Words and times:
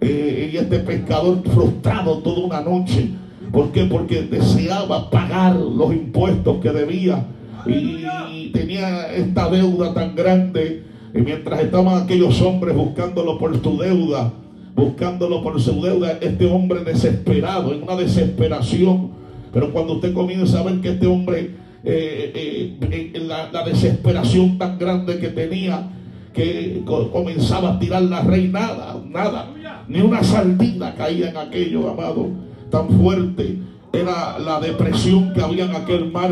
eh, 0.00 0.50
y 0.52 0.56
este 0.56 0.78
pescador 0.80 1.42
frustrado 1.52 2.18
toda 2.18 2.40
una 2.40 2.60
noche. 2.60 3.10
¿Por 3.52 3.72
qué? 3.72 3.84
Porque 3.84 4.22
deseaba 4.22 5.10
pagar 5.10 5.56
los 5.56 5.92
impuestos 5.92 6.60
que 6.60 6.70
debía 6.70 7.26
y 7.66 8.50
tenía 8.52 9.12
esta 9.12 9.48
deuda 9.50 9.92
tan 9.92 10.14
grande. 10.14 10.84
Y 11.14 11.20
mientras 11.20 11.60
estaban 11.60 12.02
aquellos 12.02 12.40
hombres 12.40 12.76
buscándolo 12.76 13.38
por 13.38 13.60
su 13.60 13.78
deuda, 13.78 14.32
buscándolo 14.74 15.42
por 15.42 15.60
su 15.60 15.82
deuda, 15.82 16.18
este 16.20 16.46
hombre 16.46 16.84
desesperado, 16.84 17.74
en 17.74 17.82
una 17.82 17.96
desesperación. 17.96 19.10
Pero 19.52 19.72
cuando 19.72 19.94
usted 19.94 20.14
comienza 20.14 20.60
a 20.60 20.62
ver 20.62 20.80
que 20.80 20.90
este 20.90 21.06
hombre, 21.06 21.50
eh, 21.82 22.78
eh, 22.82 23.20
la, 23.26 23.64
desesperación 23.64 24.58
tan 24.58 24.78
grande 24.78 25.18
que 25.18 25.28
tenía, 25.28 25.90
que 26.32 26.82
comenzaba 27.12 27.74
a 27.74 27.78
tirar 27.78 28.02
la 28.02 28.22
rey, 28.22 28.48
nada, 28.48 28.96
nada, 29.08 29.50
ni 29.88 30.00
una 30.00 30.22
sardina 30.22 30.94
caía 30.94 31.30
en 31.30 31.36
aquello, 31.36 31.90
amado, 31.90 32.28
tan 32.70 32.88
fuerte. 33.00 33.58
Era 33.92 34.38
la 34.38 34.60
depresión 34.60 35.32
que 35.32 35.42
había 35.42 35.64
en 35.64 35.74
aquel 35.74 36.12
mar, 36.12 36.30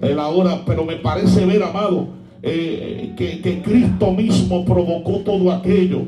en 0.00 0.16
la 0.16 0.28
hora, 0.28 0.62
pero 0.66 0.84
me 0.84 0.96
parece 0.96 1.46
ver, 1.46 1.62
amado, 1.62 2.08
eh, 2.42 3.14
que, 3.16 3.40
que 3.40 3.62
Cristo 3.62 4.12
mismo 4.12 4.64
provocó 4.64 5.20
todo 5.20 5.50
aquello. 5.50 6.02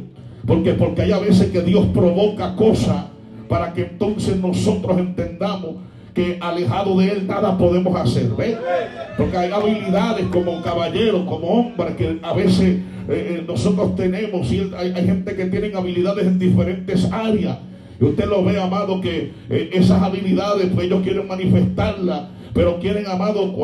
Porque, 0.47 0.75
porque 0.75 1.03
hay 1.03 1.12
a 1.12 1.19
veces 1.19 1.51
que 1.51 1.62
Dios 1.62 1.87
provoca 1.95 2.55
cosas 2.57 3.05
para 3.48 3.73
que 3.73 3.83
entonces 3.83 4.37
nosotros 4.37 4.98
entendamos 4.98 5.77
que 6.14 6.38
alejado 6.41 6.98
de 6.98 7.12
Él 7.12 7.27
nada 7.27 7.56
podemos 7.56 7.95
hacer. 7.98 8.28
¿ve? 8.37 8.56
Porque 9.16 9.37
hay 9.37 9.52
habilidades 9.52 10.27
como 10.27 10.60
caballero, 10.62 11.27
como 11.27 11.48
hombre, 11.48 11.95
que 11.96 12.19
a 12.23 12.33
veces 12.33 12.78
eh, 13.09 13.38
eh, 13.38 13.45
nosotros 13.46 13.96
tenemos 13.96 14.50
y 14.52 14.70
hay, 14.77 14.92
gente 14.95 15.34
que 15.34 15.46
tiene 15.46 15.74
habilidades 15.74 16.27
en 16.27 16.38
diferentes 16.38 17.10
áreas. 17.10 17.59
Y 18.00 18.05
usted 18.05 18.27
lo 18.27 18.45
ve, 18.45 18.60
amado, 18.60 19.00
que 19.00 19.33
eh, 19.50 19.70
esas 19.73 20.02
habilidades, 20.02 20.69
pues 20.75 20.86
ellos 20.86 21.02
quieren 21.02 21.27
manifestarlas, 21.27 22.22
pero 22.53 22.79
quieren, 22.79 23.06
amado, 23.06 23.55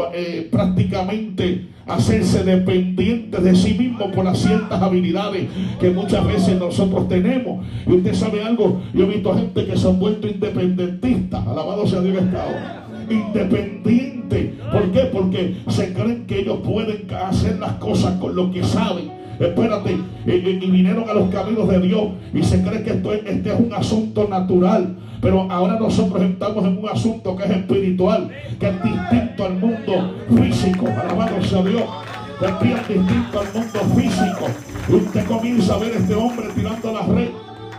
prácticamente 0.51 1.69
hacerse 1.87 2.43
dependientes 2.43 3.43
de 3.43 3.55
sí 3.55 3.75
mismo 3.75 4.11
por 4.11 4.25
las 4.25 4.39
ciertas 4.39 4.83
habilidades 4.83 5.49
que 5.79 5.91
muchas 5.91 6.27
veces 6.27 6.59
nosotros 6.59 7.09
tenemos. 7.09 7.65
Y 7.87 7.93
usted 7.93 8.15
sabe 8.15 8.43
algo, 8.43 8.83
yo 8.93 9.05
he 9.05 9.09
visto 9.09 9.35
gente 9.35 9.65
que 9.65 9.77
se 9.77 9.89
han 9.89 9.99
vuelto 9.99 10.27
independentistas, 10.27 11.47
alabado 11.47 11.87
sea 11.87 12.01
Dios 12.01 12.23
esta 12.23 12.83
Independiente. 13.09 14.55
¿Por 14.73 14.91
qué? 14.91 15.01
Porque 15.13 15.57
se 15.69 15.93
creen 15.93 16.27
que 16.27 16.41
ellos 16.41 16.59
pueden 16.65 17.07
hacer 17.15 17.59
las 17.61 17.75
cosas 17.75 18.19
con 18.19 18.35
lo 18.35 18.51
que 18.51 18.65
saben. 18.65 19.16
Espérate, 19.39 19.99
y, 20.25 20.71
vinieron 20.71 21.09
a 21.09 21.15
los 21.15 21.29
caminos 21.29 21.69
de 21.69 21.81
Dios 21.81 22.09
y 22.33 22.43
se 22.43 22.63
cree 22.63 22.83
que 22.83 22.91
esto 22.91 23.13
este 23.13 23.53
es 23.53 23.61
un 23.61 23.73
asunto 23.73 24.27
natural. 24.29 24.97
Pero 25.21 25.51
ahora 25.51 25.79
nosotros 25.79 26.23
estamos 26.23 26.65
en 26.65 26.79
un 26.79 26.89
asunto 26.89 27.37
que 27.37 27.45
es 27.45 27.51
espiritual, 27.51 28.31
que 28.59 28.69
es 28.69 28.83
distinto 28.83 29.45
al 29.45 29.55
mundo 29.55 30.15
físico. 30.37 30.87
Alabado 30.87 31.43
sea 31.43 31.63
Dios. 31.63 31.83
Que 32.39 32.73
es 32.73 32.89
distinto 32.89 33.41
al 33.41 33.47
mundo 33.55 33.79
físico. 33.97 34.47
Y 34.89 34.95
usted 34.95 35.25
comienza 35.27 35.75
a 35.75 35.79
ver 35.79 35.95
a 35.95 35.97
este 35.99 36.15
hombre 36.15 36.47
tirando 36.55 36.93
la 36.93 37.03
red. 37.03 37.29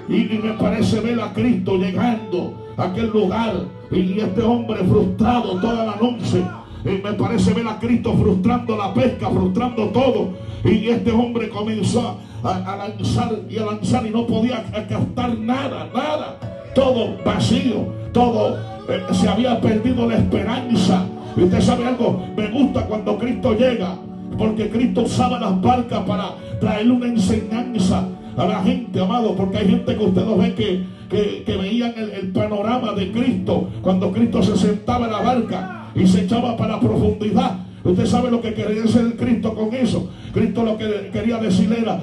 Y, 0.10 0.40
me 0.44 0.54
parece 0.54 1.00
ver 1.00 1.20
a 1.22 1.34
Cristo 1.34 1.78
llegando 1.78 2.74
a 2.76 2.86
aquel 2.86 3.08
lugar. 3.12 3.54
Y 3.92 4.20
este 4.20 4.42
hombre 4.42 4.84
frustrado 4.84 5.60
toda 5.60 5.86
la 5.86 5.96
noche. 5.96 6.44
Y 6.88 7.02
me 7.04 7.14
parece 7.14 7.54
ver 7.54 7.68
a 7.68 7.80
Cristo 7.80 8.14
frustrando 8.14 8.78
la 8.78 8.94
pesca, 8.94 9.30
frustrando 9.30 9.90
todo. 9.90 10.30
Y 10.64 10.88
este 10.88 11.12
hombre 11.12 11.50
comenzó 11.50 12.18
a, 12.44 12.78
lanzar 12.78 13.40
y 13.50 13.58
a 13.58 13.66
lanzar 13.66 14.06
y 14.06 14.10
no 14.10 14.26
podía 14.26 14.64
captar 14.88 15.38
nada, 15.38 15.90
nada 15.94 16.38
todo 16.78 17.18
vacío, 17.26 17.88
todo 18.14 18.56
eh, 18.88 19.02
se 19.12 19.28
había 19.28 19.60
perdido 19.60 20.08
la 20.08 20.18
esperanza. 20.18 21.08
Y 21.36 21.42
usted 21.42 21.60
sabe 21.60 21.88
algo, 21.88 22.24
me 22.38 22.50
gusta 22.52 22.86
cuando 22.86 23.18
Cristo 23.18 23.54
llega, 23.54 23.96
porque 24.38 24.70
Cristo 24.70 25.02
usaba 25.02 25.40
las 25.40 25.60
barcas 25.60 26.02
para 26.02 26.36
traerle 26.62 26.92
una 26.92 27.08
enseñanza 27.08 28.08
a 28.38 28.46
la 28.46 28.62
gente, 28.62 29.00
amado, 29.02 29.36
porque 29.36 29.58
hay 29.58 29.70
gente 29.70 29.96
que 29.96 30.04
usted 30.04 30.24
no 30.24 30.38
ve 30.38 30.54
que, 30.54 30.84
que, 31.44 31.58
veían 31.58 31.96
el, 31.98 32.32
panorama 32.32 32.94
de 32.94 33.12
Cristo 33.12 33.70
cuando 33.82 34.12
Cristo 34.12 34.44
se 34.44 34.56
sentaba 34.56 35.06
en 35.06 35.12
la 35.12 35.22
barca 35.22 35.77
y 35.98 36.08
se 36.08 36.22
echaba 36.22 36.56
para 36.56 36.76
la 36.76 36.80
profundidad. 36.80 37.60
Usted 37.84 38.06
sabe 38.06 38.30
lo 38.30 38.42
que 38.42 38.54
quería 38.54 38.84
hacer 38.84 39.16
Cristo 39.18 39.54
con 39.54 39.74
eso. 39.74 40.10
Cristo 40.38 40.64
lo 40.64 40.78
que 40.78 41.10
quería 41.12 41.38
decir 41.38 41.74
era, 41.74 42.00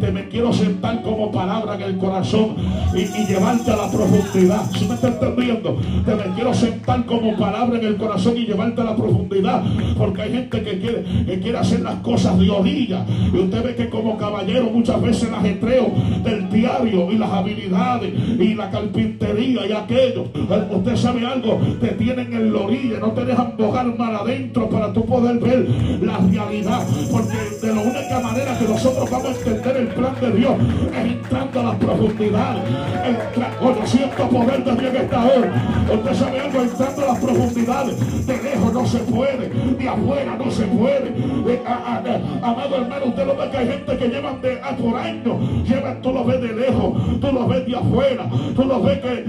te 0.00 0.10
me 0.10 0.28
quiero 0.28 0.50
sentar 0.50 1.02
como 1.02 1.30
palabra 1.30 1.74
en 1.74 1.82
el 1.82 1.98
corazón 1.98 2.56
y, 2.94 3.04
llevarte 3.26 3.70
a 3.70 3.76
la 3.76 3.90
profundidad. 3.90 4.62
¿Sí 4.78 4.86
me 4.86 4.94
está 4.94 5.08
entendiendo? 5.08 5.78
Te 6.06 6.14
me 6.14 6.24
quiero 6.34 6.54
sentar 6.54 7.04
como 7.04 7.36
palabra 7.36 7.78
en 7.78 7.84
el 7.84 7.96
corazón 7.96 8.34
y 8.38 8.46
llevarte 8.46 8.80
a 8.80 8.84
la 8.84 8.96
profundidad. 8.96 9.62
Porque 9.98 10.22
hay 10.22 10.32
gente 10.32 10.62
que 10.62 10.78
quiere, 10.78 11.04
que 11.26 11.40
quiere 11.40 11.58
hacer 11.58 11.80
las 11.80 11.96
cosas 11.96 12.38
de 12.38 12.48
orilla. 12.48 13.04
Y 13.32 13.36
usted 13.36 13.62
ve 13.62 13.74
que 13.74 13.90
como 13.90 14.16
caballero 14.16 14.70
muchas 14.70 15.02
veces 15.02 15.28
el 15.28 15.34
ajetreo 15.34 15.92
del 16.24 16.48
diario 16.48 17.12
y 17.12 17.18
las 17.18 17.30
habilidades 17.30 18.10
y 18.38 18.54
la 18.54 18.70
carpintería 18.70 19.66
y 19.66 19.72
aquello. 19.72 20.24
Usted 20.70 20.96
sabe 20.96 21.26
algo, 21.26 21.60
te 21.78 21.88
tienen 21.88 22.32
en 22.32 22.54
la 22.54 22.60
orilla, 22.60 23.00
no 23.00 23.12
te 23.12 23.24
dejan 23.26 23.54
bogar 23.58 23.98
mal 23.98 24.16
adentro 24.16 24.70
para 24.70 24.92
tu 24.94 25.04
poder 25.04 25.38
ver 25.38 25.68
la 26.00 26.18
realidad. 26.18 26.82
Porque 27.10 27.36
de 27.66 27.74
la 27.74 27.80
única 27.80 28.20
manera 28.20 28.56
que 28.56 28.68
nosotros 28.68 29.10
vamos 29.10 29.26
a 29.26 29.30
entender 29.30 29.76
el 29.76 29.88
plan 29.88 30.14
de 30.20 30.30
Dios 30.32 30.54
es 30.94 31.12
entrando 31.12 31.60
a 31.60 31.62
las 31.64 31.74
profundidades. 31.76 32.62
Conociendo 33.58 34.28
poder 34.28 34.64
de 34.64 34.76
Dios 34.76 34.94
en 34.94 34.96
esta 35.02 35.24
hora. 35.24 35.86
Usted 35.92 36.14
sabe 36.14 36.40
algo, 36.40 36.62
entrando 36.62 37.02
a 37.02 37.06
las 37.06 37.18
profundidades. 37.18 38.26
De 38.26 38.42
lejos 38.42 38.72
no 38.72 38.86
se 38.86 38.98
puede, 38.98 39.48
de 39.48 39.88
afuera 39.88 40.36
no 40.36 40.50
se 40.50 40.62
puede. 40.66 41.12
amado 42.42 42.76
hermano, 42.76 43.06
usted 43.06 43.26
lo 43.26 43.36
ve 43.36 43.50
que 43.50 43.56
hay 43.56 43.68
gente 43.68 43.96
que 43.96 44.08
llevan 44.08 44.40
de 44.40 44.60
a 44.62 44.76
por 44.76 44.96
años. 44.96 45.36
Llevan, 45.68 46.02
tú 46.02 46.12
lo 46.12 46.24
ves 46.24 46.40
de 46.40 46.52
lejos, 46.52 47.20
tú 47.20 47.32
lo 47.32 47.48
ves 47.48 47.66
de 47.66 47.76
afuera, 47.76 48.30
tú 48.54 48.64
lo 48.64 48.82
ves 48.82 48.98
que, 49.00 49.24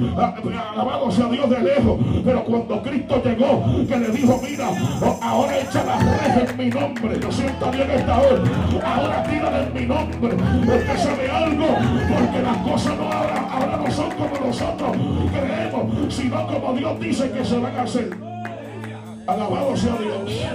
alabado 0.73 1.11
sea 1.11 1.25
Dios 1.29 1.49
de 1.49 1.59
lejos. 1.59 1.99
Pero 2.23 2.43
cuando 2.43 2.83
Cristo 2.83 3.21
llegó, 3.23 3.65
que 3.87 3.97
le 3.97 4.09
dijo, 4.09 4.39
mira, 4.47 4.69
ahora 5.21 5.57
echa 5.57 5.83
las 5.83 6.03
redes 6.03 6.51
en 6.51 6.57
mi 6.57 6.69
nombre. 6.69 7.19
Yo 7.19 7.31
siento 7.31 7.71
bien 7.71 7.89
esta 7.89 8.16
hora. 8.19 8.41
Ahora 8.85 9.23
tira 9.23 9.63
en 9.63 9.73
mi 9.73 9.85
nombre. 9.85 10.35
Usted 10.35 10.97
sabe 10.97 11.29
algo. 11.29 11.65
Porque 11.65 12.41
las 12.41 12.57
cosas 12.57 12.97
no 12.97 13.03
ahora, 13.03 13.47
ahora 13.51 13.77
no 13.77 13.91
son 13.91 14.11
como 14.11 14.47
nosotros 14.47 14.91
creemos, 15.31 16.13
sino 16.13 16.47
como 16.47 16.73
Dios 16.73 16.99
dice 16.99 17.31
que 17.31 17.45
se 17.45 17.59
van 17.59 17.75
a 17.75 17.81
hacer. 17.81 18.09
Alabado 19.27 19.75
sea 19.75 19.95
Dios. 19.97 20.47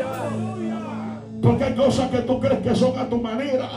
Porque 1.43 1.65
hay 1.65 1.75
cosas 1.75 2.11
que 2.11 2.19
tú 2.19 2.41
crees 2.41 2.61
que 2.61 2.75
son 2.75 2.99
a 2.99 3.09
tu 3.09 3.21
manera. 3.21 3.69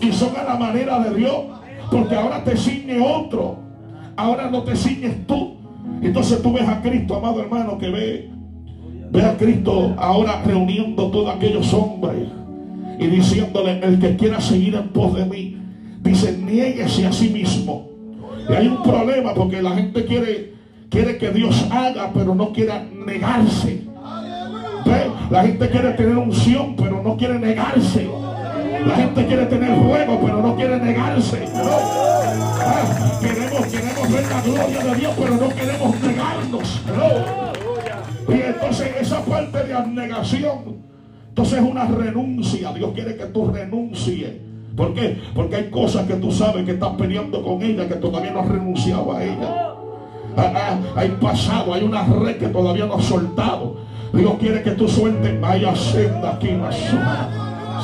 Y 0.00 0.12
son 0.12 0.30
a 0.36 0.44
la 0.44 0.56
manera 0.56 0.98
de 1.00 1.14
Dios. 1.14 1.44
Porque 1.90 2.14
ahora 2.14 2.42
te 2.44 2.56
ciñe 2.56 3.00
otro. 3.00 3.58
Ahora 4.16 4.50
no 4.50 4.62
te 4.62 4.76
ciñes 4.76 5.26
tú. 5.26 5.56
Entonces 6.02 6.42
tú 6.42 6.52
ves 6.52 6.68
a 6.68 6.80
Cristo, 6.80 7.16
amado 7.16 7.40
hermano, 7.40 7.76
que 7.76 7.90
ve 7.90 8.30
Ve 9.12 9.24
a 9.24 9.36
Cristo 9.36 9.92
ahora 9.98 10.40
reuniendo 10.44 11.10
todos 11.10 11.34
aquellos 11.34 11.74
hombres 11.74 12.28
y 13.00 13.06
diciéndole, 13.06 13.80
el 13.82 13.98
que 13.98 14.14
quiera 14.16 14.40
seguir 14.40 14.74
en 14.74 14.88
pos 14.88 15.14
de 15.14 15.24
mí, 15.24 15.56
dice, 16.02 16.36
nieguese 16.36 17.06
a 17.06 17.12
sí 17.12 17.30
mismo. 17.30 17.88
Y 18.46 18.52
hay 18.52 18.68
un 18.68 18.82
problema 18.82 19.32
porque 19.32 19.62
la 19.62 19.70
gente 19.70 20.04
quiere, 20.04 20.52
quiere 20.90 21.16
que 21.16 21.30
Dios 21.30 21.66
haga, 21.70 22.10
pero 22.12 22.34
no 22.34 22.52
quiere 22.52 22.74
negarse. 23.06 23.84
¿Ve? 24.84 25.10
La 25.30 25.42
gente 25.44 25.70
quiere 25.70 25.92
tener 25.92 26.18
unción, 26.18 26.76
pero 26.76 27.02
no 27.02 27.16
quiere 27.16 27.38
negarse. 27.38 28.06
La 28.86 28.94
gente 28.96 29.26
quiere 29.26 29.46
tener 29.46 29.74
fuego, 29.78 30.20
pero 30.22 30.42
no 30.42 30.56
quiere 30.56 30.78
negarse. 30.78 31.38
Queremos, 33.20 33.66
queremos 33.66 34.12
ver 34.12 34.24
la 34.28 34.40
gloria 34.42 34.84
de 34.84 34.94
Dios, 35.00 35.14
pero 35.18 35.36
no 35.36 35.48
queremos 35.48 36.00
negarnos. 36.02 36.80
Y 38.28 38.32
entonces 38.42 38.88
esa 39.00 39.24
parte 39.24 39.64
de 39.64 39.74
abnegación, 39.74 40.89
entonces 41.40 41.64
es 41.64 41.70
una 41.70 41.86
renuncia. 41.86 42.70
Dios 42.74 42.90
quiere 42.94 43.16
que 43.16 43.24
tú 43.24 43.50
renuncies. 43.50 44.28
¿Por 44.76 44.92
qué? 44.92 45.18
Porque 45.34 45.56
hay 45.56 45.70
cosas 45.70 46.06
que 46.06 46.14
tú 46.16 46.30
sabes 46.30 46.66
que 46.66 46.72
estás 46.72 46.90
peleando 46.98 47.42
con 47.42 47.62
ella, 47.62 47.88
que 47.88 47.94
todavía 47.94 48.30
no 48.30 48.40
has 48.40 48.48
renunciado 48.48 49.10
a 49.10 49.24
ella. 49.24 49.74
Ah, 50.36 50.52
ah, 50.54 50.78
hay 50.96 51.08
pasado, 51.18 51.72
hay 51.72 51.82
una 51.82 52.04
red 52.04 52.36
que 52.36 52.48
todavía 52.48 52.84
no 52.84 52.96
has 52.96 53.04
soltado. 53.06 53.78
Dios 54.12 54.34
quiere 54.38 54.62
que 54.62 54.72
tú 54.72 54.86
sueltes. 54.86 55.40
Vaya 55.40 55.74
senda 55.74 56.34
aquí, 56.34 56.50
más 56.52 56.76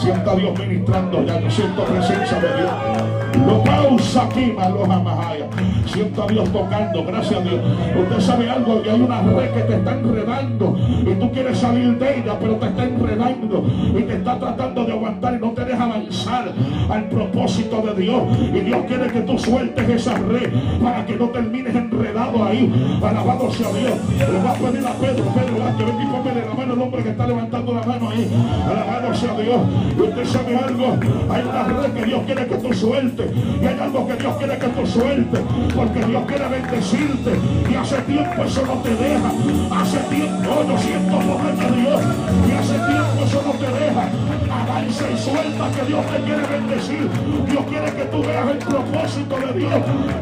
Sienta 0.02 0.32
a 0.32 0.36
Dios 0.36 0.58
ministrando 0.58 1.24
ya. 1.24 1.40
Yo 1.40 1.50
siento 1.50 1.82
presencia 1.84 2.38
de 2.38 2.56
Dios. 2.58 3.25
Lo 3.44 3.62
pausa 3.62 4.24
aquí, 4.24 4.52
los 4.52 4.88
amajaya. 4.88 5.46
Siento 5.86 6.22
a 6.22 6.26
Dios 6.26 6.48
tocando, 6.52 7.04
gracias 7.04 7.40
a 7.40 7.42
Dios. 7.42 7.60
Usted 8.00 8.20
sabe 8.20 8.50
algo, 8.50 8.82
que 8.82 8.90
hay 8.90 9.00
una 9.00 9.22
red 9.22 9.50
que 9.50 9.60
te 9.62 9.74
está 9.76 9.92
enredando 9.92 10.76
y 11.06 11.14
tú 11.14 11.30
quieres 11.32 11.58
salir 11.58 11.98
de 11.98 12.18
ella, 12.18 12.38
pero 12.40 12.56
te 12.56 12.66
está 12.66 12.84
enredando 12.84 13.64
y 13.96 14.02
te 14.02 14.14
está 14.14 14.38
tratando 14.38 14.84
de 14.84 14.92
aguantar 14.92 15.34
y 15.34 15.38
no 15.38 15.50
te 15.52 15.64
deja 15.64 15.84
avanzar 15.84 16.52
al 16.90 17.08
propósito 17.08 17.82
de 17.82 18.02
Dios. 18.02 18.22
Y 18.52 18.60
Dios 18.60 18.84
quiere 18.86 19.06
que 19.08 19.20
tú 19.20 19.38
sueltes 19.38 19.88
esa 19.88 20.14
red 20.14 20.50
para 20.82 21.04
que 21.06 21.16
no 21.16 21.28
termines 21.28 21.74
enredado 21.74 22.44
ahí. 22.44 22.72
Alabado 23.02 23.50
sea 23.50 23.68
Dios. 23.68 23.94
Le 24.18 24.42
va 24.42 24.50
a 24.50 24.54
pedir 24.54 24.86
a 24.86 24.92
Pedro, 24.92 25.24
Pedro, 25.24 25.76
que 25.78 25.84
ven 25.84 26.02
y 26.02 26.06
ponme 26.06 26.46
la 26.46 26.54
mano 26.54 26.74
el 26.74 26.80
hombre 26.80 27.02
que 27.02 27.10
está 27.10 27.26
levantando 27.26 27.74
la 27.74 27.82
mano 27.82 28.10
ahí. 28.10 28.28
Alabado 28.66 29.14
sea 29.14 29.34
Dios. 29.34 29.60
Y 29.96 30.02
usted 30.02 30.24
sabe 30.24 30.56
algo, 30.56 30.96
hay 31.30 31.42
una 31.42 31.62
red 31.64 31.92
que 31.92 32.04
Dios 32.04 32.22
quiere 32.26 32.46
que 32.46 32.54
tú 32.56 32.72
sueltes. 32.74 33.25
Y 33.34 33.67
hay 33.67 33.78
algo 33.78 34.06
que 34.06 34.14
Dios 34.14 34.37
quiere 34.37 34.58
que 34.58 34.69
tú 34.69 34.87
sueltes. 34.87 35.40
Porque 35.75 36.05
Dios 36.05 36.25
quiere 36.26 36.49
bendecirte. 36.49 37.32
Y 37.70 37.75
hace 37.75 37.96
tiempo 38.02 38.44
eso 38.44 38.67
no 38.67 38.75
te 38.82 38.94
deja. 38.94 39.31
Hace 39.70 39.99
tiempo, 40.14 40.64
yo 40.69 40.78
siento 40.78 41.19
poder 41.19 41.56
de 41.56 41.81
Dios. 41.81 42.00
Y 42.49 42.52
hace 42.52 42.75
tiempo 42.75 43.25
eso 43.25 43.43
no 43.46 43.52
te 43.52 43.84
deja. 43.84 44.08
Avanza 44.50 45.05
y 45.11 45.19
suelta 45.19 45.70
que 45.75 45.87
Dios 45.87 46.06
te 46.06 46.23
quiere 46.23 46.46
bendecir. 46.46 47.11
Dios 47.49 47.64
quiere 47.69 47.93
que 47.93 48.05
tú 48.05 48.23
veas 48.23 48.50
el 48.50 48.58
propósito 48.58 49.37
de 49.38 49.52
Dios 49.58 49.73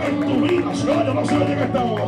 en 0.09 0.21
tu 0.21 0.47
vida. 0.47 0.75
Si 0.75 0.89
oye, 0.89 1.15
no 1.15 1.25
se 1.25 1.37
oye 1.37 1.53
en 1.53 1.59
esta 1.59 1.85
hora. 1.85 2.05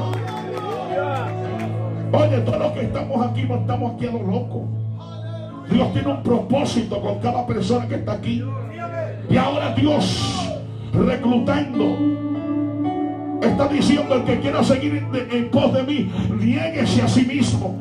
Oye, 2.12 2.38
todos 2.38 2.58
los 2.58 2.72
que 2.72 2.80
estamos 2.82 3.26
aquí 3.26 3.42
no 3.42 3.56
estamos 3.56 3.94
aquí 3.94 4.06
a 4.06 4.12
lo 4.12 4.22
loco. 4.22 4.68
Dios 5.70 5.92
tiene 5.92 6.08
un 6.08 6.22
propósito 6.22 7.00
con 7.00 7.18
cada 7.18 7.46
persona 7.46 7.86
que 7.88 7.96
está 7.96 8.12
aquí. 8.12 8.42
Y 9.28 9.36
ahora 9.36 9.74
Dios 9.74 10.55
reclutando 11.04 12.16
está 13.42 13.68
diciendo 13.68 14.14
el 14.14 14.24
que 14.24 14.40
quiera 14.40 14.62
seguir 14.62 15.02
en, 15.30 15.50
pos 15.50 15.72
de 15.72 15.82
mí, 15.82 16.12
nieguese 16.38 17.02
a 17.02 17.08
sí 17.08 17.24
mismo. 17.24 17.74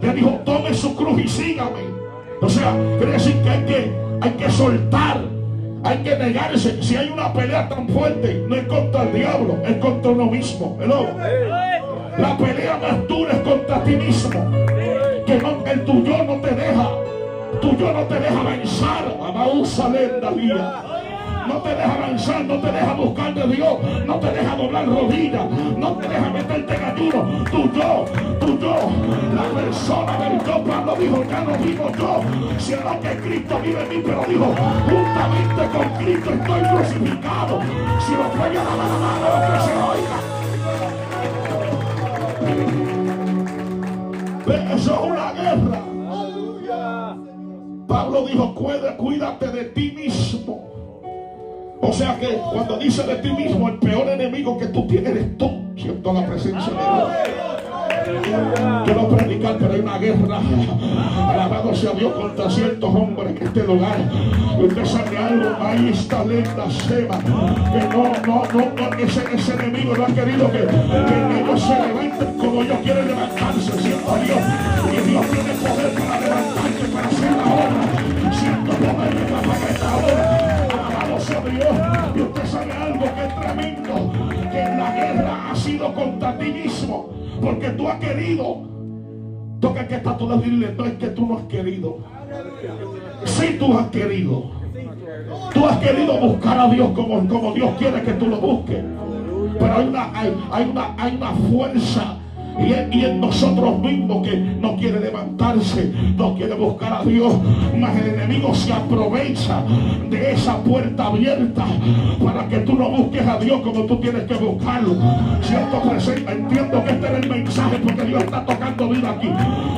Le 0.00 0.12
dijo, 0.12 0.40
tome 0.44 0.74
su 0.74 0.94
cruz 0.96 1.20
y 1.20 1.28
sígame. 1.28 1.84
O 2.40 2.48
sea, 2.48 2.74
quiere 2.98 3.12
decir 3.12 3.36
que 3.42 3.50
hay 3.50 3.64
que, 3.64 3.92
hay 4.20 4.30
que 4.32 4.50
soltar, 4.50 5.20
hay 5.84 5.98
que 5.98 6.16
negarse. 6.16 6.82
Si 6.82 6.96
hay 6.96 7.08
una 7.10 7.32
pelea 7.32 7.68
tan 7.68 7.88
fuerte, 7.88 8.44
no 8.48 8.56
es 8.56 8.64
contra 8.66 9.02
el 9.02 9.12
diablo, 9.12 9.58
es 9.64 9.76
contra 9.76 10.10
uno 10.10 10.26
mismo. 10.26 10.76
La 12.18 12.36
pelea 12.36 12.78
más 12.78 13.06
dura 13.08 13.32
es 13.32 13.40
contra 13.40 13.84
ti 13.84 13.96
mismo. 13.96 14.30
Que 15.24 15.38
no, 15.40 15.64
el 15.64 15.84
tuyo 15.84 16.24
no 16.24 16.34
te 16.40 16.54
deja. 16.54 16.90
Tuyo 17.60 17.92
no 17.92 18.02
te 18.04 18.14
deja 18.18 18.40
avanzar. 18.40 19.16
la 20.20 20.30
vida 20.30 21.01
no 21.46 21.54
te 21.62 21.74
deja 21.74 21.94
avanzar, 21.94 22.44
no 22.44 22.58
te 22.58 22.72
deja 22.72 22.94
buscar 22.94 23.34
de 23.34 23.46
Dios, 23.54 23.78
no 24.06 24.18
te 24.20 24.30
deja 24.30 24.56
doblar 24.56 24.86
rodillas, 24.86 25.50
no 25.76 25.92
te 25.96 26.08
deja 26.08 26.30
meterte 26.30 26.74
en 26.74 26.84
ayuno. 26.84 27.44
Tu 27.50 27.72
yo, 27.72 28.04
tu 28.40 28.58
yo, 28.58 28.90
la 29.34 29.42
persona 29.60 30.18
del 30.18 30.38
yo, 30.44 30.64
Pablo 30.64 30.96
dijo, 30.96 31.24
ya 31.28 31.40
no 31.40 31.58
vivo 31.58 31.90
yo, 31.98 32.20
sino 32.58 33.00
que 33.00 33.16
Cristo 33.18 33.60
vive 33.62 33.82
en 33.82 33.88
mí, 33.88 34.02
pero 34.04 34.24
dijo, 34.28 34.54
juntamente 34.84 35.68
con 35.72 35.88
Cristo 35.98 36.30
estoy 36.30 36.60
crucificado. 36.62 37.60
Si 38.06 38.12
lo 38.12 38.30
puede 38.30 38.54
dar 38.54 38.64
la 38.64 38.84
mano, 39.04 39.26
que 39.46 39.58
se 39.64 39.72
oiga. 39.90 40.18
Eso 44.74 44.92
es 44.94 45.00
una 45.10 45.32
guerra. 45.32 45.80
Pablo 47.86 48.26
dijo, 48.26 48.54
cuídate 48.54 49.48
de 49.48 49.64
ti 49.66 49.92
mismo. 49.92 50.71
O 51.84 51.92
sea 51.92 52.16
que 52.18 52.38
cuando 52.52 52.78
dice 52.78 53.02
de 53.02 53.16
ti 53.16 53.30
mismo, 53.32 53.68
el 53.68 53.78
peor 53.78 54.08
enemigo 54.08 54.56
que 54.56 54.66
tú 54.66 54.86
tienes 54.86 55.10
eres 55.10 55.36
tú, 55.36 55.50
siento 55.76 56.12
la 56.12 56.24
presencia 56.24 56.72
de 56.72 56.78
Dios. 56.78 57.42
Quiero 58.84 59.08
predicar, 59.08 59.58
pero 59.58 59.72
hay 59.72 59.80
una 59.80 59.98
guerra. 59.98 60.40
Alabado 61.28 61.74
sea 61.74 61.90
Dios 61.90 62.12
contra 62.12 62.48
ciertos 62.48 62.94
hombres 62.94 63.36
en 63.36 63.46
este 63.48 63.64
lugar. 63.64 63.96
Usted 64.60 64.84
sabe 64.84 65.18
algo, 65.18 65.56
ahí 65.60 65.88
está 65.88 66.24
lenta 66.24 66.70
Seba. 66.70 67.18
Que 67.18 67.96
no, 67.96 68.12
no, 68.26 68.44
no, 68.54 68.96
ese, 68.98 69.22
ese 69.34 69.52
enemigo 69.54 69.96
no 69.96 70.04
ha 70.04 70.06
querido 70.06 70.52
que, 70.52 70.58
que 70.58 71.40
ellos 71.40 71.60
se 71.60 71.86
levanten 71.88 72.38
como 72.38 72.51
querido. 88.14 88.72
Toca 89.60 89.86
que 89.86 89.94
está 89.94 90.16
toda 90.16 90.36
dile, 90.38 90.74
no 90.76 90.84
es 90.84 90.94
que 90.94 91.06
tú 91.08 91.26
no 91.26 91.38
has 91.38 91.44
querido. 91.44 91.98
Si 93.24 93.58
tú 93.58 93.78
has 93.78 93.86
querido. 93.88 94.50
Tú 95.54 95.66
has 95.66 95.78
querido 95.78 96.18
buscar 96.18 96.58
a 96.58 96.68
Dios 96.68 96.90
como, 96.94 97.28
como 97.28 97.52
Dios 97.52 97.70
quiere 97.78 98.02
que 98.02 98.12
tú 98.12 98.26
lo 98.26 98.38
busques. 98.38 98.84
Pero 99.58 99.74
hay 99.74 99.86
una, 99.86 100.10
hay 100.50 100.70
una, 100.70 100.94
hay 100.98 101.14
una 101.14 101.30
fuerza 101.32 102.16
y 102.66 103.04
en, 103.04 103.20
nosotros 103.20 103.78
mismos 103.80 104.26
que 104.26 104.36
no 104.36 104.76
quiere 104.76 105.00
levantarse, 105.00 105.92
no 106.16 106.34
quiere 106.34 106.54
buscar 106.54 106.92
a 106.92 107.04
Dios, 107.04 107.34
mas 107.78 107.96
el 107.96 108.14
enemigo 108.14 108.54
se 108.54 108.72
aprovecha 108.72 109.62
de 110.10 110.32
esa 110.32 110.56
puerta 110.58 111.06
abierta 111.06 111.64
para 112.22 112.48
que 112.48 112.58
tú 112.58 112.74
no 112.74 112.90
busques 112.90 113.26
a 113.26 113.38
Dios 113.38 113.60
como 113.62 113.84
tú 113.84 113.96
tienes 113.96 114.24
que 114.24 114.34
buscarlo. 114.34 114.96
Siento 115.42 115.80
presente, 115.88 116.32
entiendo 116.32 116.84
que 116.84 116.90
este 116.90 117.06
es 117.06 117.12
el 117.12 117.28
mensaje 117.28 117.78
porque 117.78 118.04
Dios 118.04 118.22
está 118.24 118.44
tocando 118.44 118.88
vida 118.88 119.10
aquí. 119.10 119.28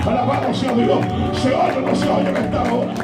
Alabado 0.07 0.55
sea 0.55 0.73
Dios. 0.75 0.99
Se 1.35 1.49
oye 1.49 1.79
o 1.79 1.81
no 1.81 1.95
se 1.95 2.09
oye 2.09 2.29
en 2.29 2.37
esta 2.37 2.63
hora. 2.63 2.95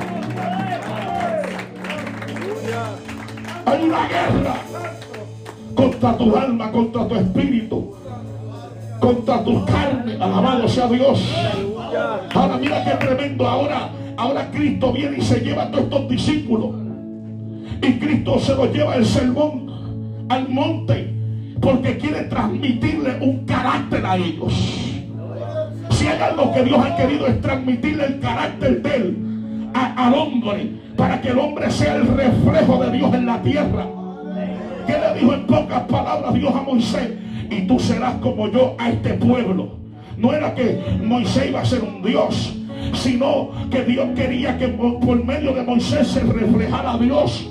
Hay 3.67 3.82
una 3.82 4.09
guerra 4.09 4.55
contra 5.75 6.17
tu 6.17 6.37
alma, 6.37 6.71
contra 6.73 7.09
tu 7.09 7.15
espíritu 7.15 8.00
contra 9.00 9.43
tu 9.43 9.64
carne. 9.64 10.14
Alabado 10.20 10.69
sea 10.69 10.87
Dios. 10.88 11.20
Ahora 12.35 12.58
mira 12.58 12.85
qué 12.85 13.05
tremendo. 13.05 13.47
Ahora, 13.47 13.91
ahora 14.17 14.50
Cristo 14.52 14.93
viene 14.93 15.19
y 15.19 15.23
se 15.23 15.41
lleva 15.41 15.64
a 15.64 15.70
todos 15.70 15.85
estos 15.85 16.08
discípulos. 16.08 16.70
Y 17.82 17.93
Cristo 17.94 18.38
se 18.38 18.55
los 18.55 18.73
lleva 18.73 18.97
el 18.97 19.06
sermón 19.06 20.26
al 20.29 20.49
monte. 20.49 21.14
Porque 21.61 21.99
quiere 21.99 22.23
transmitirle 22.25 23.19
un 23.20 23.44
carácter 23.44 24.05
a 24.06 24.17
ellos. 24.17 24.52
Si 25.91 26.06
hay 26.06 26.20
algo 26.20 26.53
que 26.53 26.62
Dios 26.62 26.81
ha 26.82 26.96
querido 26.96 27.26
es 27.26 27.41
transmitirle 27.41 28.06
el 28.06 28.20
carácter 28.20 28.82
de 28.82 28.96
él 28.96 29.17
al 29.75 30.14
hombre. 30.14 30.70
Para 30.96 31.20
que 31.20 31.31
el 31.31 31.38
hombre 31.38 31.70
sea 31.70 31.96
el 31.96 32.06
reflejo 32.06 32.85
de 32.85 32.91
Dios 32.93 33.14
en 33.14 33.26
la 33.26 33.43
tierra. 33.43 33.87
¿Qué 34.87 34.93
le 34.93 35.20
dijo 35.20 35.35
en 35.35 35.46
pocas 35.46 35.82
palabras 35.82 36.35
Dios 36.35 36.55
a 36.55 36.62
Moisés? 36.62 37.11
Y 37.50 37.62
tú 37.62 37.79
serás 37.79 38.15
como 38.17 38.48
yo 38.48 38.74
a 38.79 38.91
este 38.91 39.15
pueblo. 39.15 39.69
No 40.17 40.32
era 40.32 40.55
que 40.55 40.81
Moisés 41.03 41.46
iba 41.48 41.60
a 41.60 41.65
ser 41.65 41.82
un 41.82 42.03
Dios, 42.03 42.56
sino 42.94 43.51
que 43.70 43.84
Dios 43.84 44.08
quería 44.15 44.56
que 44.58 44.69
por 44.69 45.24
medio 45.24 45.53
de 45.53 45.63
Moisés 45.63 46.08
se 46.08 46.20
reflejara 46.20 46.93
a 46.93 46.98
Dios. 46.98 47.51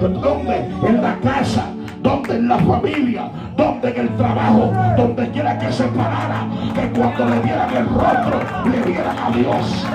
¿Dónde? 0.00 0.64
En 0.86 1.00
la 1.00 1.18
casa, 1.20 1.66
donde 2.02 2.36
en 2.36 2.48
la 2.48 2.58
familia, 2.58 3.30
donde 3.56 3.88
en 3.90 4.00
el 4.00 4.16
trabajo, 4.16 4.72
donde 4.96 5.30
quiera 5.30 5.58
que 5.58 5.72
se 5.72 5.84
parara, 5.84 6.46
que 6.74 6.98
cuando 6.98 7.24
le 7.26 7.40
dieran 7.42 7.76
el 7.76 7.88
rostro, 7.88 8.40
le 8.70 8.82
dieran 8.82 9.16
a 9.16 9.30
Dios. 9.30 9.86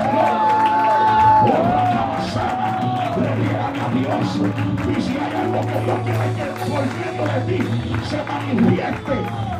Dios. 4.08 4.98
Y 4.98 5.02
si 5.02 5.16
hay 5.18 5.32
algo 5.36 5.60
que 5.60 5.80
Dios 5.84 5.98
quiere 6.04 6.26
que 6.34 6.70
volviendo 6.70 7.22
de 7.32 7.40
ti 7.46 7.58
se 8.04 8.24
manifieste 8.24 9.12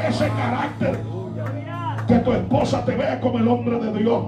ese 0.07 0.29
carácter. 0.31 1.01
Que 2.07 2.19
tu 2.21 2.33
esposa 2.33 2.85
te 2.85 2.97
vea 2.97 3.21
como 3.21 3.39
el 3.39 3.49
hombre 3.49 3.79
de 3.79 3.99
Dios. 3.99 4.25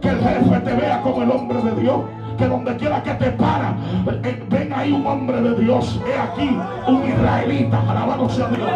Que 0.00 0.08
el 0.08 0.20
jefe 0.20 0.60
te 0.60 0.72
vea 0.74 1.02
como 1.02 1.22
el 1.22 1.30
hombre 1.30 1.62
de 1.62 1.80
Dios. 1.80 2.00
Que 2.38 2.46
donde 2.46 2.76
quiera 2.76 3.02
que 3.02 3.10
te 3.14 3.30
para, 3.32 3.76
eh, 4.22 4.46
ven 4.48 4.72
ahí 4.72 4.92
un 4.92 5.06
hombre 5.06 5.42
de 5.42 5.62
Dios. 5.62 6.00
He 6.06 6.18
aquí 6.18 6.58
un 6.86 7.06
israelita. 7.06 7.80
Alabado 7.90 8.30
sea 8.30 8.48
Dios. 8.48 8.70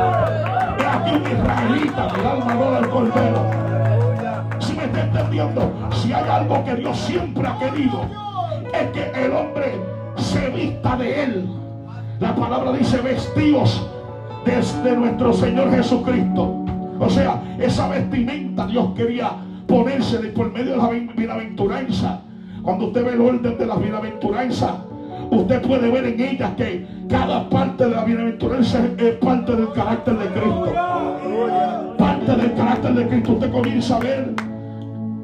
He 0.78 0.86
aquí 0.86 1.14
un 1.14 1.22
israelita. 1.22 2.08
Mi 2.14 2.26
alma 2.26 2.80
del 2.80 2.90
cordero. 2.90 3.64
Si 4.58 4.74
me 4.74 4.84
está 4.84 5.00
entendiendo, 5.00 5.72
si 5.92 6.12
hay 6.12 6.28
algo 6.28 6.62
que 6.64 6.74
Dios 6.76 6.98
siempre 6.98 7.48
ha 7.48 7.58
querido, 7.58 8.02
es 8.72 8.90
que 8.90 9.24
el 9.24 9.32
hombre 9.32 9.93
se 10.16 10.48
vista 10.50 10.96
de 10.96 11.24
él. 11.24 11.48
La 12.20 12.34
palabra 12.34 12.72
dice 12.72 12.98
vestidos 12.98 13.86
desde 14.44 14.96
nuestro 14.96 15.32
Señor 15.32 15.70
Jesucristo. 15.70 16.64
O 16.98 17.10
sea, 17.10 17.42
esa 17.58 17.88
vestimenta 17.88 18.66
Dios 18.66 18.90
quería 18.94 19.32
ponerse 19.66 20.18
por 20.28 20.52
medio 20.52 20.72
de 20.72 20.76
la 20.76 20.88
bienaventuranza. 21.14 22.20
Cuando 22.62 22.86
usted 22.86 23.04
ve 23.04 23.12
el 23.12 23.20
orden 23.20 23.58
de 23.58 23.66
la 23.66 23.76
bienaventuranza, 23.76 24.76
usted 25.30 25.62
puede 25.62 25.90
ver 25.90 26.06
en 26.06 26.20
ellas 26.20 26.50
que 26.56 26.86
cada 27.08 27.48
parte 27.48 27.84
de 27.84 27.90
la 27.90 28.04
bienaventuranza 28.04 28.80
es 28.96 29.14
parte 29.16 29.56
del 29.56 29.70
carácter 29.72 30.18
de 30.18 30.26
Cristo. 30.28 30.72
Parte 31.98 32.36
del 32.36 32.54
carácter 32.54 32.94
de 32.94 33.08
Cristo. 33.08 33.32
Usted 33.32 33.52
comienza 33.52 33.96
a 33.96 34.00
ver 34.00 34.34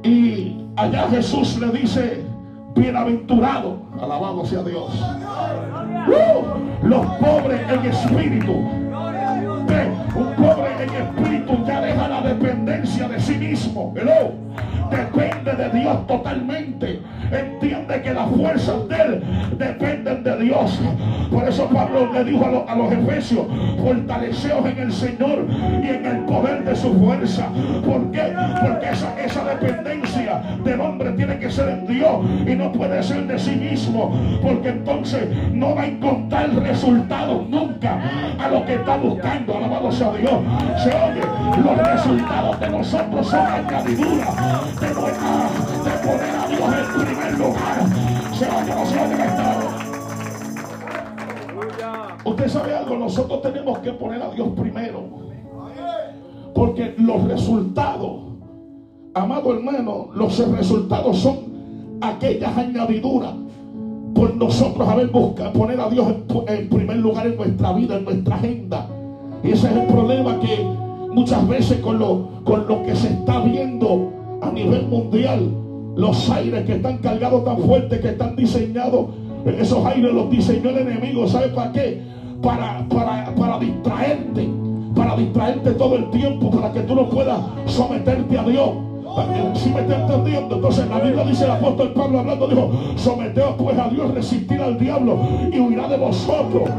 y 0.02 0.56
allá 0.76 1.08
Jesús 1.10 1.58
le 1.58 1.68
dice, 1.78 2.24
bienaventurado, 2.74 3.78
alabado 4.00 4.44
sea 4.44 4.62
Dios. 4.62 4.90
¡Uh! 6.08 6.86
los 6.86 7.06
pobres 7.16 7.60
en 7.70 7.84
espíritu. 7.86 8.52
Un 10.12 10.34
pobre 10.34 10.82
en 10.82 10.90
espíritu 10.90 11.64
ya 11.64 11.80
deja 11.80 12.08
la 12.08 12.20
dependencia 12.22 13.08
de 13.08 13.20
sí 13.20 13.36
mismo. 13.36 13.94
Hello 13.96 14.32
de 15.56 15.80
Dios 15.80 16.06
totalmente. 16.06 17.00
Entiende 17.30 18.02
que 18.02 18.12
las 18.12 18.28
fuerzas 18.30 18.88
de 18.88 18.96
Él 18.96 19.22
dependen 19.58 20.22
de 20.24 20.36
Dios. 20.38 20.80
Por 21.30 21.48
eso 21.48 21.68
Pablo 21.68 22.12
le 22.12 22.24
dijo 22.24 22.64
a, 22.66 22.74
los 22.74 22.92
efesios, 22.92 23.46
fortaleceos 23.82 24.66
en 24.66 24.78
el 24.78 24.92
Señor 24.92 25.46
y 25.82 25.88
en 25.88 26.06
el 26.06 26.18
poder 26.24 26.64
de 26.64 26.74
su 26.74 26.92
fuerza. 26.94 27.46
¿Por 27.84 28.10
qué? 28.10 28.34
Porque 28.60 28.88
esa, 28.90 29.20
esa 29.20 29.44
dependencia 29.44 30.42
del 30.64 30.80
hombre 30.80 31.12
tiene 31.12 31.38
que 31.38 31.50
ser 31.50 31.68
en 31.68 31.86
Dios 31.86 32.24
y 32.46 32.54
no 32.54 32.72
puede 32.72 33.02
ser 33.02 33.26
de 33.26 33.38
sí 33.38 33.56
mismo. 33.56 34.12
Porque 34.42 34.70
entonces 34.70 35.28
no 35.52 35.74
va 35.74 35.82
a 35.82 35.86
encontrar 35.86 36.50
resultados 36.54 37.48
nunca 37.48 38.00
a 38.38 38.48
lo 38.48 38.64
que 38.64 38.74
está 38.74 38.96
buscando. 38.96 39.56
Alabado 39.56 39.92
sea 39.92 40.12
Dios. 40.12 40.40
Se 40.82 40.88
oye, 40.88 41.22
los 41.64 41.86
resultados 41.86 42.60
de 42.60 42.70
nosotros 42.70 43.26
son 43.28 43.46
añadiduras 43.46 44.80
de, 44.80 44.88
de 44.88 45.39
Usted 52.40 52.52
sabe 52.58 52.74
algo, 52.74 52.96
nosotros 52.96 53.42
tenemos 53.42 53.80
que 53.80 53.92
poner 53.92 54.22
a 54.22 54.30
Dios 54.30 54.48
primero. 54.58 55.02
Porque 56.54 56.94
los 56.96 57.28
resultados, 57.28 58.12
amado 59.12 59.52
hermano, 59.52 60.08
los 60.14 60.38
resultados 60.50 61.18
son 61.18 61.36
aquellas 62.00 62.56
añadiduras 62.56 63.34
por 64.14 64.34
nosotros 64.36 64.88
haber 64.88 65.08
buscado 65.08 65.52
poner 65.52 65.80
a 65.80 65.90
Dios 65.90 66.14
en, 66.46 66.68
primer 66.70 66.96
lugar 66.96 67.26
en 67.26 67.36
nuestra 67.36 67.74
vida, 67.74 67.96
en 67.98 68.04
nuestra 68.04 68.36
agenda. 68.36 68.86
Y 69.44 69.50
ese 69.50 69.68
es 69.68 69.76
el 69.76 69.86
problema 69.88 70.40
que 70.40 70.64
muchas 71.12 71.46
veces 71.46 71.80
con 71.80 71.98
lo, 71.98 72.42
con 72.44 72.66
lo 72.66 72.82
que 72.84 72.96
se 72.96 73.08
está 73.08 73.40
viendo 73.40 74.38
a 74.40 74.50
nivel 74.50 74.86
mundial. 74.86 75.46
Los 75.94 76.30
aires 76.30 76.64
que 76.64 76.76
están 76.76 76.96
cargados 76.98 77.44
tan 77.44 77.58
fuertes, 77.58 78.00
que 78.00 78.08
están 78.08 78.34
diseñados, 78.34 79.10
esos 79.44 79.84
aires 79.84 80.10
los 80.10 80.30
diseñó 80.30 80.70
el 80.70 80.78
enemigo. 80.78 81.28
¿Sabe 81.28 81.48
para 81.48 81.72
qué? 81.72 82.08
Para, 82.42 82.86
para, 82.88 83.34
para 83.34 83.58
distraerte, 83.58 84.48
para 84.94 85.16
distraerte 85.16 85.72
todo 85.72 85.96
el 85.96 86.10
tiempo, 86.10 86.50
para 86.50 86.72
que 86.72 86.80
tú 86.80 86.94
no 86.94 87.08
puedas 87.08 87.38
someterte 87.66 88.38
a 88.38 88.42
Dios. 88.44 88.70
Si 89.54 89.68
me 89.70 89.80
está 89.80 90.00
entendiendo, 90.00 90.54
entonces 90.54 90.88
la 90.88 91.00
Biblia 91.00 91.24
dice 91.24 91.44
el 91.44 91.50
apóstol 91.50 91.92
Pablo 91.92 92.20
hablando, 92.20 92.46
dijo, 92.46 92.70
someteos 92.96 93.56
pues 93.58 93.76
a 93.76 93.88
Dios, 93.88 94.14
resistir 94.14 94.62
al 94.62 94.78
diablo 94.78 95.18
y 95.52 95.58
huirá 95.58 95.88
de 95.88 95.96
vosotros. 95.96 96.70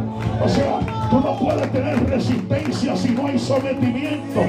O 0.43 0.49
sea, 0.49 0.79
tú 1.09 1.19
no 1.19 1.37
puedes 1.37 1.71
tener 1.71 2.09
resistencia 2.09 2.95
si 2.95 3.09
no 3.09 3.27
hay 3.27 3.37
sometimiento. 3.37 4.39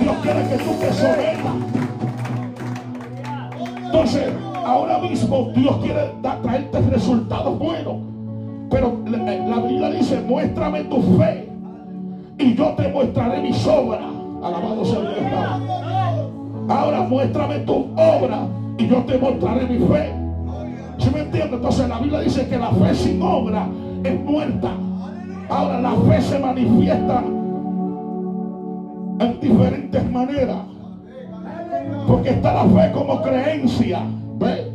Dios 0.00 0.16
quiere 0.22 0.48
que 0.48 0.56
tú 0.56 0.70
te 0.80 0.92
sometas. 0.92 1.54
Entonces, 3.84 4.24
ahora 4.64 4.98
mismo 4.98 5.50
Dios 5.54 5.76
quiere 5.76 6.12
traerte 6.20 6.80
resultados 6.90 7.58
buenos. 7.58 8.17
Pero 8.70 8.98
la 9.06 9.60
Biblia 9.60 9.90
dice, 9.90 10.20
muéstrame 10.20 10.84
tu 10.84 11.02
fe 11.18 11.48
y 12.38 12.54
yo 12.54 12.74
te 12.76 12.88
mostraré 12.88 13.42
mis 13.42 13.66
obras. 13.66 14.00
Alabado 14.42 14.84
sea 14.84 15.00
Dios. 15.00 15.78
Ahora 16.68 17.00
muéstrame 17.02 17.60
tu 17.60 17.86
obra 17.96 18.46
y 18.76 18.86
yo 18.86 18.98
te 19.04 19.18
mostraré 19.18 19.66
mi 19.66 19.78
fe. 19.86 20.12
¿Sí 20.98 21.10
me 21.12 21.20
entiendes? 21.20 21.54
Entonces 21.54 21.88
la 21.88 21.98
Biblia 21.98 22.20
dice 22.20 22.48
que 22.48 22.58
la 22.58 22.70
fe 22.70 22.94
sin 22.94 23.22
obra 23.22 23.66
es 24.04 24.20
muerta. 24.20 24.70
Ahora 25.48 25.80
la 25.80 25.92
fe 25.92 26.20
se 26.20 26.38
manifiesta 26.38 27.22
en 29.20 29.40
diferentes 29.40 30.10
maneras. 30.10 30.58
Porque 32.06 32.30
está 32.30 32.54
la 32.54 32.64
fe 32.64 32.92
como 32.92 33.22
creencia. 33.22 34.00
¿Ve? 34.38 34.70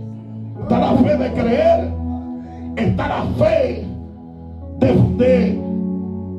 Está 0.62 0.80
la 0.80 0.94
fe 0.96 1.18
de 1.18 1.34
creer. 1.34 2.03
Está 2.76 3.08
la 3.08 3.24
fe 3.38 3.86
de, 4.80 5.60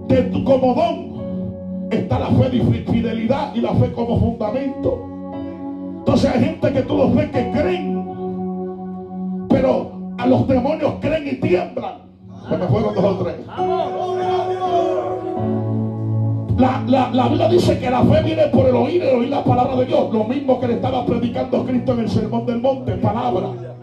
de, 0.08 0.22
tu 0.22 0.44
como 0.44 0.74
don. 0.74 1.88
Está 1.90 2.18
la 2.18 2.26
fe 2.26 2.50
de 2.50 2.82
fidelidad 2.84 3.54
y 3.54 3.60
la 3.60 3.72
fe 3.74 3.92
como 3.92 4.18
fundamento. 4.18 5.00
Entonces 5.98 6.30
hay 6.34 6.44
gente 6.44 6.72
que 6.72 6.82
tú 6.82 6.96
los 6.96 7.14
ves 7.14 7.30
que 7.30 7.50
creen. 7.52 8.04
Pero 9.48 9.92
a 10.18 10.26
los 10.26 10.48
demonios 10.48 10.94
creen 11.00 11.28
y 11.28 11.34
tiemblan. 11.36 11.94
Se 12.48 12.56
me 12.56 12.66
fueron 12.66 12.94
dos 12.94 13.04
o 13.04 13.24
tres. 13.24 13.36
La, 16.58 17.10
la, 17.12 17.28
Biblia 17.28 17.48
dice 17.48 17.78
que 17.78 17.90
la 17.90 18.02
fe 18.02 18.22
viene 18.22 18.46
por 18.48 18.66
el 18.66 18.76
oír, 18.76 19.02
el 19.02 19.16
oír 19.16 19.28
la 19.28 19.42
palabra 19.42 19.76
de 19.76 19.86
Dios. 19.86 20.12
Lo 20.12 20.24
mismo 20.24 20.60
que 20.60 20.68
le 20.68 20.74
estaba 20.74 21.04
predicando 21.04 21.64
Cristo 21.64 21.92
en 21.92 22.00
el 22.00 22.08
sermón 22.08 22.46
del 22.46 22.60
monte, 22.60 22.92
palabra. 22.92 23.73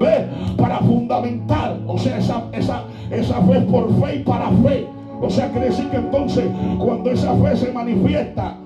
¿Ve? 0.00 0.26
Para 0.56 0.78
fundamentar. 0.78 1.78
O 1.86 1.98
sea, 1.98 2.18
esa, 2.18 2.44
esa, 2.52 2.84
esa 3.10 3.42
fe 3.42 3.60
por 3.60 3.88
fe 4.00 4.16
y 4.16 4.18
para 4.20 4.50
fe. 4.50 4.88
O 5.20 5.28
sea, 5.28 5.50
quiere 5.50 5.66
decir 5.66 5.88
que 5.90 5.98
entonces 5.98 6.46
cuando 6.78 7.10
esa 7.10 7.34
fe 7.34 7.56
se 7.56 7.70
manifiesta, 7.70 8.56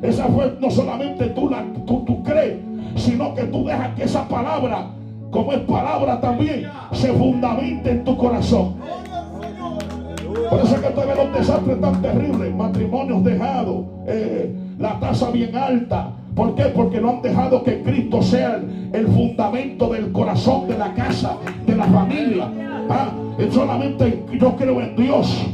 esa 0.00 0.26
fe 0.26 0.52
no 0.60 0.70
solamente 0.70 1.26
tú, 1.30 1.50
la, 1.50 1.64
tú, 1.86 2.04
tú 2.06 2.22
crees, 2.22 2.58
sino 2.94 3.34
que 3.34 3.42
tú 3.44 3.64
dejas 3.64 3.94
que 3.96 4.04
esa 4.04 4.28
palabra, 4.28 4.86
como 5.32 5.52
es 5.52 5.60
palabra 5.60 6.20
también, 6.20 6.68
se 6.92 7.12
fundamente 7.12 7.90
en 7.90 8.04
tu 8.04 8.16
corazón. 8.16 8.76
Por 10.50 10.60
eso 10.60 10.76
es 10.76 10.80
que 10.80 10.88
ve 10.88 11.14
los 11.16 11.32
desastres 11.32 11.80
tan 11.80 12.02
terribles, 12.02 12.54
matrimonios 12.54 13.24
dejados, 13.24 13.84
eh, 14.06 14.54
la 14.78 15.00
tasa 15.00 15.30
bien 15.30 15.56
alta. 15.56 16.10
¿Por 16.34 16.54
qué? 16.56 16.64
Porque 16.64 17.00
no 17.00 17.10
han 17.10 17.22
dejado 17.22 17.62
que 17.62 17.82
Cristo 17.82 18.22
sea 18.22 18.60
el, 18.92 19.06
fundamento 19.06 19.88
del 19.92 20.10
corazón, 20.12 20.66
de 20.66 20.76
la 20.76 20.92
casa, 20.94 21.36
de 21.66 21.76
la 21.76 21.84
familia. 21.84 22.50
¿Ah? 22.88 23.12
Solamente 23.50 24.24
yo 24.40 24.56
creo 24.56 24.80
en 24.80 24.96
Dios. 24.96 25.46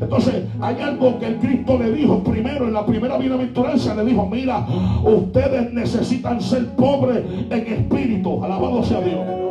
Entonces 0.00 0.44
hay 0.60 0.76
algo 0.80 1.18
que 1.18 1.36
Cristo 1.36 1.78
le 1.78 1.92
dijo 1.92 2.22
primero 2.22 2.66
en 2.66 2.74
la 2.74 2.84
primera 2.84 3.18
bienaventuranza. 3.18 3.94
Le 3.94 4.04
dijo, 4.04 4.26
mira, 4.26 4.66
ustedes 5.04 5.72
necesitan 5.72 6.40
ser 6.40 6.66
pobres 6.76 7.22
en 7.50 7.66
espíritu. 7.66 8.42
Alabado 8.42 8.82
sea 8.84 9.00
Dios. 9.00 9.45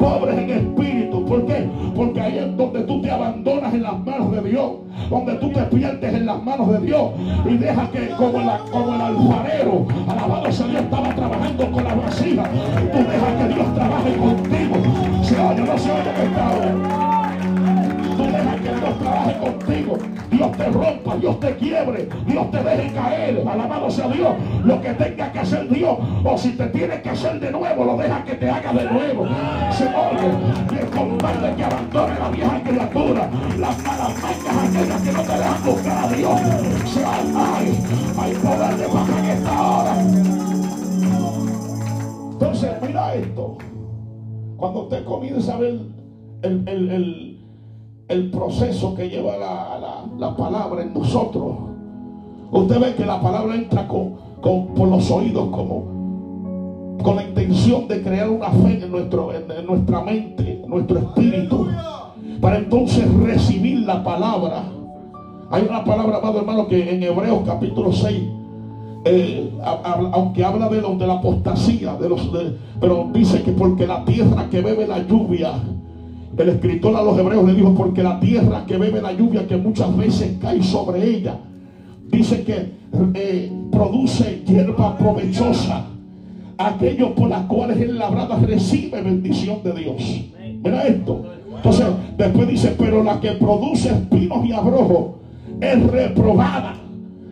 Pobres 0.00 0.38
en 0.38 0.50
espíritu 0.50 0.90
¿Por 1.30 1.46
qué? 1.46 1.68
Porque 1.94 2.20
ahí 2.20 2.38
es 2.38 2.56
donde 2.56 2.80
tú 2.82 3.00
te 3.00 3.08
abandonas 3.08 3.72
en 3.72 3.84
las 3.84 4.04
manos 4.04 4.32
de 4.32 4.50
Dios. 4.50 4.72
Donde 5.08 5.34
tú 5.34 5.52
te 5.52 5.62
pierdes 5.62 6.12
en 6.12 6.26
las 6.26 6.42
manos 6.42 6.72
de 6.72 6.80
Dios. 6.80 7.12
Y 7.48 7.56
dejas 7.56 7.88
que 7.90 8.08
como, 8.16 8.32
como 8.72 8.94
el 8.94 9.00
alfarero, 9.00 9.86
alabado 10.08 10.50
sea 10.50 10.66
Dios, 10.66 10.82
estaba 10.82 11.14
trabajando 11.14 11.70
con 11.70 11.84
la 11.84 11.94
vasija. 11.94 12.50
Tú 12.92 12.98
dejas 12.98 13.34
que 13.38 13.54
Dios 13.54 13.74
trabaje 13.76 14.16
contigo. 14.16 14.74
Se 15.22 15.38
oye, 15.38 15.60
no 15.62 15.78
se 15.78 15.90
oye 15.92 17.09
pecado 18.30 18.56
que 18.56 18.80
Dios 18.80 18.98
trabaje 18.98 19.38
contigo. 19.38 19.98
Dios 20.30 20.52
te 20.56 20.64
rompa, 20.66 21.16
Dios 21.16 21.40
te 21.40 21.56
quiebre, 21.56 22.08
Dios 22.26 22.50
te 22.50 22.62
deje 22.62 22.92
caer. 22.92 23.48
Alabado 23.48 23.90
sea 23.90 24.08
Dios. 24.08 24.34
Lo 24.64 24.80
que 24.80 24.90
tenga 24.94 25.32
que 25.32 25.38
hacer 25.38 25.68
Dios, 25.68 25.98
o 26.24 26.38
si 26.38 26.50
te 26.52 26.66
tiene 26.68 27.02
que 27.02 27.10
hacer 27.10 27.40
de 27.40 27.50
nuevo, 27.50 27.84
lo 27.84 27.96
deja 27.96 28.24
que 28.24 28.34
te 28.34 28.48
haga 28.48 28.72
de 28.72 28.84
nuevo. 28.84 29.26
Se 29.72 29.84
oye, 29.86 30.28
y 30.70 30.74
de 30.74 31.56
que 31.56 31.64
abandone 31.64 32.18
la 32.18 32.30
vieja 32.30 32.62
criatura, 32.62 33.30
las 33.58 33.84
malas 33.84 34.22
mañas 34.22 34.68
aquellas 34.68 35.02
que 35.02 35.12
no 35.12 35.22
te 35.22 35.32
dejan 35.32 35.64
buscar 35.64 36.04
a 36.04 36.08
Dios. 36.08 36.40
Se 36.86 37.04
ay, 37.04 37.78
hay 38.18 38.32
poder 38.34 38.76
de 38.76 38.86
baja 38.86 39.18
en 39.18 39.24
esta 39.24 39.62
hora. 39.62 39.94
Entonces, 42.32 42.70
mira 42.82 43.14
esto. 43.14 43.58
Cuando 44.56 44.82
usted 44.82 45.04
comienza 45.04 45.54
a 45.54 45.58
ver 45.58 45.80
el, 46.42 46.68
el, 46.68 46.90
el 46.90 47.29
el 48.10 48.28
proceso 48.28 48.92
que 48.96 49.08
lleva 49.08 49.36
la, 49.38 50.36
palabra 50.36 50.82
en 50.82 50.92
nosotros. 50.92 51.54
Usted 52.50 52.80
ve 52.80 52.94
que 52.96 53.06
la 53.06 53.20
palabra 53.20 53.54
entra 53.54 53.86
con, 53.86 54.16
por 54.42 54.88
los 54.88 55.08
oídos 55.10 55.48
como 55.50 56.00
con 57.02 57.16
la 57.16 57.22
intención 57.22 57.86
de 57.88 58.02
crear 58.02 58.28
una 58.28 58.50
fe 58.50 58.82
en, 58.82 58.90
nuestro, 58.90 59.32
en, 59.32 59.66
nuestra 59.66 60.02
mente, 60.02 60.60
en 60.62 60.68
nuestro 60.68 60.98
espíritu, 60.98 61.68
para 62.40 62.58
entonces 62.58 63.10
recibir 63.14 63.78
la 63.86 64.02
palabra. 64.02 64.64
Hay 65.50 65.66
una 65.68 65.84
palabra, 65.84 66.18
amado 66.18 66.40
hermano, 66.40 66.66
que 66.66 66.92
en 66.92 67.02
Hebreos 67.02 67.42
capítulo 67.46 67.92
6, 67.92 68.22
eh, 69.04 69.52
aunque 70.12 70.44
habla 70.44 70.68
de, 70.68 70.82
los, 70.82 70.98
de 70.98 71.06
la 71.06 71.14
apostasía, 71.14 71.94
de 71.94 72.08
los, 72.08 72.28
pero 72.80 73.08
dice 73.12 73.42
que 73.42 73.52
porque 73.52 73.86
la 73.86 74.04
tierra 74.04 74.48
que 74.50 74.60
bebe 74.60 74.86
la 74.86 74.98
lluvia 75.06 75.52
el 76.38 76.48
escritor 76.48 76.96
a 76.96 77.02
los 77.02 77.18
hebreos 77.18 77.44
le 77.44 77.54
dijo, 77.54 77.74
porque 77.74 78.02
la 78.02 78.20
tierra 78.20 78.64
que 78.66 78.76
bebe 78.76 79.02
la 79.02 79.12
lluvia 79.12 79.46
que 79.46 79.56
muchas 79.56 79.96
veces 79.96 80.36
cae 80.40 80.62
sobre 80.62 81.04
ella, 81.04 81.36
dice 82.10 82.42
que 82.44 82.72
eh, 83.14 83.52
produce 83.70 84.42
hierba 84.46 84.96
provechosa. 84.96 85.86
Aquello 86.58 87.14
por 87.14 87.28
las 87.28 87.46
cuales 87.46 87.78
es 87.78 87.90
labrada 87.90 88.38
recibe 88.38 89.00
bendición 89.00 89.62
de 89.62 89.72
Dios. 89.72 90.02
Mira 90.62 90.86
esto. 90.86 91.24
Entonces, 91.56 91.86
después 92.16 92.48
dice, 92.48 92.74
pero 92.78 93.02
la 93.02 93.20
que 93.20 93.32
produce 93.32 93.88
espinos 93.88 94.44
y 94.44 94.52
abrojos 94.52 95.16
es 95.60 95.86
reprobada. 95.90 96.74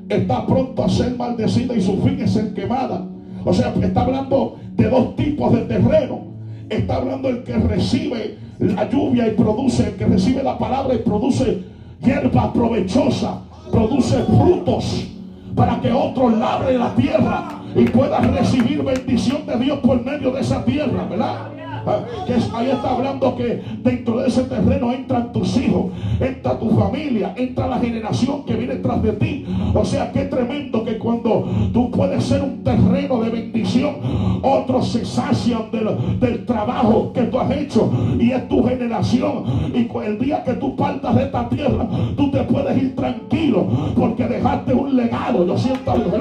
Está 0.09 0.47
pronto 0.47 0.85
a 0.85 0.89
ser 0.89 1.15
maldecida 1.17 1.75
y 1.75 1.83
su 1.83 1.99
fin 1.99 2.21
es 2.21 2.33
ser 2.33 2.55
quemada. 2.55 3.07
O 3.45 3.53
sea, 3.53 3.75
está 3.83 4.03
hablando 4.03 4.57
de 4.77 4.89
dos 4.89 5.17
tipos 5.17 5.53
de 5.53 5.63
terreno. 5.63 6.21
Está 6.69 6.97
hablando 6.97 7.29
el 7.29 7.43
que 7.45 7.55
recibe 7.55 8.39
la 8.59 8.89
lluvia 8.89 9.29
y 9.29 9.31
produce, 9.33 9.95
que 9.97 10.07
recibe 10.07 10.43
la 10.43 10.59
palabra 10.59 10.95
y 10.95 10.99
produce 10.99 11.63
hierba 12.03 12.53
provechosa, 12.53 13.41
produce 13.71 14.23
frutos 14.25 15.07
para 15.55 15.81
que 15.81 15.93
otros 15.93 16.37
labren 16.39 16.79
la 16.79 16.95
tierra 16.95 17.63
y 17.75 17.85
puedan 17.85 18.35
recibir 18.35 18.83
bendición 18.83 19.47
de 19.47 19.59
Dios 19.59 19.79
por 19.81 20.05
medio 20.05 20.31
de 20.31 20.41
esa 20.41 20.65
tierra, 20.65 21.05
¿verdad? 21.09 21.51
Ah, 21.87 22.01
que 22.27 22.35
ahí 22.35 22.71
está 22.71 22.91
hablando 22.91 23.37
que 23.37 23.63
dentro 23.83 24.19
de 24.19 24.29
ese 24.29 24.43
terreno 24.45 24.93
entran 24.93 25.33
tus 25.33 25.57
hijos, 25.57 25.87
entra 26.21 26.59
tu 26.59 26.71
familia, 26.71 27.35
entra 27.37 27.67
la 27.67 27.79
generación 27.79 28.45
que 28.45 28.55
viene 28.55 28.77
tras 28.77 29.03
de 29.03 29.13
ti. 29.13 29.47
O 29.75 29.85
sea, 29.85 30.13
qué 30.13 30.25
tremendo 30.25 30.85
que 30.85 30.99
cuando 30.99 31.49
tú 31.73 31.91
puedes 31.91 32.25
ser 32.25 32.43
un 32.43 32.63
terreno 32.65 33.21
de 33.21 33.31
bendición, 33.31 33.97
otros 34.43 34.89
se 34.89 35.05
sacian 35.05 35.71
del, 35.71 36.19
del 36.21 36.47
trabajo 36.47 37.13
que 37.13 37.23
tú 37.23 37.39
has 37.39 37.51
hecho 37.51 37.91
y 38.19 38.31
es 38.31 38.49
tu 38.49 38.63
generación. 38.65 39.45
Y 39.75 39.89
el 40.07 40.19
día 40.19 40.43
que 40.45 40.55
tú 40.55 40.77
partas 40.77 41.15
de 41.15 41.25
esta 41.25 41.49
tierra, 41.49 41.87
tú 42.17 42.31
te 42.31 42.43
puedes 42.45 42.77
ir 42.77 42.95
tranquilo 42.95 43.67
porque 43.97 44.27
dejaste 44.27 44.73
un 44.73 44.97
legado. 44.97 45.47
Yo 45.47 45.59
siento 45.59 45.91
algo, 45.91 46.19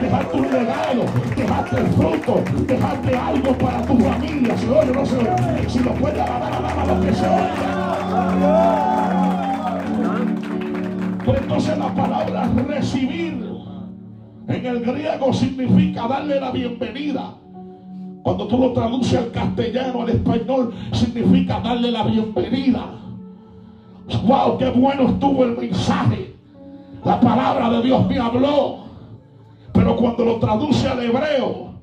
dejaste 0.00 0.36
un 0.36 0.42
legado, 0.42 1.02
dejaste 1.36 1.76
el 1.76 1.86
fruto, 1.88 2.40
dejaste 2.66 3.16
algo 3.16 3.52
para 3.58 3.82
tu 3.82 3.98
familia. 3.98 4.54
No 4.94 5.06
si 5.68 5.78
lo 5.80 5.94
puede 5.94 6.20
alabar, 6.20 6.52
alaba 6.52 6.84
lo 6.84 7.00
que 7.00 7.12
se 7.14 7.26
Pero 11.24 11.38
entonces 11.38 11.78
la 11.78 11.94
palabra 11.94 12.50
recibir 12.66 13.48
en 14.48 14.66
el 14.66 14.80
griego 14.80 15.32
significa 15.32 16.08
darle 16.08 16.40
la 16.40 16.50
bienvenida. 16.50 17.34
Cuando 18.22 18.46
tú 18.46 18.58
lo 18.58 18.72
traduces 18.72 19.18
al 19.18 19.30
castellano, 19.30 20.02
al 20.02 20.10
español, 20.10 20.74
significa 20.92 21.60
darle 21.60 21.90
la 21.90 22.02
bienvenida. 22.04 22.86
Wow, 24.24 24.58
qué 24.58 24.70
bueno 24.70 25.08
estuvo 25.08 25.44
el 25.44 25.56
mensaje. 25.56 26.34
La 27.04 27.20
palabra 27.20 27.70
de 27.70 27.82
Dios 27.82 28.06
me 28.06 28.18
habló. 28.18 28.78
Pero 29.72 29.96
cuando 29.96 30.24
lo 30.24 30.36
traduce 30.36 30.88
al 30.88 31.02
hebreo, 31.02 31.74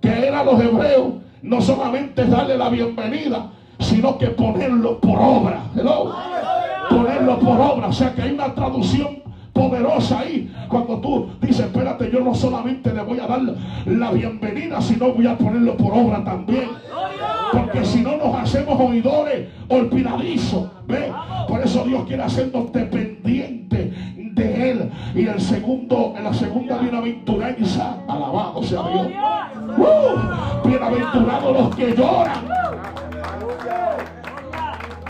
que 0.00 0.26
eran 0.26 0.46
los 0.46 0.60
hebreos, 0.60 1.23
no 1.44 1.60
solamente 1.60 2.24
darle 2.24 2.56
la 2.56 2.70
bienvenida, 2.70 3.50
sino 3.78 4.16
que 4.16 4.28
ponerlo 4.28 4.98
por 4.98 5.20
obra. 5.20 5.60
Ponerlo 6.88 7.38
por 7.38 7.60
obra. 7.60 7.88
O 7.88 7.92
sea 7.92 8.14
que 8.14 8.22
hay 8.22 8.32
una 8.32 8.54
traducción 8.54 9.22
poderosa 9.52 10.20
ahí. 10.20 10.50
Cuando 10.68 10.98
tú 11.00 11.28
dices, 11.42 11.66
espérate, 11.66 12.10
yo 12.10 12.20
no 12.20 12.34
solamente 12.34 12.92
le 12.94 13.02
voy 13.02 13.20
a 13.20 13.26
dar 13.26 13.42
la 13.84 14.10
bienvenida, 14.10 14.80
sino 14.80 15.12
voy 15.12 15.26
a 15.26 15.36
ponerlo 15.36 15.76
por 15.76 15.92
obra 15.92 16.24
también. 16.24 16.70
Porque 17.52 17.84
si 17.84 18.00
no 18.00 18.16
nos 18.16 18.34
hacemos 18.36 18.80
oidores 18.80 19.48
olvidadizos. 19.68 20.70
Por 21.46 21.60
eso 21.60 21.84
Dios 21.84 22.04
quiere 22.06 22.22
hacernos 22.22 22.72
dependientes 22.72 23.92
de 24.34 24.70
Él. 24.70 24.92
Y 25.14 25.26
el 25.26 25.40
segundo, 25.40 26.14
en 26.16 26.24
la 26.24 26.34
segunda 26.34 26.78
bienaventuranza, 26.78 27.98
alabado 28.08 28.62
sea 28.62 28.82
Dios. 28.82 29.08
Uh, 29.78 30.68
bienaventurados 30.68 31.52
los 31.52 31.76
que 31.76 31.94
lloran. 31.94 33.03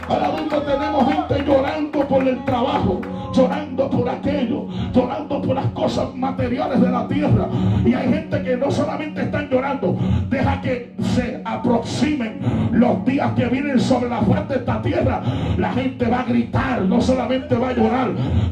Mismo 0.08 0.58
tenemos 0.60 1.06
gente 1.06 1.44
llorando 1.46 2.06
por 2.06 2.28
el 2.28 2.44
trabajo 2.44 3.00
llorando 3.34 3.90
por 3.90 4.08
aquello, 4.08 4.66
llorando 4.92 5.42
por 5.42 5.54
las 5.56 5.66
cosas 5.66 6.14
materiales 6.14 6.80
de 6.80 6.88
la 6.88 7.08
tierra. 7.08 7.48
Y 7.84 7.92
hay 7.92 8.08
gente 8.08 8.42
que 8.42 8.56
no 8.56 8.70
solamente 8.70 9.22
están 9.22 9.48
llorando, 9.50 9.96
deja 10.30 10.60
que 10.60 10.94
se 11.14 11.42
aproximen 11.44 12.38
los 12.72 13.04
días 13.04 13.32
que 13.32 13.46
vienen 13.46 13.80
sobre 13.80 14.08
la 14.08 14.20
faz 14.22 14.48
de 14.48 14.54
esta 14.56 14.80
tierra. 14.80 15.22
La 15.58 15.72
gente 15.72 16.06
va 16.06 16.20
a 16.20 16.24
gritar, 16.24 16.82
no 16.82 17.00
solamente 17.00 17.56
va 17.56 17.70
a 17.70 17.72
llorar, 17.72 18.10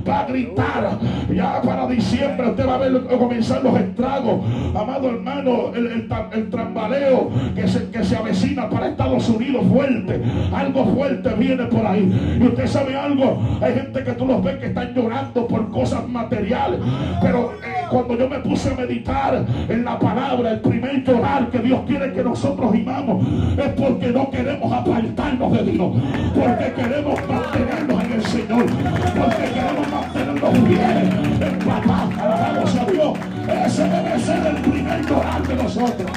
va 0.09 0.21
a 0.21 0.27
gritar. 0.27 0.99
Ya 1.33 1.63
para 1.63 1.87
diciembre 1.87 2.51
usted 2.51 2.67
va 2.67 2.75
a 2.75 2.79
ver 2.79 3.07
comenzar 3.19 3.63
los 3.63 3.79
estragos. 3.79 4.41
Amado 4.75 5.09
hermano, 5.11 5.73
el, 5.75 6.09
el, 6.33 6.51
trambaleo 6.51 7.31
que 7.55 7.69
se, 7.69 7.89
que 7.91 8.05
se 8.05 8.17
avecina 8.17 8.69
para 8.69 8.89
Estados 8.89 9.29
Unidos 9.29 9.65
fuerte. 9.71 10.21
Algo 10.53 10.85
fuerte 10.87 11.35
viene 11.43 11.65
por 11.65 11.87
ahí. 11.87 12.39
Y 12.41 12.47
usted 12.47 12.67
sabe 12.67 12.97
algo, 12.97 13.43
hay 13.61 13.75
gente 13.75 14.05
que 14.05 14.13
tú 14.13 14.27
los 14.27 14.43
ves 14.43 14.57
que 14.59 14.67
están 14.67 14.95
llorando 14.95 15.47
por 15.47 15.69
cosas 15.71 16.09
materiales. 16.09 16.81
Pero 17.21 17.53
eh, 17.65 17.85
cuando 17.91 18.17
yo 18.17 18.29
me 18.29 18.39
puse 18.39 18.71
a 18.71 18.75
meditar 18.75 19.45
en 19.69 19.85
la 19.85 19.99
palabra, 19.99 20.53
el 20.53 20.61
primer 20.61 21.05
llorar 21.05 21.51
que 21.51 21.59
Dios 21.59 21.81
quiere 21.87 22.13
que 22.13 22.23
nosotros 22.23 22.73
vivamos 22.73 23.27
es 23.59 23.69
porque 23.71 24.09
no 24.09 24.31
queremos 24.31 24.73
apartarnos 24.73 25.53
de 25.53 25.63
Dios. 25.65 25.93
Porque 26.35 26.73
queremos 26.73 27.21
mantenernos 27.29 28.05
en 28.05 28.13
el 28.13 28.25
Señor. 28.25 28.67
Porque 28.67 29.45
queremos 29.53 29.89
mantenernos 29.91 30.69
bien 30.69 31.11
en 31.41 31.59
papá. 31.59 32.09
Alabamos 32.21 32.77
a 32.77 32.85
Dios. 32.91 33.19
Ese 33.67 33.83
debe 33.89 34.19
ser 34.19 34.47
el 34.47 34.63
primer 34.63 35.07
llorar 35.07 35.47
de 35.47 35.55
nosotros. 35.57 36.11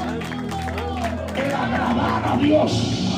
El 1.36 1.54
agradar 1.54 2.24
a 2.26 2.38
Dios. 2.38 3.15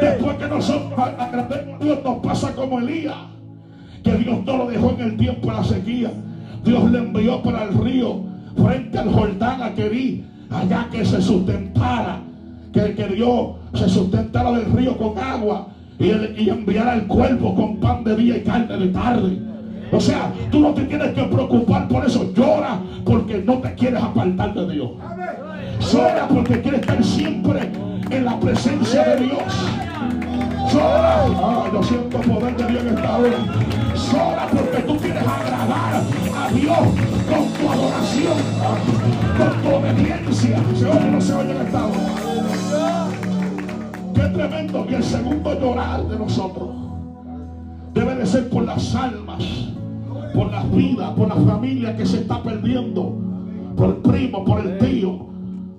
Después 0.00 0.36
que 0.36 0.48
nosotros 0.48 0.98
agrademos 0.98 1.80
a 1.80 1.84
Dios, 1.84 1.98
nos 2.04 2.18
pasa 2.18 2.54
como 2.54 2.78
Elías 2.78 3.16
que 4.02 4.12
Dios 4.12 4.44
no 4.44 4.56
lo 4.56 4.66
dejó 4.66 4.90
en 4.92 5.00
el 5.00 5.16
tiempo 5.16 5.48
de 5.48 5.54
la 5.54 5.64
sequía. 5.64 6.10
Dios 6.64 6.90
le 6.90 6.98
envió 6.98 7.42
para 7.42 7.64
el 7.64 7.74
río, 7.74 8.22
frente 8.56 8.98
al 8.98 9.12
Jordán 9.12 9.62
a 9.62 9.74
Querí, 9.74 10.24
allá 10.50 10.88
que 10.90 11.04
se 11.04 11.20
sustentara, 11.20 12.20
que, 12.72 12.94
que 12.94 13.06
Dios 13.08 13.56
se 13.74 13.88
sustentara 13.88 14.52
del 14.52 14.72
río 14.72 14.96
con 14.96 15.18
agua 15.18 15.68
y, 15.98 16.06
y 16.06 16.48
enviara 16.48 16.94
el 16.94 17.06
cuerpo 17.06 17.54
con 17.54 17.76
pan 17.78 18.04
de 18.04 18.16
día 18.16 18.36
y 18.38 18.40
carne 18.42 18.76
de 18.76 18.88
tarde. 18.88 19.38
O 19.90 20.00
sea, 20.00 20.32
tú 20.50 20.60
no 20.60 20.74
te 20.74 20.82
tienes 20.84 21.12
que 21.12 21.22
preocupar 21.24 21.88
por 21.88 22.04
eso. 22.04 22.32
Llora 22.34 22.78
porque 23.04 23.42
no 23.44 23.58
te 23.58 23.74
quieres 23.74 24.02
apartar 24.02 24.52
de 24.54 24.74
Dios. 24.74 24.90
Llora 25.92 26.28
porque 26.28 26.60
quieres 26.60 26.80
estar 26.80 27.02
siempre 27.02 27.70
en 28.10 28.24
la 28.24 28.38
presencia 28.38 29.02
de 29.04 29.24
Dios. 29.24 29.42
Llora. 30.72 31.24
Ah, 31.40 31.70
yo 31.72 31.82
siento 31.82 32.18
poder 32.18 32.56
de 32.56 32.66
Dios 32.66 32.82
en 32.82 32.88
esta 32.88 33.18
hora. 33.18 33.38
Llora 33.94 34.46
porque 34.52 34.78
tú 34.82 34.96
quieres 34.98 35.22
agradar 35.22 36.02
a 36.36 36.50
Dios 36.52 36.78
con 37.28 37.46
tu 37.54 37.70
adoración, 37.70 38.38
con 39.38 39.62
tu 39.62 39.76
obediencia. 39.76 40.62
¿Se 40.74 40.84
oye 40.86 41.08
o 41.08 41.10
no 41.10 41.20
se 41.20 41.34
oye 41.34 41.50
en 41.52 41.66
esta 41.66 41.86
hora? 41.86 43.08
Qué 44.14 44.20
tremendo. 44.20 44.86
Y 44.90 44.94
el 44.94 45.04
segundo 45.04 45.60
llorar 45.60 46.06
de 46.06 46.18
nosotros 46.18 46.68
debe 47.94 48.14
de 48.16 48.26
ser 48.26 48.50
por 48.50 48.64
las 48.64 48.94
almas, 48.94 49.42
por 50.34 50.50
las 50.50 50.70
vidas, 50.70 51.10
por 51.12 51.28
la 51.28 51.36
familia 51.36 51.96
que 51.96 52.04
se 52.04 52.18
está 52.18 52.42
perdiendo, 52.42 53.14
por 53.76 53.88
el 53.88 53.96
primo, 53.96 54.44
por 54.44 54.60
el 54.60 54.78
tío, 54.78 55.26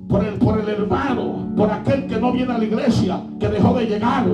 por 0.07 0.25
el, 0.25 0.33
por 0.35 0.59
el 0.59 0.67
hermano, 0.67 1.47
por 1.55 1.71
aquel 1.71 2.07
que 2.07 2.17
no 2.17 2.31
viene 2.31 2.53
a 2.53 2.57
la 2.57 2.63
iglesia, 2.63 3.21
que 3.39 3.47
dejó 3.47 3.73
de 3.75 3.85
llegar 3.85 4.25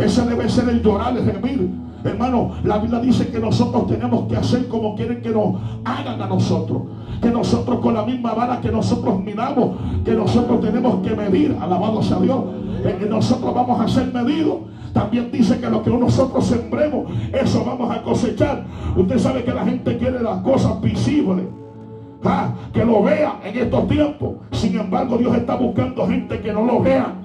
ese 0.00 0.22
debe 0.22 0.48
ser 0.48 0.68
el 0.68 0.82
llorar, 0.82 1.16
el 1.16 1.24
gemir. 1.24 1.70
Hermano, 2.02 2.52
la 2.64 2.78
Biblia 2.78 3.00
dice 3.00 3.28
que 3.28 3.38
nosotros 3.38 3.86
tenemos 3.86 4.26
que 4.26 4.36
hacer 4.36 4.68
como 4.68 4.96
quieren 4.96 5.20
que 5.20 5.30
nos 5.30 5.56
hagan 5.84 6.20
a 6.20 6.26
nosotros. 6.26 6.82
Que 7.20 7.30
nosotros 7.30 7.80
con 7.80 7.92
la 7.92 8.04
misma 8.04 8.32
vara 8.32 8.60
que 8.60 8.70
nosotros 8.70 9.20
miramos, 9.22 9.76
que 10.04 10.12
nosotros 10.12 10.60
tenemos 10.62 11.06
que 11.06 11.14
medir, 11.14 11.54
alabado 11.60 12.02
sea 12.02 12.18
Dios, 12.18 12.38
que 12.82 13.06
nosotros 13.06 13.54
vamos 13.54 13.80
a 13.80 13.88
ser 13.88 14.12
medidos. 14.12 14.60
También 14.94 15.30
dice 15.30 15.60
que 15.60 15.68
lo 15.68 15.82
que 15.82 15.90
nosotros 15.90 16.46
sembremos, 16.46 17.12
eso 17.32 17.62
vamos 17.64 17.94
a 17.94 18.02
cosechar. 18.02 18.64
Usted 18.96 19.18
sabe 19.18 19.44
que 19.44 19.52
la 19.52 19.64
gente 19.64 19.98
quiere 19.98 20.22
las 20.22 20.38
cosas 20.38 20.80
visibles. 20.80 21.44
Ah, 22.24 22.50
que 22.72 22.84
lo 22.84 23.02
vea 23.02 23.40
en 23.44 23.58
estos 23.58 23.86
tiempos. 23.88 24.36
Sin 24.52 24.78
embargo, 24.78 25.18
Dios 25.18 25.36
está 25.36 25.56
buscando 25.56 26.06
gente 26.06 26.40
que 26.40 26.52
no 26.52 26.64
lo 26.64 26.80
vea 26.80 27.20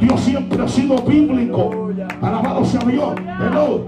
Dios 0.00 0.20
siempre 0.20 0.62
ha 0.62 0.68
sido 0.68 0.96
bíblico. 1.02 1.89
Alabado 2.20 2.64
sea 2.64 2.80
Dios. 2.80 3.14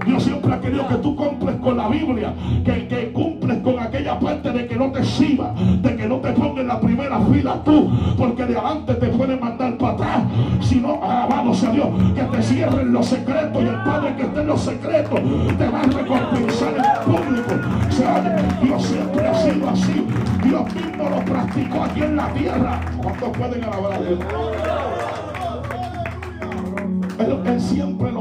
Dios 0.05 0.23
siempre 0.23 0.53
ha 0.53 0.59
querido 0.61 0.87
que 0.87 0.95
tú 0.95 1.15
cumples 1.15 1.55
con 1.57 1.77
la 1.77 1.89
Biblia. 1.89 2.33
Que, 2.63 2.87
que 2.87 3.11
cumples 3.11 3.59
con 3.59 3.79
aquella 3.79 4.19
parte 4.19 4.51
de 4.51 4.67
que 4.67 4.75
no 4.75 4.91
te 4.91 5.03
sirva. 5.03 5.53
De 5.81 5.95
que 5.95 6.07
no 6.07 6.17
te 6.17 6.31
ponga 6.31 6.61
en 6.61 6.67
la 6.67 6.79
primera 6.79 7.19
fila 7.19 7.61
tú. 7.63 7.89
Porque 8.17 8.45
de 8.45 8.57
adelante 8.57 8.95
te 8.95 9.07
pueden 9.07 9.39
mandar 9.39 9.77
para 9.77 9.93
atrás. 9.93 10.23
Si 10.61 10.79
no, 10.79 11.03
alabado 11.03 11.53
sea 11.53 11.71
Dios. 11.71 11.87
Que 12.15 12.23
te 12.23 12.43
tierra 12.53 12.81
en 12.81 12.93
los 12.93 13.05
secretos 13.07 13.63
y 13.63 13.67
el 13.67 13.83
Padre 13.83 14.15
que 14.15 14.23
está 14.23 14.41
en 14.41 14.47
los 14.47 14.61
secretos 14.61 15.19
te 15.57 15.67
va 15.67 15.79
a 15.79 15.83
recompensar 15.83 16.73
en 16.75 17.11
público. 17.11 17.53
Dios 18.61 18.85
siempre 18.85 19.27
ha 19.27 19.35
sido 19.35 19.69
así. 19.69 20.05
Dios 20.43 20.75
mismo 20.75 21.09
lo 21.09 21.25
practicó 21.25 21.83
aquí 21.83 22.03
en 22.03 22.15
la 22.15 22.27
tierra. 22.33 22.81
¿Cuántos 23.01 23.29
pueden 23.37 23.63
alabar 23.63 23.93
a 23.93 24.01
Dios? 24.01 24.19
Él, 27.19 27.61
siempre 27.61 28.11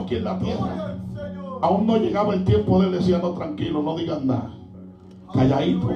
aquí 0.00 0.16
en 0.16 0.24
la 0.24 0.38
tierra. 0.38 0.96
Aún 1.60 1.86
no 1.86 1.96
llegaba 1.96 2.34
el 2.34 2.44
tiempo 2.44 2.80
de 2.80 2.88
él 2.88 2.92
decía, 2.92 3.18
no, 3.18 3.30
tranquilo, 3.30 3.82
no 3.82 3.96
digan 3.96 4.26
nada. 4.26 4.50
Calladito. 5.32 5.90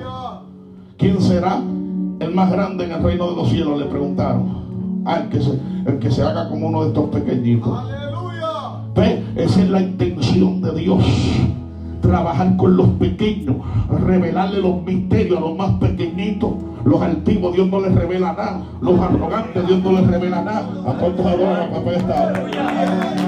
¿Quién 0.96 1.20
será 1.20 1.56
el 2.20 2.34
más 2.34 2.50
grande 2.50 2.84
en 2.84 2.92
el 2.92 3.02
reino 3.02 3.30
de 3.30 3.36
los 3.36 3.48
cielos? 3.48 3.78
Le 3.78 3.86
preguntaron. 3.86 5.02
Ah, 5.04 5.20
el 5.20 5.28
que 5.28 5.40
se, 5.40 5.60
el 5.86 5.98
que 5.98 6.10
se 6.10 6.22
haga 6.22 6.48
como 6.48 6.68
uno 6.68 6.82
de 6.82 6.88
estos 6.88 7.10
pequeñitos. 7.10 7.78
¿Ve? 8.94 9.24
Esa 9.36 9.62
es 9.62 9.70
la 9.70 9.82
intención 9.82 10.62
de 10.62 10.72
Dios 10.74 11.04
trabajar 12.00 12.56
con 12.56 12.76
los 12.76 12.88
pequeños, 12.90 13.56
revelarle 14.04 14.60
los 14.60 14.82
misterios 14.82 15.38
a 15.38 15.40
los 15.40 15.56
más 15.56 15.72
pequeñitos. 15.74 16.52
Los 16.86 17.02
altivos 17.02 17.52
Dios 17.52 17.66
no 17.66 17.80
les 17.80 17.92
revela 17.96 18.32
nada. 18.32 18.62
Los 18.80 19.00
arrogantes 19.00 19.66
Dios 19.66 19.82
no 19.82 19.90
les 19.90 20.06
revela 20.06 20.40
nada. 20.40 20.68
¿A 20.86 20.92
cuántos 20.92 21.26
adoran 21.26 21.62
a 21.62 21.70
papá 21.72 21.90
esta? 21.90 22.32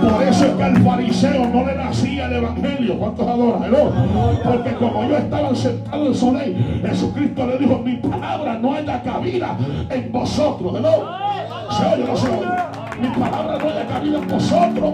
Por 0.01 0.23
eso 0.23 0.45
es 0.45 0.53
que 0.53 0.63
al 0.63 0.77
fariseo 0.77 1.49
no 1.49 1.67
le 1.67 1.75
nacía 1.75 2.27
el 2.27 2.35
evangelio. 2.35 2.97
¿Cuántos 3.01 3.27
adoran? 3.27 3.63
Porque 4.45 4.75
como 4.75 5.09
yo 5.09 5.17
estaba 5.17 5.53
sentado 5.57 6.07
en 6.07 6.15
su 6.15 6.33
ley, 6.33 6.83
Jesucristo 6.87 7.47
le 7.49 7.59
dijo, 7.59 7.79
mi 7.81 7.97
palabra 7.97 8.59
no 8.61 8.75
haya 8.75 9.03
cabida 9.03 9.59
en 9.91 10.13
vosotros. 10.13 10.73
¿Se 10.73 11.85
oye 11.85 12.05
no 12.05 12.17
se 12.17 12.29
oye? 12.29 12.47
Mi 13.03 13.09
palabra 13.09 13.59
no 13.59 13.71
haya 13.71 13.87
cabida 13.89 14.19
en 14.19 14.29
vosotros. 14.29 14.93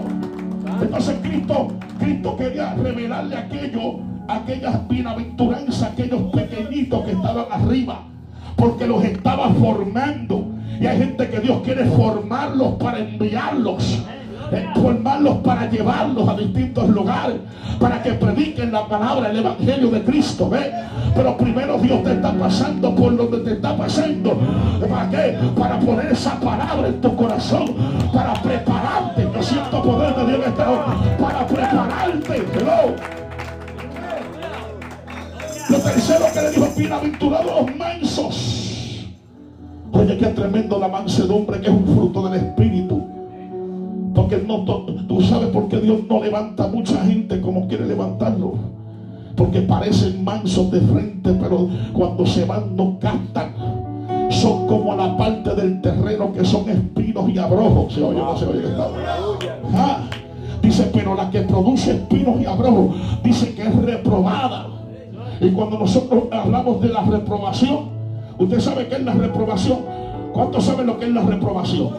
Entonces 0.81 1.15
Cristo, 1.21 1.67
Cristo 1.99 2.35
quería 2.35 2.73
revelarle 2.73 3.37
aquello, 3.37 3.99
aquellas 4.27 4.87
bienaventuranzas, 4.87 5.83
aquellos 5.83 6.19
pequeñitos 6.33 7.05
que 7.05 7.11
estaban 7.11 7.45
arriba, 7.51 7.99
porque 8.55 8.87
los 8.87 9.03
estaba 9.03 9.49
formando. 9.49 10.45
Y 10.79 10.85
hay 10.85 10.97
gente 10.97 11.29
que 11.29 11.39
Dios 11.39 11.61
quiere 11.63 11.85
formarlos 11.85 12.73
para 12.73 12.99
enviarlos 12.99 14.03
formarlos 14.75 15.37
para 15.37 15.69
llevarlos 15.69 16.27
a 16.27 16.35
distintos 16.35 16.89
lugares, 16.89 17.37
para 17.79 18.01
que 18.01 18.13
prediquen 18.13 18.71
la 18.71 18.87
palabra, 18.87 19.29
el 19.29 19.37
evangelio 19.37 19.89
de 19.89 20.03
Cristo. 20.03 20.49
¿ve? 20.49 20.71
Pero 21.15 21.37
primero 21.37 21.77
Dios 21.79 22.03
te 22.03 22.13
está 22.13 22.31
pasando 22.33 22.93
por 22.95 23.15
donde 23.15 23.37
te 23.39 23.53
está 23.53 23.75
pasando. 23.75 24.37
¿Para 24.89 25.09
qué? 25.09 25.37
Para 25.57 25.79
poner 25.79 26.11
esa 26.11 26.39
palabra 26.39 26.87
en 26.87 27.01
tu 27.01 27.15
corazón, 27.15 27.75
para 28.13 28.33
prepararte. 28.33 29.27
Yo 29.33 29.43
siento 29.43 29.81
poder 29.81 30.15
de 30.15 30.25
Dios 30.27 30.39
en 30.43 30.51
esta 30.51 30.69
hora, 30.69 30.85
Lo 36.05 36.11
tercero 36.11 36.33
que 36.33 36.41
le 36.41 36.51
dijo, 36.51 36.77
bienaventurados 36.77 37.51
los 37.61 37.75
mansos. 37.77 39.07
Oye, 39.91 40.17
qué 40.19 40.27
tremendo 40.27 40.77
la 40.77 40.87
mansedumbre 40.87 41.59
que 41.59 41.65
es 41.67 41.73
un 41.73 41.83
fruto 41.83 42.29
del 42.29 42.41
Espíritu. 42.41 43.01
Porque 44.13 44.37
no, 44.37 44.63
tú 45.07 45.21
sabes 45.21 45.47
por 45.47 45.67
qué 45.67 45.77
Dios 45.77 46.01
no 46.07 46.21
levanta 46.21 46.67
mucha 46.67 47.03
gente 47.05 47.41
como 47.41 47.67
quiere 47.67 47.87
levantarlo. 47.87 48.53
Porque 49.35 49.61
parecen 49.61 50.23
mansos 50.23 50.69
de 50.69 50.79
frente, 50.81 51.33
pero 51.41 51.69
cuando 51.91 52.23
se 52.27 52.45
van 52.45 52.75
no 52.75 52.99
cantan. 52.99 53.55
Son 54.29 54.67
como 54.67 54.95
la 54.95 55.17
parte 55.17 55.55
del 55.55 55.81
terreno 55.81 56.31
que 56.31 56.45
son 56.45 56.69
espinos 56.69 57.29
y 57.31 57.39
abrojos. 57.39 57.93
¿Se 57.93 58.03
oye 58.03 58.19
no 58.19 58.37
se 58.37 58.45
oye? 58.45 58.61
Ah, 59.73 60.03
dice, 60.61 60.87
pero 60.93 61.15
la 61.15 61.31
que 61.31 61.41
produce 61.41 61.95
espinos 61.95 62.39
y 62.39 62.45
abrojos, 62.45 62.95
dice 63.23 63.55
que 63.55 63.63
es 63.63 63.75
reprobada. 63.75 64.74
Y 65.41 65.49
cuando 65.51 65.79
nosotros 65.79 66.23
hablamos 66.31 66.81
de 66.81 66.89
la 66.89 67.01
reprobación, 67.01 67.89
usted 68.37 68.59
sabe 68.59 68.87
qué 68.87 68.95
es 68.95 69.03
la 69.03 69.13
reprobación. 69.13 69.79
¿Cuántos 70.33 70.65
saben 70.65 70.87
lo 70.87 70.99
que 70.99 71.05
es 71.05 71.11
la 71.11 71.21
reprobación? 71.21 71.89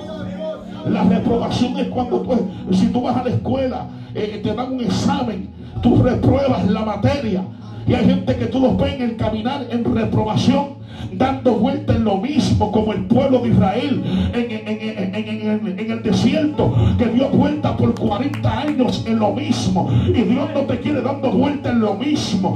La 0.87 1.05
reprobación 1.05 1.79
es 1.79 1.89
cuando 1.89 2.21
tú, 2.21 2.37
si 2.73 2.87
tú 2.89 3.03
vas 3.03 3.17
a 3.17 3.25
la 3.25 3.31
escuela, 3.31 3.87
eh, 4.15 4.41
te 4.43 4.55
dan 4.55 4.73
un 4.73 4.81
examen, 4.81 5.51
tú 5.83 6.03
repruebas 6.03 6.69
la 6.71 6.85
materia. 6.85 7.43
Y 7.87 7.95
hay 7.95 8.05
gente 8.05 8.37
que 8.37 8.47
tú 8.47 8.61
los 8.61 8.77
ves 8.77 9.01
en 9.01 9.15
caminar 9.17 9.67
en 9.71 9.85
reprobación 9.85 10.76
dando 11.13 11.53
vuelta 11.53 11.95
en 11.95 12.05
lo 12.05 12.19
mismo 12.19 12.71
como 12.73 12.93
el 12.93 13.05
pueblo 13.05 13.39
de 13.41 13.49
Israel 13.51 14.03
en, 14.33 15.91
el 15.91 16.03
desierto 16.03 16.75
que 16.99 17.07
dio 17.07 17.29
vuelta 17.29 17.77
por 17.77 17.95
40 17.95 18.61
años 18.61 19.05
en 19.07 19.19
lo 19.19 19.33
mismo 19.33 19.91
y 20.09 20.23
Dios 20.23 20.49
no 20.55 20.61
te 20.63 20.81
quiere 20.81 21.01
dando 21.01 21.31
vuelta 21.31 21.71
en 21.71 21.81
lo 21.81 21.95
mismo. 21.95 22.55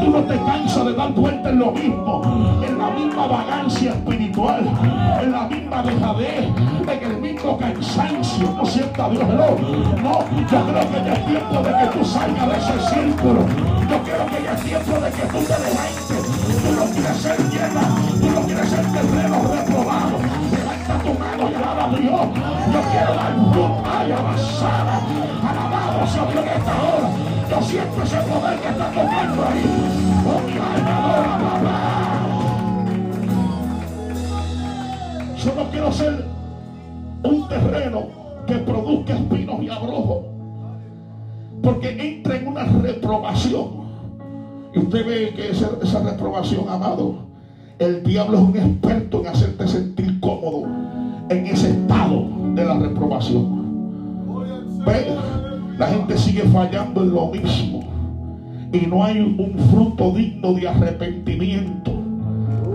Tú 0.00 0.10
no 0.10 0.20
te 0.24 0.36
cansas 0.36 0.84
de 0.86 0.94
dar 0.94 1.12
vuelta 1.12 1.50
en 1.50 1.58
lo 1.58 1.72
mismo 1.72 2.62
en 2.66 2.78
la 2.78 2.90
misma 2.90 3.26
vagancia 3.26 3.90
espiritual 3.90 4.64
en 5.22 5.32
la 5.32 5.46
misma 5.46 5.82
dejadez 5.82 6.46
en 6.90 7.10
el 7.10 7.16
mismo 7.18 7.58
cansancio. 7.58 8.54
No 8.56 8.66
sienta 8.66 9.08
Dios 9.10 9.26
no, 9.28 9.56
no 10.02 10.32
yo 10.50 10.66
creo 10.66 10.90
que 10.90 11.04
ya 11.06 11.12
es 11.14 11.26
tiempo 11.26 11.62
de 11.62 11.70
que 11.70 11.98
tú 11.98 12.04
salgas 12.04 12.48
de 12.48 12.56
ese 12.58 12.94
círculo. 12.94 13.40
Yo 13.90 14.02
creo 14.02 14.26
que 14.26 14.44
ya 14.44 14.52
es 14.54 14.62
tiempo 14.62 14.92
de 15.00 15.10
que 15.10 15.22
tú 15.22 15.38
te 15.38 15.58
levantes 15.58 16.31
tú 16.46 16.72
no 16.76 16.84
quieres 16.92 17.16
ser 17.18 17.36
tierra 17.50 17.82
Tú 18.20 18.30
no 18.30 18.42
quieres 18.46 18.68
ser 18.68 18.86
terreno 18.92 19.42
reprobado. 19.52 20.18
Levanta 20.50 20.98
tu 21.02 21.18
mano 21.18 21.50
y 21.50 21.54
alaba 21.54 21.84
a 21.84 21.88
Dios. 21.88 22.20
Yo 22.72 22.80
quiero 22.90 23.14
dar 23.14 23.34
fruta 23.52 24.06
y 24.06 24.12
avanzada. 24.12 25.00
Alabado 25.42 26.06
sea 26.06 26.24
Dios 26.26 26.44
en 26.44 26.48
esta 26.48 26.72
hora. 26.82 27.10
Yo 27.50 27.62
siento 27.62 28.02
ese 28.02 28.16
poder 28.16 28.60
que 28.60 28.68
está 28.68 28.86
tocando 28.90 29.44
ahí. 29.44 29.64
Oh, 30.24 30.40
mi 30.46 30.52
alma 30.52 31.38
papá. 31.42 32.22
Yo 35.36 35.54
no 35.56 35.70
quiero 35.70 35.92
ser 35.92 36.24
un 37.24 37.48
terreno 37.48 38.06
que 38.46 38.54
produzca 38.54 39.14
espinos 39.14 39.62
y 39.62 39.68
abrojos. 39.68 40.26
Porque 41.62 41.90
entra 41.90 42.36
en 42.36 42.46
una 42.46 42.64
reprobación. 42.64 43.81
Y 44.74 44.78
usted 44.78 45.06
ve 45.06 45.34
que 45.34 45.50
esa, 45.50 45.70
esa 45.82 46.00
reprobación, 46.02 46.68
amado, 46.68 47.16
el 47.78 48.02
diablo 48.02 48.38
es 48.38 48.44
un 48.44 48.56
experto 48.56 49.20
en 49.20 49.26
hacerte 49.26 49.68
sentir 49.68 50.20
cómodo 50.20 50.66
en 51.28 51.46
ese 51.46 51.70
estado 51.70 52.28
de 52.54 52.64
la 52.64 52.78
reprobación. 52.78 53.62
La 55.82 55.88
gente 55.88 56.16
sigue 56.16 56.42
fallando 56.42 57.02
en 57.02 57.12
lo 57.12 57.26
mismo 57.26 57.80
y 58.72 58.86
no 58.86 59.02
hay 59.04 59.18
un 59.18 59.58
fruto 59.70 60.12
digno 60.12 60.52
de 60.52 60.68
arrepentimiento. 60.68 61.90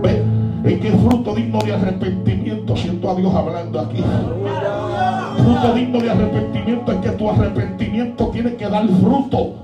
¿Ve? 0.02 0.22
¿En 0.64 0.80
qué 0.80 0.90
fruto 0.90 1.34
digno 1.34 1.58
de 1.60 1.72
arrepentimiento? 1.72 2.76
Siento 2.76 3.10
a 3.10 3.14
Dios 3.14 3.34
hablando 3.34 3.80
aquí. 3.80 4.02
Fruto 5.38 5.74
digno 5.74 6.00
de 6.00 6.10
arrepentimiento 6.10 6.92
es 6.92 6.98
que 6.98 7.10
tu 7.12 7.30
arrepentimiento 7.30 8.28
tiene 8.28 8.56
que 8.56 8.68
dar 8.68 8.86
fruto. 8.86 9.54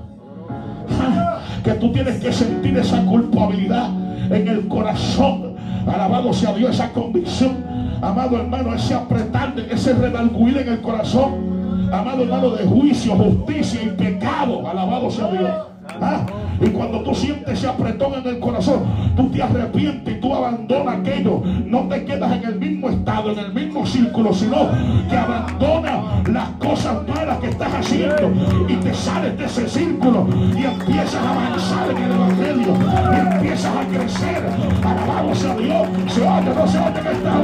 Que 1.65 1.73
tú 1.73 1.91
tienes 1.91 2.21
que 2.21 2.31
sentir 2.31 2.77
esa 2.77 3.03
culpabilidad 3.05 3.89
en 4.29 4.47
el 4.47 4.67
corazón. 4.67 5.55
Alabado 5.87 6.31
sea 6.31 6.53
Dios 6.53 6.75
esa 6.75 6.93
convicción. 6.93 7.57
Amado 8.03 8.37
hermano, 8.37 8.75
ese 8.75 8.93
apretar, 8.93 9.55
ese 9.71 9.93
redalguir 9.93 10.59
en 10.59 10.69
el 10.69 10.81
corazón. 10.81 11.89
Amado 11.91 12.21
hermano, 12.21 12.51
de 12.51 12.65
juicio, 12.65 13.15
justicia 13.15 13.81
y 13.81 13.89
pecado. 13.89 14.67
Alabado 14.67 15.09
sea 15.09 15.31
Dios. 15.31 15.74
¿Ah? 16.01 16.25
Y 16.59 16.69
cuando 16.69 17.01
tú 17.01 17.13
sientes 17.13 17.57
ese 17.57 17.67
apretón 17.67 18.13
en 18.13 18.27
el 18.27 18.39
corazón, 18.39 18.83
tú 19.15 19.29
te 19.29 19.43
arrepientes 19.43 20.17
y 20.17 20.19
tú 20.19 20.33
abandonas 20.33 20.99
aquello. 20.99 21.41
No 21.65 21.87
te 21.87 22.05
quedas 22.05 22.31
en 22.33 22.45
el 22.45 22.59
mismo 22.59 22.89
estado, 22.89 23.31
en 23.31 23.39
el 23.39 23.53
mismo 23.53 23.85
círculo, 23.85 24.33
sino 24.33 24.69
que 25.09 25.17
abandonas 25.17 26.27
las 26.29 26.49
cosas 26.51 27.07
malas 27.07 27.39
que 27.39 27.49
estás 27.49 27.73
haciendo 27.73 28.31
y 28.67 28.75
te 28.75 28.93
sales 28.93 29.37
de 29.37 29.45
ese 29.45 29.67
círculo 29.67 30.27
y 30.55 30.63
empiezas 30.63 31.15
a 31.15 31.31
avanzar 31.31 31.91
en 31.91 31.97
el 31.97 32.11
Evangelio 32.11 32.73
y 33.13 33.35
empiezas 33.35 33.75
a 33.75 33.85
crecer. 33.87 34.43
Alabado 34.83 35.35
sea 35.35 35.55
Dios. 35.55 35.87
Se 36.07 36.21
oye, 36.21 36.55
no 36.55 36.67
se 36.67 36.77
oye 36.77 37.01
que 37.01 37.11
está 37.11 37.41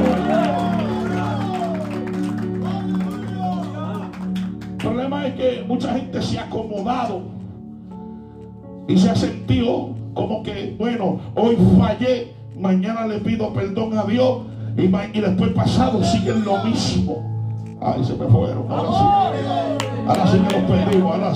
El 4.72 4.88
problema 4.88 5.26
es 5.26 5.34
que 5.34 5.64
mucha 5.68 5.94
gente 5.94 6.20
se 6.22 6.38
ha 6.38 6.44
acomodado 6.44 7.41
y 8.88 8.98
se 8.98 9.10
ha 9.10 9.14
sentido 9.14 9.90
como 10.14 10.42
que, 10.42 10.74
bueno, 10.78 11.20
hoy 11.34 11.56
fallé, 11.78 12.32
mañana 12.58 13.06
le 13.06 13.18
pido 13.18 13.52
perdón 13.52 13.96
a 13.96 14.04
Dios 14.04 14.40
y, 14.76 14.82
y 14.82 15.20
después 15.20 15.52
pasado 15.52 16.02
siguen 16.04 16.44
lo 16.44 16.62
mismo. 16.64 17.32
Ay, 17.80 18.04
se 18.04 18.14
me 18.14 18.26
fueron. 18.26 18.70
Ahora 18.70 18.90
sí. 18.92 19.84
Ahora 20.06 20.26
sí 20.26 20.38
los 20.38 20.62
perdimos. 20.70 21.14
Ahora. 21.14 21.32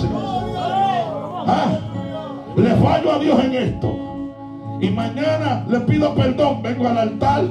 Ah, 1.48 1.78
le 2.56 2.70
fallo 2.76 3.12
a 3.12 3.18
Dios 3.18 3.44
en 3.44 3.54
esto. 3.54 3.92
Y 4.80 4.90
mañana 4.90 5.64
le 5.68 5.80
pido 5.80 6.14
perdón. 6.14 6.62
Vengo 6.62 6.86
al 6.86 6.98
altar. 6.98 7.44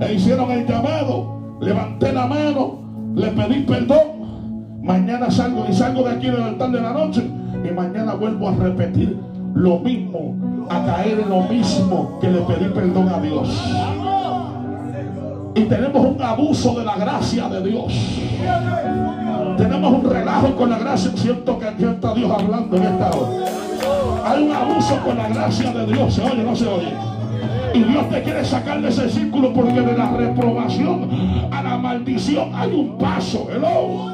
E 0.00 0.12
hicieron 0.12 0.50
el 0.50 0.66
llamado. 0.66 1.58
Levanté 1.60 2.12
la 2.12 2.26
mano. 2.26 2.80
Le 3.14 3.28
pedí 3.28 3.60
perdón. 3.60 4.82
Mañana 4.82 5.30
salgo 5.30 5.64
y 5.68 5.72
salgo 5.72 6.02
de 6.02 6.10
aquí 6.10 6.26
del 6.26 6.42
altar 6.42 6.70
de 6.70 6.80
la 6.80 6.92
noche 6.92 7.41
y 7.64 7.70
mañana 7.70 8.14
vuelvo 8.14 8.48
a 8.48 8.54
repetir 8.54 9.18
lo 9.54 9.78
mismo, 9.78 10.66
a 10.68 10.84
caer 10.84 11.20
en 11.20 11.28
lo 11.28 11.42
mismo 11.42 12.18
que 12.20 12.30
le 12.30 12.40
pedí 12.40 12.68
perdón 12.72 13.08
a 13.08 13.20
Dios. 13.20 13.72
Y 15.54 15.62
tenemos 15.64 16.06
un 16.06 16.22
abuso 16.22 16.74
de 16.78 16.84
la 16.84 16.96
gracia 16.96 17.48
de 17.48 17.62
Dios. 17.62 17.92
Tenemos 19.58 19.92
un 19.92 20.10
relajo 20.10 20.56
con 20.56 20.70
la 20.70 20.78
gracia. 20.78 21.10
Siento 21.14 21.58
que 21.58 21.66
aquí 21.66 21.84
está 21.84 22.14
Dios 22.14 22.30
hablando 22.30 22.76
en 22.76 22.82
esta 22.82 23.10
hora. 23.10 23.28
Hay 24.24 24.42
un 24.44 24.52
abuso 24.52 24.96
con 25.04 25.16
la 25.18 25.28
gracia 25.28 25.72
de 25.72 25.86
Dios. 25.86 26.14
¿Se 26.14 26.22
oye 26.22 26.42
no 26.42 26.56
se 26.56 26.66
oye? 26.66 26.92
Y 27.74 27.82
Dios 27.82 28.08
te 28.08 28.22
quiere 28.22 28.44
sacar 28.44 28.80
de 28.80 28.88
ese 28.88 29.10
círculo 29.10 29.52
porque 29.52 29.80
de 29.80 29.96
la 29.96 30.10
reprobación 30.12 31.08
a 31.50 31.62
la 31.62 31.76
maldición 31.76 32.50
hay 32.54 32.72
un 32.72 32.96
paso. 32.96 33.46
Hello. 33.50 34.10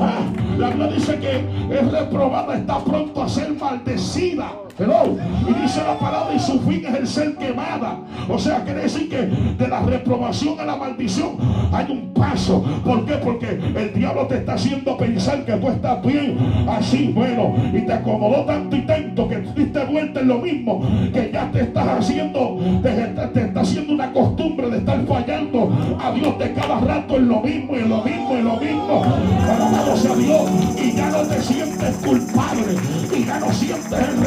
Ah, 0.00 0.22
la 0.58 0.68
Biblia 0.68 0.86
dice 0.88 1.18
que 1.18 1.36
es 1.74 1.92
reprobada, 1.92 2.56
está 2.56 2.78
pronto 2.84 3.22
a 3.22 3.28
ser 3.28 3.52
maldecida. 3.54 4.52
Y 4.80 5.62
dice 5.62 5.82
la 5.84 5.98
palabra 5.98 6.34
y 6.34 6.38
su 6.38 6.58
fin 6.60 6.82
es 6.86 6.94
el 6.94 7.06
ser 7.06 7.36
quemada. 7.36 7.98
O 8.30 8.38
sea, 8.38 8.64
quiere 8.64 8.82
decir 8.82 9.10
que 9.10 9.26
de 9.26 9.68
la 9.68 9.80
reprobación 9.80 10.58
a 10.58 10.64
la 10.64 10.76
maldición 10.76 11.36
hay 11.70 11.86
un 11.90 12.14
paso. 12.14 12.64
¿Por 12.82 13.04
qué? 13.04 13.14
Porque 13.16 13.60
el 13.76 13.92
diablo 13.92 14.26
te 14.26 14.38
está 14.38 14.54
haciendo 14.54 14.96
pensar 14.96 15.44
que 15.44 15.52
tú 15.52 15.68
estás 15.68 16.02
bien 16.02 16.38
así, 16.66 17.12
bueno, 17.14 17.54
y 17.74 17.80
te 17.82 17.92
acomodó 17.92 18.46
tanto 18.46 18.74
y 18.74 18.80
tanto 18.86 19.28
que 19.28 19.40
diste 19.54 19.84
vuelta 19.84 20.20
en 20.20 20.28
lo 20.28 20.38
mismo, 20.38 20.80
que 21.12 21.30
ya 21.30 21.50
te 21.50 21.60
estás 21.60 21.86
haciendo, 21.86 22.58
te, 22.82 23.42
está 23.42 23.60
haciendo 23.60 23.92
una 23.92 24.10
costumbre 24.12 24.70
de 24.70 24.78
estar 24.78 25.04
fallando 25.06 25.76
a 26.02 26.10
Dios 26.12 26.38
de 26.38 26.54
cada 26.54 26.80
rato 26.80 27.16
en 27.16 27.28
lo 27.28 27.40
mismo, 27.40 27.76
y 27.76 27.80
en 27.80 27.88
lo 27.90 28.02
mismo, 28.02 28.32
en 28.32 28.44
lo 28.44 28.56
mismo. 28.56 29.02
Alabado 29.42 29.96
sea 29.96 30.14
Dios. 30.14 30.49
Y 30.76 30.92
ya 30.92 31.10
no 31.10 31.22
te 31.22 31.40
sientes 31.42 31.96
culpable, 31.96 32.76
y 33.14 33.24
ya 33.24 33.38
no 33.40 33.52
sientes 33.52 33.92
el 33.92 34.20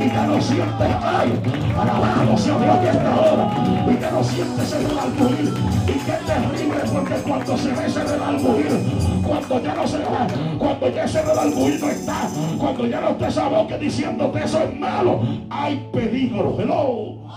y 0.00 0.08
ya 0.08 0.26
no 0.26 0.40
sientes, 0.40 0.88
ay, 1.02 1.40
alabado 1.78 2.36
sea 2.36 2.58
Dios 2.58 2.78
que 2.78 2.88
esta 2.88 3.90
y 3.90 4.00
ya 4.00 4.10
no 4.10 4.24
sientes 4.24 4.72
el 4.72 4.84
redarguir, 4.88 5.54
y 5.86 5.92
qué 5.92 6.12
terrible, 6.26 6.80
porque 6.92 7.14
cuando 7.26 7.56
se 7.56 7.68
ve 7.72 7.86
ese 7.86 8.04
redarguir, 8.04 9.22
cuando 9.26 9.62
ya 9.62 9.74
no 9.74 9.86
se 9.86 9.98
va, 9.98 10.26
cuando 10.58 10.88
ya 10.90 11.04
ese 11.04 11.22
redarguir 11.22 11.80
no 11.80 11.88
está, 11.88 12.28
cuando 12.58 12.86
ya 12.86 13.00
no 13.00 13.16
te 13.16 13.30
sabe 13.30 13.66
que 13.66 13.78
diciéndote 13.78 14.44
eso 14.44 14.58
es 14.62 14.78
malo, 14.78 15.20
hay 15.50 15.88
peligro, 15.92 16.56
hello, 16.58 17.28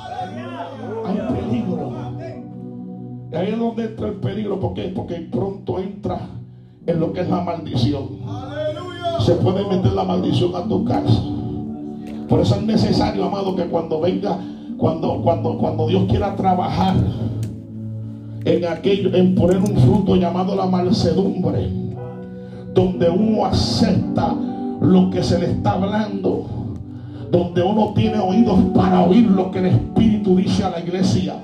hay 1.05 1.17
peligro. 1.35 1.91
Y 3.31 3.35
ahí 3.35 3.47
es 3.47 3.57
donde 3.59 3.85
entra 3.85 4.07
el 4.07 4.15
peligro, 4.15 4.59
porque, 4.59 4.91
porque 4.93 5.15
pronto 5.31 5.79
entra 5.79 6.19
en 6.85 6.99
lo 6.99 7.13
que 7.13 7.21
es 7.21 7.29
la 7.29 7.41
maldición. 7.41 8.03
Se 9.19 9.33
puede 9.35 9.65
meter 9.67 9.93
la 9.93 10.03
maldición 10.03 10.55
a 10.55 10.63
tu 10.67 10.83
casa. 10.85 11.21
Por 12.27 12.39
eso 12.39 12.55
es 12.55 12.63
necesario, 12.63 13.25
amado, 13.25 13.55
que 13.55 13.65
cuando 13.65 13.99
venga, 13.99 14.37
cuando, 14.77 15.21
cuando, 15.21 15.57
cuando 15.57 15.87
Dios 15.87 16.05
quiera 16.09 16.35
trabajar 16.35 16.95
en 18.45 18.65
aquello, 18.65 19.13
en 19.13 19.35
poner 19.35 19.57
un 19.57 19.77
fruto 19.77 20.15
llamado 20.15 20.55
la 20.55 20.65
malsedumbre, 20.65 21.69
donde 22.73 23.09
uno 23.09 23.45
acepta 23.45 24.33
lo 24.79 25.09
que 25.11 25.21
se 25.21 25.39
le 25.39 25.51
está 25.51 25.73
hablando, 25.73 26.45
donde 27.29 27.61
uno 27.61 27.93
tiene 27.93 28.17
oídos 28.17 28.59
para 28.73 29.01
oír 29.01 29.29
lo 29.29 29.51
que 29.51 29.59
el 29.59 29.65
Espíritu 29.67 30.37
dice 30.37 30.63
a 30.63 30.71
la 30.71 30.79
iglesia 30.79 31.35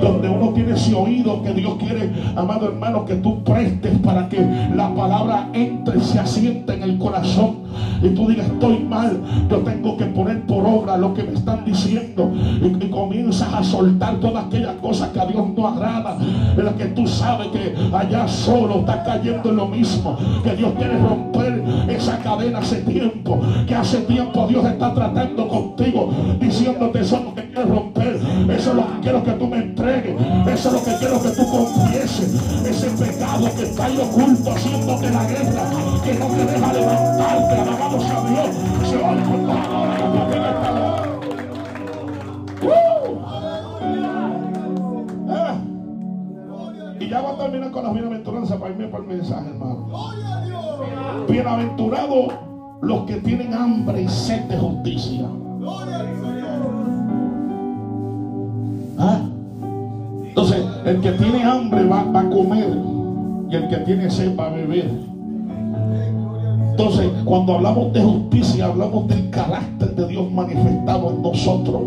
donde 0.00 0.28
uno 0.28 0.50
tiene 0.50 0.72
ese 0.72 0.94
oído 0.94 1.42
que 1.42 1.52
Dios 1.52 1.74
quiere, 1.78 2.10
amado 2.36 2.68
hermano, 2.68 3.04
que 3.04 3.14
tú 3.16 3.42
prestes 3.44 3.98
para 3.98 4.28
que 4.28 4.40
la 4.74 4.94
palabra 4.94 5.48
entre 5.52 5.98
y 5.98 6.00
se 6.00 6.18
asiente 6.18 6.74
en 6.74 6.82
el 6.82 6.98
corazón. 6.98 7.67
Y 8.02 8.08
tú 8.10 8.28
digas, 8.28 8.46
estoy 8.46 8.78
mal, 8.80 9.20
yo 9.50 9.58
tengo 9.58 9.96
que 9.96 10.04
poner 10.06 10.46
por 10.46 10.64
obra 10.64 10.96
lo 10.96 11.14
que 11.14 11.22
me 11.22 11.32
están 11.34 11.64
diciendo. 11.64 12.30
Y, 12.62 12.88
comienzas 12.88 13.52
a 13.52 13.62
soltar 13.62 14.16
todas 14.16 14.46
aquellas 14.46 14.74
cosas 14.76 15.10
que 15.10 15.20
a 15.20 15.26
Dios 15.26 15.44
no 15.56 15.68
agrada. 15.68 16.18
En 16.56 16.64
las 16.64 16.74
que 16.74 16.86
tú 16.86 17.06
sabes 17.06 17.48
que 17.48 17.74
allá 17.94 18.26
solo 18.26 18.80
está 18.80 19.04
cayendo 19.04 19.50
en 19.50 19.56
lo 19.56 19.66
mismo. 19.66 20.16
Que 20.42 20.56
Dios 20.56 20.72
quiere 20.76 20.98
romper 20.98 21.62
esa 21.88 22.18
cadena 22.18 22.58
hace 22.58 22.76
tiempo. 22.82 23.40
Que 23.66 23.74
hace 23.74 23.98
tiempo 23.98 24.46
Dios 24.48 24.64
está 24.64 24.94
tratando 24.94 25.48
contigo, 25.48 26.10
diciéndote 26.40 27.00
eso 27.00 27.16
es 27.16 27.24
lo 27.24 27.34
que 27.34 27.44
quiere 27.50 27.64
romper. 27.64 28.20
Eso 28.50 28.70
es 28.70 28.76
lo 28.76 28.86
que 28.86 29.00
quiero 29.02 29.22
que 29.22 29.32
tú 29.32 29.46
me 29.46 29.58
eso 29.78 30.68
es 30.68 30.74
lo 30.74 30.82
que 30.82 30.96
quiero 30.98 31.22
que 31.22 31.28
tú 31.30 31.46
confieses. 31.50 32.34
Ese 32.66 32.90
pecado 32.90 33.48
que 33.56 33.62
está 33.62 33.84
ahí 33.84 33.96
oculto 33.96 34.50
haciéndote 34.50 35.10
la 35.10 35.24
guerra, 35.24 35.62
que 36.04 36.14
no 36.14 36.26
te 36.26 36.44
deja 36.44 36.72
levantarte. 36.72 37.57
Alabado 37.58 38.00
sea 38.00 38.20
Dios. 38.24 38.54
Se 38.88 38.96
oye 38.96 39.22
con 39.22 39.46
la 39.46 39.54
uh. 42.62 43.18
Y 47.00 47.08
ya 47.08 47.20
va 47.20 47.30
a 47.30 47.38
terminar 47.38 47.70
con 47.70 47.84
las 47.84 47.92
bienaventuranzas 47.92 48.58
para 48.58 48.70
irme 48.72 48.88
para 48.88 49.02
el 49.04 49.08
mensaje, 49.08 49.48
hermano. 49.48 49.88
Bienaventurados 51.28 52.32
los 52.80 53.02
que 53.02 53.14
tienen 53.16 53.52
hambre 53.54 54.02
y 54.02 54.08
sed 54.08 54.44
de 54.44 54.56
justicia. 54.56 55.28
¿Ah? 58.98 59.20
Entonces, 60.24 60.64
el 60.84 61.00
que 61.00 61.12
tiene 61.12 61.44
hambre 61.44 61.84
va, 61.86 62.00
a 62.00 62.30
comer 62.30 62.78
y 63.50 63.56
el 63.56 63.68
que 63.68 63.76
tiene 63.78 64.10
sed 64.10 64.36
va 64.38 64.46
a 64.46 64.50
beber. 64.50 65.17
Entonces, 66.78 67.10
cuando 67.24 67.54
hablamos 67.54 67.92
de 67.92 68.00
justicia, 68.00 68.66
hablamos 68.66 69.08
del 69.08 69.30
carácter 69.30 69.96
de 69.96 70.06
Dios 70.06 70.30
manifestado 70.30 71.10
en 71.10 71.22
nosotros. 71.22 71.82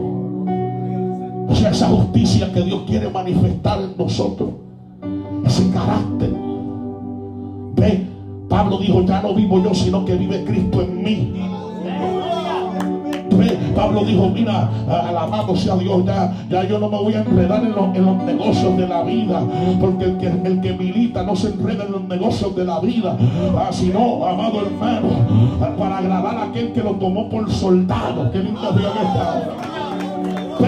O 1.48 1.56
sea, 1.56 1.72
esa 1.72 1.88
justicia 1.88 2.52
que 2.52 2.62
Dios 2.62 2.82
quiere 2.86 3.10
manifestar 3.10 3.80
en 3.80 3.96
nosotros. 3.98 4.50
Ese 5.46 5.70
carácter. 5.70 6.34
Ve, 7.78 8.06
Pablo 8.50 8.80
dijo, 8.80 9.02
ya 9.06 9.22
no 9.22 9.34
vivo 9.34 9.64
yo, 9.64 9.74
sino 9.74 10.04
que 10.04 10.14
vive 10.16 10.44
Cristo 10.44 10.82
en 10.82 11.02
mí. 11.02 11.34
Pablo 13.76 14.04
dijo, 14.06 14.30
mira, 14.30 14.70
alabado 14.88 15.56
sea 15.56 15.76
Dios, 15.76 16.06
ya, 16.06 16.34
ya 16.50 16.64
yo 16.64 16.80
no 16.80 16.90
me 16.90 16.98
voy 16.98 17.14
a 17.14 17.22
enredar 17.22 17.64
en 17.64 17.72
los, 17.72 17.96
en 17.96 18.06
los 18.06 18.18
negocios 18.24 18.78
de 18.78 18.88
la 18.88 19.04
vida, 19.04 19.44
porque 19.80 20.06
el 20.06 20.18
que, 20.18 20.28
el 20.28 20.62
que 20.62 20.74
milita 20.74 21.24
no 21.24 21.36
se 21.36 21.50
enreda 21.50 21.86
en 21.86 21.92
los 21.92 22.04
negocios 22.04 22.56
de 22.56 22.66
la 22.66 22.80
vida, 22.80 23.18
ah, 23.58 23.70
sino, 23.72 24.26
amado 24.26 24.62
hermano, 24.62 25.10
para 25.78 25.98
agradar 25.98 26.38
a 26.38 26.44
aquel 26.44 26.72
que 26.74 26.82
lo 26.82 26.92
tomó 26.92 27.30
por 27.30 27.50
soldado. 27.52 28.32
Qué 28.32 28.40
lindo 28.40 28.72
Dios 28.74 28.92
está. 28.96 29.81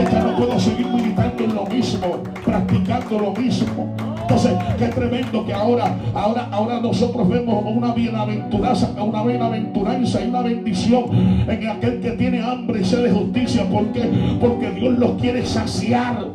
No 0.01 0.36
puedo 0.38 0.60
seguir 0.60 0.88
militando 0.88 1.43
en 1.43 1.56
lo 1.56 1.65
mismo, 1.65 2.23
practicando 2.43 3.19
lo 3.19 3.32
mismo. 3.32 3.95
Entonces, 4.21 4.53
qué 4.79 4.88
tremendo 4.88 5.45
que 5.45 5.53
ahora, 5.53 5.95
ahora, 6.13 6.47
ahora 6.51 6.79
nosotros 6.79 7.27
vemos 7.27 7.63
una 7.65 7.93
bienaventuranza, 7.93 8.89
una 9.03 9.23
bienaventuranza 9.23 10.23
y 10.23 10.29
una 10.29 10.41
bendición 10.41 11.06
en 11.47 11.69
aquel 11.69 11.99
que 11.99 12.12
tiene 12.12 12.41
hambre 12.41 12.82
y 12.82 12.86
sed 12.86 13.03
de 13.03 13.12
justicia. 13.12 13.69
¿Por 13.69 13.91
qué? 13.91 14.10
Porque 14.39 14.71
Dios 14.71 14.97
los 14.97 15.21
quiere 15.21 15.45
saciar. 15.45 16.25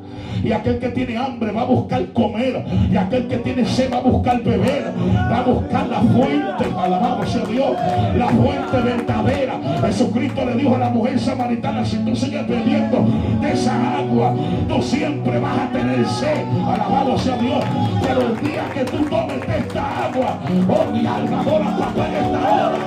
Y 0.42 0.52
aquel 0.52 0.78
que 0.78 0.88
tiene 0.88 1.16
hambre 1.16 1.52
va 1.52 1.62
a 1.62 1.64
buscar 1.64 2.04
comer. 2.12 2.64
Y 2.90 2.96
aquel 2.96 3.26
que 3.26 3.38
tiene 3.38 3.64
sed 3.64 3.92
va 3.92 3.98
a 3.98 4.02
buscar 4.02 4.42
beber. 4.42 4.92
Va 5.30 5.38
a 5.38 5.42
buscar 5.42 5.86
la 5.88 6.00
fuente. 6.00 6.64
Alabado 6.76 7.26
sea 7.26 7.44
Dios. 7.44 7.76
La 8.16 8.28
fuente 8.28 8.80
verdadera. 8.80 9.60
Jesucristo 9.82 10.44
le 10.44 10.54
dijo 10.54 10.74
a 10.74 10.78
la 10.78 10.90
mujer 10.90 11.18
samaritana, 11.18 11.84
si 11.84 11.96
tú 11.98 12.14
sigues 12.14 12.46
bebiendo 12.46 13.06
de 13.40 13.52
esa 13.52 13.98
agua, 13.98 14.34
tú 14.68 14.82
siempre 14.82 15.38
vas 15.38 15.58
a 15.58 15.72
tener 15.72 16.06
sed. 16.06 16.44
Alabado 16.66 17.18
sea 17.18 17.36
Dios. 17.36 17.64
Pero 18.02 18.20
el 18.22 18.40
día 18.40 18.64
que 18.74 18.84
tú 18.84 18.98
tomes 19.04 19.40
de 19.46 19.58
esta 19.58 20.06
agua, 20.06 20.38
oh 20.68 20.92
mi 20.92 21.06
alma, 21.06 21.40
adora 21.40 21.76
papá 21.76 22.08
en 22.08 22.14
esta 22.14 22.38
hora. 22.52 22.78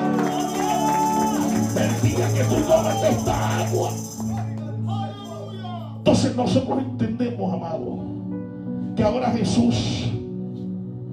El 1.77 2.01
día 2.01 2.27
que 2.33 2.43
tú 2.43 2.55
tomes 2.67 3.01
de 3.01 3.09
esta 3.09 3.59
agua. 3.59 3.91
Entonces 6.01 6.35
nosotros 6.35 6.79
entendemos, 6.79 7.53
amado, 7.53 7.99
que 8.95 9.03
ahora 9.03 9.29
Jesús 9.29 10.11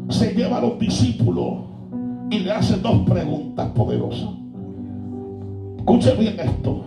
se 0.09 0.33
lleva 0.35 0.57
a 0.57 0.61
los 0.63 0.79
discípulos 0.79 1.59
y 2.31 2.39
le 2.39 2.51
hace 2.51 2.77
dos 2.77 3.01
preguntas 3.07 3.69
poderosas. 3.73 4.31
Escuche 5.77 6.15
bien 6.15 6.41
esto. 6.41 6.85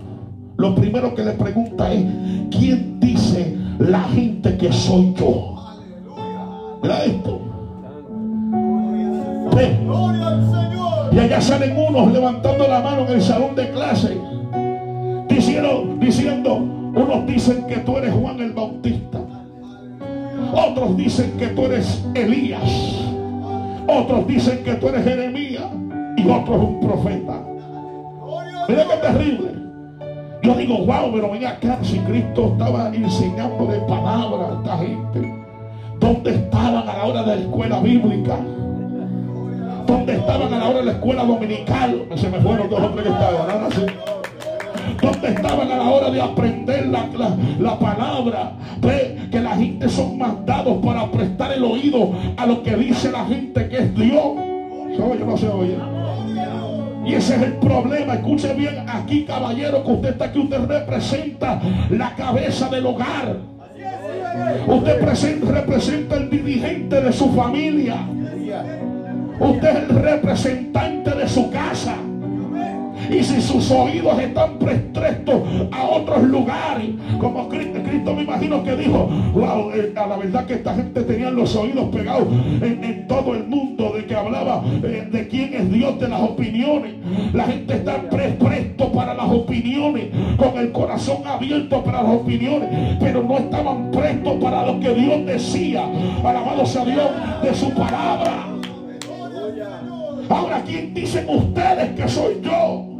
Lo 0.58 0.74
primero 0.74 1.14
que 1.14 1.24
le 1.24 1.34
pregunta 1.34 1.94
es, 1.94 2.04
¿quién 2.50 3.00
dice 3.00 3.56
la 3.78 4.02
gente 4.06 4.58
que 4.58 4.74
soy 4.74 5.14
yo? 5.14 5.58
Mira 6.82 7.06
esto. 7.06 7.40
Y 11.12 11.20
allá 11.20 11.40
salen 11.40 11.78
unos 11.78 12.12
levantando 12.12 12.68
la 12.68 12.82
mano 12.82 13.02
en 13.02 13.10
el 13.10 13.22
salón 13.22 13.54
de 13.56 13.70
clase, 13.70 14.18
diciendo, 15.30 15.98
diciendo 16.00 16.81
unos 16.94 17.26
dicen 17.26 17.66
que 17.68 17.78
tú 17.78 17.98
eres 17.98 18.14
Juan 18.14 18.40
el 18.40 18.54
Bautista. 18.54 19.20
Otros 20.54 20.98
dicen 20.98 21.32
que 21.38 21.48
tú 21.48 21.66
eres 21.66 22.06
Elías. 22.14 22.62
Otros 23.88 24.28
dicen 24.28 24.64
que 24.64 24.74
tú 24.76 24.90
eres 24.90 25.04
Jeremías 25.04 25.66
y 26.18 26.30
otros 26.30 26.58
un 26.58 26.80
profeta. 26.82 27.44
Mira 28.68 28.86
qué 28.88 28.98
terrible. 28.98 29.52
Yo 30.44 30.56
digo, 30.56 30.78
wow, 30.86 31.12
pero 31.14 31.32
venga 31.32 31.52
acá, 31.52 31.78
si 31.84 32.00
Cristo 32.00 32.54
estaba 32.54 32.90
enseñándole 32.94 33.80
palabras 33.82 34.50
a 34.50 34.54
esta 34.58 34.78
gente. 34.78 35.42
¿Dónde 36.00 36.32
estaban 36.32 36.90
a 36.90 36.98
la 36.98 37.06
hora 37.06 37.22
de 37.24 37.36
la 37.36 37.42
escuela 37.42 37.80
bíblica? 37.80 38.38
¿Dónde 39.86 40.14
estaban 40.14 40.54
a 40.54 40.58
la 40.58 40.70
hora 40.70 40.80
de 40.80 40.86
la 40.86 40.92
escuela 40.94 41.24
dominical? 41.24 42.08
Se 42.16 42.30
me 42.30 42.40
fueron 42.40 42.70
dos 42.70 42.82
hombres 42.82 43.06
que 43.06 43.14
estaban, 43.14 43.66
así. 43.66 43.82
¿Dónde 45.02 45.30
estaban 45.30 45.72
a 45.72 45.78
la 45.78 45.90
hora 45.90 46.12
de 46.12 46.22
aprender 46.22 46.88
la, 46.88 47.80
palabra? 47.80 48.54
Ve 48.80 49.18
que 49.32 49.40
la 49.40 49.56
gente 49.56 49.90
son 49.90 50.18
mandados 50.18 50.84
para 50.84 51.10
prestar 51.12 51.54
el 51.54 51.64
oído 51.64 52.12
a 52.38 52.46
lo 52.46 52.62
que 52.64 52.76
dice 52.76 53.12
la 53.12 53.26
gente 53.26 53.68
que 53.68 53.78
es 53.78 53.96
Dios. 53.96 54.24
¿Se 54.96 55.02
oye 55.02 55.26
no 55.26 55.38
se 55.38 55.48
oye? 55.48 55.78
Y 57.06 57.16
ese 57.16 57.36
es 57.36 57.42
el 57.42 57.54
problema. 57.54 58.14
Escuche 58.14 58.54
bien 58.54 58.86
aquí, 58.88 59.26
caballero, 59.26 59.84
que 59.84 59.92
usted 59.92 60.10
está 60.10 60.26
aquí. 60.26 60.40
Usted 60.40 60.66
representa 60.66 61.60
la 61.90 62.16
cabeza 62.16 62.70
del 62.70 62.86
hogar. 62.86 63.38
Usted 64.68 65.02
representa 65.02 66.18
el 66.18 66.30
dirigente 66.30 67.02
de 67.02 67.12
su 67.12 67.32
familia. 67.32 67.96
Usted 69.40 69.70
es 69.70 69.90
el 69.90 69.90
representante 69.90 71.10
de 71.12 71.28
su 71.28 71.50
casa. 71.50 71.96
Y 73.10 73.24
si 73.24 73.42
sus 73.42 73.70
oídos 73.72 74.20
están 74.20 74.58
prestos 74.60 75.42
a 75.72 75.84
otros 75.84 76.24
lugares, 76.24 76.90
como 77.20 77.48
Cristo, 77.50 78.14
me 78.16 78.24
imagino 78.24 78.64
que 78.64 78.76
dijo, 78.76 79.10
eh, 79.74 79.94
a 79.96 80.08
la 80.08 80.18
verdad 80.18 80.46
que 80.46 80.56
esta 80.56 80.74
gente 80.74 81.02
tenía 81.04 81.30
los 81.30 81.56
oídos 81.56 81.90
pegados 81.90 82.28
en, 82.62 83.08
todo 83.08 83.36
el 83.36 83.46
mundo, 83.46 83.92
de 83.96 84.06
que 84.06 84.16
hablaba 84.16 84.64
eh, 84.84 85.08
de 85.12 85.28
quién 85.28 85.54
es 85.54 85.72
Dios, 85.72 86.00
de 86.00 86.08
las 86.08 86.22
opiniones. 86.22 86.94
La 87.34 87.46
gente 87.46 87.76
está 87.76 88.02
presto 88.10 88.92
para 88.92 89.14
las 89.14 89.30
opiniones, 89.30 90.08
con 90.38 90.58
el 90.58 90.72
corazón 90.72 91.26
abierto 91.26 91.84
para 91.84 92.04
las 92.04 92.14
opiniones, 92.14 92.70
pero 93.00 93.24
no 93.24 93.38
estaban 93.38 93.92
prestos 93.92 94.34
para 94.42 94.66
lo 94.66 94.80
que 94.80 94.94
Dios 94.94 95.26
decía. 95.26 95.86
Alabado 96.24 96.66
sea 96.66 96.86
Dios 96.86 97.10
de 97.44 97.54
su 97.54 97.70
palabra. 97.72 98.48
Ahora, 100.30 100.64
¿quién 100.66 100.94
dicen 100.94 101.26
ustedes 101.28 101.90
que 101.92 102.08
soy 102.08 102.42
yo? 102.42 102.91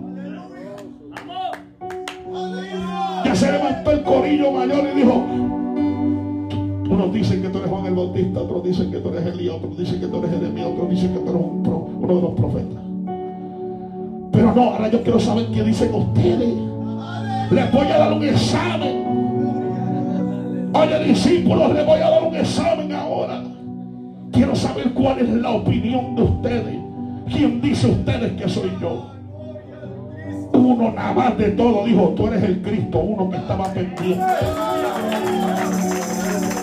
Se 3.36 3.52
levantó 3.52 3.92
el 3.92 4.04
corillo 4.04 4.52
mayor 4.52 4.88
y 4.94 4.98
dijo, 4.98 5.14
unos 6.90 7.14
dicen 7.14 7.42
que 7.42 7.50
tú 7.50 7.60
eres 7.60 7.70
Juan 7.70 7.86
el 7.86 7.96
Bautista, 7.96 8.42
otros 8.42 8.64
dicen 8.64 8.92
que 8.92 8.98
tú 8.98 9.10
eres 9.10 9.26
Elías, 9.26 9.56
otros 9.56 9.78
dicen 9.78 10.00
que 10.00 10.08
tú 10.08 10.18
eres 10.18 10.32
Jeremías, 10.32 10.68
otros 10.68 10.90
dicen 10.90 11.14
que 11.14 11.20
tú 11.20 11.30
eres 11.30 11.42
uno 11.42 12.16
de 12.16 12.22
los 12.22 12.34
profetas. 12.34 12.82
Pero 14.32 14.54
no, 14.54 14.62
ahora 14.64 14.90
yo 14.90 15.02
quiero 15.04 15.20
saber 15.20 15.46
qué 15.54 15.64
dicen 15.64 15.94
ustedes. 15.94 16.54
Les 17.52 17.72
voy 17.72 17.88
a 17.88 17.98
dar 17.98 18.14
un 18.14 18.24
examen. 18.24 19.12
Oye, 20.74 21.04
discípulos, 21.04 21.74
les 21.74 21.86
voy 21.86 22.00
a 22.00 22.10
dar 22.10 22.24
un 22.24 22.36
examen 22.36 22.92
ahora. 22.94 23.44
Quiero 24.32 24.56
saber 24.56 24.94
cuál 24.94 25.20
es 25.20 25.30
la 25.30 25.52
opinión 25.52 26.16
de 26.16 26.22
ustedes. 26.24 26.80
¿Quién 27.30 27.62
dice 27.62 27.88
ustedes 27.88 28.34
que 28.34 28.50
soy 28.50 28.72
yo? 28.82 29.11
Uno 30.54 30.92
nada 30.92 31.14
más 31.14 31.38
de 31.38 31.52
todo 31.52 31.86
dijo, 31.86 32.14
tú 32.16 32.28
eres 32.28 32.44
el 32.44 32.62
Cristo, 32.62 33.00
uno 33.00 33.30
que 33.30 33.38
estaba 33.38 33.66
pendiente. 33.74 34.26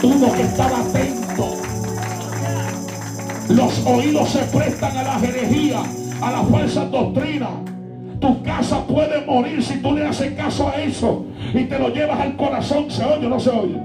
Uno 0.03 0.33
que 0.33 0.42
estaba 0.42 0.81
atento. 0.81 1.55
Los 3.48 3.87
oídos 3.87 4.29
se 4.29 4.38
prestan 4.57 4.96
a 4.96 5.03
la 5.03 5.18
herejía, 5.27 5.83
a 6.20 6.31
la 6.31 6.42
falsa 6.42 6.85
doctrina. 6.87 7.48
Tu 8.20 8.42
casa 8.42 8.85
puede 8.87 9.24
morir 9.24 9.62
si 9.62 9.81
tú 9.81 9.94
le 9.94 10.05
haces 10.05 10.33
caso 10.35 10.68
a 10.68 10.81
eso 10.83 11.24
y 11.55 11.64
te 11.64 11.79
lo 11.79 11.88
llevas 11.88 12.20
al 12.20 12.37
corazón. 12.37 12.90
¿Se 12.90 13.05
oye 13.05 13.27
o 13.27 13.31
no 13.31 13.40
se 13.40 13.51
oye? 13.51 13.81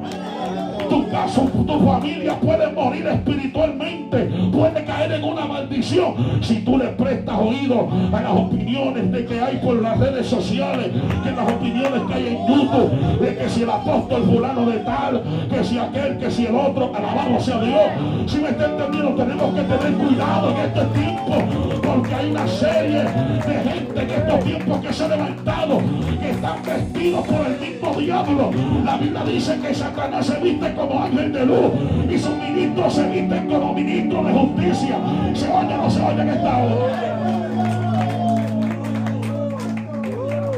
Tu 0.90 1.10
casa, 1.10 1.42
tu 1.42 1.80
familia 1.80 2.40
puede 2.40 2.72
morir 2.72 3.08
espiritualmente, 3.08 4.30
puede 4.52 4.84
caer 4.86 5.12
en 5.14 5.24
una 5.24 5.46
maldición 5.46 6.16
si 6.42 6.60
tú 6.60 6.78
le 6.78 6.88
prestas 6.88 7.38
oído 7.40 7.88
a 8.12 8.22
las 8.22 8.32
opiniones 8.32 9.12
de 9.12 9.26
que 9.26 9.40
hay 9.40 9.58
por 9.58 9.82
las 9.82 9.98
redes 10.00 10.28
sociales, 10.28 10.92
que 11.24 11.32
las 11.32 11.52
opiniones 11.52 12.02
que 12.08 12.14
hay 12.14 12.28
en 12.28 12.48
YouTube, 12.48 13.20
de 13.20 13.36
que 13.36 13.50
si 13.50 13.64
el 13.64 13.70
apóstol 13.70 14.24
fulano 14.24 14.66
de 14.70 14.80
tal, 14.80 15.24
que 15.50 15.64
si 15.64 15.78
aquel, 15.78 16.18
que 16.18 16.32
si 16.32 16.46
el 16.46 16.56
otro, 16.56 16.92
alabado 16.96 17.40
sea 17.40 17.60
Dios. 17.60 17.82
Si 18.28 18.38
me 18.38 18.50
está 18.50 18.66
entendiendo, 18.66 19.16
tenemos 19.16 19.54
que 19.54 19.62
tener 19.62 19.94
cuidado 19.94 20.52
en 20.52 20.58
este 20.58 20.82
tiempo, 21.00 21.82
porque 21.84 22.16
hay 22.16 22.32
una 22.32 22.48
serie 22.48 23.04
de 23.04 23.70
gente 23.70 24.02
en 24.02 24.10
estos 24.10 24.40
tiempos 24.44 24.80
que 24.80 24.94
se 24.94 25.04
ha 25.04 25.08
levantado, 25.08 25.82
que 26.20 26.30
están 26.30 26.64
vestidos 26.64 27.28
por 27.28 27.46
el 27.46 27.60
mismo 27.60 28.00
diablo. 28.00 28.52
La 28.84 28.98
Biblia 28.98 29.24
dice 29.26 29.60
que 29.60 29.74
Satanás 29.74 30.26
se 30.26 30.40
viste 30.40 30.73
como 30.76 31.04
ángel 31.04 31.34
de 31.34 31.46
luz 31.46 31.72
y 32.10 32.18
sus 32.18 32.36
ministros 32.38 32.94
se 32.94 33.10
visten 33.10 33.48
como 33.48 33.74
ministros 33.74 34.26
de 34.26 34.34
justicia. 34.34 34.98
Se 35.34 35.52
oye 35.52 35.78
no 35.78 35.90
se 35.90 36.02
oye 36.02 36.22
en 36.22 36.30
esta 36.30 36.64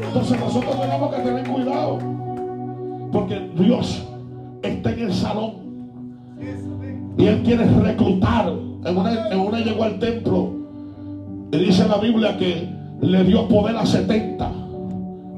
Entonces 0.08 0.40
nosotros 0.40 0.82
tenemos 0.82 1.16
que 1.16 1.22
tener 1.22 1.48
cuidado 1.48 2.00
porque 3.12 3.52
Dios 3.56 4.08
está 4.62 4.92
en 4.92 5.00
el 5.00 5.14
salón 5.14 5.54
y 7.18 7.26
Él 7.26 7.44
quiere 7.44 7.66
reclutar. 7.66 8.52
En 8.86 8.98
una, 8.98 9.60
llegó 9.62 9.84
al 9.84 9.98
templo 9.98 10.52
y 11.52 11.58
dice 11.58 11.88
la 11.88 11.98
Biblia 11.98 12.38
que 12.38 12.70
le 13.02 13.24
dio 13.24 13.48
poder 13.48 13.76
a 13.78 13.86
70. 13.86 14.52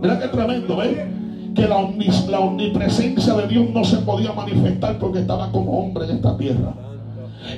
Mira 0.01 0.19
qué 0.19 0.27
tremendo, 0.27 0.75
¿ves? 0.75 1.16
Que 1.57 1.67
la, 1.67 2.39
omnipresencia 2.39 3.33
de 3.33 3.47
Dios 3.47 3.69
no 3.73 3.83
se 3.83 3.97
podía 3.97 4.31
manifestar 4.31 4.99
porque 4.99 5.19
estaba 5.19 5.51
como 5.51 5.79
hombre 5.79 6.05
en 6.05 6.11
esta 6.11 6.37
tierra. 6.37 6.73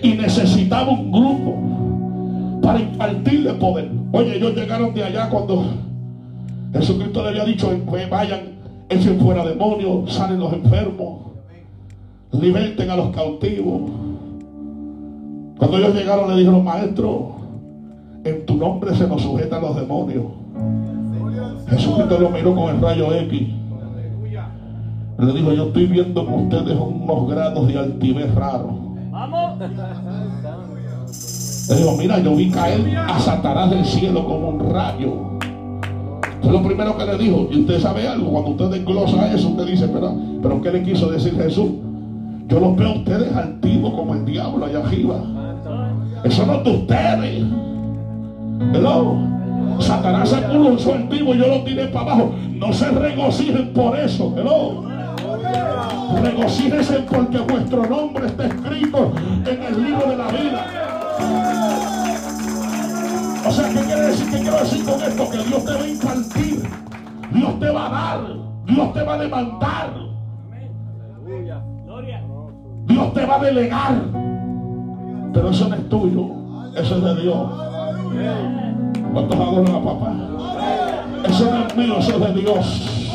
Y 0.01 0.13
necesitaba 0.13 0.89
un 0.89 1.12
grupo 1.12 2.62
para 2.62 2.79
impartirle 2.79 3.53
poder. 3.55 3.91
Oye, 4.13 4.38
ellos 4.38 4.55
llegaron 4.55 4.93
de 4.93 5.03
allá 5.03 5.29
cuando 5.29 5.65
Jesucristo 6.71 7.23
le 7.23 7.29
había 7.29 7.43
dicho, 7.43 7.69
vayan, 8.09 8.39
echen 8.88 9.19
fuera 9.19 9.45
demonios, 9.45 10.13
salen 10.13 10.39
los 10.39 10.53
enfermos, 10.53 11.19
liberten 12.31 12.89
a 12.89 12.95
los 12.95 13.09
cautivos. 13.09 13.91
Cuando 15.57 15.77
ellos 15.77 15.93
llegaron 15.93 16.29
le 16.29 16.38
dijeron, 16.38 16.63
maestro, 16.63 17.35
en 18.23 18.45
tu 18.45 18.55
nombre 18.55 18.95
se 18.95 19.07
nos 19.07 19.21
sujetan 19.21 19.62
los 19.62 19.75
demonios. 19.75 20.23
Jesucristo 21.69 22.17
lo 22.17 22.29
miró 22.29 22.55
con 22.55 22.75
el 22.75 22.81
rayo 22.81 23.13
X 23.13 23.59
le 25.25 25.34
dijo, 25.34 25.51
yo 25.51 25.65
estoy 25.65 25.86
viendo 25.86 26.25
con 26.25 26.45
ustedes 26.45 26.77
unos 26.79 27.29
grados 27.29 27.67
de 27.67 27.77
altivez 27.77 28.34
raros. 28.36 28.71
Vamos. 29.12 29.60
Le 31.69 31.75
dijo, 31.75 31.97
mira, 31.97 32.19
yo 32.19 32.36
vi 32.36 32.49
caer 32.49 32.97
a 32.97 33.19
Satanás 33.19 33.69
del 33.69 33.86
cielo 33.86 34.25
como 34.25 34.49
un 34.49 34.71
rayo. 34.71 35.13
Es 36.41 36.49
lo 36.49 36.63
primero 36.63 36.97
que 36.97 37.05
le 37.05 37.17
dijo. 37.17 37.47
Y 37.51 37.62
usted 37.62 37.79
sabe 37.79 38.08
algo, 38.08 38.32
cuando 38.32 38.51
usted 38.51 38.77
desglosa 38.77 39.34
eso, 39.34 39.49
usted 39.49 39.65
dice, 39.65 39.88
pero, 39.89 40.15
pero 40.41 40.62
¿qué 40.62 40.71
le 40.71 40.84
quiso 40.84 41.12
decir 41.12 41.36
Jesús? 41.36 41.69
Yo 42.47 42.60
los 42.60 42.75
veo 42.75 42.89
a 42.89 42.95
ustedes 42.95 43.36
altivos 43.36 43.93
como 43.93 44.15
el 44.15 44.25
diablo 44.25 44.65
allá 44.65 44.79
arriba. 44.79 45.17
Eso 46.23 46.45
no 46.45 46.55
es 46.55 46.63
de 46.63 46.71
ustedes. 46.71 47.45
Hello. 48.73 49.17
Satanás 49.79 50.29
sacó 50.29 50.58
un 50.58 51.10
vivo 51.10 51.36
y 51.36 51.38
yo 51.38 51.47
lo 51.47 51.63
tiré 51.63 51.86
para 51.88 52.13
abajo. 52.13 52.32
No 52.53 52.73
se 52.73 52.89
regocijen 52.89 53.73
por 53.73 53.97
eso. 53.97 54.34
Hello. 54.38 54.88
Regocíjense 56.17 57.00
porque 57.10 57.38
vuestro 57.39 57.86
nombre 57.86 58.28
está 58.28 58.45
escrito 58.45 59.13
en 59.45 59.63
el 59.63 59.84
libro 59.84 60.10
de 60.10 60.17
la 60.17 60.28
vida. 60.28 60.65
O 63.45 63.52
sea, 63.52 63.69
¿qué 63.69 63.80
quiere 63.80 64.02
decir? 64.02 64.30
¿Qué 64.30 64.39
quiero 64.39 64.60
decir 64.60 64.86
con 64.86 65.02
esto? 65.02 65.30
Que 65.30 65.38
Dios 65.38 65.65
te 65.65 65.74
va 65.74 65.82
a 65.82 65.88
impartir. 65.88 66.63
Dios 67.32 67.60
te 67.60 67.69
va 67.69 67.86
a 67.86 67.89
dar. 67.89 68.19
Dios 68.65 68.93
te 68.93 69.04
va 69.04 69.13
a 69.13 69.17
demandar. 69.17 69.93
Dios 72.86 73.13
te 73.13 73.26
va 73.26 73.36
a 73.36 73.39
delegar. 73.39 73.95
Pero 75.34 75.50
eso 75.50 75.69
no 75.69 75.76
es 75.76 75.90
tuyo. 75.90 76.25
Eso 76.75 76.98
es 76.98 77.04
de 77.04 77.21
Dios. 77.21 77.50
¿Cuántos 79.13 79.40
adoran 79.40 79.75
a 79.75 79.83
papá? 79.83 80.13
Eso 81.27 81.46
no 81.52 81.67
es 81.67 81.75
mío, 81.75 81.98
eso 82.00 82.12
es 82.12 82.19
de 82.19 82.42
Dios. 82.42 83.08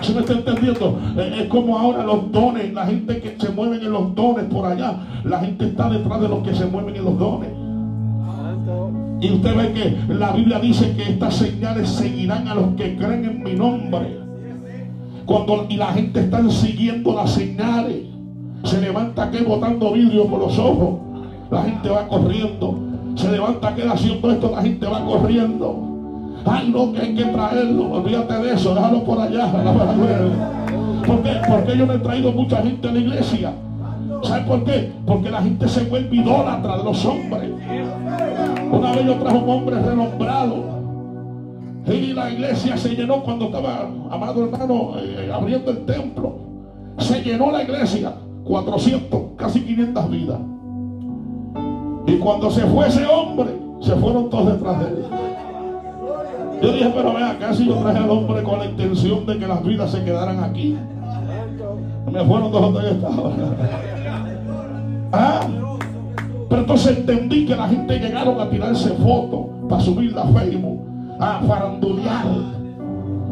¿Se 0.00 0.14
me 0.14 0.20
está 0.20 0.32
entendiendo? 0.32 0.98
Eh, 1.16 1.40
es 1.42 1.48
como 1.48 1.78
ahora 1.78 2.04
los 2.04 2.30
dones, 2.30 2.72
la 2.72 2.86
gente 2.86 3.20
que 3.20 3.36
se 3.38 3.50
mueve 3.50 3.76
en 3.76 3.92
los 3.92 4.14
dones 4.14 4.44
por 4.44 4.66
allá, 4.66 4.94
la 5.24 5.40
gente 5.40 5.66
está 5.66 5.90
detrás 5.90 6.20
de 6.20 6.28
los 6.28 6.42
que 6.42 6.54
se 6.54 6.66
mueven 6.66 6.96
en 6.96 7.04
los 7.04 7.18
dones. 7.18 7.50
Y 9.20 9.32
usted 9.32 9.56
ve 9.56 9.72
que 9.72 10.14
la 10.14 10.32
Biblia 10.32 10.60
dice 10.60 10.94
que 10.94 11.10
estas 11.10 11.34
señales 11.34 11.88
seguirán 11.88 12.46
a 12.46 12.54
los 12.54 12.74
que 12.76 12.96
creen 12.96 13.24
en 13.24 13.42
mi 13.42 13.54
nombre. 13.54 14.18
Cuando 15.26 15.66
y 15.68 15.76
la 15.76 15.88
gente 15.88 16.20
está 16.20 16.48
siguiendo 16.48 17.14
las 17.14 17.32
señales, 17.32 18.04
se 18.64 18.80
levanta 18.80 19.24
aquí 19.24 19.38
botando 19.44 19.92
vidrio 19.92 20.26
por 20.26 20.40
los 20.40 20.58
ojos. 20.58 21.00
la 21.50 21.64
gente 21.64 21.88
va 21.88 22.06
corriendo. 22.06 22.78
Se 23.16 23.30
levanta, 23.30 23.74
queda 23.74 23.92
haciendo 23.92 24.30
esto, 24.30 24.52
la 24.54 24.62
gente 24.62 24.86
va 24.86 25.04
corriendo. 25.04 25.87
Ay, 26.50 26.74
que 26.94 27.00
hay 27.00 27.14
que 27.14 27.24
traerlo. 27.24 27.92
Olvídate 27.92 28.34
de 28.34 28.54
eso, 28.54 28.74
déjalo 28.74 29.04
por 29.04 29.20
allá. 29.20 29.46
¿Por 31.06 31.22
qué? 31.22 31.40
Porque 31.48 31.76
yo 31.76 31.86
no 31.86 31.92
he 31.94 31.98
traído 31.98 32.32
mucha 32.32 32.62
gente 32.62 32.88
a 32.88 32.92
la 32.92 32.98
iglesia. 32.98 33.52
¿Sabe 34.22 34.42
por 34.42 34.64
qué? 34.64 34.92
Porque 35.06 35.30
la 35.30 35.42
gente 35.42 35.68
se 35.68 35.84
vuelve 35.84 36.16
idólatra 36.16 36.78
de 36.78 36.84
los 36.84 37.04
hombres. 37.04 37.50
Una 38.70 38.92
vez 38.92 39.06
yo 39.06 39.14
trajo 39.14 39.38
un 39.38 39.50
hombre 39.50 39.80
renombrado. 39.80 40.78
Y 41.86 42.12
la 42.12 42.30
iglesia 42.30 42.76
se 42.76 42.94
llenó 42.94 43.22
cuando 43.22 43.46
estaba, 43.46 43.88
amado 44.10 44.44
hermano, 44.44 44.92
eh, 44.98 45.30
abriendo 45.32 45.70
el 45.70 45.86
templo. 45.86 46.36
Se 46.98 47.22
llenó 47.22 47.50
la 47.50 47.62
iglesia. 47.62 48.12
400, 48.44 49.20
casi 49.36 49.60
500 49.60 50.10
vidas. 50.10 50.38
Y 52.06 52.16
cuando 52.16 52.50
se 52.50 52.62
fue 52.62 52.88
ese 52.88 53.06
hombre, 53.06 53.50
se 53.80 53.94
fueron 53.96 54.30
todos 54.30 54.52
detrás 54.54 54.78
de 54.80 54.86
él. 54.86 55.27
Yo 56.60 56.72
dije, 56.72 56.92
pero 56.94 57.14
vea, 57.14 57.36
casi 57.38 57.66
yo 57.66 57.74
traje 57.76 57.98
al 57.98 58.10
hombre 58.10 58.42
con 58.42 58.58
la 58.58 58.66
intención 58.66 59.24
de 59.26 59.38
que 59.38 59.46
las 59.46 59.64
vidas 59.64 59.90
se 59.90 60.04
quedaran 60.04 60.42
aquí. 60.42 60.76
Me 62.10 62.24
fueron 62.24 62.50
dos 62.50 62.62
o 62.62 62.72
tres 62.72 62.96
Ah, 65.12 65.40
pero 66.48 66.62
entonces 66.62 66.98
entendí 66.98 67.46
que 67.46 67.56
la 67.56 67.68
gente 67.68 67.98
llegaron 67.98 68.40
a 68.40 68.50
tirarse 68.50 68.90
fotos 68.94 69.46
para 69.68 69.80
subir 69.80 70.12
la 70.12 70.24
Facebook, 70.24 70.80
a 71.20 71.40
farandulear. 71.46 72.26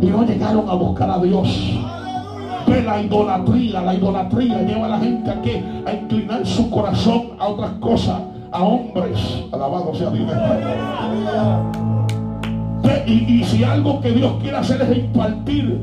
Y 0.01 0.07
no 0.07 0.25
llegaron 0.25 0.69
a 0.69 0.75
buscar 0.75 1.11
a 1.11 1.19
Dios. 1.19 1.49
Ve 2.67 2.83
la 2.83 3.03
idolatría, 3.03 3.83
la 3.83 3.95
idolatría 3.95 4.63
lleva 4.63 4.87
a 4.87 4.89
la 4.91 4.99
gente 4.99 5.31
a 5.31 5.43
que 5.43 5.63
a 5.87 5.93
inclinar 5.93 6.47
su 6.47 6.71
corazón 6.71 7.31
a 7.39 7.49
otras 7.49 7.73
cosas, 7.81 8.21
a 8.53 8.63
hombres. 8.63 9.19
Alabado 9.53 9.95
sea 9.95 10.11
Dios. 10.11 10.31
Y, 13.07 13.45
si 13.45 13.63
algo 13.63 14.01
que 14.01 14.11
Dios 14.11 14.35
quiere 14.43 14.57
hacer 14.57 14.83
es 14.83 14.99
impartir 14.99 15.81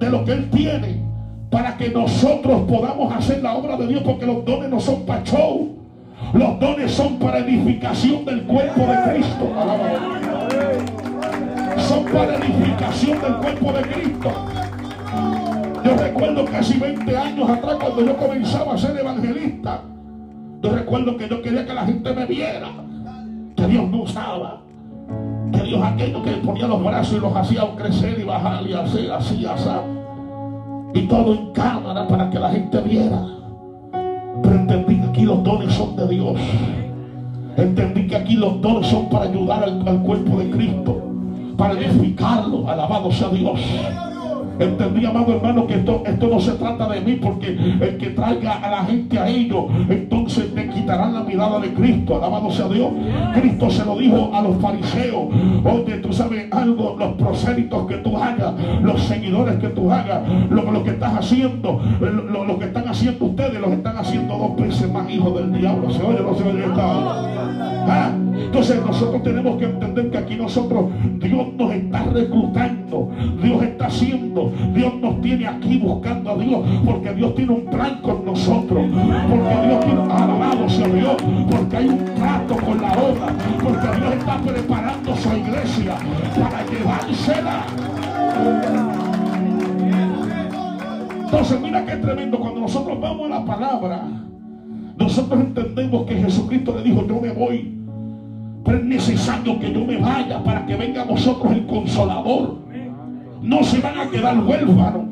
de 0.00 0.10
lo 0.10 0.24
que 0.24 0.32
Él 0.32 0.50
tiene, 0.50 1.00
para 1.48 1.76
que 1.76 1.88
nosotros 1.90 2.62
podamos 2.68 3.14
hacer 3.14 3.40
la 3.42 3.54
obra 3.54 3.76
de 3.76 3.86
Dios, 3.86 4.02
porque 4.04 4.26
los 4.26 4.44
dones 4.44 4.68
no 4.68 4.80
son 4.80 5.02
para 5.02 5.22
show, 5.22 5.76
los 6.32 6.58
dones 6.58 6.90
son 6.90 7.18
para 7.20 7.38
edificación 7.38 8.24
del 8.24 8.42
cuerpo 8.42 8.80
de 8.80 9.12
Cristo. 9.12 9.52
Son 11.78 12.04
para 12.06 12.34
edificación 12.36 13.20
del 13.20 13.34
cuerpo 13.34 13.72
de 13.72 13.82
Cristo. 13.82 14.30
Yo 15.84 15.96
recuerdo 15.96 16.44
casi 16.46 16.78
20 16.78 17.16
años 17.16 17.48
atrás 17.48 17.76
cuando 17.80 18.04
yo 18.04 18.16
comenzaba 18.16 18.74
a 18.74 18.78
ser 18.78 18.96
evangelista. 18.96 19.82
Yo 20.62 20.74
recuerdo 20.74 21.16
que 21.16 21.28
yo 21.28 21.42
quería 21.42 21.64
que 21.64 21.74
la 21.74 21.84
gente 21.84 22.12
me 22.12 22.26
viera. 22.26 22.68
Que 23.54 23.66
Dios 23.66 23.88
me 23.88 23.98
usaba. 23.98 24.63
Que 25.52 25.62
Dios 25.62 25.82
aquello 25.82 26.22
que 26.22 26.32
ponía 26.32 26.66
los 26.66 26.82
brazos 26.82 27.16
y 27.16 27.20
los 27.20 27.34
hacía 27.34 27.68
crecer 27.76 28.18
y 28.18 28.24
bajar 28.24 28.66
y 28.66 28.72
hacer 28.72 29.12
así, 29.12 29.44
así 29.44 29.68
y 30.94 31.02
todo 31.08 31.34
en 31.34 31.52
cámara 31.52 32.06
para 32.06 32.30
que 32.30 32.38
la 32.38 32.50
gente 32.50 32.80
viera. 32.80 33.20
Pero 34.42 34.54
entendí 34.54 35.00
que 35.00 35.06
aquí 35.08 35.22
los 35.22 35.42
dones 35.42 35.74
son 35.74 35.96
de 35.96 36.08
Dios. 36.08 36.40
Entendí 37.56 38.06
que 38.06 38.16
aquí 38.16 38.34
los 38.34 38.60
dones 38.60 38.86
son 38.86 39.08
para 39.08 39.24
ayudar 39.24 39.64
al, 39.64 39.86
al 39.86 40.02
cuerpo 40.02 40.38
de 40.38 40.50
Cristo, 40.50 41.02
para 41.56 41.74
edificarlo. 41.74 42.68
Alabado 42.68 43.10
sea 43.10 43.28
Dios. 43.28 43.60
Entendí, 44.58 45.04
amado 45.04 45.34
hermano, 45.34 45.66
que 45.66 45.74
esto, 45.74 46.02
esto 46.06 46.28
no 46.28 46.40
se 46.40 46.52
trata 46.52 46.88
de 46.88 47.00
mí, 47.00 47.14
porque 47.14 47.48
el 47.48 47.96
que 47.98 48.10
traiga 48.10 48.52
a 48.54 48.70
la 48.70 48.84
gente 48.84 49.18
a 49.18 49.28
ellos, 49.28 49.64
entonces 49.88 50.54
te 50.54 50.68
quitarán 50.68 51.14
la 51.14 51.22
mirada 51.22 51.60
de 51.60 51.72
Cristo. 51.72 52.16
Alabado 52.16 52.50
sea 52.50 52.68
Dios. 52.68 52.92
Cristo 53.34 53.70
se 53.70 53.84
lo 53.84 53.96
dijo 53.98 54.30
a 54.32 54.42
los 54.42 54.56
fariseos. 54.60 55.28
Oye, 55.64 55.96
tú 55.98 56.12
sabes 56.12 56.52
algo, 56.52 56.96
los 56.98 57.12
prosélitos 57.14 57.86
que 57.86 57.96
tú 57.96 58.16
hagas, 58.16 58.54
los 58.82 59.02
seguidores 59.02 59.56
que 59.56 59.68
tú 59.68 59.90
hagas, 59.90 60.22
lo, 60.50 60.70
lo 60.70 60.82
que 60.84 60.90
estás 60.90 61.14
haciendo, 61.18 61.80
lo, 62.00 62.44
lo, 62.44 62.58
que 62.58 62.66
están 62.66 62.88
haciendo 62.88 63.24
ustedes, 63.26 63.60
lo 63.60 63.68
que 63.68 63.74
están 63.74 63.96
haciendo 63.96 64.36
dos 64.36 64.56
veces 64.56 64.90
más 64.92 65.10
hijos 65.10 65.34
del 65.34 65.52
diablo. 65.52 65.90
¿Se 65.90 66.02
oye 66.02 66.20
no 66.20 66.34
se 66.34 66.44
oye? 66.44 66.64
¿Ah? 67.86 68.23
Entonces 68.44 68.84
nosotros 68.84 69.22
tenemos 69.22 69.56
que 69.56 69.64
entender 69.64 70.10
que 70.10 70.18
aquí 70.18 70.36
nosotros, 70.36 70.86
Dios 71.18 71.46
nos 71.56 71.72
está 71.72 72.04
reclutando, 72.04 73.10
Dios 73.42 73.62
está 73.62 73.86
haciendo, 73.86 74.52
Dios 74.74 74.94
nos 75.00 75.20
tiene 75.20 75.46
aquí 75.46 75.78
buscando 75.78 76.30
a 76.30 76.36
Dios, 76.36 76.60
porque 76.84 77.12
Dios 77.14 77.34
tiene 77.34 77.52
un 77.52 77.64
plan 77.66 78.00
con 78.00 78.24
nosotros, 78.24 78.84
porque 79.28 79.66
Dios 79.66 79.84
tiene, 79.84 80.00
alabado 80.02 80.68
sea 80.68 80.88
Dios, 80.88 81.16
porque 81.50 81.76
hay 81.76 81.88
un 81.88 82.04
trato 82.14 82.56
con 82.56 82.80
la 82.80 82.92
obra, 82.92 83.34
porque 83.62 83.98
Dios 83.98 84.14
está 84.14 84.38
preparando 84.40 85.16
su 85.16 85.28
iglesia 85.36 85.96
para 86.38 86.66
llevársela. 86.66 87.66
Entonces 91.24 91.60
mira 91.60 91.84
qué 91.84 91.96
tremendo, 91.96 92.38
cuando 92.38 92.60
nosotros 92.60 93.00
vamos 93.00 93.26
a 93.26 93.40
la 93.40 93.44
palabra, 93.44 94.02
nosotros 94.96 95.40
entendemos 95.40 96.06
que 96.06 96.14
Jesucristo 96.14 96.76
le 96.76 96.84
dijo, 96.84 97.04
yo 97.06 97.20
me 97.20 97.32
voy 97.32 97.83
pero 98.64 98.78
es 98.78 98.84
necesario 98.84 99.58
que 99.58 99.72
yo 99.72 99.84
me 99.84 99.98
vaya 99.98 100.42
para 100.42 100.64
que 100.64 100.76
venga 100.76 101.02
a 101.02 101.04
vosotros 101.04 101.52
el 101.52 101.66
consolador. 101.66 102.56
No 103.42 103.62
se 103.62 103.80
van 103.80 103.98
a 103.98 104.08
quedar 104.08 104.38
huérfanos. 104.42 105.02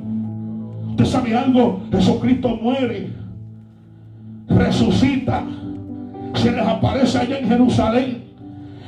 Usted 0.91 1.05
sabe 1.05 1.37
algo, 1.37 1.81
Jesucristo 1.91 2.57
muere, 2.57 3.11
resucita, 4.49 5.45
se 6.35 6.51
les 6.51 6.67
aparece 6.67 7.19
allá 7.19 7.39
en 7.39 7.49
Jerusalén 7.49 8.25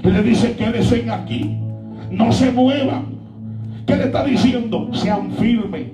y 0.02 0.08
le 0.08 0.22
dice 0.22 0.54
quédense 0.56 1.10
aquí, 1.10 1.58
no 2.10 2.32
se 2.32 2.50
muevan. 2.52 3.14
¿Qué 3.86 3.96
le 3.96 4.04
está 4.04 4.24
diciendo? 4.24 4.88
Sean 4.92 5.30
firmes, 5.32 5.88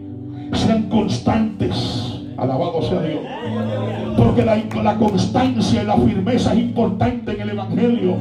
sean 0.53 0.85
constantes. 0.85 2.21
Alabado 2.37 2.83
sea 2.83 3.03
Dios. 3.03 3.21
Porque 4.17 4.45
la 4.45 4.97
constancia 4.97 5.83
y 5.83 5.87
la 5.87 5.97
firmeza 5.97 6.53
es 6.53 6.59
importante 6.61 7.33
en 7.33 7.41
el 7.41 7.51
Evangelio. 7.51 8.17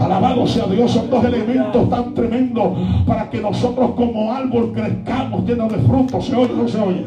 Alabado 0.00 0.46
sea 0.46 0.66
Dios, 0.66 0.90
son 0.90 1.10
dos 1.10 1.24
elementos 1.24 1.90
tan 1.90 2.14
tremendos 2.14 2.78
para 3.06 3.28
que 3.28 3.40
nosotros 3.40 3.90
como 3.96 4.32
árbol 4.32 4.72
crezcamos 4.72 5.44
llenos 5.44 5.72
de 5.72 5.78
frutos. 5.78 6.24
¿Se 6.26 6.36
oye 6.36 6.52
o 6.52 6.56
no 6.56 6.68
se 6.68 6.80
oye? 6.80 7.06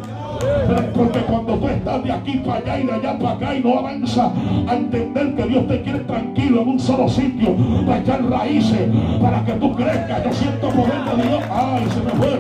Porque 0.96 1.20
cuando 1.20 1.54
tú 1.56 1.68
estás 1.68 2.04
de 2.04 2.12
aquí 2.12 2.38
para 2.40 2.58
allá 2.60 2.80
y 2.80 2.84
de 2.86 2.92
allá 2.92 3.20
para 3.20 3.32
acá 3.32 3.56
y 3.56 3.62
no 3.62 3.80
avanza 3.80 4.32
a 4.68 4.76
entender 4.76 5.36
que 5.36 5.44
Dios 5.44 5.68
te 5.68 5.82
quiere 5.82 6.00
tranquilo 6.00 6.62
en 6.62 6.70
un 6.70 6.80
solo 6.80 7.08
sitio 7.08 7.56
para 7.86 8.00
echar 8.00 8.24
raíces, 8.30 8.90
para 9.22 9.46
que 9.46 9.54
tú 9.54 9.76
crezcas. 9.76 10.24
Yo 10.24 10.34
siento 10.34 10.70
poder 10.70 11.04
de 11.16 11.28
Dios. 11.28 11.44
Ay, 11.52 11.88
se 11.94 12.00
me 12.02 12.12
fue. 12.12 12.40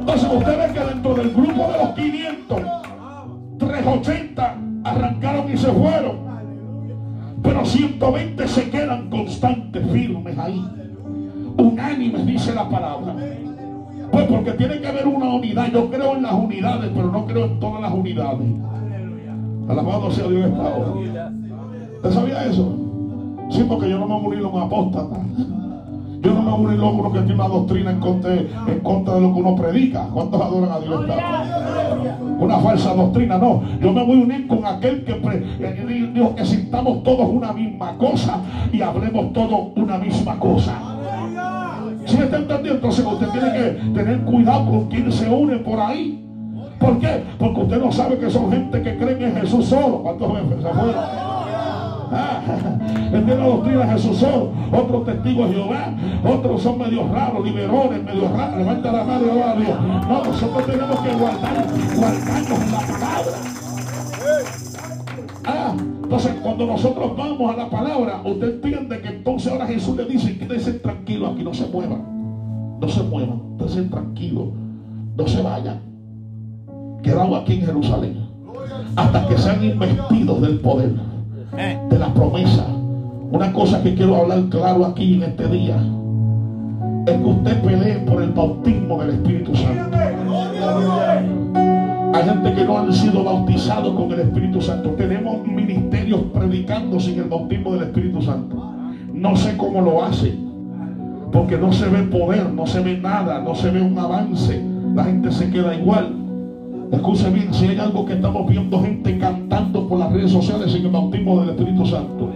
Entonces 0.00 0.30
usted 0.32 0.58
ve 0.58 0.72
que 0.74 0.80
dentro 0.80 1.14
del 1.14 1.30
grupo 1.30 1.72
de 1.72 1.78
los 1.78 1.88
500, 1.94 2.60
380 3.58 4.56
arrancaron 4.84 5.52
y 5.52 5.56
se 5.56 5.72
fueron. 5.72 6.31
Pero 7.42 7.64
120 7.64 8.48
se 8.48 8.70
quedan 8.70 9.10
constantes, 9.10 9.90
firmes 9.90 10.38
ahí. 10.38 10.64
Unánimes, 11.56 12.26
dice 12.26 12.54
la 12.54 12.68
palabra. 12.68 13.14
Pues 14.10 14.26
porque 14.26 14.52
tiene 14.52 14.80
que 14.80 14.86
haber 14.86 15.06
una 15.06 15.34
unidad. 15.34 15.68
Yo 15.72 15.90
creo 15.90 16.16
en 16.16 16.22
las 16.22 16.34
unidades, 16.34 16.90
pero 16.94 17.10
no 17.10 17.26
creo 17.26 17.46
en 17.46 17.60
todas 17.60 17.80
las 17.82 17.92
unidades. 17.92 18.46
Alabado 19.68 20.10
sea 20.10 20.28
Dios 20.28 20.46
esta 20.46 20.62
hora. 20.62 21.32
¿Usted 21.96 22.10
sabía 22.10 22.46
eso? 22.46 22.76
Sí, 23.50 23.64
porque 23.68 23.88
yo 23.88 23.98
no 23.98 24.06
me 24.06 24.20
voy 24.20 24.38
a 24.38 24.46
un 24.46 24.62
apóstata. 24.62 25.16
Yo 26.20 26.34
no 26.34 26.42
me 26.42 26.50
voy 26.50 26.60
a 26.60 26.68
unir 26.68 26.80
uno 26.80 27.12
que 27.12 27.18
tiene 27.20 27.34
una 27.34 27.48
doctrina 27.48 27.90
en 27.90 28.00
contra, 28.00 28.34
en 28.34 28.80
contra 28.82 29.14
de 29.14 29.20
lo 29.20 29.34
que 29.34 29.40
uno 29.40 29.56
predica. 29.56 30.06
¿Cuántos 30.12 30.40
adoran 30.40 30.72
a 30.72 30.80
Dios? 30.80 31.04
Una 32.42 32.58
falsa 32.58 32.92
doctrina, 32.92 33.38
no. 33.38 33.62
Yo 33.80 33.92
me 33.92 34.04
voy 34.04 34.20
a 34.20 34.24
unir 34.24 34.48
con 34.48 34.66
aquel 34.66 35.04
que 35.04 35.12
eh, 35.12 36.12
dijo 36.12 36.34
que 36.34 36.44
sintamos 36.44 37.04
todos 37.04 37.28
una 37.28 37.52
misma 37.52 37.96
cosa 37.98 38.40
y 38.72 38.82
hablemos 38.82 39.32
todos 39.32 39.68
una 39.76 39.96
misma 39.98 40.36
cosa. 40.40 40.72
¿Sí 42.04 42.16
me 42.16 42.24
está 42.24 42.38
entendiendo? 42.38 42.74
Entonces 42.74 43.06
usted 43.06 43.28
tiene 43.28 43.52
que 43.52 43.60
tener 43.94 44.20
cuidado 44.22 44.66
con 44.68 44.88
quien 44.88 45.12
se 45.12 45.30
une 45.30 45.58
por 45.58 45.78
ahí. 45.78 46.18
¿Por 46.80 46.98
qué? 46.98 47.22
Porque 47.38 47.60
usted 47.60 47.78
no 47.78 47.92
sabe 47.92 48.18
que 48.18 48.28
son 48.28 48.50
gente 48.50 48.82
que 48.82 48.96
creen 48.96 49.22
en 49.22 49.36
Jesús 49.36 49.66
solo. 49.66 50.02
¿Cuántos 50.02 50.32
se 50.36 50.68
fueron? 50.68 51.31
Tiene 52.12 53.36
la 53.36 53.46
doctrina 53.46 53.86
de 53.86 53.92
Jesús 53.92 54.16
solo, 54.18 54.52
otros 54.72 55.04
testigos 55.04 55.48
de 55.48 55.54
Jehová, 55.54 55.94
otros 56.24 56.62
son 56.62 56.78
medios 56.78 57.10
raros, 57.10 57.44
liberones, 57.44 58.04
medios 58.04 58.30
raros, 58.32 58.58
levanta 58.58 58.92
la 58.92 59.04
mano 59.04 59.24
a 59.44 59.56
Dios. 59.56 59.80
No, 60.08 60.24
nosotros 60.24 60.66
tenemos 60.66 61.00
que 61.00 61.14
guardar, 61.14 61.66
guardarnos 61.96 62.70
la 62.70 62.78
palabra. 62.78 63.38
Ah, 65.44 65.74
entonces 66.02 66.32
cuando 66.42 66.66
nosotros 66.66 67.16
vamos 67.16 67.54
a 67.54 67.56
la 67.56 67.70
palabra, 67.70 68.20
usted 68.24 68.54
entiende 68.54 69.00
que 69.00 69.08
entonces 69.08 69.52
ahora 69.52 69.66
Jesús 69.66 69.96
le 69.96 70.04
dice, 70.04 70.38
quédese 70.38 70.74
tranquilo 70.74 71.28
aquí, 71.28 71.42
no 71.42 71.54
se 71.54 71.66
muevan. 71.66 72.78
No 72.80 72.88
se 72.88 73.02
muevan, 73.02 73.40
quédese 73.58 73.82
tranquilo, 73.84 74.52
no 75.16 75.26
se 75.26 75.42
vayan. 75.42 75.80
Quedamos 77.02 77.42
aquí 77.42 77.54
en 77.54 77.66
Jerusalén. 77.66 78.22
hasta 78.94 79.26
que 79.26 79.38
sean 79.38 79.64
investidos 79.64 80.42
del 80.42 80.60
poder, 80.60 80.92
de 81.56 81.98
la 81.98 82.12
promesa. 82.14 82.66
Una 83.30 83.52
cosa 83.52 83.82
que 83.82 83.94
quiero 83.94 84.16
hablar 84.16 84.44
claro 84.50 84.86
aquí 84.86 85.14
en 85.14 85.22
este 85.24 85.48
día 85.48 85.76
es 87.06 87.12
que 87.14 87.24
usted 87.24 87.62
pelee 87.62 87.98
por 88.00 88.22
el 88.22 88.30
bautismo 88.30 88.98
del 89.02 89.10
Espíritu 89.10 89.54
Santo. 89.54 89.98
Hay 92.14 92.24
gente 92.24 92.54
que 92.54 92.64
no 92.64 92.78
han 92.78 92.92
sido 92.92 93.24
bautizados 93.24 93.94
con 93.94 94.12
el 94.12 94.20
Espíritu 94.20 94.60
Santo. 94.60 94.90
Tenemos 94.90 95.46
ministerios 95.46 96.20
predicando 96.34 97.00
sin 97.00 97.18
el 97.18 97.24
bautismo 97.24 97.72
del 97.74 97.84
Espíritu 97.84 98.22
Santo. 98.22 98.72
No 99.12 99.36
sé 99.36 99.56
cómo 99.56 99.80
lo 99.80 100.04
hacen. 100.04 100.50
Porque 101.32 101.56
no 101.56 101.72
se 101.72 101.88
ve 101.88 102.02
poder, 102.02 102.50
no 102.50 102.66
se 102.66 102.80
ve 102.80 102.98
nada, 102.98 103.40
no 103.40 103.54
se 103.54 103.70
ve 103.70 103.80
un 103.80 103.98
avance. 103.98 104.62
La 104.94 105.04
gente 105.04 105.32
se 105.32 105.50
queda 105.50 105.74
igual. 105.74 106.21
Escuche 106.92 107.30
bien, 107.30 107.54
si 107.54 107.68
hay 107.68 107.78
algo 107.78 108.04
que 108.04 108.12
estamos 108.12 108.46
viendo 108.46 108.78
gente 108.82 109.16
cantando 109.16 109.88
por 109.88 109.98
las 109.98 110.12
redes 110.12 110.30
sociales 110.30 110.70
sin 110.70 110.84
el 110.84 110.92
bautismo 110.92 111.40
del 111.40 111.50
Espíritu 111.50 111.86
Santo. 111.86 112.30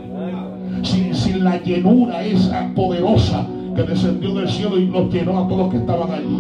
Sin, 0.83 1.15
sin 1.15 1.45
la 1.45 1.63
llenura 1.63 2.25
esa 2.25 2.73
poderosa 2.75 3.47
que 3.75 3.83
descendió 3.83 4.35
del 4.35 4.49
cielo 4.49 4.79
y 4.79 4.87
los 4.87 5.13
llenó 5.13 5.41
a 5.41 5.47
todos 5.47 5.59
los 5.59 5.69
que 5.69 5.77
estaban 5.77 6.11
allí. 6.11 6.39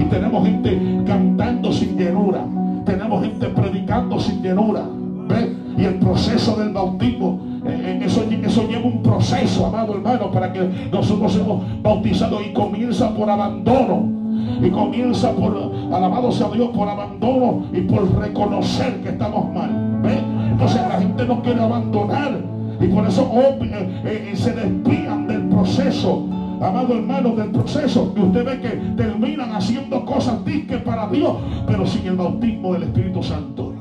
Y 0.00 0.04
tenemos 0.04 0.44
gente 0.44 0.78
cantando 1.06 1.72
sin 1.72 1.96
llenura. 1.96 2.44
Tenemos 2.84 3.22
gente 3.22 3.46
predicando 3.46 4.20
sin 4.20 4.42
llenura. 4.42 4.82
¿Ve? 5.26 5.56
Y 5.78 5.84
el 5.84 5.94
proceso 5.94 6.56
del 6.56 6.74
bautismo, 6.74 7.40
eh, 7.64 8.00
eso, 8.04 8.22
eso 8.22 8.68
lleva 8.68 8.84
un 8.84 9.02
proceso, 9.02 9.64
amado 9.64 9.94
hermano, 9.94 10.30
para 10.30 10.52
que 10.52 10.60
nosotros 10.92 11.32
seamos 11.32 11.64
bautizados 11.82 12.42
y 12.46 12.52
comienza 12.52 13.14
por 13.14 13.30
abandono. 13.30 14.23
Y 14.62 14.70
comienza 14.70 15.32
por, 15.32 15.72
alabado 15.92 16.32
sea 16.32 16.48
Dios, 16.50 16.70
por 16.70 16.88
abandono 16.88 17.66
y 17.72 17.82
por 17.82 18.18
reconocer 18.18 19.00
que 19.02 19.10
estamos 19.10 19.52
mal. 19.52 20.02
Entonces 20.50 20.80
la 20.88 21.00
gente 21.00 21.24
no 21.26 21.42
quiere 21.42 21.60
abandonar. 21.60 22.40
Y 22.80 22.86
por 22.88 23.06
eso 23.06 23.30
oh, 23.32 23.62
eh, 23.62 24.32
se 24.34 24.52
desvían 24.52 25.26
del 25.26 25.48
proceso 25.48 26.26
amado 26.60 26.94
hermano, 26.94 27.34
del 27.34 27.50
proceso. 27.50 28.12
Y 28.16 28.20
usted 28.20 28.44
ve 28.44 28.60
que 28.60 28.68
terminan 29.02 29.52
haciendo 29.52 30.04
cosas 30.04 30.44
disques 30.44 30.78
para 30.82 31.08
Dios, 31.08 31.36
pero 31.66 31.86
sin 31.86 32.06
el 32.06 32.16
bautismo 32.16 32.74
del 32.74 32.84
Espíritu 32.84 33.22
Santo. 33.22 33.73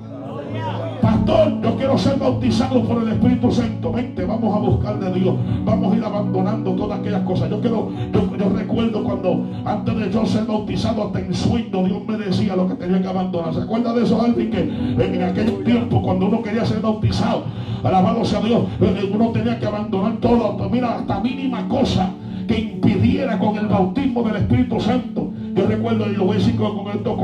Yo 1.26 1.78
quiero 1.78 1.98
ser 1.98 2.20
bautizado 2.20 2.84
por 2.84 3.02
el 3.02 3.14
Espíritu 3.14 3.50
Santo. 3.50 3.94
Vente, 3.94 4.26
vamos 4.26 4.56
a 4.56 4.60
buscar 4.60 5.00
de 5.00 5.20
Dios. 5.20 5.36
Vamos 5.64 5.94
a 5.94 5.98
ir 5.98 6.04
abandonando 6.04 6.74
todas 6.74 7.00
aquellas 7.00 7.22
cosas. 7.22 7.50
Yo 7.50 7.62
quiero, 7.62 7.92
yo, 8.12 8.50
recuerdo 8.50 9.04
cuando 9.04 9.46
antes 9.64 9.96
de 9.96 10.12
yo 10.12 10.26
ser 10.26 10.46
bautizado 10.46 11.04
hasta 11.04 11.20
en 11.20 11.34
sueño, 11.34 11.84
Dios 11.84 12.06
me 12.06 12.18
decía 12.18 12.58
lo 12.58 12.68
que 12.68 12.76
tenía 12.76 13.02
que 13.02 13.08
abandonar. 13.08 13.54
¿Se 13.54 13.62
acuerda 13.62 13.94
de 13.94 14.04
eso, 14.04 14.22
alguien 14.22 14.52
que 14.52 14.60
en 14.62 15.24
aquel 15.24 15.64
tiempo 15.64 16.02
cuando 16.02 16.26
uno 16.26 16.42
quería 16.44 16.66
ser 16.66 16.82
bautizado, 16.82 17.44
alabado 17.84 18.26
sea 18.26 18.42
Dios, 18.42 18.64
eh, 18.82 19.12
uno 19.14 19.30
tenía 19.30 19.58
que 19.58 19.66
abandonar 19.66 20.18
todo, 20.18 20.70
mira, 20.70 20.96
hasta 20.96 21.22
mínima 21.22 21.68
cosa 21.70 22.12
que 22.48 22.60
impidiera 22.60 23.40
con 23.40 23.58
el 23.58 23.68
bautismo 23.68 24.24
del 24.24 24.38
Espíritu 24.38 24.80
Santo. 24.82 25.32
Yo 25.54 25.68
recuerdo, 25.68 26.10
y 26.10 26.16
lo 26.16 26.26
voy 26.26 26.36
a 26.36 26.40
decir 26.40 26.56
con 26.56 26.88
esto 26.88 27.18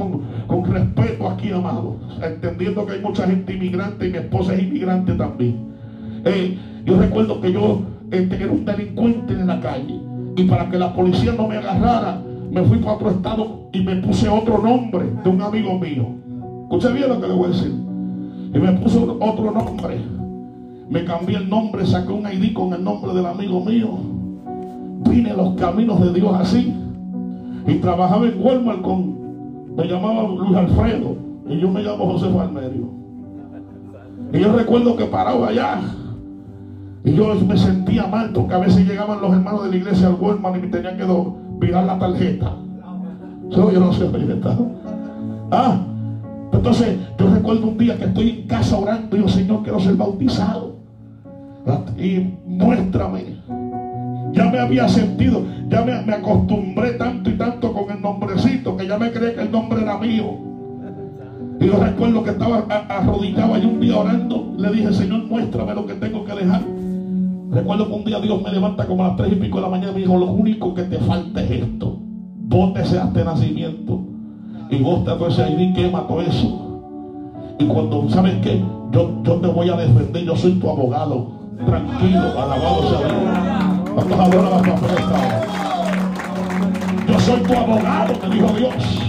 con, 0.47 0.65
respeto 0.65 1.29
aquí, 1.29 1.51
amado, 1.51 1.95
entendiendo 2.21 2.85
que 2.85 2.93
hay 2.93 3.01
mucha 3.01 3.25
gente 3.25 3.53
inmigrante 3.53 4.07
y 4.07 4.11
mi 4.11 4.17
esposa 4.17 4.53
es 4.53 4.63
inmigrante 4.63 5.13
también. 5.13 5.57
Eh, 6.25 6.57
yo 6.85 6.99
recuerdo 6.99 7.41
que 7.41 7.51
yo 7.51 7.81
este, 8.11 8.35
era 8.35 8.51
un 8.51 8.65
delincuente 8.65 9.33
en 9.33 9.47
la 9.47 9.59
calle 9.59 9.99
y 10.35 10.43
para 10.43 10.69
que 10.69 10.77
la 10.77 10.93
policía 10.93 11.33
no 11.33 11.47
me 11.47 11.57
agarrara, 11.57 12.21
me 12.51 12.63
fui 12.63 12.77
para 12.79 12.93
otro 12.93 13.09
estado 13.09 13.69
y 13.71 13.81
me 13.81 13.95
puse 13.97 14.29
otro 14.29 14.59
nombre 14.59 15.05
de 15.23 15.29
un 15.29 15.41
amigo 15.41 15.79
mío. 15.79 16.07
¿Usted 16.69 16.93
bien 16.93 17.09
lo 17.09 17.19
que 17.19 17.27
le 17.27 17.33
voy 17.33 17.45
a 17.45 17.49
decir? 17.49 17.73
Y 18.53 18.57
me 18.59 18.71
puse 18.73 18.99
otro 18.99 19.51
nombre. 19.51 19.97
Me 20.89 21.03
cambié 21.03 21.37
el 21.37 21.49
nombre, 21.49 21.85
saqué 21.85 22.11
un 22.11 22.25
ID 22.31 22.53
con 22.53 22.73
el 22.73 22.83
nombre 22.83 23.13
del 23.13 23.25
amigo 23.25 23.63
mío 23.63 24.19
vine 25.07 25.33
los 25.33 25.55
caminos 25.55 26.01
de 26.01 26.13
Dios 26.13 26.33
así. 26.35 26.73
Y 27.67 27.75
trabajaba 27.75 28.25
en 28.25 28.41
Walmart 28.41 28.81
con, 28.81 29.75
me 29.75 29.87
llamaba 29.87 30.23
Luis 30.27 30.55
Alfredo, 30.55 31.15
y 31.47 31.59
yo 31.59 31.69
me 31.69 31.81
llamo 31.81 32.13
José 32.13 32.27
Palmerio. 32.29 32.89
Y 34.31 34.39
yo 34.39 34.53
recuerdo 34.53 34.95
que 34.95 35.05
paraba 35.05 35.47
allá. 35.47 35.81
Y 37.03 37.13
yo 37.13 37.33
me 37.35 37.57
sentía 37.57 38.07
mal 38.07 38.31
porque 38.33 38.53
a 38.53 38.59
veces 38.59 38.87
llegaban 38.87 39.21
los 39.21 39.31
hermanos 39.31 39.63
de 39.63 39.69
la 39.71 39.75
iglesia 39.77 40.07
al 40.07 40.15
Walmart 40.19 40.57
y 40.57 40.59
me 40.61 40.67
tenían 40.67 40.97
que 40.97 41.05
virar 41.59 41.85
la 41.85 41.97
tarjeta. 41.97 42.55
Yo, 43.49 43.71
yo 43.71 43.79
no 43.79 43.91
sé 43.93 44.07
Ah, 45.51 45.79
entonces 46.51 46.97
yo 47.17 47.33
recuerdo 47.33 47.67
un 47.67 47.77
día 47.77 47.97
que 47.97 48.05
estoy 48.05 48.29
en 48.29 48.47
casa 48.47 48.77
orando 48.77 49.15
y 49.15 49.21
yo, 49.21 49.27
Señor, 49.27 49.63
quiero 49.63 49.79
ser 49.79 49.95
bautizado. 49.95 50.75
Y 51.97 52.33
muéstrame 52.45 53.38
ya 54.31 54.49
me 54.49 54.59
había 54.59 54.87
sentido, 54.87 55.43
ya 55.69 55.83
me, 55.83 56.13
acostumbré 56.13 56.91
tanto 56.93 57.29
y 57.29 57.33
tanto 57.33 57.73
con 57.73 57.89
el 57.91 58.01
nombrecito 58.01 58.75
que 58.77 58.87
ya 58.87 58.97
me 58.97 59.11
creí 59.11 59.35
que 59.35 59.41
el 59.41 59.51
nombre 59.51 59.81
era 59.81 59.97
mío. 59.97 60.37
Y 61.59 61.65
yo 61.65 61.77
recuerdo 61.77 62.23
que 62.23 62.29
estaba 62.31 62.65
arrodillado 62.87 63.57
y 63.57 63.65
un 63.65 63.79
día 63.79 63.97
orando, 63.97 64.53
le 64.57 64.71
dije, 64.71 64.93
Señor, 64.93 65.25
muéstrame 65.25 65.73
lo 65.73 65.85
que 65.85 65.93
tengo 65.95 66.23
que 66.23 66.33
dejar. 66.33 66.61
Recuerdo 67.51 67.87
que 67.87 67.93
un 67.93 68.05
día 68.05 68.19
Dios 68.19 68.41
me 68.41 68.51
levanta 68.51 68.85
como 68.85 69.03
a 69.03 69.09
las 69.09 69.17
tres 69.17 69.33
y 69.33 69.35
pico 69.35 69.57
de 69.57 69.63
la 69.63 69.69
mañana 69.69 69.91
y 69.91 69.95
me 69.95 70.01
dijo, 70.01 70.17
lo 70.17 70.27
único 70.27 70.73
que 70.73 70.83
te 70.83 70.97
falta 70.99 71.41
es 71.41 71.51
esto. 71.51 71.97
Bótese 71.99 72.99
hasta 72.99 73.23
nacimiento. 73.23 74.01
Y 74.69 74.77
bótate 74.77 75.17
todo 75.17 75.27
ese 75.27 75.49
ID, 75.49 75.75
quema 75.75 76.07
todo 76.07 76.21
eso. 76.21 76.81
Y 77.59 77.65
cuando, 77.65 78.07
¿sabes 78.09 78.35
qué? 78.41 78.63
Yo, 78.91 79.21
yo 79.23 79.35
te 79.35 79.47
voy 79.47 79.69
a 79.69 79.75
defender, 79.75 80.23
yo 80.23 80.35
soy 80.35 80.53
tu 80.53 80.69
abogado. 80.69 81.31
Tranquilo, 81.65 82.21
alabado 82.39 82.83
sea 82.89 83.07
Dios. 83.07 83.78
Yo 87.07 87.19
soy 87.19 87.41
tu 87.41 87.53
abogado, 87.53 88.13
me 88.21 88.35
dijo 88.35 88.47
Dios. 88.53 89.08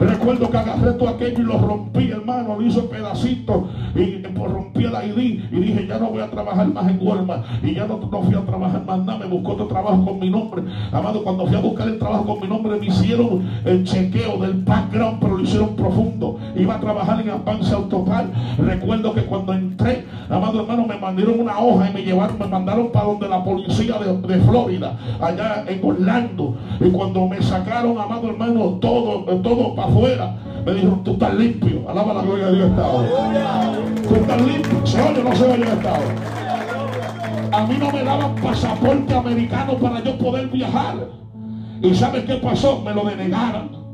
Recuerdo 0.00 0.50
que 0.50 0.56
agarré 0.56 0.92
todo 0.92 1.08
aquello 1.08 1.40
y 1.40 1.44
lo 1.44 1.58
rompí, 1.58 2.10
hermano, 2.10 2.56
lo 2.58 2.66
hizo 2.66 2.88
pedacitos 2.88 3.64
y 3.94 4.18
pues, 4.18 4.52
rompí 4.52 4.84
el 4.84 4.92
ID 4.92 5.44
y 5.50 5.60
dije, 5.60 5.86
ya 5.86 5.98
no 5.98 6.10
voy 6.10 6.22
a 6.22 6.30
trabajar 6.30 6.66
más 6.68 6.88
en 6.88 6.98
Walmart 7.00 7.44
y 7.62 7.74
ya 7.74 7.86
no, 7.86 7.98
fui 7.98 8.34
a 8.34 8.44
trabajar 8.44 8.84
más 8.84 8.98
nada, 9.04 9.18
me 9.18 9.26
buscó 9.26 9.52
otro 9.52 9.66
trabajo 9.66 10.04
con 10.04 10.18
mi 10.18 10.30
nombre. 10.30 10.62
Amado, 10.92 11.22
cuando 11.22 11.46
fui 11.46 11.56
a 11.56 11.60
buscar 11.60 11.88
el 11.88 11.98
trabajo 11.98 12.26
con 12.26 12.40
mi 12.40 12.48
nombre 12.48 12.78
me 12.78 12.86
hicieron 12.86 13.42
el 13.64 13.84
chequeo 13.84 14.38
del 14.38 14.54
background, 14.64 15.18
pero 15.20 15.36
lo 15.36 15.42
hicieron 15.42 15.76
profundo. 15.76 16.38
Iba 16.56 16.74
a 16.74 16.80
trabajar 16.80 17.20
en 17.20 17.30
Avance 17.30 17.74
Autopar. 17.74 18.26
Recuerdo 18.58 19.14
que 19.14 19.22
cuando 19.22 19.52
entré, 19.52 20.04
amado 20.28 20.60
hermano, 20.60 20.86
me 20.86 20.96
mandaron 20.98 21.40
una 21.40 21.58
hoja 21.58 21.90
y 21.90 21.94
me 21.94 22.02
llevaron, 22.02 22.38
me 22.38 22.46
mandaron 22.46 22.90
para 22.90 23.06
donde 23.06 23.28
la 23.28 23.42
policía 23.42 23.98
de, 23.98 24.16
de 24.16 24.40
Florida, 24.40 24.98
allá 25.20 25.64
en 25.66 25.84
Orlando. 25.84 26.56
Y 26.80 26.90
cuando 26.90 27.26
me 27.26 27.40
sacaron, 27.42 27.98
amado 27.98 28.28
hermano, 28.28 28.78
todo, 28.80 29.24
todo 29.42 29.74
para 29.74 29.85
afuera. 29.86 30.36
Me 30.64 30.74
dijeron, 30.74 31.04
tú 31.04 31.12
estás 31.12 31.34
limpio. 31.34 31.88
Alaba 31.88 32.14
la 32.14 32.22
gloria 32.22 32.46
de 32.46 32.56
Dios 32.56 32.70
Estado. 32.70 33.04
Tú 34.08 34.14
estás 34.16 34.42
limpio. 34.42 34.86
¿Se 34.86 35.22
no 35.22 35.36
se 35.36 35.44
oye 35.44 35.62
Estado? 35.62 36.04
A 37.52 37.66
mí 37.66 37.76
no 37.78 37.90
me 37.90 38.02
daban 38.02 38.34
pasaporte 38.36 39.14
americano 39.14 39.74
para 39.78 40.02
yo 40.02 40.18
poder 40.18 40.48
viajar. 40.48 41.08
¿Y 41.82 41.94
sabes 41.94 42.24
qué 42.24 42.34
pasó? 42.34 42.82
Me 42.82 42.92
lo 42.92 43.04
denegaron. 43.04 43.85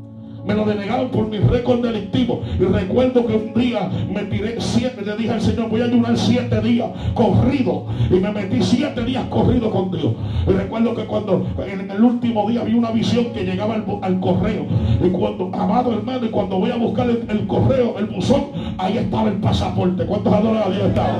Me 0.45 0.53
lo 0.53 0.65
denegaron 0.65 1.09
por 1.09 1.27
mi 1.29 1.37
récord 1.37 1.81
delictivo. 1.81 2.41
Y 2.59 2.63
recuerdo 2.63 3.25
que 3.25 3.33
un 3.33 3.53
día 3.53 3.89
me 4.13 4.23
tiré 4.23 4.59
siete, 4.59 5.01
le 5.05 5.15
dije 5.15 5.31
al 5.31 5.41
Señor, 5.41 5.69
voy 5.69 5.81
a 5.81 5.85
ayunar 5.85 6.17
siete 6.17 6.59
días 6.61 6.89
corrido. 7.13 7.85
Y 8.09 8.15
me 8.15 8.31
metí 8.31 8.61
siete 8.61 9.05
días 9.05 9.23
corrido 9.29 9.71
con 9.71 9.91
Dios. 9.91 10.13
Y 10.47 10.51
recuerdo 10.51 10.95
que 10.95 11.05
cuando 11.05 11.47
en 11.65 11.89
el 11.89 12.03
último 12.03 12.49
día 12.49 12.63
vi 12.63 12.73
una 12.73 12.91
visión 12.91 13.27
que 13.33 13.43
llegaba 13.43 13.75
al, 14.01 14.19
correo. 14.19 14.65
Y 15.01 15.09
cuando, 15.09 15.49
amado 15.53 15.93
hermano, 15.93 16.25
y 16.25 16.29
cuando 16.29 16.59
voy 16.59 16.71
a 16.71 16.75
buscar 16.75 17.09
el, 17.09 17.47
correo, 17.47 17.95
el 17.97 18.05
buzón, 18.07 18.47
ahí 18.77 18.97
estaba 18.97 19.29
el 19.29 19.35
pasaporte. 19.35 20.05
¿Cuántos 20.05 20.33
adoran 20.33 20.63
a 20.63 20.69
Dios 20.69 20.87
estaba? 20.87 21.17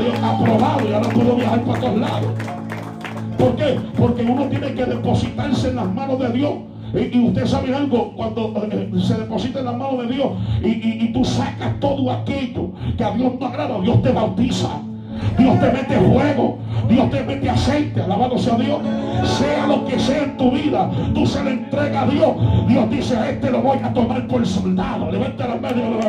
Dios 0.00 0.18
aprobado 0.22 0.88
y 0.88 0.92
ahora 0.92 1.08
puedo 1.08 1.36
viajar 1.36 1.64
para 1.64 1.80
todos 1.80 1.98
lados. 1.98 2.30
¿Por 3.38 3.56
qué? 3.56 3.78
Porque 3.96 4.22
uno 4.22 4.44
tiene 4.48 4.74
que 4.74 4.84
depositarse 4.84 5.68
en 5.70 5.76
las 5.76 5.92
manos 5.92 6.18
de 6.18 6.28
Dios 6.30 6.52
y, 6.94 7.18
usted 7.18 7.46
sabe 7.46 7.74
algo, 7.74 8.12
cuando 8.14 8.52
eh, 8.70 8.90
se 9.02 9.14
deposita 9.14 9.60
en 9.60 9.64
la 9.66 9.72
mano 9.72 10.02
de 10.02 10.14
Dios 10.14 10.32
y, 10.62 11.12
tú 11.12 11.24
sacas 11.24 11.78
todo 11.80 12.10
aquello 12.10 12.70
que 12.96 13.04
a 13.04 13.10
Dios 13.12 13.32
no 13.38 13.46
agrada, 13.46 13.80
Dios 13.80 14.02
te 14.02 14.12
bautiza. 14.12 14.68
Dios 15.38 15.60
te 15.60 15.70
mete 15.70 15.96
fuego, 15.96 16.58
Dios 16.88 17.10
te 17.10 17.22
mete 17.22 17.48
aceite, 17.48 18.02
alabado 18.02 18.36
sea 18.36 18.56
Dios. 18.56 18.80
Sea 19.24 19.66
lo 19.66 19.84
que 19.86 19.98
sea 19.98 20.24
en 20.24 20.36
tu 20.36 20.50
vida, 20.50 20.90
tú 21.14 21.24
se 21.24 21.42
le 21.42 21.52
entrega 21.52 22.02
a 22.02 22.06
Dios. 22.06 22.32
Dios 22.68 22.90
dice, 22.90 23.16
a 23.16 23.30
este 23.30 23.50
lo 23.50 23.62
voy 23.62 23.78
a 23.82 23.92
tomar 23.92 24.26
por 24.26 24.44
soldado. 24.46 25.10
Levanta 25.10 25.48
la 25.48 25.56
mano 25.56 25.76
de 25.76 26.06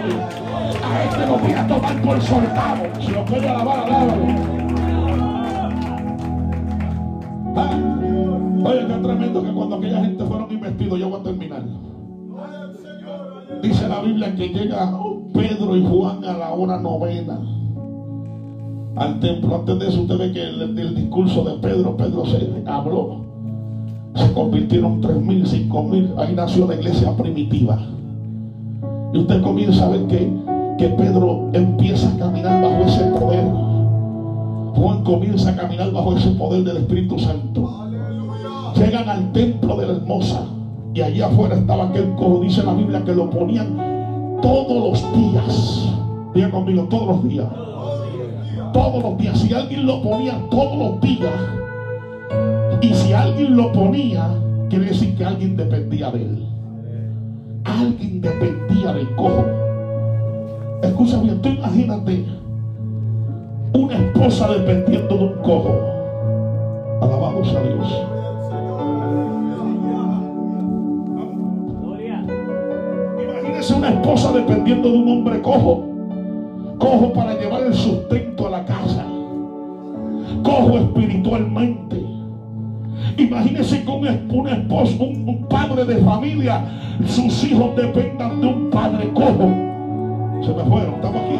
A 0.83 1.03
este 1.03 1.25
lo 1.25 1.37
voy 1.37 1.53
a 1.53 1.67
tomar 1.67 2.01
por 2.01 2.21
soldado. 2.21 2.83
Si 2.99 3.11
lo 3.11 3.25
puede 3.25 3.47
alabar, 3.47 3.79
alábalo. 3.85 4.25
¿Ah? 7.55 7.94
Oye, 8.65 8.87
qué 8.87 8.93
tremendo 8.95 9.43
que 9.43 9.51
cuando 9.51 9.75
aquella 9.75 10.03
gente 10.03 10.25
fueron 10.25 10.51
investidos, 10.51 10.99
yo 10.99 11.09
voy 11.09 11.19
a 11.19 11.23
terminar. 11.23 11.63
Dice 13.61 13.87
la 13.87 14.01
Biblia 14.01 14.35
que 14.35 14.49
llega, 14.49 14.91
Pedro 15.33 15.77
y 15.77 15.85
Juan 15.85 16.23
a 16.25 16.35
la 16.35 16.51
hora 16.51 16.79
novena 16.79 17.39
al 18.95 19.19
templo. 19.19 19.55
Antes 19.55 19.77
de 19.77 19.87
eso 19.87 20.01
usted 20.01 20.17
ve 20.17 20.31
que 20.31 20.41
el, 20.41 20.95
discurso 20.95 21.43
de 21.43 21.57
Pedro, 21.59 21.95
Pedro 21.95 22.25
se 22.25 22.63
habló. 22.65 23.23
Se 24.15 24.33
convirtieron 24.33 24.99
tres 24.99 25.21
mil, 25.21 25.45
cinco 25.45 25.83
mil. 25.83 26.09
Ahí 26.17 26.33
nació 26.33 26.65
la 26.67 26.73
iglesia 26.73 27.15
primitiva. 27.15 27.77
Y 29.13 29.17
usted 29.19 29.43
comienza 29.43 29.85
a 29.85 29.89
ver 29.89 30.07
que, 30.07 30.33
que 30.79 30.87
Pedro 30.89 31.49
empieza 31.53 32.11
a 32.11 32.17
caminar 32.17 32.63
bajo 32.63 32.83
ese 32.83 33.03
poder. 33.11 33.45
Juan 34.73 35.03
comienza 35.03 35.51
a 35.51 35.55
caminar 35.55 35.91
bajo 35.91 36.17
ese 36.17 36.31
poder 36.31 36.63
del 36.63 36.77
Espíritu 36.77 37.19
Santo. 37.19 37.84
Llegan 38.75 39.09
al 39.09 39.31
templo 39.31 39.77
de 39.77 39.87
la 39.87 39.93
hermosa. 39.93 40.45
Y 40.93 41.01
allí 41.01 41.21
afuera 41.21 41.55
estaba 41.55 41.89
aquel 41.89 42.13
cojo. 42.15 42.39
Dice 42.41 42.63
la 42.63 42.73
Biblia 42.73 43.03
que 43.03 43.13
lo 43.13 43.29
ponían 43.29 43.77
todos 44.41 44.91
los 44.91 45.13
días. 45.13 45.89
Diga 46.33 46.51
conmigo, 46.51 46.83
todos 46.83 47.07
los 47.07 47.27
días 47.27 47.47
todos 48.75 49.01
los 49.01 49.17
días. 49.17 49.39
Si 49.39 49.53
alguien 49.53 49.85
lo 49.85 50.01
ponía 50.01 50.37
todos 50.51 50.77
los 50.77 50.99
días, 50.99 51.31
y 52.81 52.93
si 52.93 53.13
alguien 53.13 53.55
lo 53.55 53.71
ponía, 53.71 54.27
quiere 54.69 54.87
decir 54.87 55.15
que 55.15 55.23
alguien 55.23 55.55
dependía 55.55 56.11
de 56.11 56.21
él. 56.21 56.45
Alguien 57.63 58.19
dependía 58.19 58.91
del 58.93 59.15
cojo. 59.15 59.45
Escúchame, 60.83 61.35
tú 61.35 61.49
imagínate 61.49 62.25
una 63.73 63.97
esposa 63.97 64.49
dependiendo 64.49 65.17
de 65.17 65.23
un 65.23 65.33
cojo. 65.41 65.73
Alabamos 67.01 67.55
a 67.55 67.61
Dios. 67.61 68.14
Imagínese 73.65 73.73
una 73.73 73.99
esposa 73.99 74.31
dependiendo 74.31 74.91
de 74.91 74.97
un 74.97 75.09
hombre 75.09 75.41
cojo 75.41 75.83
cojo 76.77 77.13
para 77.13 77.33
llevar 77.33 77.63
el 77.63 77.73
sustento 77.73 78.47
a 78.47 78.49
la 78.51 78.65
casa, 78.65 79.03
cojo 80.43 80.77
espiritualmente. 80.77 82.05
Imagínese 83.17 83.83
con 83.83 84.01
un 84.01 84.47
esposo, 84.47 85.03
un, 85.03 85.47
padre 85.49 85.85
de 85.85 85.97
familia, 85.97 86.63
sus 87.07 87.43
hijos 87.45 87.75
dependan 87.75 88.39
de 88.39 88.47
un 88.47 88.69
padre 88.69 89.11
cojo. 89.13 89.49
Se 90.43 90.53
me 90.53 90.63
fueron, 90.65 90.95
estamos 90.95 91.21
aquí. 91.23 91.39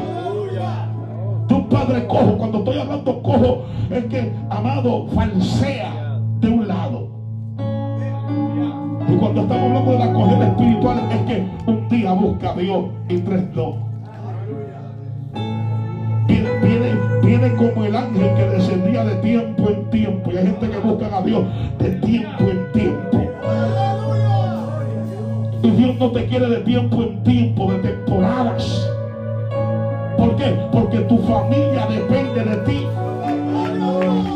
De 1.48 1.54
un 1.54 1.70
padre 1.70 2.08
cojo. 2.08 2.38
Cuando 2.38 2.58
estoy 2.60 2.80
hablando 2.80 3.22
cojo, 3.22 3.66
es 3.92 4.06
que, 4.06 4.34
amado, 4.50 5.08
falsea 5.14 6.20
de 6.40 6.48
un 6.48 6.68
lado. 6.68 7.15
Y 9.08 9.16
cuando 9.18 9.42
estamos 9.42 9.66
hablando 9.66 9.92
de 9.92 10.00
la 10.00 10.14
cogida 10.14 10.48
espiritual, 10.48 11.00
es 11.12 11.22
que 11.22 11.48
un 11.68 11.90
día 11.90 12.14
busca 12.14 12.52
a 12.52 12.56
Dios 12.56 12.86
y 13.08 13.18
tres 13.20 13.44
no. 13.54 13.86
Viene, 16.28 16.96
viene, 17.22 17.56
como 17.56 17.86
el 17.86 17.96
ángel 17.96 18.34
que 18.36 18.50
descendía 18.50 19.04
de 19.04 19.16
tiempo 19.18 19.70
en 19.70 19.90
tiempo. 19.92 20.32
Y 20.32 20.38
hay 20.38 20.48
gente 20.48 20.70
que 20.70 20.80
busca 20.80 21.18
a 21.18 21.22
Dios 21.22 21.44
de 21.78 21.90
tiempo 21.92 22.44
en 22.44 22.72
tiempo. 22.72 23.22
Y 25.62 25.70
Dios 25.70 25.96
no 26.00 26.12
te 26.12 26.26
quiere 26.26 26.48
de 26.48 26.58
tiempo 26.62 27.04
en 27.04 27.24
tiempo, 27.24 27.72
de 27.72 27.78
temporadas. 27.80 28.90
¿Por 30.18 30.36
qué? 30.38 30.58
Porque 30.72 31.00
tu 31.02 31.20
familia 31.20 31.88
depende 31.88 32.44
de 32.44 32.58
ti. 32.58 32.88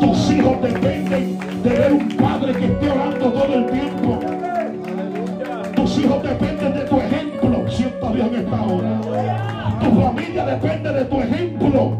Tus 0.00 0.30
hijos 0.30 0.62
dependen 0.62 1.38
de 1.64 1.70
ver 1.70 1.92
un 1.92 2.08
padre 2.16 2.52
que 2.52 2.66
esté 2.66 2.90
orando 2.90 3.32
todo 3.32 3.54
el 3.54 3.66
tiempo. 3.66 4.39
Tus 5.90 6.04
hijos 6.04 6.22
dependen 6.22 6.72
de 6.72 6.84
tu 6.84 6.98
ejemplo. 6.98 7.68
Siento 7.68 8.06
a 8.06 8.12
Dios 8.12 8.28
en 8.28 8.34
esta 8.36 8.62
hora. 8.62 9.00
Tu 9.82 10.00
familia 10.00 10.46
depende 10.46 10.92
de 10.92 11.04
tu 11.04 11.20
ejemplo. 11.20 11.96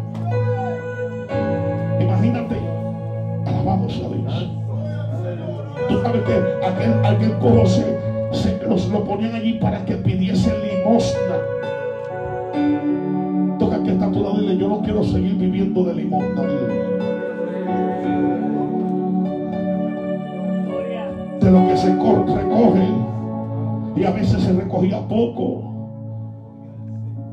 Tú 5.88 6.02
sabes 6.02 6.22
que 6.22 6.34
aquel, 6.64 7.04
aquel 7.04 7.34
se, 8.30 8.62
los, 8.64 8.88
lo 8.90 9.04
ponían 9.04 9.34
allí 9.34 9.54
para 9.54 9.84
que 9.84 9.96
pidiese 9.96 10.56
limosna. 10.60 11.18
Toca 13.58 13.82
que 13.82 13.90
está 13.90 14.06
a 14.06 14.12
tu 14.12 14.22
lado 14.22 14.38
dile, 14.38 14.56
yo 14.56 14.68
no 14.68 14.82
quiero 14.82 15.02
seguir 15.02 15.34
viviendo 15.34 15.82
de 15.82 15.94
limosna. 15.94 16.42
De 21.40 21.50
lo 21.50 21.66
que 21.66 21.76
se 21.76 21.88
recoge 21.88 23.09
y 23.96 24.04
a 24.04 24.10
veces 24.10 24.42
se 24.42 24.52
recogía 24.52 25.06
poco. 25.08 25.62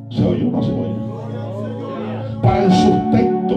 ¿Se 0.10 0.24
oye 0.24 0.46
o 0.46 0.52
no 0.52 0.64
se 0.64 0.72
oye? 0.72 0.96
Para 2.42 2.64
el 2.64 2.72
sustento. 2.72 3.56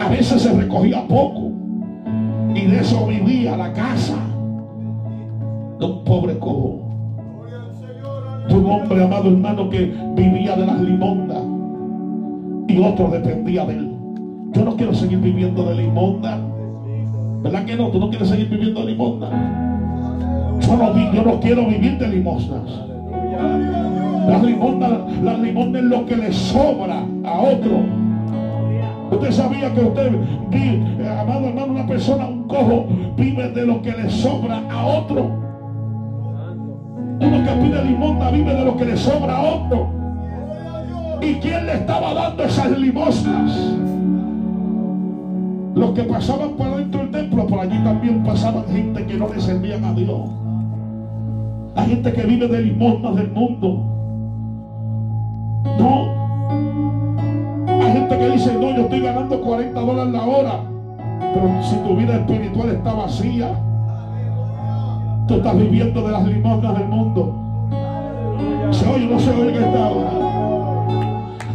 A 0.00 0.08
veces 0.08 0.42
se 0.42 0.52
recogía 0.52 1.06
poco. 1.06 1.52
Y 2.54 2.66
de 2.66 2.80
eso 2.80 3.06
vivía 3.06 3.56
la 3.56 3.72
casa 3.72 4.16
de 5.78 5.86
un 5.86 6.04
pobre 6.04 6.38
cojo. 6.38 6.80
De 8.48 8.54
un 8.54 8.66
hombre, 8.66 9.04
amado 9.04 9.30
hermano, 9.30 9.70
que 9.70 9.94
vivía 10.16 10.56
de 10.56 10.66
las 10.66 10.80
limondas. 10.80 11.42
Y 12.66 12.78
otro 12.78 13.08
dependía 13.08 13.64
de 13.66 13.74
él. 13.74 13.96
Yo 14.52 14.64
no 14.64 14.76
quiero 14.76 14.92
seguir 14.94 15.20
viviendo 15.20 15.64
de 15.64 15.76
limonda. 15.76 16.38
¿Verdad 17.42 17.64
que 17.64 17.76
no? 17.76 17.88
Tú 17.88 18.00
no 18.00 18.10
quieres 18.10 18.28
seguir 18.28 18.48
viviendo 18.48 18.80
de 18.80 18.86
limonda. 18.86 19.69
Yo 20.60 21.24
no, 21.24 21.40
quiero 21.40 21.66
vivir 21.66 21.98
de 21.98 22.08
limosnas. 22.08 22.62
Las 24.28 24.42
limondas, 24.42 24.92
las 25.22 25.40
es 25.40 25.84
lo 25.84 26.06
que 26.06 26.16
le 26.16 26.32
sobra 26.32 27.04
a 27.24 27.40
otro. 27.40 27.84
Usted 29.10 29.32
sabía 29.32 29.74
que 29.74 29.80
usted, 29.80 30.12
eh, 30.52 31.18
amado 31.20 31.48
hermano, 31.48 31.72
una 31.72 31.86
persona, 31.86 32.26
un 32.26 32.44
cojo, 32.44 32.86
vive 33.16 33.50
de 33.50 33.66
lo 33.66 33.82
que 33.82 33.90
le 33.90 34.08
sobra 34.08 34.62
a 34.70 34.86
otro. 34.86 35.40
Uno 37.20 37.44
que 37.44 37.50
pide 37.60 37.84
limonda 37.84 38.30
vive 38.30 38.54
de 38.54 38.64
lo 38.64 38.76
que 38.76 38.84
le 38.84 38.96
sobra 38.96 39.36
a 39.36 39.42
otro. 39.42 39.88
¿Y 41.20 41.34
quién 41.34 41.66
le 41.66 41.74
estaba 41.74 42.14
dando 42.14 42.44
esas 42.44 42.78
limosnas? 42.78 43.52
Los 45.74 45.90
que 45.92 46.04
pasaban 46.04 46.50
por 46.50 46.76
dentro 46.76 47.00
del 47.00 47.10
templo, 47.10 47.46
por 47.46 47.60
allí 47.60 47.78
también 47.82 48.22
pasaban 48.22 48.64
gente 48.68 49.06
que 49.06 49.14
no 49.14 49.28
le 49.28 49.40
servían 49.40 49.84
a 49.84 49.92
Dios. 49.92 50.30
Gente 51.86 52.12
que 52.12 52.22
vive 52.22 52.48
de 52.48 52.62
limosnas 52.62 53.16
del 53.16 53.30
mundo. 53.32 53.84
No, 55.78 56.20
hay 57.66 57.92
gente 57.92 58.18
que 58.18 58.30
dice, 58.30 58.54
no, 58.54 58.70
yo 58.76 58.82
estoy 58.82 59.00
ganando 59.00 59.40
40 59.40 59.80
dólares 59.80 60.12
la 60.12 60.22
hora. 60.22 60.60
Pero 61.34 61.62
si 61.62 61.76
tu 61.76 61.96
vida 61.96 62.16
espiritual 62.16 62.70
está 62.70 62.92
vacía, 62.92 63.50
tú 65.26 65.34
estás 65.34 65.56
viviendo 65.56 66.02
de 66.02 66.12
las 66.12 66.26
limosnas 66.26 66.78
del 66.78 66.88
mundo. 66.88 67.34
¿Se 68.70 68.86
oye 68.88 69.06
no 69.06 69.18
se 69.18 69.30
oye 69.30 69.52
que 69.52 69.58
está 69.58 69.86
ahora? 69.86 70.10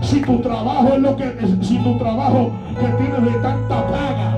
Si 0.01 0.21
tu 0.21 0.37
trabajo 0.39 0.87
es 0.93 0.99
lo 0.99 1.15
que, 1.15 1.33
si 1.61 1.77
tu 1.79 1.97
trabajo 1.97 2.51
que 2.79 2.87
tienes 3.03 3.33
de 3.33 3.39
tanta 3.39 3.87
paga 3.87 4.35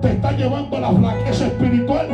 te 0.00 0.12
está 0.12 0.32
llevando 0.32 0.76
a 0.76 0.80
la 0.80 0.90
flaqueza 0.90 1.46
espiritual, 1.46 2.08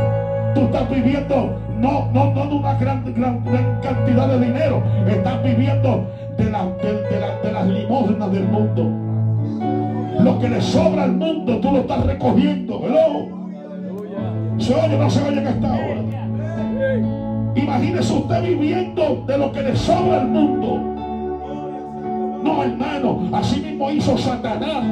tú 0.54 0.60
estás 0.62 0.90
viviendo 0.90 1.67
no, 1.78 2.10
no, 2.12 2.34
no 2.34 2.46
de 2.46 2.54
una 2.54 2.74
gran, 2.74 3.14
gran, 3.14 3.44
gran 3.44 3.80
cantidad 3.82 4.28
de 4.28 4.46
dinero, 4.46 4.82
estás 5.06 5.42
viviendo 5.42 6.06
de, 6.36 7.52
las 7.52 7.66
limosnas 7.66 8.32
del 8.32 8.48
mundo. 8.48 10.22
Lo 10.22 10.38
que 10.38 10.48
le 10.48 10.60
sobra 10.60 11.04
al 11.04 11.16
mundo, 11.16 11.58
tú 11.58 11.72
lo 11.72 11.78
estás 11.78 12.04
recogiendo. 12.04 12.80
¿Se 14.58 14.74
oye 14.74 14.98
no 14.98 15.08
se 15.08 15.22
oye 15.22 15.42
que 15.42 15.48
está 15.48 15.68
ahora? 15.68 16.02
Imagínese 17.54 18.12
usted 18.12 18.42
viviendo 18.42 19.24
de 19.26 19.38
lo 19.38 19.52
que 19.52 19.62
le 19.62 19.76
sobra 19.76 20.20
al 20.22 20.28
mundo. 20.28 20.80
No, 22.42 22.62
hermano, 22.62 23.20
así 23.32 23.60
mismo 23.60 23.90
hizo 23.90 24.16
Satanás. 24.18 24.84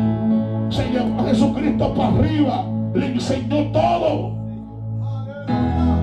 Se 0.71 0.89
llevó 0.91 1.21
a 1.21 1.25
Jesucristo 1.29 1.95
para 1.95 2.09
arriba. 2.09 2.65
Le 2.95 3.07
enseñó 3.07 3.71
todo. 3.73 4.37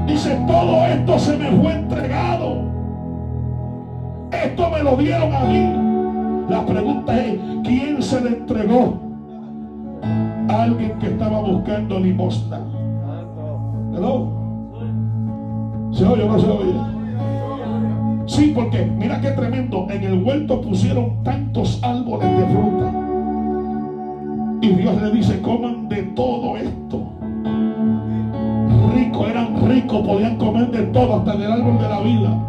Dice, 0.07 0.35
todo 0.47 0.85
esto 0.85 1.19
se 1.19 1.37
me 1.37 1.51
fue 1.51 1.73
entregado. 1.73 2.63
Esto 4.31 4.69
me 4.69 4.83
lo 4.83 4.97
dieron 4.97 5.33
a 5.33 5.43
mí. 5.45 6.47
La 6.49 6.65
pregunta 6.65 7.17
es, 7.17 7.39
¿quién 7.63 8.01
se 8.01 8.21
le 8.21 8.29
entregó? 8.29 8.99
Alguien 10.49 10.99
que 10.99 11.07
estaba 11.07 11.39
buscando 11.39 11.99
limosna. 11.99 12.59
¿Hello? 13.95 14.27
¿Se 15.91 16.05
oye 16.05 16.23
o 16.23 16.27
no 16.27 16.39
se 16.39 16.49
oye? 16.49 16.73
Sí, 18.25 18.51
porque 18.55 18.85
mira 18.85 19.21
qué 19.21 19.31
tremendo. 19.31 19.87
En 19.89 20.03
el 20.03 20.23
huerto 20.23 20.61
pusieron 20.61 21.23
tantos 21.23 21.79
árboles 21.83 22.29
de 22.37 22.45
fruta. 22.45 22.91
Y 24.61 24.67
Dios 24.69 25.01
le 25.01 25.11
dice, 25.11 25.41
coman 25.41 25.87
de 25.87 26.03
todo 26.03 26.57
esto. 26.57 27.03
Eran 29.21 29.67
ricos, 29.67 30.01
podían 30.05 30.37
comer 30.37 30.71
de 30.71 30.83
todo, 30.87 31.15
hasta 31.15 31.35
del 31.35 31.51
árbol 31.51 31.77
de 31.77 31.89
la 31.89 31.99
vida. 32.01 32.39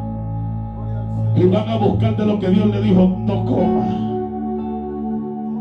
y 1.36 1.44
van 1.46 1.68
a 1.68 1.76
buscar 1.76 2.16
de 2.16 2.26
lo 2.26 2.38
que 2.38 2.48
Dios 2.48 2.66
le 2.68 2.80
dijo, 2.80 3.16
no 3.18 3.44
coma. 3.44 4.04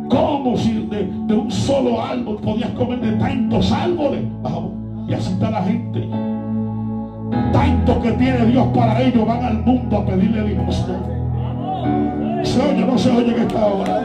¿Cómo 0.10 0.56
si 0.56 0.86
de, 0.86 1.34
un 1.34 1.50
solo 1.50 2.02
árbol 2.02 2.38
podías 2.38 2.70
comer 2.72 3.00
de 3.02 3.14
tantos 3.14 3.72
árboles? 3.72 4.22
y 5.08 5.14
así 5.14 5.34
está 5.34 5.52
la 5.52 5.64
gente. 5.64 6.08
Tanto 7.52 8.02
que 8.02 8.12
tiene 8.14 8.46
Dios 8.46 8.68
para 8.74 9.02
ellos 9.02 9.26
van 9.26 9.44
al 9.44 9.58
mundo 9.64 9.98
a 9.98 10.06
pedirle 10.06 10.48
limosna. 10.50 11.00
Se 12.44 12.62
oye, 12.62 12.86
no 12.86 12.98
se 12.98 13.12
oye 13.12 13.34
que 13.34 13.42
está 13.42 13.64
ahora. 13.64 14.02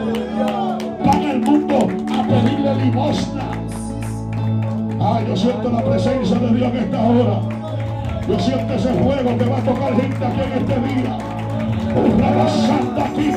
Van 1.05 1.25
al 1.25 1.39
mundo 1.41 1.75
a 1.77 2.23
pedirle 2.23 2.85
limosna. 2.85 3.48
Ay, 5.01 5.25
yo 5.27 5.35
siento 5.35 5.69
la 5.69 5.81
presencia 5.81 6.37
de 6.37 6.47
Dios 6.49 6.71
en 6.73 6.77
esta 6.77 7.01
hora. 7.01 7.41
Yo 8.27 8.39
siento 8.39 8.73
ese 8.73 8.89
fuego 8.89 9.37
que 9.37 9.45
va 9.45 9.57
a 9.57 9.61
tocar 9.61 9.95
gente 9.95 10.25
aquí 10.25 10.41
en 10.41 10.51
este 10.51 10.79
día. 10.81 11.17
Una 11.95 12.49
santa 12.49 13.05
aquí 13.05 13.31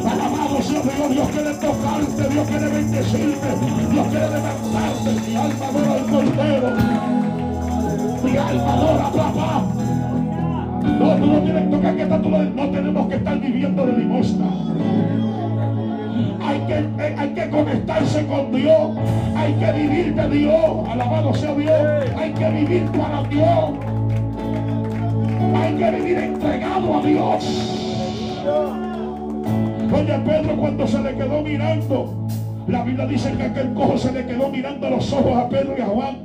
Alabado 0.00 0.62
sea 0.62 0.80
Dios, 0.80 1.10
Dios 1.10 1.28
quiere 1.28 1.54
tocarte, 1.54 2.28
Dios 2.30 2.48
quiere 2.48 2.68
bendecirte, 2.68 3.48
Dios 3.90 4.06
quiere 4.08 4.30
levantarte. 4.30 5.10
Mi 5.28 5.36
alma 5.36 5.66
adora 5.68 5.92
al 5.92 6.06
Cordero. 6.06 6.70
Mi 8.24 8.36
alma 8.36 8.72
adora, 8.72 9.10
papá. 9.10 9.62
No, 10.82 11.16
tú 11.16 11.26
no 11.26 11.38
tienes 11.42 11.64
que 11.64 11.70
tocar 11.70 11.96
que 11.96 12.06
no 12.06 12.70
tenemos 12.70 13.08
que 13.08 13.14
estar 13.14 13.40
viviendo 13.40 13.86
de 13.86 13.92
limosna. 13.92 15.29
Hay 16.42 16.60
que, 16.66 17.14
hay 17.18 17.28
que 17.30 17.50
conectarse 17.50 18.26
con 18.26 18.52
Dios. 18.52 18.96
Hay 19.36 19.52
que 19.54 19.72
vivir 19.72 20.14
de 20.14 20.28
Dios. 20.28 20.88
Alabado 20.88 21.34
sea 21.34 21.54
Dios. 21.54 21.72
Hay 22.16 22.32
que 22.32 22.50
vivir 22.50 22.84
para 22.92 23.22
Dios. 23.24 23.70
Hay 25.54 25.74
que 25.74 25.90
vivir 25.90 26.18
entregado 26.18 26.98
a 26.98 27.02
Dios. 27.02 27.76
Oye, 29.92 30.18
Pedro 30.24 30.56
cuando 30.56 30.86
se 30.86 31.00
le 31.00 31.14
quedó 31.14 31.42
mirando, 31.42 32.28
la 32.68 32.84
Biblia 32.84 33.06
dice 33.06 33.32
que 33.32 33.42
aquel 33.42 33.74
cojo 33.74 33.98
se 33.98 34.12
le 34.12 34.24
quedó 34.24 34.48
mirando 34.48 34.86
a 34.86 34.90
los 34.90 35.12
ojos 35.12 35.36
a 35.36 35.48
Pedro 35.48 35.74
y 35.76 35.80
a 35.80 35.86
Juan, 35.86 36.16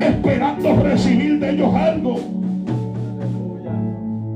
esperando 0.00 0.82
recibir 0.82 1.38
de 1.38 1.50
ellos 1.50 1.74
algo. 1.74 2.39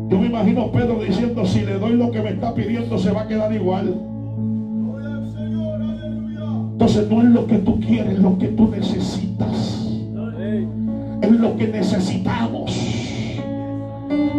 Yo 0.09 0.19
me 0.19 0.27
imagino 0.27 0.71
Pedro 0.71 1.03
diciendo, 1.03 1.45
si 1.47 1.61
le 1.61 1.79
doy 1.79 1.95
lo 1.95 2.11
que 2.11 2.21
me 2.21 2.31
está 2.31 2.55
pidiendo, 2.55 2.99
se 2.99 3.11
va 3.11 3.23
a 3.23 3.27
quedar 3.27 3.53
igual. 3.53 3.95
Entonces 6.73 7.09
no 7.09 7.23
es 7.23 7.29
lo 7.29 7.47
que 7.47 7.59
tú 7.59 7.81
quieres, 7.81 8.15
es 8.15 8.19
lo 8.19 8.37
que 8.37 8.49
tú 8.49 8.69
necesitas. 8.69 9.89
Es 11.23 11.31
lo 11.31 11.57
que 11.57 11.69
necesitamos. 11.69 12.95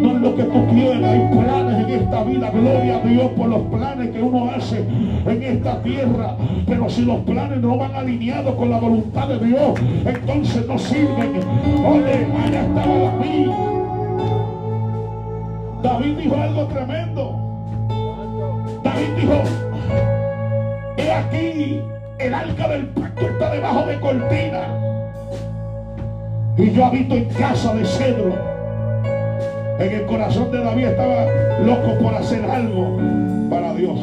No 0.00 0.12
es 0.12 0.20
lo 0.20 0.36
que 0.36 0.44
tú 0.44 0.66
quieres. 0.72 1.02
Hay 1.02 1.28
planes 1.32 1.88
en 1.88 1.90
esta 1.90 2.22
vida. 2.22 2.50
Gloria 2.50 2.96
a 2.98 3.00
Dios 3.00 3.30
por 3.36 3.48
los 3.48 3.62
planes 3.62 4.10
que 4.10 4.22
uno 4.22 4.50
hace 4.50 4.84
en 5.26 5.42
esta 5.42 5.82
tierra. 5.82 6.36
Pero 6.66 6.88
si 6.88 7.04
los 7.04 7.20
planes 7.20 7.60
no 7.60 7.76
van 7.76 7.94
alineados 7.94 8.54
con 8.54 8.70
la 8.70 8.78
voluntad 8.78 9.28
de 9.28 9.44
Dios, 9.44 9.80
entonces 10.04 10.68
no 10.68 10.78
sirven. 10.78 11.40
Oye, 11.84 12.26
allá 12.44 12.62
estaba 12.62 12.98
David. 12.98 13.75
David 15.86 16.16
dijo 16.18 16.36
algo 16.36 16.66
tremendo. 16.66 17.38
David 18.82 19.08
dijo, 19.16 19.42
he 20.96 21.12
aquí 21.12 21.80
el 22.18 22.34
arca 22.34 22.68
del 22.68 22.86
pacto 22.88 23.28
está 23.28 23.52
debajo 23.52 23.86
de 23.86 24.00
cortina. 24.00 24.62
Y 26.56 26.72
yo 26.72 26.86
habito 26.86 27.14
en 27.14 27.26
casa 27.26 27.72
de 27.74 27.84
cedro. 27.84 28.34
En 29.78 29.92
el 29.92 30.06
corazón 30.06 30.50
de 30.50 30.58
David 30.58 30.86
estaba 30.86 31.26
loco 31.64 31.98
por 32.02 32.14
hacer 32.16 32.44
algo 32.50 32.98
para 33.48 33.72
Dios. 33.74 34.00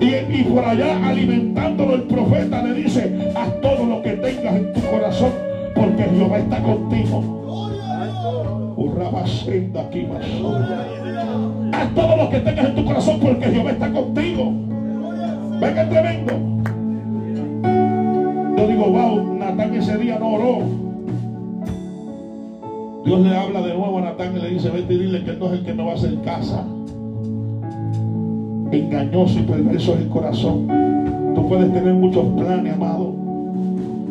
Y, 0.00 0.06
y, 0.06 0.44
por 0.44 0.64
allá 0.64 1.06
alimentándolo 1.06 1.96
el 1.96 2.02
profeta 2.04 2.62
le 2.62 2.72
dice, 2.72 3.30
haz 3.36 3.60
todo 3.60 3.84
lo 3.84 4.00
que 4.00 4.12
tengas 4.12 4.54
en 4.54 4.72
tu 4.72 4.80
corazón, 4.90 5.32
porque 5.74 6.04
Jehová 6.04 6.38
está 6.38 6.62
contigo. 6.62 7.43
Haz 11.72 11.94
todo 11.94 12.16
lo 12.16 12.30
que 12.30 12.40
tengas 12.40 12.66
en 12.66 12.74
tu 12.74 12.84
corazón, 12.84 13.20
porque 13.20 13.46
Jehová 13.46 13.70
está 13.70 13.92
contigo. 13.92 14.52
Venga 15.60 15.88
tremendo. 15.88 16.32
Yo 18.56 18.68
digo, 18.68 18.90
wow, 18.90 19.34
Natán 19.34 19.74
ese 19.74 19.98
día 19.98 20.18
no 20.18 20.32
oró. 20.34 20.58
Dios 23.04 23.20
le 23.20 23.36
habla 23.36 23.60
de 23.60 23.74
nuevo 23.74 23.98
a 23.98 24.02
Natán 24.02 24.36
y 24.36 24.40
le 24.40 24.50
dice, 24.50 24.70
vete 24.70 24.94
y 24.94 24.98
dile 24.98 25.24
que 25.24 25.32
no 25.34 25.46
es 25.46 25.52
el 25.52 25.64
que 25.64 25.74
me 25.74 25.84
va 25.84 25.92
a 25.92 25.94
hacer 25.94 26.20
casa. 26.22 26.64
Engañoso 28.72 29.38
y 29.38 29.42
perverso 29.42 29.94
es 29.94 30.00
el 30.00 30.08
corazón. 30.08 30.66
Tú 31.34 31.48
puedes 31.48 31.72
tener 31.72 31.94
muchos 31.94 32.24
planes, 32.36 32.74
amado. 32.74 33.23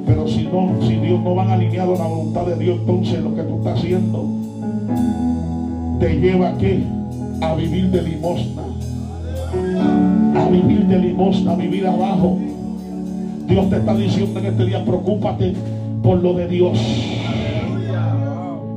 Pero 0.06 0.28
si 0.28 0.44
no, 0.44 0.82
si 0.82 0.96
Dios 0.96 1.22
no 1.22 1.36
van 1.36 1.50
alineados 1.50 2.00
a 2.00 2.04
la 2.04 2.10
voluntad 2.10 2.46
de 2.46 2.56
Dios, 2.58 2.78
entonces 2.80 3.24
lo 3.24 3.36
que 3.36 3.44
tú 3.44 3.58
estás 3.58 3.80
haciendo 3.80 4.26
te 6.00 6.20
lleva 6.20 6.50
a 6.50 6.58
qué? 6.58 6.84
A 7.42 7.56
vivir 7.56 7.90
de 7.90 8.02
limosna 8.02 8.64
a 10.36 10.50
vivir 10.50 10.86
de 10.88 11.00
limosna, 11.00 11.54
a 11.54 11.56
vivir 11.56 11.86
abajo. 11.88 12.38
Dios 13.48 13.70
te 13.70 13.78
está 13.78 13.96
diciendo 13.96 14.40
en 14.40 14.46
este 14.48 14.66
día, 14.66 14.84
preocúpate 14.84 15.54
por 16.02 16.22
lo 16.22 16.34
de 16.34 16.48
Dios. 16.48 16.80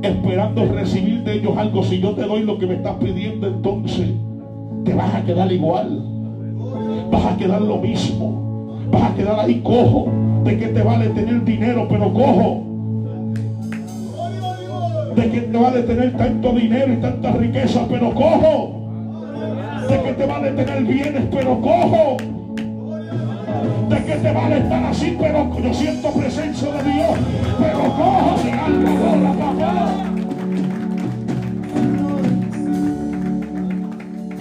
Esperando 0.01 0.65
recibir 0.65 1.23
de 1.23 1.35
ellos 1.35 1.57
algo. 1.57 1.83
Si 1.83 1.99
yo 1.99 2.11
te 2.11 2.23
doy 2.23 2.43
lo 2.43 2.57
que 2.57 2.67
me 2.67 2.75
estás 2.75 2.95
pidiendo, 2.95 3.47
entonces 3.47 4.09
te 4.85 4.93
vas 4.93 5.13
a 5.15 5.23
quedar 5.25 5.51
igual. 5.51 6.03
Vas 7.11 7.25
a 7.25 7.37
quedar 7.37 7.61
lo 7.61 7.77
mismo. 7.77 8.77
Vas 8.91 9.11
a 9.11 9.15
quedar 9.15 9.39
ahí 9.39 9.59
cojo. 9.61 10.07
¿De 10.47 10.57
qué 10.57 10.67
te 10.67 10.81
vale 10.81 11.09
tener 11.09 11.43
dinero, 11.43 11.87
pero 11.89 12.13
cojo? 12.13 12.63
¿De 15.13 15.29
qué 15.29 15.41
te 15.41 15.57
vale 15.57 15.83
tener 15.83 16.15
tanto 16.15 16.53
dinero 16.53 16.93
y 16.93 16.97
tanta 16.97 17.31
riqueza, 17.33 17.85
pero 17.89 18.13
cojo? 18.13 18.77
de 19.87 20.01
que 20.01 20.13
te 20.13 20.25
vale 20.25 20.51
tener 20.51 20.83
bienes 20.83 21.23
pero 21.31 21.61
cojo 21.61 22.17
de 23.89 24.03
que 24.03 24.15
te 24.15 24.31
vale 24.33 24.57
estar 24.57 24.83
así 24.83 25.17
pero 25.17 25.49
yo 25.61 25.73
siento 25.73 26.11
presencia 26.11 26.71
de 26.73 26.83
Dios 26.91 27.17
pero 27.57 27.79
cojo 27.79 28.37
mi 28.43 28.51
alma 28.51 29.15
la 29.23 29.31
papá 29.31 29.93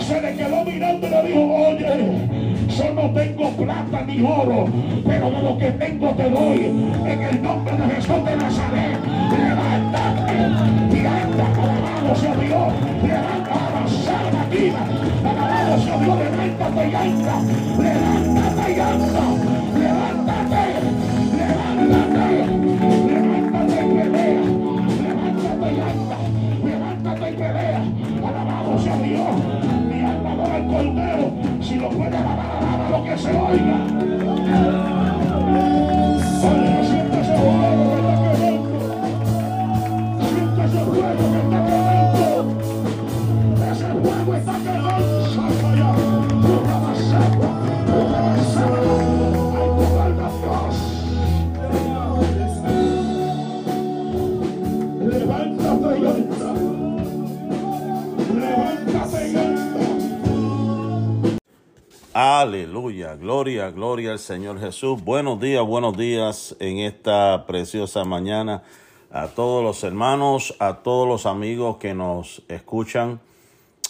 se 0.00 0.20
le 0.20 0.36
quedó 0.36 0.64
mirando 0.64 1.06
y 1.06 1.10
le 1.10 1.22
dijo 1.22 1.54
oye 1.54 2.35
yo 2.76 2.92
no 2.92 3.10
tengo 3.10 3.50
plata 3.52 4.02
ni 4.02 4.20
oro, 4.22 4.66
pero 5.06 5.30
de 5.30 5.42
lo 5.42 5.58
que 5.58 5.70
tengo 5.72 6.10
te 6.10 6.30
doy. 6.30 6.64
En 7.06 7.22
el 7.22 7.42
nombre 7.42 7.76
de 7.76 7.94
Jesús 7.94 8.24
de 8.24 8.36
Nazaret, 8.36 8.98
levántate 9.30 10.32
y 10.92 11.06
anda, 11.06 11.46
alabado 11.54 12.14
sea 12.16 12.34
Dios, 12.36 12.72
levántate, 13.02 13.36
avanzar 13.50 14.26
vida 14.50 15.06
Alabado 15.24 15.78
sea 15.80 15.98
Dios, 15.98 16.18
levántate 16.18 16.88
y 16.88 16.94
anda. 16.94 17.40
Levántate 17.78 18.72
y 18.72 18.80
anda. 18.80 19.24
Levántate. 19.80 20.62
Levántate. 21.36 22.46
Levántate 23.06 23.74
y 23.74 23.98
pelea. 23.98 24.42
Levántate 25.02 25.72
y 25.72 25.80
anda. 25.80 26.18
Levántate 26.64 27.30
y 27.30 27.34
pelea. 27.34 27.82
Alabado 28.26 28.78
sea 28.78 28.96
Dios. 28.98 29.36
Mi 29.88 30.00
alma 30.00 30.56
el 30.56 30.66
cordero. 30.66 31.32
Si 31.60 31.74
lo 31.76 31.88
puede 31.90 32.16
alabar, 32.16 32.55
alaba 33.08 33.52
lo 33.52 34.34
que 34.36 34.52
se 34.52 34.85
Gloria, 62.86 63.70
gloria 63.72 64.12
al 64.12 64.20
Señor 64.20 64.60
Jesús. 64.60 65.02
Buenos 65.02 65.40
días, 65.40 65.66
buenos 65.66 65.96
días 65.96 66.54
en 66.60 66.78
esta 66.78 67.44
preciosa 67.44 68.04
mañana 68.04 68.62
a 69.10 69.26
todos 69.26 69.64
los 69.64 69.82
hermanos, 69.82 70.54
a 70.60 70.84
todos 70.84 71.08
los 71.08 71.26
amigos 71.26 71.78
que 71.78 71.94
nos 71.94 72.44
escuchan 72.46 73.18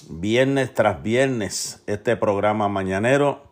viernes 0.08 0.72
tras 0.72 1.02
viernes 1.02 1.82
este 1.86 2.16
programa 2.16 2.70
mañanero 2.70 3.42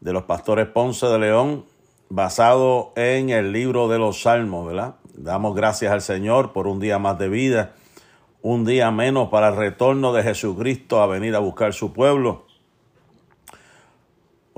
de 0.00 0.12
los 0.12 0.24
pastores 0.24 0.66
Ponce 0.66 1.06
de 1.06 1.20
León 1.20 1.64
basado 2.08 2.92
en 2.96 3.30
el 3.30 3.52
libro 3.52 3.86
de 3.86 4.00
los 4.00 4.22
Salmos, 4.22 4.66
¿verdad? 4.66 4.96
Damos 5.14 5.54
gracias 5.54 5.92
al 5.92 6.02
Señor 6.02 6.52
por 6.52 6.66
un 6.66 6.80
día 6.80 6.98
más 6.98 7.16
de 7.16 7.28
vida, 7.28 7.76
un 8.42 8.64
día 8.64 8.90
menos 8.90 9.28
para 9.28 9.50
el 9.50 9.56
retorno 9.56 10.12
de 10.12 10.24
Jesucristo 10.24 11.00
a 11.00 11.06
venir 11.06 11.36
a 11.36 11.38
buscar 11.38 11.74
su 11.74 11.92
pueblo. 11.92 12.47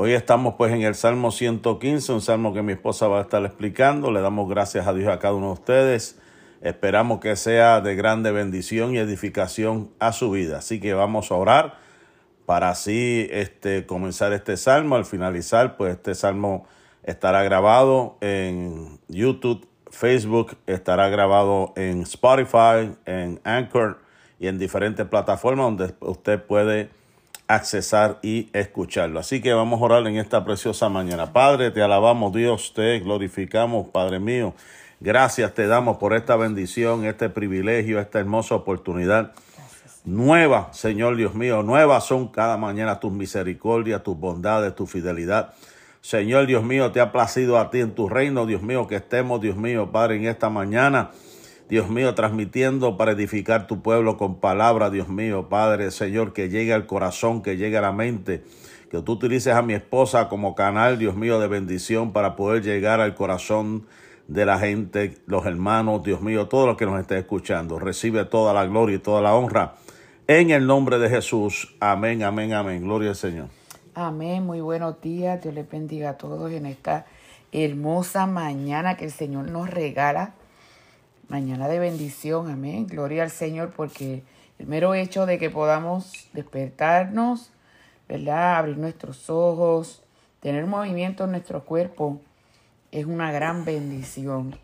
Hoy 0.03 0.14
estamos 0.14 0.55
pues 0.55 0.72
en 0.72 0.80
el 0.80 0.94
Salmo 0.94 1.30
115, 1.30 2.14
un 2.14 2.22
salmo 2.22 2.55
que 2.55 2.62
mi 2.62 2.72
esposa 2.72 3.07
va 3.07 3.18
a 3.18 3.20
estar 3.20 3.44
explicando. 3.44 4.11
Le 4.11 4.22
damos 4.22 4.48
gracias 4.48 4.86
a 4.86 4.94
Dios 4.94 5.12
a 5.12 5.18
cada 5.18 5.34
uno 5.34 5.48
de 5.48 5.53
ustedes. 5.53 6.18
Esperamos 6.62 7.20
que 7.20 7.36
sea 7.36 7.82
de 7.82 7.96
grande 7.96 8.30
bendición 8.30 8.94
y 8.94 8.98
edificación 8.98 9.90
a 9.98 10.12
su 10.12 10.30
vida. 10.30 10.57
Así 10.61 10.80
que 10.80 10.94
vamos 10.94 11.30
a 11.30 11.34
orar 11.34 11.74
para 12.46 12.70
así 12.70 13.28
este, 13.30 13.84
comenzar 13.84 14.32
este 14.32 14.57
salmo. 14.57 14.96
Al 14.96 15.05
finalizar, 15.05 15.76
pues 15.76 15.96
este 15.96 16.14
salmo 16.14 16.64
estará 17.03 17.42
grabado 17.42 18.16
en 18.22 19.01
YouTube, 19.09 19.68
Facebook, 19.90 20.57
estará 20.66 21.11
grabado 21.11 21.74
en 21.76 22.05
Spotify, 22.05 22.96
en 23.05 23.38
Anchor 23.44 23.98
y 24.38 24.46
en 24.46 24.59
diferentes 24.59 25.07
plataformas 25.07 25.66
donde 25.66 25.94
usted 26.01 26.42
puede 26.42 26.88
accesar 27.55 28.18
y 28.22 28.48
escucharlo. 28.53 29.18
Así 29.18 29.40
que 29.40 29.53
vamos 29.53 29.80
a 29.80 29.84
orar 29.84 30.07
en 30.07 30.16
esta 30.16 30.44
preciosa 30.44 30.88
mañana. 30.88 31.32
Padre, 31.32 31.70
te 31.72 31.82
alabamos 31.82 32.32
Dios, 32.32 32.72
te 32.74 33.01
glorificamos, 33.01 33.88
Padre 33.88 34.20
mío. 34.20 34.55
Gracias 35.01 35.53
te 35.55 35.66
damos 35.66 35.96
por 35.96 36.14
esta 36.14 36.36
bendición, 36.36 37.05
este 37.05 37.28
privilegio, 37.28 37.98
esta 37.98 38.20
hermosa 38.20 38.55
oportunidad. 38.55 39.32
Nueva, 40.05 40.72
Señor 40.72 41.16
Dios 41.16 41.34
mío, 41.34 41.62
nuevas 41.62 42.05
son 42.05 42.28
cada 42.28 42.57
mañana 42.57 43.01
tus 43.01 43.12
misericordias, 43.12 44.03
tus 44.03 44.16
bondades, 44.16 44.74
tu 44.74 44.86
fidelidad. 44.86 45.53
Señor 46.03 46.46
Dios 46.46 46.62
mío, 46.62 46.92
te 46.92 47.01
ha 47.01 47.12
placido 47.12 47.59
a 47.59 47.70
ti 47.70 47.80
en 47.80 47.94
tu 47.94 48.09
reino, 48.09 48.46
Dios 48.46 48.62
mío, 48.62 48.86
que 48.86 48.96
estemos, 48.96 49.40
Dios 49.40 49.57
mío, 49.57 49.90
Padre, 49.90 50.16
en 50.16 50.26
esta 50.26 50.48
mañana 50.51 51.11
Dios 51.70 51.88
mío, 51.88 52.16
transmitiendo 52.16 52.96
para 52.96 53.12
edificar 53.12 53.68
tu 53.68 53.80
pueblo 53.80 54.16
con 54.16 54.40
palabra, 54.40 54.90
Dios 54.90 55.08
mío, 55.08 55.48
Padre, 55.48 55.92
Señor, 55.92 56.32
que 56.32 56.48
llegue 56.48 56.72
al 56.72 56.84
corazón, 56.84 57.42
que 57.42 57.56
llegue 57.56 57.78
a 57.78 57.80
la 57.80 57.92
mente, 57.92 58.42
que 58.90 59.00
tú 59.02 59.12
utilices 59.12 59.54
a 59.54 59.62
mi 59.62 59.74
esposa 59.74 60.28
como 60.28 60.56
canal, 60.56 60.98
Dios 60.98 61.14
mío, 61.14 61.38
de 61.38 61.46
bendición 61.46 62.12
para 62.12 62.34
poder 62.34 62.64
llegar 62.64 63.00
al 63.00 63.14
corazón 63.14 63.86
de 64.26 64.44
la 64.46 64.58
gente, 64.58 65.18
los 65.26 65.46
hermanos, 65.46 66.02
Dios 66.02 66.20
mío, 66.22 66.48
todo 66.48 66.66
lo 66.66 66.76
que 66.76 66.86
nos 66.86 67.00
esté 67.00 67.18
escuchando. 67.18 67.78
Recibe 67.78 68.24
toda 68.24 68.52
la 68.52 68.66
gloria 68.66 68.96
y 68.96 68.98
toda 68.98 69.22
la 69.22 69.36
honra. 69.36 69.76
En 70.26 70.50
el 70.50 70.66
nombre 70.66 70.98
de 70.98 71.08
Jesús. 71.08 71.76
Amén, 71.78 72.24
amén, 72.24 72.52
amén. 72.52 72.82
Gloria 72.82 73.10
al 73.10 73.16
Señor. 73.16 73.46
Amén. 73.94 74.44
Muy 74.44 74.60
buenos 74.60 75.00
días. 75.00 75.40
Dios 75.40 75.54
les 75.54 75.70
bendiga 75.70 76.10
a 76.10 76.18
todos 76.18 76.50
en 76.50 76.66
esta 76.66 77.06
hermosa 77.52 78.26
mañana 78.26 78.96
que 78.96 79.04
el 79.04 79.12
Señor 79.12 79.48
nos 79.52 79.70
regala 79.70 80.34
mañana 81.31 81.68
de 81.68 81.78
bendición, 81.78 82.51
amén. 82.51 82.87
Gloria 82.89 83.22
al 83.22 83.31
Señor 83.31 83.72
porque 83.74 84.24
el 84.59 84.66
mero 84.66 84.95
hecho 84.95 85.24
de 85.26 85.39
que 85.39 85.49
podamos 85.49 86.28
despertarnos, 86.33 87.51
¿verdad? 88.09 88.59
Abrir 88.59 88.76
nuestros 88.76 89.31
ojos, 89.31 90.03
tener 90.41 90.66
movimiento 90.66 91.24
en 91.24 91.31
nuestro 91.31 91.64
cuerpo, 91.64 92.20
es 92.91 93.07
una 93.07 93.31
gran 93.31 93.64
bendición. 93.64 94.57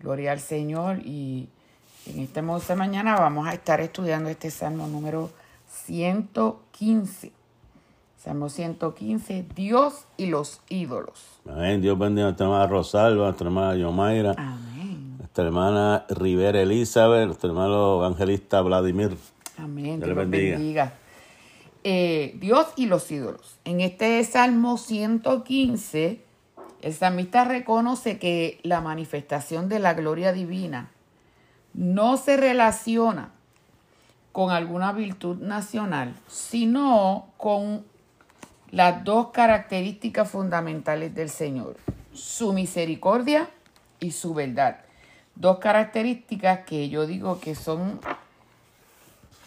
Gloria 0.00 0.32
al 0.32 0.40
Señor 0.40 1.00
y 1.04 1.48
en 2.06 2.20
esta 2.20 2.40
hermosa 2.40 2.76
mañana 2.76 3.16
vamos 3.16 3.48
a 3.48 3.52
estar 3.52 3.80
estudiando 3.80 4.30
este 4.30 4.50
Salmo 4.50 4.86
número 4.86 5.30
115. 5.84 7.32
Salmo 8.16 8.48
115, 8.48 9.44
Dios 9.56 10.06
y 10.16 10.26
los 10.26 10.60
ídolos. 10.68 11.40
Amén. 11.48 11.82
Dios 11.82 11.98
bendiga 11.98 12.26
a 12.26 12.30
nuestra 12.30 12.46
hermana 12.46 12.66
Rosalba, 12.68 13.22
a 13.22 13.26
nuestra 13.26 13.46
hermana 13.48 13.74
Yomaira. 13.74 14.34
Amén 14.38 14.61
nuestra 15.32 15.46
hermana 15.46 16.04
Rivera 16.10 16.60
Elizabeth, 16.60 17.24
nuestro 17.24 17.48
hermano 17.48 18.00
evangelista 18.00 18.60
Vladimir. 18.60 19.16
Amén. 19.56 19.98
Dios, 19.98 20.14
bendiga. 20.14 20.92
Eh, 21.84 22.36
Dios 22.38 22.66
y 22.76 22.84
los 22.84 23.10
ídolos. 23.10 23.56
En 23.64 23.80
este 23.80 24.22
Salmo 24.24 24.76
115, 24.76 26.20
el 26.82 26.92
salmista 26.92 27.44
reconoce 27.44 28.18
que 28.18 28.60
la 28.62 28.82
manifestación 28.82 29.70
de 29.70 29.78
la 29.78 29.94
gloria 29.94 30.34
divina 30.34 30.90
no 31.72 32.18
se 32.18 32.36
relaciona 32.36 33.32
con 34.32 34.50
alguna 34.50 34.92
virtud 34.92 35.38
nacional, 35.38 36.14
sino 36.28 37.28
con 37.38 37.86
las 38.70 39.02
dos 39.02 39.28
características 39.28 40.30
fundamentales 40.30 41.14
del 41.14 41.30
Señor, 41.30 41.78
su 42.12 42.52
misericordia 42.52 43.48
y 43.98 44.10
su 44.10 44.34
verdad 44.34 44.91
dos 45.34 45.58
características 45.58 46.60
que 46.60 46.88
yo 46.88 47.06
digo 47.06 47.40
que 47.40 47.54
son 47.54 48.00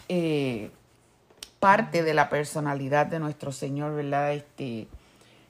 eh, 0.08 0.70
parte 1.60 2.02
de 2.02 2.14
la 2.14 2.28
personalidad 2.28 3.06
de 3.06 3.18
nuestro 3.18 3.52
Señor, 3.52 3.94
¿verdad? 3.94 4.32
Este, 4.34 4.88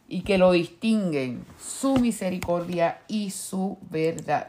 y 0.09 0.23
que 0.23 0.39
lo 0.39 0.53
distinguen, 0.53 1.45
su 1.61 1.97
misericordia 1.97 3.01
y 3.09 3.31
su 3.31 3.79
verdad. 3.91 4.49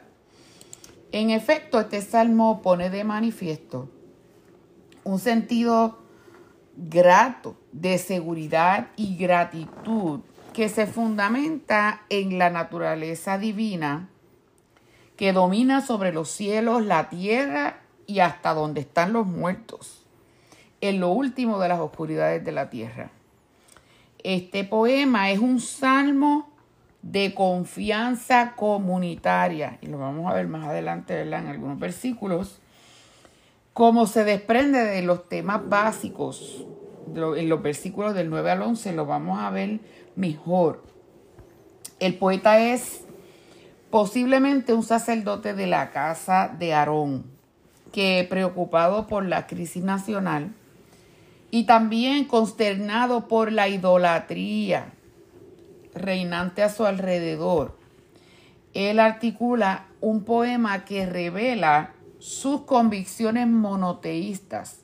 En 1.12 1.30
efecto, 1.30 1.80
este 1.80 2.02
salmo 2.02 2.62
pone 2.62 2.90
de 2.90 3.04
manifiesto 3.04 3.90
un 5.04 5.20
sentido 5.20 6.00
grato 6.76 7.56
de 7.72 7.98
seguridad 7.98 8.90
y 8.98 9.16
gratitud 9.16 10.20
que 10.54 10.70
se 10.70 10.86
fundamenta 10.86 12.02
en 12.10 12.38
la 12.38 12.50
naturaleza 12.50 13.38
divina 13.38 14.10
que 15.18 15.34
domina 15.34 15.82
sobre 15.82 16.14
los 16.14 16.30
cielos, 16.30 16.86
la 16.86 17.10
tierra 17.10 17.82
y 18.06 18.20
hasta 18.20 18.54
donde 18.54 18.82
están 18.82 19.12
los 19.12 19.26
muertos, 19.26 20.06
en 20.80 21.00
lo 21.00 21.10
último 21.10 21.60
de 21.60 21.68
las 21.68 21.80
oscuridades 21.80 22.46
de 22.46 22.52
la 22.52 22.70
tierra. 22.70 23.10
Este 24.24 24.64
poema 24.64 25.32
es 25.32 25.40
un 25.40 25.60
salmo 25.60 26.50
de 27.02 27.34
confianza 27.34 28.54
comunitaria, 28.56 29.80
y 29.82 29.88
lo 29.88 29.98
vamos 29.98 30.32
a 30.32 30.36
ver 30.36 30.48
más 30.48 30.68
adelante 30.68 31.20
en 31.20 31.34
algunos 31.34 31.80
versículos, 31.80 32.60
como 33.74 34.08
se 34.08 34.24
desprende 34.24 34.84
de 34.84 35.02
los 35.02 35.28
temas 35.30 35.68
básicos, 35.68 36.66
en 37.16 37.50
los 37.50 37.62
versículos 37.62 38.14
del 38.14 38.30
9 38.30 38.52
al 38.52 38.62
11 38.62 38.94
lo 38.94 39.06
vamos 39.06 39.40
a 39.40 39.50
ver 39.50 39.80
mejor. 40.16 40.84
El 42.00 42.16
poeta 42.16 42.60
es 42.60 43.07
posiblemente 43.98 44.74
un 44.74 44.84
sacerdote 44.84 45.56
de 45.56 45.66
la 45.66 45.90
casa 45.90 46.56
de 46.60 46.72
Aarón, 46.72 47.26
que 47.92 48.28
preocupado 48.30 49.08
por 49.08 49.26
la 49.26 49.48
crisis 49.48 49.84
nacional 49.84 50.54
y 51.50 51.64
también 51.64 52.26
consternado 52.26 53.28
por 53.28 53.52
la 53.52 53.68
idolatría 53.70 54.94
reinante 55.96 56.62
a 56.62 56.70
su 56.70 56.86
alrededor, 56.86 57.76
él 58.76 59.00
articula 59.00 59.88
un 60.00 60.24
poema 60.24 60.86
que 60.86 61.08
revela 61.08 61.94
sus 62.20 62.66
convicciones 62.66 63.48
monoteístas 63.48 64.82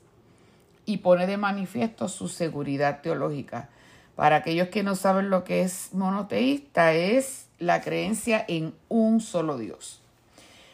y 0.86 0.96
pone 0.96 1.28
de 1.28 1.36
manifiesto 1.36 2.08
su 2.08 2.26
seguridad 2.26 3.00
teológica. 3.00 3.68
Para 4.16 4.34
aquellos 4.34 4.70
que 4.70 4.82
no 4.82 4.96
saben 4.96 5.30
lo 5.30 5.44
que 5.44 5.62
es 5.62 5.90
monoteísta, 5.92 6.94
es 6.94 7.43
la 7.58 7.80
creencia 7.80 8.44
en 8.48 8.74
un 8.88 9.20
solo 9.20 9.58
Dios. 9.58 10.00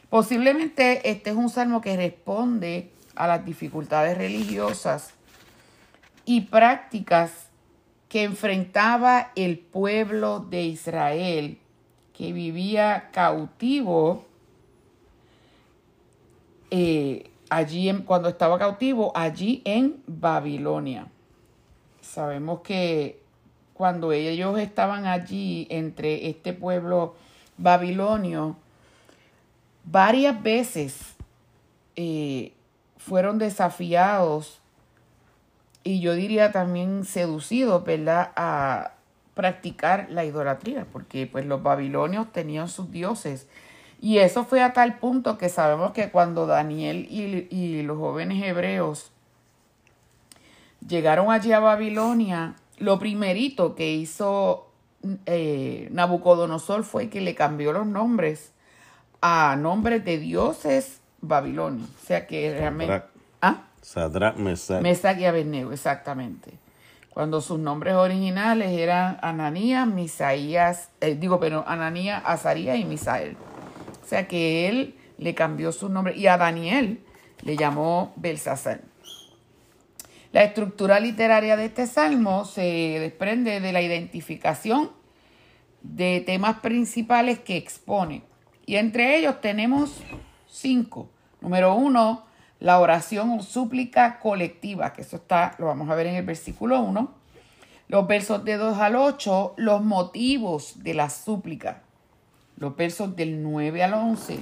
Posiblemente 0.08 1.08
este 1.10 1.30
es 1.30 1.36
un 1.36 1.48
salmo 1.48 1.80
que 1.80 1.96
responde 1.96 2.90
a 3.14 3.26
las 3.26 3.44
dificultades 3.44 4.18
religiosas 4.18 5.14
y 6.24 6.42
prácticas 6.42 7.48
que 8.08 8.24
enfrentaba 8.24 9.30
el 9.36 9.58
pueblo 9.58 10.40
de 10.40 10.64
Israel 10.64 11.58
que 12.12 12.32
vivía 12.32 13.10
cautivo 13.12 14.26
eh, 16.70 17.30
allí 17.48 17.92
cuando 18.04 18.28
estaba 18.28 18.58
cautivo 18.58 19.12
allí 19.14 19.62
en 19.64 20.02
Babilonia. 20.06 21.06
Sabemos 22.00 22.60
que 22.60 23.19
cuando 23.80 24.12
ellos 24.12 24.58
estaban 24.58 25.06
allí 25.06 25.66
entre 25.70 26.28
este 26.28 26.52
pueblo 26.52 27.14
babilonio, 27.56 28.58
varias 29.84 30.42
veces 30.42 31.14
eh, 31.96 32.52
fueron 32.98 33.38
desafiados 33.38 34.60
y 35.82 36.00
yo 36.00 36.12
diría 36.12 36.52
también 36.52 37.06
seducidos, 37.06 37.82
¿verdad?, 37.82 38.32
a 38.36 38.92
practicar 39.32 40.08
la 40.10 40.26
idolatría, 40.26 40.86
porque 40.92 41.26
pues 41.26 41.46
los 41.46 41.62
babilonios 41.62 42.30
tenían 42.32 42.68
sus 42.68 42.90
dioses. 42.90 43.48
Y 43.98 44.18
eso 44.18 44.44
fue 44.44 44.62
a 44.62 44.74
tal 44.74 44.98
punto 44.98 45.38
que 45.38 45.48
sabemos 45.48 45.92
que 45.92 46.10
cuando 46.10 46.44
Daniel 46.44 47.06
y, 47.08 47.48
y 47.50 47.82
los 47.82 47.96
jóvenes 47.96 48.44
hebreos 48.44 49.10
llegaron 50.86 51.30
allí 51.30 51.52
a 51.52 51.60
Babilonia, 51.60 52.56
lo 52.80 52.98
primerito 52.98 53.74
que 53.74 53.92
hizo 53.92 54.70
eh, 55.26 55.88
Nabucodonosor 55.92 56.82
fue 56.82 57.08
que 57.08 57.20
le 57.20 57.34
cambió 57.34 57.72
los 57.72 57.86
nombres 57.86 58.52
a 59.20 59.54
nombres 59.56 60.04
de 60.04 60.18
dioses 60.18 61.00
babilonios. 61.20 61.88
O 61.88 62.06
sea 62.06 62.26
que 62.26 62.52
realmente... 62.52 62.92
Sadrach. 62.92 63.10
¿Ah? 63.42 63.62
Sadrach, 63.82 64.36
Mesach. 64.36 64.82
Mesach 64.82 65.18
y 65.18 65.26
Abednego, 65.26 65.72
exactamente. 65.72 66.58
Cuando 67.10 67.40
sus 67.40 67.58
nombres 67.58 67.94
originales 67.94 68.70
eran 68.70 69.18
Ananías, 69.20 69.86
Misaías, 69.86 70.90
eh, 71.00 71.16
digo, 71.16 71.38
pero 71.38 71.64
Ananías, 71.66 72.22
Azarías 72.24 72.78
y 72.78 72.84
Misael. 72.84 73.36
O 74.02 74.06
sea 74.06 74.26
que 74.26 74.68
él 74.68 74.96
le 75.18 75.34
cambió 75.34 75.72
su 75.72 75.88
nombre 75.88 76.16
y 76.16 76.28
a 76.28 76.38
Daniel 76.38 77.00
le 77.42 77.56
llamó 77.56 78.12
Belsasar. 78.16 78.89
La 80.32 80.44
estructura 80.44 81.00
literaria 81.00 81.56
de 81.56 81.64
este 81.64 81.88
salmo 81.88 82.44
se 82.44 82.62
desprende 83.00 83.60
de 83.60 83.72
la 83.72 83.82
identificación 83.82 84.92
de 85.82 86.22
temas 86.24 86.60
principales 86.60 87.40
que 87.40 87.56
expone. 87.56 88.22
Y 88.64 88.76
entre 88.76 89.16
ellos 89.16 89.40
tenemos 89.40 90.00
cinco. 90.46 91.10
Número 91.40 91.74
uno, 91.74 92.26
la 92.60 92.78
oración 92.78 93.30
o 93.30 93.42
súplica 93.42 94.20
colectiva, 94.20 94.92
que 94.92 95.02
eso 95.02 95.16
está, 95.16 95.56
lo 95.58 95.66
vamos 95.66 95.90
a 95.90 95.94
ver 95.94 96.06
en 96.06 96.14
el 96.14 96.24
versículo 96.24 96.80
1. 96.80 97.14
Los 97.88 98.06
versos 98.06 98.44
de 98.44 98.56
2 98.56 98.78
al 98.78 98.94
8, 98.94 99.54
los 99.56 99.82
motivos 99.82 100.84
de 100.84 100.94
la 100.94 101.10
súplica. 101.10 101.82
Los 102.56 102.76
versos 102.76 103.16
del 103.16 103.42
9 103.42 103.82
al 103.82 103.94
11, 103.94 104.38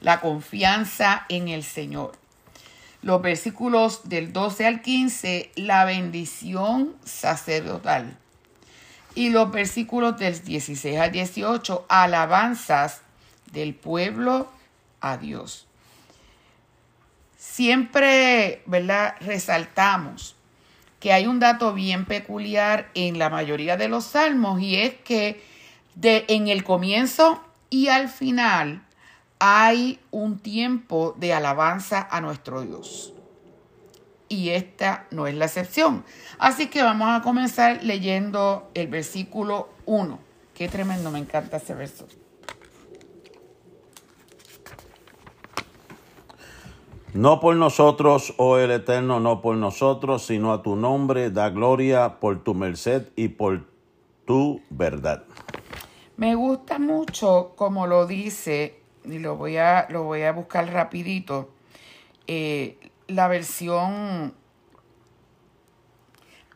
la 0.00 0.20
confianza 0.20 1.24
en 1.28 1.46
el 1.46 1.62
Señor. 1.62 2.12
Los 3.08 3.22
versículos 3.22 4.06
del 4.10 4.34
12 4.34 4.66
al 4.66 4.82
15, 4.82 5.52
la 5.56 5.86
bendición 5.86 6.94
sacerdotal. 7.06 8.18
Y 9.14 9.30
los 9.30 9.50
versículos 9.50 10.18
del 10.18 10.38
16 10.44 10.98
al 10.98 11.10
18, 11.10 11.86
alabanzas 11.88 13.00
del 13.50 13.74
pueblo 13.74 14.52
a 15.00 15.16
Dios. 15.16 15.66
Siempre, 17.38 18.60
¿verdad? 18.66 19.14
Resaltamos 19.20 20.36
que 21.00 21.14
hay 21.14 21.26
un 21.26 21.40
dato 21.40 21.72
bien 21.72 22.04
peculiar 22.04 22.90
en 22.92 23.18
la 23.18 23.30
mayoría 23.30 23.78
de 23.78 23.88
los 23.88 24.04
salmos 24.04 24.60
y 24.60 24.76
es 24.76 24.92
que 24.96 25.42
de, 25.94 26.26
en 26.28 26.48
el 26.48 26.62
comienzo 26.62 27.42
y 27.70 27.88
al 27.88 28.10
final 28.10 28.82
hay 29.38 30.00
un 30.10 30.38
tiempo 30.38 31.14
de 31.18 31.32
alabanza 31.32 32.06
a 32.10 32.20
nuestro 32.20 32.62
Dios. 32.62 33.14
Y 34.28 34.50
esta 34.50 35.06
no 35.10 35.26
es 35.26 35.34
la 35.34 35.46
excepción. 35.46 36.04
Así 36.38 36.68
que 36.68 36.82
vamos 36.82 37.08
a 37.08 37.22
comenzar 37.22 37.82
leyendo 37.82 38.68
el 38.74 38.88
versículo 38.88 39.70
1. 39.86 40.18
Qué 40.54 40.68
tremendo, 40.68 41.10
me 41.10 41.18
encanta 41.18 41.58
ese 41.58 41.74
verso. 41.74 42.06
No 47.14 47.40
por 47.40 47.56
nosotros, 47.56 48.34
oh 48.36 48.58
el 48.58 48.70
Eterno, 48.70 49.18
no 49.18 49.40
por 49.40 49.56
nosotros, 49.56 50.26
sino 50.26 50.52
a 50.52 50.62
tu 50.62 50.76
nombre 50.76 51.30
da 51.30 51.48
gloria 51.48 52.20
por 52.20 52.44
tu 52.44 52.54
merced 52.54 53.08
y 53.16 53.28
por 53.28 53.64
tu 54.26 54.60
verdad. 54.68 55.24
Me 56.18 56.34
gusta 56.34 56.78
mucho 56.78 57.54
como 57.56 57.86
lo 57.86 58.06
dice, 58.06 58.82
y 59.08 59.18
lo 59.18 59.36
voy 59.36 59.56
a, 59.56 59.86
lo 59.90 60.04
voy 60.04 60.22
a 60.22 60.32
buscar 60.32 60.70
rapidito, 60.72 61.50
eh, 62.26 62.78
la 63.06 63.28
versión 63.28 64.34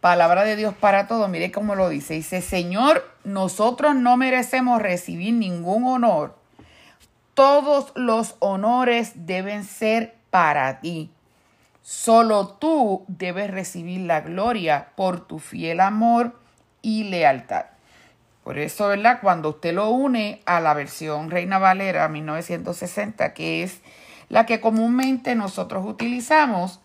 Palabra 0.02 0.42
de 0.42 0.56
Dios 0.56 0.74
para 0.74 1.06
todos, 1.06 1.30
mire 1.30 1.52
cómo 1.52 1.76
lo 1.76 1.88
dice. 1.88 2.14
Dice, 2.14 2.42
Señor, 2.42 3.08
nosotros 3.22 3.94
no 3.94 4.16
merecemos 4.16 4.82
recibir 4.82 5.32
ningún 5.32 5.84
honor. 5.84 6.36
Todos 7.34 7.92
los 7.94 8.34
honores 8.40 9.12
deben 9.14 9.62
ser 9.62 10.16
para 10.30 10.80
ti. 10.80 11.12
Solo 11.82 12.48
tú 12.48 13.04
debes 13.06 13.48
recibir 13.48 14.00
la 14.00 14.22
gloria 14.22 14.88
por 14.96 15.24
tu 15.24 15.38
fiel 15.38 15.78
amor 15.78 16.36
y 16.82 17.04
lealtad. 17.04 17.66
Por 18.44 18.58
eso, 18.58 18.88
¿verdad? 18.88 19.20
Cuando 19.22 19.50
usted 19.50 19.72
lo 19.74 19.90
une 19.90 20.42
a 20.46 20.60
la 20.60 20.74
versión 20.74 21.30
Reina 21.30 21.58
Valera 21.58 22.08
1960, 22.08 23.34
que 23.34 23.62
es 23.62 23.80
la 24.28 24.46
que 24.46 24.60
comúnmente 24.60 25.34
nosotros 25.34 25.84
utilizamos, 25.86 26.80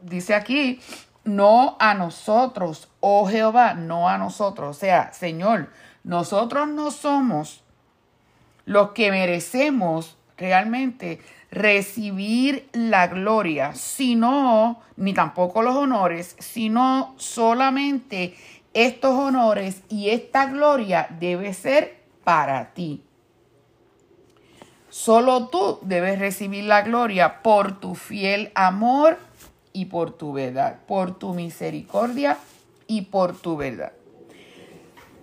dice 0.00 0.34
aquí, 0.34 0.80
no 1.24 1.76
a 1.80 1.94
nosotros, 1.94 2.88
oh 3.00 3.26
Jehová, 3.26 3.74
no 3.74 4.08
a 4.08 4.16
nosotros. 4.16 4.76
O 4.76 4.78
sea, 4.78 5.12
Señor, 5.12 5.70
nosotros 6.04 6.68
no 6.68 6.90
somos 6.92 7.64
los 8.64 8.90
que 8.90 9.10
merecemos 9.10 10.16
realmente 10.36 11.20
recibir 11.50 12.68
la 12.72 13.06
gloria, 13.08 13.74
sino, 13.74 14.80
ni 14.96 15.14
tampoco 15.14 15.62
los 15.62 15.74
honores, 15.74 16.36
sino 16.38 17.14
solamente 17.16 18.36
estos 18.76 19.12
honores 19.12 19.82
y 19.88 20.10
esta 20.10 20.46
gloria 20.46 21.08
debe 21.18 21.54
ser 21.54 22.02
para 22.24 22.74
ti. 22.74 23.02
Solo 24.90 25.48
tú 25.48 25.78
debes 25.80 26.18
recibir 26.18 26.64
la 26.64 26.82
gloria 26.82 27.42
por 27.42 27.80
tu 27.80 27.94
fiel 27.94 28.52
amor 28.54 29.18
y 29.72 29.86
por 29.86 30.10
tu 30.10 30.34
verdad, 30.34 30.80
por 30.86 31.18
tu 31.18 31.32
misericordia 31.32 32.36
y 32.86 33.02
por 33.02 33.34
tu 33.34 33.56
verdad. 33.56 33.92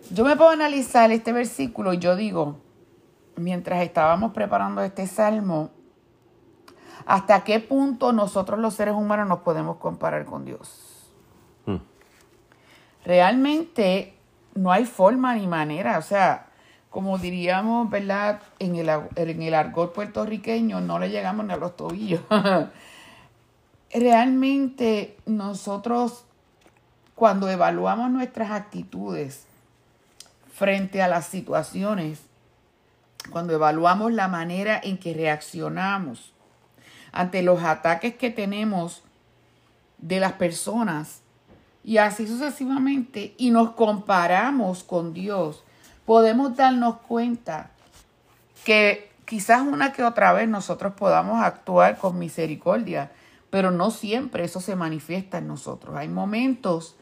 Yo 0.10 0.26
me 0.26 0.36
puedo 0.36 0.50
analizar 0.50 1.12
este 1.12 1.32
versículo 1.32 1.94
y 1.94 2.00
yo 2.00 2.16
digo, 2.16 2.58
mientras 3.36 3.84
estábamos 3.84 4.34
preparando 4.34 4.82
este 4.82 5.06
salmo, 5.06 5.70
hasta 7.06 7.44
qué 7.44 7.60
punto 7.60 8.14
nosotros 8.14 8.60
los 8.60 8.74
seres 8.74 8.96
humanos 8.96 9.28
nos 9.28 9.40
podemos 9.40 9.78
comparar 9.78 10.26
con 10.26 10.44
Dios. 10.44 11.12
Hmm. 11.68 11.78
Realmente 13.06 14.14
no 14.56 14.72
hay 14.72 14.86
forma 14.86 15.36
ni 15.36 15.48
manera, 15.48 15.98
o 15.98 16.02
sea, 16.02 16.48
como 16.90 17.18
diríamos, 17.18 17.90
¿verdad? 17.90 18.40
En 18.60 18.76
el, 18.76 18.88
en 19.16 19.42
el 19.42 19.54
argot 19.56 19.94
puertorriqueño 19.94 20.80
no 20.80 21.00
le 21.00 21.10
llegamos 21.10 21.46
ni 21.46 21.54
a 21.54 21.58
los 21.58 21.76
tobillos. 21.76 22.22
Realmente 23.94 25.18
nosotros, 25.26 26.26
cuando 27.16 27.50
evaluamos 27.50 28.12
nuestras 28.12 28.52
actitudes 28.52 29.48
frente 30.54 31.02
a 31.02 31.08
las 31.08 31.26
situaciones, 31.26 32.22
cuando 33.32 33.54
evaluamos 33.54 34.14
la 34.14 34.28
manera 34.28 34.80
en 34.84 35.00
que 35.00 35.16
reaccionamos 35.16 36.32
ante 37.12 37.42
los 37.42 37.64
ataques 37.64 38.16
que 38.16 38.30
tenemos 38.30 39.02
de 39.98 40.20
las 40.20 40.34
personas 40.34 41.23
y 41.84 41.98
así 41.98 42.28
sucesivamente, 42.28 43.36
y 43.38 43.52
nos 43.52 43.72
comparamos 43.72 44.84
con 44.84 45.14
Dios, 45.14 45.64
podemos 46.06 46.56
darnos 46.56 46.98
cuenta 47.08 47.72
que 48.64 49.12
quizás 49.26 49.62
una 49.62 49.92
que 49.92 50.04
otra 50.04 50.34
vez 50.34 50.48
nosotros 50.48 50.94
podamos 50.94 51.44
actuar 51.44 51.98
con 51.98 52.20
misericordia, 52.20 53.12
pero 53.50 53.72
no 53.72 53.92
siempre 53.92 54.46
eso 54.46 54.62
se 54.62 54.76
manifiesta 54.76 55.38
en 55.38 55.48
nosotros. 55.48 55.96
Hay 55.96 56.08
momentos 56.08 56.96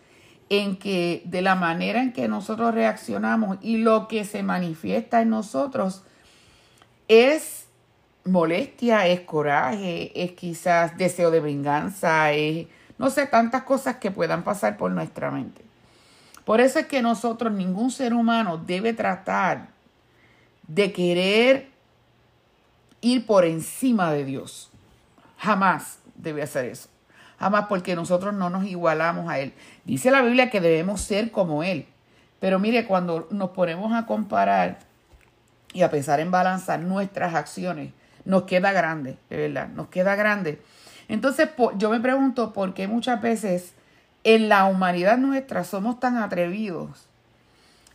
en 0.49 0.77
que 0.77 1.21
de 1.25 1.41
la 1.41 1.55
manera 1.55 2.01
en 2.01 2.11
que 2.11 2.27
nosotros 2.27 2.73
reaccionamos 2.73 3.57
y 3.61 3.77
lo 3.77 4.07
que 4.07 4.25
se 4.25 4.43
manifiesta 4.43 5.21
en 5.21 5.29
nosotros 5.29 6.03
es 7.07 7.67
molestia, 8.25 9.07
es 9.07 9.21
coraje, 9.21 10.11
es 10.21 10.33
quizás 10.33 10.97
deseo 10.97 11.31
de 11.31 11.39
venganza, 11.39 12.33
es 12.33 12.67
no 13.01 13.09
sé, 13.09 13.25
tantas 13.25 13.63
cosas 13.63 13.95
que 13.95 14.11
puedan 14.11 14.43
pasar 14.43 14.77
por 14.77 14.91
nuestra 14.91 15.31
mente. 15.31 15.63
Por 16.45 16.61
eso 16.61 16.77
es 16.77 16.85
que 16.85 17.01
nosotros, 17.01 17.51
ningún 17.51 17.89
ser 17.89 18.13
humano 18.13 18.59
debe 18.59 18.93
tratar 18.93 19.69
de 20.67 20.93
querer 20.93 21.69
ir 23.01 23.25
por 23.25 23.43
encima 23.45 24.11
de 24.11 24.23
Dios. 24.23 24.69
Jamás 25.39 25.97
debe 26.13 26.43
hacer 26.43 26.65
eso. 26.65 26.89
Jamás 27.39 27.65
porque 27.67 27.95
nosotros 27.95 28.35
no 28.35 28.51
nos 28.51 28.65
igualamos 28.65 29.27
a 29.31 29.39
Él. 29.39 29.53
Dice 29.83 30.11
la 30.11 30.21
Biblia 30.21 30.51
que 30.51 30.61
debemos 30.61 31.01
ser 31.01 31.31
como 31.31 31.63
Él. 31.63 31.87
Pero 32.39 32.59
mire, 32.59 32.85
cuando 32.85 33.27
nos 33.31 33.49
ponemos 33.49 33.93
a 33.93 34.05
comparar 34.05 34.77
y 35.73 35.81
a 35.81 35.89
pensar 35.89 36.19
en 36.19 36.29
balanzar 36.29 36.79
nuestras 36.81 37.33
acciones, 37.33 37.93
nos 38.25 38.43
queda 38.43 38.71
grande, 38.71 39.17
de 39.31 39.37
verdad, 39.37 39.69
nos 39.69 39.87
queda 39.87 40.15
grande. 40.15 40.61
Entonces 41.11 41.49
yo 41.77 41.89
me 41.89 41.99
pregunto 41.99 42.53
por 42.53 42.73
qué 42.73 42.87
muchas 42.87 43.21
veces 43.21 43.73
en 44.23 44.47
la 44.47 44.63
humanidad 44.63 45.17
nuestra 45.17 45.65
somos 45.65 45.99
tan 45.99 46.15
atrevidos 46.15 47.05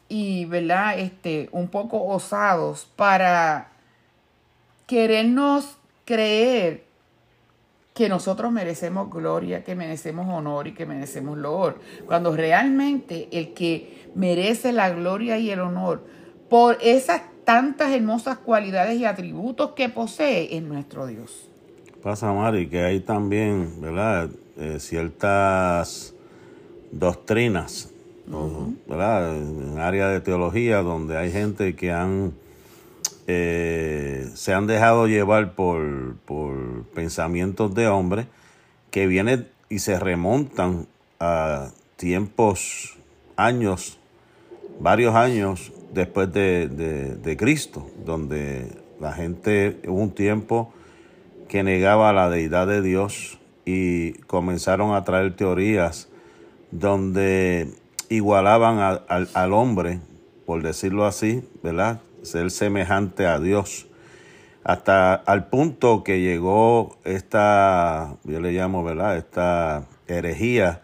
y, 0.06 0.44
¿verdad? 0.44 0.98
Este, 0.98 1.48
un 1.50 1.68
poco 1.68 2.04
osados 2.04 2.86
para 2.94 3.70
querernos 4.86 5.78
creer 6.04 6.84
que 7.94 8.10
nosotros 8.10 8.52
merecemos 8.52 9.08
gloria, 9.08 9.64
que 9.64 9.74
merecemos 9.74 10.28
honor 10.28 10.66
y 10.66 10.74
que 10.74 10.84
merecemos 10.84 11.38
loor. 11.38 11.80
Cuando 12.04 12.36
realmente 12.36 13.30
el 13.32 13.54
que 13.54 14.10
merece 14.14 14.72
la 14.72 14.90
gloria 14.90 15.38
y 15.38 15.50
el 15.50 15.60
honor 15.60 16.06
por 16.50 16.76
esas 16.82 17.22
tantas 17.46 17.92
hermosas 17.92 18.36
cualidades 18.36 19.00
y 19.00 19.06
atributos 19.06 19.70
que 19.70 19.88
posee 19.88 20.54
en 20.58 20.68
nuestro 20.68 21.06
Dios. 21.06 21.48
Pasa, 22.06 22.32
Mari, 22.32 22.68
que 22.68 22.84
hay 22.84 23.00
también, 23.00 23.80
¿verdad? 23.80 24.30
Eh, 24.58 24.76
ciertas 24.78 26.14
doctrinas, 26.92 27.90
¿verdad? 28.86 29.36
En 29.36 29.78
área 29.80 30.06
de 30.10 30.20
teología 30.20 30.82
donde 30.82 31.18
hay 31.18 31.32
gente 31.32 31.74
que 31.74 31.90
han 31.90 32.32
eh, 33.26 34.30
se 34.34 34.54
han 34.54 34.68
dejado 34.68 35.08
llevar 35.08 35.56
por, 35.56 36.14
por 36.26 36.84
pensamientos 36.94 37.74
de 37.74 37.88
hombres 37.88 38.26
que 38.92 39.08
vienen 39.08 39.48
y 39.68 39.80
se 39.80 39.98
remontan 39.98 40.86
a 41.18 41.72
tiempos, 41.96 42.96
años, 43.34 43.98
varios 44.78 45.16
años 45.16 45.72
después 45.92 46.32
de, 46.32 46.68
de, 46.68 47.36
Cristo, 47.36 47.90
donde 48.04 48.70
la 49.00 49.12
gente 49.12 49.80
hubo 49.88 50.00
un 50.00 50.12
tiempo 50.12 50.72
que 51.48 51.62
negaba 51.62 52.12
la 52.12 52.28
deidad 52.28 52.66
de 52.66 52.82
Dios 52.82 53.38
y 53.64 54.12
comenzaron 54.24 54.94
a 54.94 55.04
traer 55.04 55.36
teorías 55.36 56.08
donde 56.70 57.72
igualaban 58.08 59.00
al 59.08 59.52
hombre, 59.52 60.00
por 60.44 60.62
decirlo 60.62 61.06
así, 61.06 61.48
¿verdad? 61.62 62.00
Ser 62.22 62.50
semejante 62.50 63.26
a 63.26 63.38
Dios. 63.38 63.86
Hasta 64.64 65.14
al 65.14 65.46
punto 65.48 66.02
que 66.02 66.20
llegó 66.20 66.98
esta, 67.04 68.16
yo 68.24 68.40
le 68.40 68.52
llamo, 68.52 68.82
¿verdad? 68.82 69.16
Esta 69.16 69.86
herejía 70.08 70.82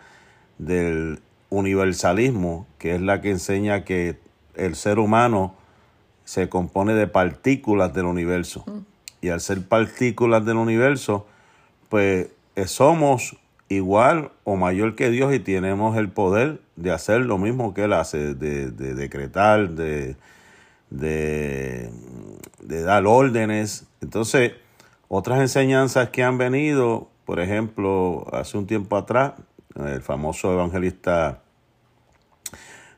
del 0.58 1.20
universalismo, 1.50 2.66
que 2.78 2.94
es 2.94 3.00
la 3.00 3.20
que 3.20 3.30
enseña 3.30 3.84
que 3.84 4.18
el 4.54 4.76
ser 4.76 4.98
humano 4.98 5.54
se 6.24 6.48
compone 6.48 6.94
de 6.94 7.08
partículas 7.08 7.92
del 7.92 8.06
universo. 8.06 8.64
Y 9.23 9.31
al 9.31 9.41
ser 9.41 9.66
partículas 9.66 10.45
del 10.45 10.57
universo, 10.57 11.27
pues 11.89 12.29
eh, 12.57 12.66
somos 12.66 13.39
igual 13.68 14.31
o 14.45 14.57
mayor 14.57 14.95
que 14.95 15.09
Dios 15.11 15.33
y 15.33 15.39
tenemos 15.39 15.97
el 15.97 16.11
poder 16.11 16.61
de 16.77 16.91
hacer 16.91 17.23
lo 17.23 17.39
mismo 17.39 17.73
que 17.73 17.85
Él 17.85 17.95
hace, 17.95 18.35
de, 18.35 18.70
decretar, 18.70 19.70
de, 19.70 20.16
de, 20.91 21.91
de, 22.61 22.83
dar 22.83 23.07
órdenes. 23.07 23.87
Entonces, 24.03 24.53
otras 25.09 25.41
enseñanzas 25.41 26.11
que 26.11 26.23
han 26.23 26.37
venido, 26.37 27.09
por 27.25 27.41
ejemplo, 27.41 28.27
hace 28.33 28.59
un 28.59 28.66
tiempo 28.66 28.97
atrás, 28.97 29.33
el 29.77 30.03
famoso 30.03 30.53
evangelista 30.53 31.41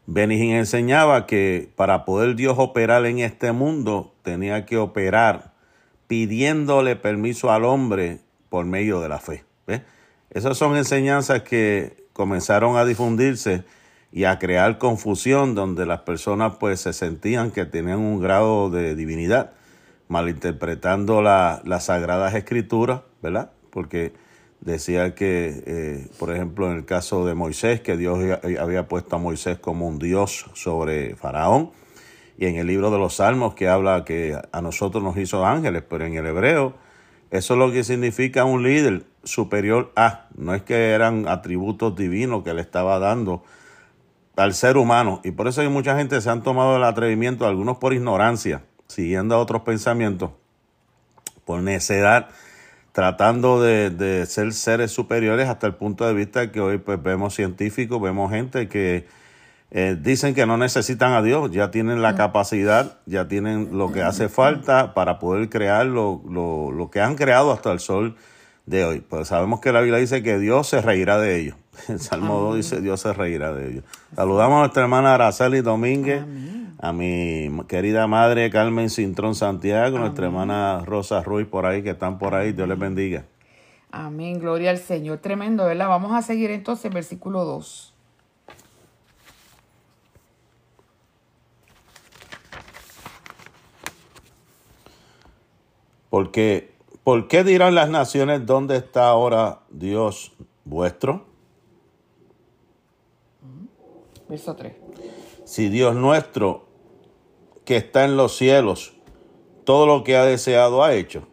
Benigín 0.06 0.50
enseñaba 0.50 1.26
que 1.26 1.70
para 1.76 2.04
poder 2.04 2.36
Dios 2.36 2.56
operar 2.58 3.06
en 3.06 3.20
este 3.20 3.52
mundo 3.52 4.12
tenía 4.22 4.66
que 4.66 4.76
operar 4.76 5.53
pidiéndole 6.06 6.96
permiso 6.96 7.50
al 7.50 7.64
hombre 7.64 8.20
por 8.48 8.64
medio 8.64 9.00
de 9.00 9.08
la 9.08 9.18
fe. 9.18 9.44
Esas 10.30 10.58
son 10.58 10.76
enseñanzas 10.76 11.42
que 11.42 12.06
comenzaron 12.12 12.76
a 12.76 12.84
difundirse 12.84 13.62
y 14.10 14.24
a 14.24 14.38
crear 14.38 14.78
confusión 14.78 15.54
donde 15.54 15.86
las 15.86 16.00
personas 16.00 16.56
pues 16.58 16.80
se 16.80 16.92
sentían 16.92 17.50
que 17.50 17.66
tenían 17.66 17.98
un 17.98 18.20
grado 18.20 18.70
de 18.70 18.94
divinidad, 18.94 19.52
malinterpretando 20.08 21.22
la, 21.22 21.62
las 21.64 21.86
sagradas 21.86 22.34
escrituras, 22.34 23.02
¿verdad? 23.22 23.52
Porque 23.70 24.12
decía 24.60 25.14
que, 25.14 25.62
eh, 25.66 26.08
por 26.18 26.32
ejemplo, 26.32 26.70
en 26.70 26.78
el 26.78 26.84
caso 26.84 27.26
de 27.26 27.34
Moisés, 27.34 27.80
que 27.80 27.96
Dios 27.96 28.18
había 28.58 28.88
puesto 28.88 29.16
a 29.16 29.18
Moisés 29.18 29.58
como 29.58 29.86
un 29.86 29.98
Dios 29.98 30.46
sobre 30.54 31.16
Faraón, 31.16 31.70
y 32.36 32.46
en 32.46 32.56
el 32.56 32.66
libro 32.66 32.90
de 32.90 32.98
los 32.98 33.16
Salmos 33.16 33.54
que 33.54 33.68
habla 33.68 34.04
que 34.04 34.38
a 34.52 34.60
nosotros 34.60 35.02
nos 35.02 35.16
hizo 35.16 35.44
ángeles, 35.46 35.82
pero 35.88 36.04
en 36.04 36.16
el 36.16 36.26
hebreo 36.26 36.74
eso 37.30 37.54
es 37.54 37.58
lo 37.58 37.72
que 37.72 37.82
significa 37.82 38.44
un 38.44 38.62
líder 38.62 39.06
superior 39.24 39.92
a, 39.96 40.28
no 40.36 40.54
es 40.54 40.62
que 40.62 40.90
eran 40.90 41.26
atributos 41.26 41.96
divinos 41.96 42.44
que 42.44 42.54
le 42.54 42.60
estaba 42.60 42.98
dando 42.98 43.42
al 44.36 44.54
ser 44.54 44.76
humano, 44.76 45.20
y 45.24 45.30
por 45.30 45.48
eso 45.48 45.60
hay 45.60 45.68
mucha 45.68 45.96
gente 45.96 46.20
se 46.20 46.30
han 46.30 46.42
tomado 46.42 46.76
el 46.76 46.84
atrevimiento, 46.84 47.46
algunos 47.46 47.78
por 47.78 47.92
ignorancia, 47.92 48.62
siguiendo 48.88 49.34
a 49.34 49.38
otros 49.38 49.62
pensamientos, 49.62 50.30
por 51.44 51.60
necedad, 51.60 52.28
tratando 52.92 53.60
de, 53.60 54.24
ser 54.26 54.52
seres 54.52 54.92
superiores 54.92 55.48
hasta 55.48 55.66
el 55.66 55.74
punto 55.74 56.06
de 56.06 56.14
vista 56.14 56.52
que 56.52 56.60
hoy 56.60 56.78
pues 56.78 57.02
vemos 57.02 57.34
científicos, 57.34 58.00
vemos 58.00 58.30
gente 58.30 58.68
que 58.68 59.06
eh, 59.76 59.96
dicen 60.00 60.34
que 60.34 60.46
no 60.46 60.56
necesitan 60.56 61.14
a 61.14 61.20
Dios, 61.20 61.50
ya 61.50 61.72
tienen 61.72 62.00
la 62.00 62.14
capacidad, 62.14 62.98
ya 63.06 63.26
tienen 63.26 63.76
lo 63.76 63.90
que 63.90 64.02
hace 64.02 64.28
falta 64.28 64.94
para 64.94 65.18
poder 65.18 65.50
crear 65.50 65.84
lo, 65.84 66.22
lo, 66.30 66.70
lo 66.70 66.90
que 66.92 67.00
han 67.00 67.16
creado 67.16 67.50
hasta 67.50 67.72
el 67.72 67.80
sol 67.80 68.14
de 68.66 68.84
hoy. 68.84 69.00
Pues 69.00 69.26
sabemos 69.26 69.58
que 69.60 69.72
la 69.72 69.80
Biblia 69.80 69.98
dice 69.98 70.22
que 70.22 70.38
Dios 70.38 70.68
se 70.68 70.80
reirá 70.80 71.18
de 71.18 71.40
ellos. 71.40 71.56
El 71.88 71.98
Salmo 71.98 72.38
2 72.38 72.56
dice 72.56 72.80
Dios 72.80 73.00
se 73.00 73.12
reirá 73.12 73.52
de 73.52 73.72
ellos. 73.72 73.84
Saludamos 74.14 74.58
a 74.58 74.60
nuestra 74.60 74.82
hermana 74.84 75.14
Araceli 75.14 75.60
Domínguez 75.60 76.22
a 76.78 76.92
mi 76.92 77.50
querida 77.66 78.06
madre 78.06 78.50
Carmen 78.50 78.90
Cintrón 78.90 79.34
Santiago, 79.34 79.98
nuestra 79.98 80.26
hermana 80.26 80.82
Rosa 80.86 81.20
Ruiz 81.24 81.48
por 81.48 81.66
ahí, 81.66 81.82
que 81.82 81.90
están 81.90 82.18
por 82.18 82.36
ahí. 82.36 82.52
Dios 82.52 82.68
les 82.68 82.78
bendiga. 82.78 83.24
Amén, 83.90 84.38
gloria 84.38 84.70
al 84.70 84.78
Señor. 84.78 85.18
Tremendo, 85.18 85.64
¿verdad? 85.64 85.88
Vamos 85.88 86.12
a 86.12 86.22
seguir 86.22 86.52
entonces 86.52 86.94
versículo 86.94 87.44
2. 87.44 87.93
Porque, 96.14 96.72
¿por 97.02 97.26
qué 97.26 97.42
dirán 97.42 97.74
las 97.74 97.90
naciones 97.90 98.46
dónde 98.46 98.76
está 98.76 99.08
ahora 99.08 99.62
Dios 99.68 100.32
vuestro? 100.64 101.26
Verso 104.28 104.54
3. 104.54 104.74
Si 105.44 105.68
Dios 105.68 105.96
nuestro 105.96 106.68
que 107.64 107.78
está 107.78 108.04
en 108.04 108.16
los 108.16 108.36
cielos, 108.36 108.94
todo 109.64 109.86
lo 109.86 110.04
que 110.04 110.16
ha 110.16 110.24
deseado 110.24 110.84
ha 110.84 110.94
hecho. 110.94 111.26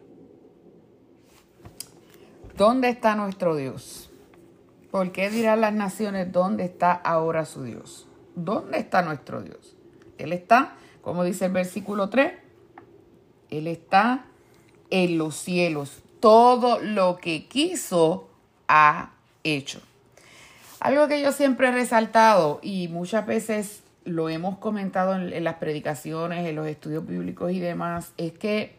¿Dónde 2.56 2.88
está 2.88 3.14
nuestro 3.14 3.54
Dios? 3.54 4.10
¿Por 4.90 5.12
qué 5.12 5.30
dirán 5.30 5.60
las 5.60 5.74
naciones 5.74 6.32
dónde 6.32 6.64
está 6.64 6.90
ahora 6.90 7.44
su 7.44 7.62
Dios? 7.62 8.08
¿Dónde 8.34 8.78
está 8.80 9.02
nuestro 9.02 9.42
Dios? 9.42 9.76
Él 10.18 10.32
está, 10.32 10.74
como 11.02 11.22
dice 11.22 11.44
el 11.44 11.52
versículo 11.52 12.10
3, 12.10 12.32
Él 13.48 13.68
está 13.68 14.26
en 14.92 15.18
los 15.18 15.34
cielos. 15.34 16.02
Todo 16.20 16.78
lo 16.78 17.16
que 17.16 17.48
quiso 17.48 18.28
ha 18.68 19.10
hecho. 19.42 19.80
Algo 20.78 21.08
que 21.08 21.20
yo 21.20 21.32
siempre 21.32 21.68
he 21.68 21.72
resaltado 21.72 22.60
y 22.62 22.88
muchas 22.88 23.26
veces 23.26 23.82
lo 24.04 24.28
hemos 24.28 24.58
comentado 24.58 25.14
en, 25.14 25.44
las 25.44 25.54
predicaciones, 25.56 26.46
en 26.46 26.56
los 26.56 26.66
estudios 26.66 27.06
bíblicos 27.06 27.52
y 27.52 27.58
demás, 27.58 28.12
es 28.18 28.32
que 28.32 28.74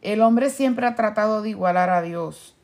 el 0.00 0.22
hombre 0.22 0.48
siempre 0.48 0.86
ha 0.86 0.94
tratado 0.94 1.42
de 1.42 1.50
igualar 1.50 1.90
a 1.90 2.00
Dios. 2.00 2.56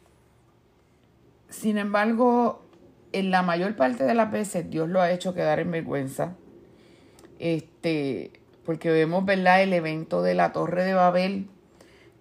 Sin 1.51 1.77
embargo, 1.77 2.65
en 3.13 3.31
la 3.31 3.43
mayor 3.43 3.77
parte 3.77 4.05
de 4.05 4.15
las 4.15 4.31
veces 4.31 4.71
Dios 4.71 4.89
lo 4.89 5.03
ha 5.03 5.11
hecho 5.11 5.35
quedar 5.35 5.61
en 5.61 5.71
vergüenza. 5.71 6.35
Este, 7.39 8.33
porque 8.65 8.91
vemos, 8.91 9.25
¿verdad?, 9.25 9.63
el 9.63 9.73
evento 9.73 10.23
de 10.23 10.35
la 10.35 10.53
Torre 10.53 10.85
de 10.85 10.95
Babel, 10.95 11.49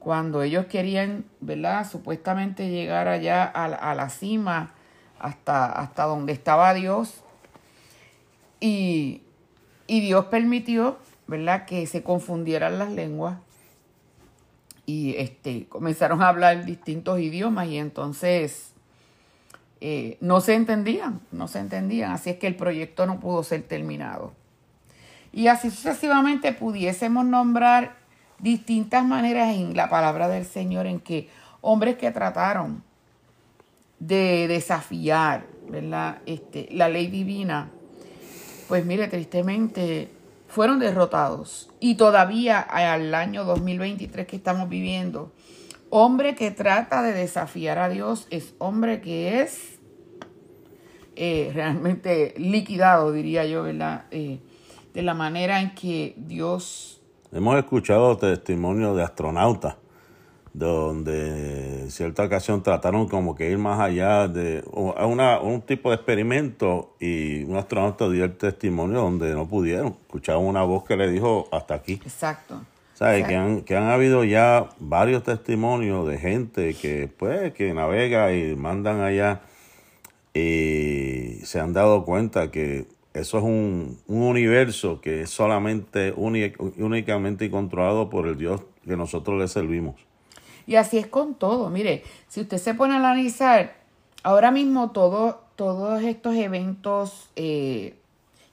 cuando 0.03 0.43
ellos 0.43 0.65
querían, 0.65 1.23
¿verdad?, 1.39 1.89
supuestamente 1.89 2.69
llegar 2.69 3.07
allá 3.07 3.45
a, 3.45 3.95
la 3.95 4.09
cima, 4.09 4.73
hasta, 5.17 5.65
hasta 5.65 6.03
donde 6.03 6.33
estaba 6.33 6.73
Dios, 6.73 7.23
y, 8.59 9.21
Dios 9.87 10.25
permitió, 10.25 10.97
¿verdad?, 11.27 11.65
que 11.65 11.87
se 11.87 12.03
confundieran 12.03 12.79
las 12.79 12.91
lenguas 12.91 13.37
y 14.85 15.15
este, 15.15 15.67
comenzaron 15.67 16.21
a 16.21 16.27
hablar 16.27 16.65
distintos 16.65 17.21
idiomas 17.21 17.69
y 17.69 17.77
entonces 17.77 18.73
eh, 19.79 20.17
no 20.19 20.41
se 20.41 20.55
entendían, 20.55 21.21
no 21.31 21.47
se 21.47 21.59
entendían. 21.59 22.11
Así 22.11 22.31
es 22.31 22.37
que 22.37 22.47
el 22.47 22.57
proyecto 22.57 23.05
no 23.05 23.21
pudo 23.21 23.43
ser 23.43 23.63
terminado. 23.63 24.33
Y 25.31 25.47
así 25.47 25.71
sucesivamente 25.71 26.51
pudiésemos 26.51 27.25
nombrar 27.25 28.02
distintas 28.43 29.03
maneras 29.05 29.55
en 29.55 29.75
la 29.75 29.89
palabra 29.89 30.27
del 30.27 30.45
Señor 30.45 30.85
en 30.85 30.99
que 30.99 31.29
hombres 31.61 31.97
que 31.97 32.11
trataron 32.11 32.83
de 33.99 34.47
desafiar 34.47 35.47
¿verdad? 35.69 36.17
Este, 36.25 36.67
la 36.71 36.89
ley 36.89 37.07
divina 37.07 37.71
pues 38.67 38.85
mire, 38.85 39.07
tristemente 39.07 40.09
fueron 40.47 40.79
derrotados. 40.79 41.69
Y 41.79 41.95
todavía 41.95 42.59
al 42.59 43.13
año 43.13 43.43
2023 43.43 44.25
que 44.25 44.35
estamos 44.35 44.69
viviendo, 44.69 45.31
hombre 45.89 46.35
que 46.35 46.51
trata 46.51 47.03
de 47.03 47.13
desafiar 47.13 47.77
a 47.77 47.89
Dios 47.89 48.27
es 48.29 48.53
hombre 48.59 49.01
que 49.01 49.41
es 49.41 49.79
eh, 51.15 51.51
realmente 51.53 52.33
liquidado, 52.37 53.11
diría 53.11 53.45
yo, 53.45 53.63
¿verdad? 53.63 54.05
Eh, 54.11 54.39
de 54.93 55.01
la 55.01 55.13
manera 55.13 55.61
en 55.61 55.75
que 55.75 56.15
Dios... 56.17 56.99
Hemos 57.33 57.57
escuchado 57.57 58.15
testimonios 58.17 58.95
de 58.95 59.03
astronautas 59.03 59.75
donde 60.53 61.81
en 61.81 61.91
cierta 61.91 62.25
ocasión 62.25 62.61
trataron 62.61 63.07
como 63.07 63.35
que 63.35 63.49
ir 63.49 63.57
más 63.57 63.79
allá 63.79 64.27
de 64.27 64.63
una, 64.71 65.39
un 65.39 65.61
tipo 65.61 65.89
de 65.89 65.95
experimento 65.95 66.95
y 66.99 67.43
un 67.45 67.57
astronauta 67.57 68.07
dio 68.07 68.23
el 68.23 68.37
testimonio 68.37 69.01
donde 69.01 69.33
no 69.33 69.47
pudieron. 69.47 69.97
Escucharon 70.05 70.45
una 70.45 70.61
voz 70.61 70.83
que 70.83 70.95
le 70.95 71.09
dijo 71.09 71.47
hasta 71.51 71.73
aquí. 71.73 71.93
Exacto. 71.93 72.61
¿Sabes? 72.93 73.25
Que 73.25 73.35
han, 73.35 73.61
que 73.61 73.75
han 73.75 73.89
habido 73.89 74.23
ya 74.23 74.69
varios 74.79 75.23
testimonios 75.23 76.07
de 76.07 76.19
gente 76.19 76.75
que 76.75 77.09
pues 77.17 77.51
que 77.53 77.73
navega 77.73 78.31
y 78.31 78.55
mandan 78.55 79.01
allá 79.01 79.41
y 80.35 81.39
se 81.43 81.59
han 81.59 81.73
dado 81.73 82.05
cuenta 82.05 82.51
que 82.51 82.85
eso 83.13 83.37
es 83.37 83.43
un, 83.43 83.99
un 84.07 84.23
universo 84.23 84.99
que 85.01 85.21
es 85.21 85.29
solamente 85.29 86.13
únicamente 86.15 87.45
y 87.45 87.49
controlado 87.49 88.09
por 88.09 88.27
el 88.27 88.37
Dios 88.37 88.61
que 88.85 88.97
nosotros 88.97 89.39
le 89.39 89.47
servimos. 89.47 89.95
Y 90.65 90.75
así 90.75 90.97
es 90.97 91.07
con 91.07 91.35
todo. 91.35 91.69
Mire, 91.69 92.03
si 92.27 92.41
usted 92.41 92.57
se 92.57 92.73
pone 92.73 92.93
a 92.93 92.97
analizar, 92.97 93.75
ahora 94.23 94.51
mismo 94.51 94.91
todo, 94.91 95.41
todos 95.55 96.01
estos 96.03 96.35
eventos 96.35 97.29
eh, 97.35 97.95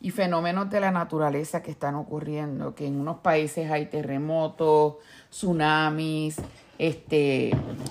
y 0.01 0.11
fenómenos 0.11 0.70
de 0.70 0.81
la 0.81 0.91
naturaleza 0.91 1.62
que 1.62 1.70
están 1.70 1.95
ocurriendo, 1.95 2.74
que 2.74 2.87
en 2.87 3.01
unos 3.01 3.19
países 3.19 3.70
hay 3.70 3.87
terremotos, 3.87 4.97
tsunamis, 5.31 6.37
este, 6.78 7.51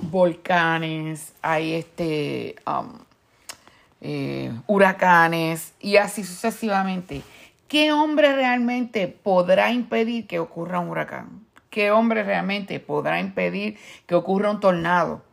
volcanes, 0.10 1.34
hay 1.42 1.74
este, 1.74 2.56
um, 2.68 3.00
eh, 4.02 4.54
huracanes 4.68 5.74
y 5.80 5.98
así 5.98 6.24
sucesivamente. 6.24 7.22
¿Qué 7.68 7.92
hombre 7.92 8.34
realmente 8.34 9.08
podrá 9.08 9.72
impedir 9.72 10.26
que 10.26 10.40
ocurra 10.40 10.80
un 10.80 10.90
huracán? 10.90 11.46
¿Qué 11.70 11.92
hombre 11.92 12.24
realmente 12.24 12.80
podrá 12.80 13.20
impedir 13.20 13.78
que 14.08 14.16
ocurra 14.16 14.52
un 14.52 14.60
tornado? 14.60 15.24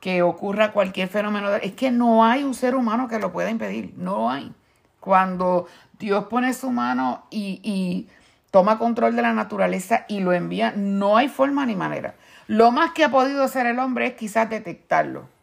Que 0.00 0.22
ocurra 0.22 0.72
cualquier 0.72 1.08
fenómeno. 1.08 1.54
Es 1.56 1.72
que 1.72 1.90
no 1.90 2.24
hay 2.24 2.44
un 2.44 2.54
ser 2.54 2.74
humano 2.74 3.08
que 3.08 3.18
lo 3.18 3.32
pueda 3.32 3.50
impedir. 3.50 3.92
No 3.96 4.30
hay. 4.30 4.52
Cuando 5.00 5.66
Dios 5.98 6.24
pone 6.26 6.54
su 6.54 6.70
mano 6.70 7.26
y 7.30 8.08
toma 8.50 8.78
control 8.78 9.16
de 9.16 9.22
la 9.22 9.32
naturaleza 9.32 10.06
y 10.08 10.20
lo 10.20 10.32
envía, 10.32 10.72
no 10.76 11.16
hay 11.16 11.28
forma 11.28 11.66
ni 11.66 11.74
manera. 11.74 12.14
Lo 12.46 12.70
más 12.70 12.92
que 12.92 13.04
ha 13.04 13.10
podido 13.10 13.42
hacer 13.42 13.66
el 13.66 13.78
hombre 13.78 14.06
es 14.06 14.14
quizás 14.14 14.48
detectarlo 14.48 15.33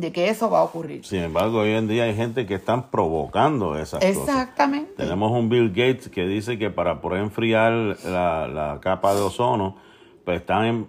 de 0.00 0.12
que 0.12 0.28
eso 0.28 0.50
va 0.50 0.60
a 0.60 0.62
ocurrir. 0.64 1.04
Sin 1.04 1.20
embargo, 1.20 1.60
hoy 1.60 1.70
en 1.70 1.86
día 1.86 2.04
hay 2.04 2.14
gente 2.14 2.46
que 2.46 2.54
están 2.54 2.90
provocando 2.90 3.78
esas 3.78 4.00
cosas. 4.00 4.16
Exactamente. 4.16 4.92
Tenemos 4.96 5.30
un 5.32 5.48
Bill 5.48 5.68
Gates 5.68 6.08
que 6.08 6.26
dice 6.26 6.58
que 6.58 6.70
para 6.70 7.00
poder 7.00 7.22
enfriar 7.22 7.72
la, 8.04 8.78
capa 8.80 9.14
de 9.14 9.20
ozono, 9.20 9.76
pues 10.24 10.40
están 10.40 10.88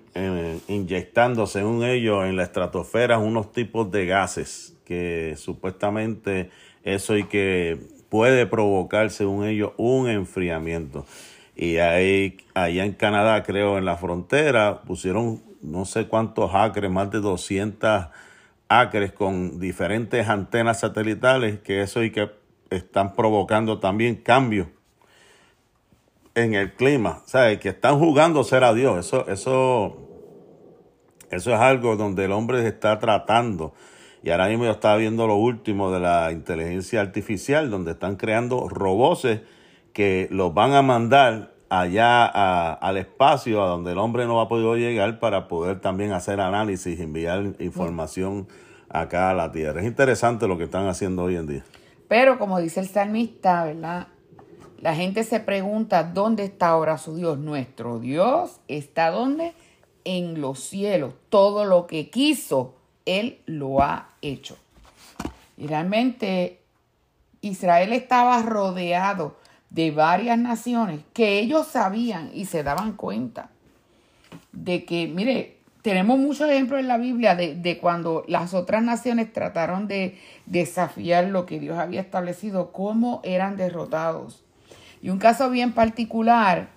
inyectando, 0.67 1.47
según 1.47 1.83
ellos, 1.83 2.25
en 2.25 2.37
la 2.37 2.43
estratosfera 2.43 3.17
unos 3.17 3.51
tipos 3.51 3.91
de 3.91 4.05
gases 4.05 4.77
que 4.85 5.35
supuestamente 5.37 6.49
eso 6.83 7.17
y 7.17 7.25
que 7.25 7.79
puede 8.09 8.45
provocar, 8.45 9.09
según 9.09 9.45
ellos, 9.45 9.71
un 9.77 10.09
enfriamiento. 10.09 11.05
Y 11.55 11.77
ahí, 11.77 12.37
allá 12.53 12.85
en 12.85 12.93
Canadá, 12.93 13.43
creo, 13.43 13.77
en 13.77 13.85
la 13.85 13.97
frontera, 13.97 14.81
pusieron 14.81 15.41
no 15.61 15.85
sé 15.85 16.07
cuántos 16.07 16.53
acres, 16.53 16.89
más 16.89 17.11
de 17.11 17.19
200 17.19 18.07
acres 18.79 19.11
con 19.11 19.59
diferentes 19.59 20.29
antenas 20.29 20.79
satelitales, 20.79 21.59
que 21.59 21.81
eso 21.81 22.03
y 22.03 22.11
que 22.11 22.31
están 22.69 23.15
provocando 23.15 23.79
también 23.79 24.15
cambios 24.15 24.67
en 26.35 26.53
el 26.53 26.73
clima, 26.73 27.21
¿sabes? 27.25 27.59
Que 27.59 27.69
están 27.69 27.99
jugando 27.99 28.45
ser 28.45 28.63
a 28.63 28.73
Dios. 28.73 29.05
Eso, 29.05 29.27
eso, 29.27 29.97
eso 31.29 31.53
es 31.53 31.59
algo 31.59 31.97
donde 31.97 32.25
el 32.25 32.31
hombre 32.31 32.65
está 32.65 32.97
tratando. 32.99 33.73
Y 34.23 34.29
ahora 34.29 34.47
mismo 34.47 34.63
yo 34.63 34.71
estaba 34.71 34.95
viendo 34.95 35.27
lo 35.27 35.35
último 35.35 35.91
de 35.91 35.99
la 35.99 36.31
inteligencia 36.31 37.01
artificial, 37.01 37.69
donde 37.69 37.91
están 37.91 38.15
creando 38.15 38.69
robots 38.69 39.27
que 39.91 40.29
los 40.31 40.53
van 40.53 40.73
a 40.73 40.81
mandar 40.81 41.50
allá 41.71 42.25
al 42.25 42.97
espacio, 42.97 43.63
a 43.63 43.67
donde 43.67 43.93
el 43.93 43.97
hombre 43.97 44.25
no 44.25 44.41
ha 44.41 44.49
podido 44.49 44.75
llegar, 44.75 45.19
para 45.19 45.47
poder 45.47 45.79
también 45.79 46.11
hacer 46.11 46.41
análisis, 46.41 46.99
enviar 46.99 47.53
información 47.59 48.49
acá 48.89 49.29
a 49.29 49.33
la 49.33 49.53
tierra. 49.53 49.79
Es 49.79 49.87
interesante 49.87 50.49
lo 50.49 50.57
que 50.57 50.65
están 50.65 50.87
haciendo 50.87 51.23
hoy 51.23 51.37
en 51.37 51.47
día. 51.47 51.63
Pero 52.09 52.37
como 52.37 52.59
dice 52.59 52.81
el 52.81 52.89
salmista, 52.89 53.63
¿verdad? 53.63 54.07
La 54.81 54.95
gente 54.95 55.23
se 55.23 55.39
pregunta, 55.39 56.03
¿dónde 56.03 56.43
está 56.43 56.67
ahora 56.67 56.97
su 56.97 57.15
Dios? 57.15 57.37
Nuestro 57.37 57.99
Dios 57.99 58.59
está 58.67 59.09
donde? 59.09 59.53
En 60.03 60.41
los 60.41 60.59
cielos. 60.59 61.13
Todo 61.29 61.63
lo 61.63 61.87
que 61.87 62.09
quiso, 62.09 62.75
Él 63.05 63.39
lo 63.45 63.81
ha 63.81 64.09
hecho. 64.21 64.57
Y 65.55 65.67
realmente 65.67 66.59
Israel 67.39 67.93
estaba 67.93 68.41
rodeado 68.41 69.37
de 69.71 69.89
varias 69.91 70.37
naciones 70.37 70.99
que 71.13 71.39
ellos 71.39 71.65
sabían 71.65 72.29
y 72.33 72.45
se 72.45 72.61
daban 72.61 72.93
cuenta 72.93 73.49
de 74.51 74.85
que, 74.85 75.07
mire, 75.07 75.57
tenemos 75.81 76.19
muchos 76.19 76.49
ejemplos 76.49 76.79
en 76.79 76.87
la 76.87 76.97
Biblia 76.97 77.35
de, 77.35 77.55
de, 77.55 77.79
cuando 77.79 78.23
las 78.27 78.53
otras 78.53 78.83
naciones 78.83 79.33
trataron 79.33 79.87
de 79.87 80.19
desafiar 80.45 81.25
lo 81.25 81.45
que 81.45 81.59
Dios 81.59 81.79
había 81.79 82.01
establecido, 82.01 82.71
cómo 82.71 83.21
eran 83.23 83.57
derrotados. 83.57 84.43
Y 85.01 85.09
un 85.09 85.17
caso 85.17 85.49
bien 85.49 85.71
particular 85.71 86.67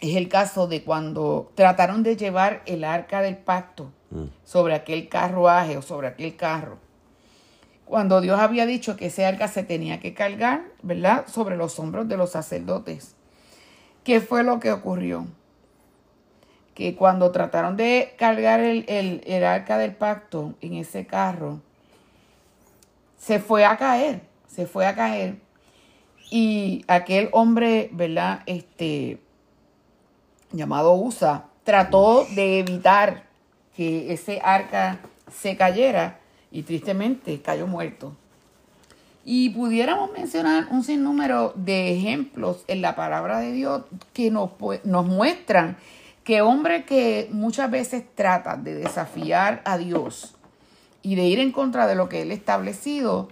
es 0.00 0.16
el 0.16 0.28
caso 0.28 0.66
de 0.66 0.82
cuando 0.82 1.52
trataron 1.54 2.02
de 2.02 2.16
llevar 2.16 2.62
el 2.66 2.82
arca 2.84 3.22
del 3.22 3.36
pacto 3.36 3.92
mm. 4.10 4.24
sobre 4.44 4.74
aquel 4.74 5.08
carruaje 5.08 5.76
o 5.78 5.82
sobre 5.82 6.08
aquel 6.08 6.36
carro 6.36 6.78
cuando 7.92 8.22
Dios 8.22 8.40
había 8.40 8.64
dicho 8.64 8.96
que 8.96 9.08
ese 9.08 9.26
arca 9.26 9.48
se 9.48 9.64
tenía 9.64 10.00
que 10.00 10.14
cargar, 10.14 10.62
¿verdad? 10.82 11.26
Sobre 11.26 11.58
los 11.58 11.78
hombros 11.78 12.08
de 12.08 12.16
los 12.16 12.30
sacerdotes. 12.30 13.14
¿Qué 14.02 14.22
fue 14.22 14.42
lo 14.44 14.60
que 14.60 14.72
ocurrió? 14.72 15.26
Que 16.74 16.96
cuando 16.96 17.32
trataron 17.32 17.76
de 17.76 18.14
cargar 18.16 18.60
el, 18.60 18.86
el, 19.26 19.44
arca 19.44 19.76
del 19.76 19.94
pacto 19.94 20.54
en 20.62 20.72
ese 20.72 21.04
carro, 21.06 21.60
se 23.18 23.38
fue 23.38 23.66
a 23.66 23.76
caer, 23.76 24.22
se 24.46 24.66
fue 24.66 24.86
a 24.86 24.94
caer. 24.94 25.36
Y 26.30 26.86
aquel 26.88 27.28
hombre, 27.32 27.90
¿verdad? 27.92 28.40
Este, 28.46 29.20
llamado 30.50 30.94
Usa, 30.94 31.44
trató 31.62 32.24
de 32.34 32.60
evitar 32.60 33.24
que 33.76 34.14
ese 34.14 34.40
arca 34.42 34.98
se 35.30 35.58
cayera 35.58 36.21
y 36.52 36.62
tristemente 36.62 37.40
cayó 37.40 37.66
muerto. 37.66 38.12
Y 39.24 39.50
pudiéramos 39.50 40.12
mencionar 40.12 40.68
un 40.70 40.84
sinnúmero 40.84 41.52
de 41.56 41.96
ejemplos 41.96 42.64
en 42.68 42.82
la 42.82 42.94
palabra 42.94 43.40
de 43.40 43.52
Dios 43.52 43.82
que 44.12 44.30
nos, 44.30 44.50
nos 44.84 45.06
muestran 45.06 45.76
que 46.24 46.40
hombres 46.42 46.84
que 46.84 47.28
muchas 47.32 47.70
veces 47.70 48.04
tratan 48.14 48.64
de 48.64 48.74
desafiar 48.74 49.62
a 49.64 49.78
Dios 49.78 50.34
y 51.02 51.14
de 51.16 51.24
ir 51.24 51.40
en 51.40 51.52
contra 51.52 51.86
de 51.86 51.94
lo 51.94 52.08
que 52.08 52.22
Él 52.22 52.30
establecido, 52.30 53.28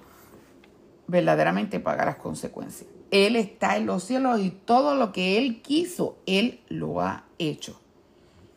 verdaderamente 1.07 1.79
paga 1.81 2.05
las 2.05 2.17
consecuencias. 2.17 2.89
Él 3.11 3.37
está 3.37 3.77
en 3.77 3.87
los 3.87 4.05
cielos 4.05 4.41
y 4.41 4.51
todo 4.51 4.95
lo 4.95 5.13
que 5.13 5.39
Él 5.39 5.63
quiso, 5.63 6.17
Él 6.27 6.61
lo 6.69 7.01
ha 7.01 7.25
hecho. 7.39 7.80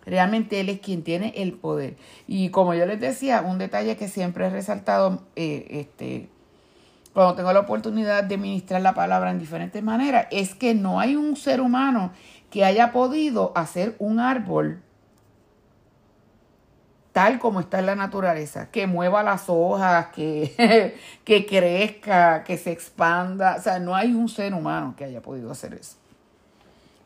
Realmente 0.06 0.60
Él 0.60 0.70
es 0.70 0.80
quien 0.80 1.04
tiene 1.04 1.34
el 1.38 1.54
poder. 1.54 1.96
Y 2.28 2.50
como 2.50 2.74
yo 2.74 2.86
les 2.86 3.00
decía, 3.00 3.42
un 3.42 3.58
detalle 3.58 3.96
que 3.96 4.08
siempre 4.08 4.48
he 4.48 4.50
resaltado, 4.50 5.24
eh, 5.36 5.68
este, 5.70 6.30
cuando 7.14 7.36
tengo 7.36 7.54
la 7.54 7.62
oportunidad 7.62 8.24
de 8.24 8.38
ministrar 8.38 8.82
la 8.82 8.94
palabra 8.94 9.32
en 9.32 9.40
diferentes 9.40 9.82
maneras, 9.82 10.28
es 10.32 10.56
que 10.56 10.74
no 10.74 11.00
hay 11.00 11.16
un 11.16 11.36
ser 11.36 11.62
humano 11.62 12.12
que 12.50 12.66
haya 12.66 12.92
podido 12.92 13.52
hacer 13.56 13.96
un 14.00 14.20
árbol 14.20 14.82
tal 17.14 17.38
como 17.38 17.60
está 17.60 17.80
en 17.80 17.86
la 17.86 17.96
naturaleza, 17.96 18.70
que 18.72 18.88
mueva 18.88 19.22
las 19.22 19.46
hojas, 19.48 20.08
que, 20.08 20.98
que 21.24 21.46
crezca, 21.46 22.44
que 22.44 22.58
se 22.58 22.72
expanda. 22.72 23.58
O 23.58 23.62
sea, 23.62 23.80
no 23.80 23.96
hay 23.96 24.14
un 24.14 24.28
ser 24.28 24.54
humano 24.54 24.96
que 24.98 25.06
haya 25.06 25.22
podido 25.22 25.52
hacer 25.52 25.76
eso. 25.76 25.96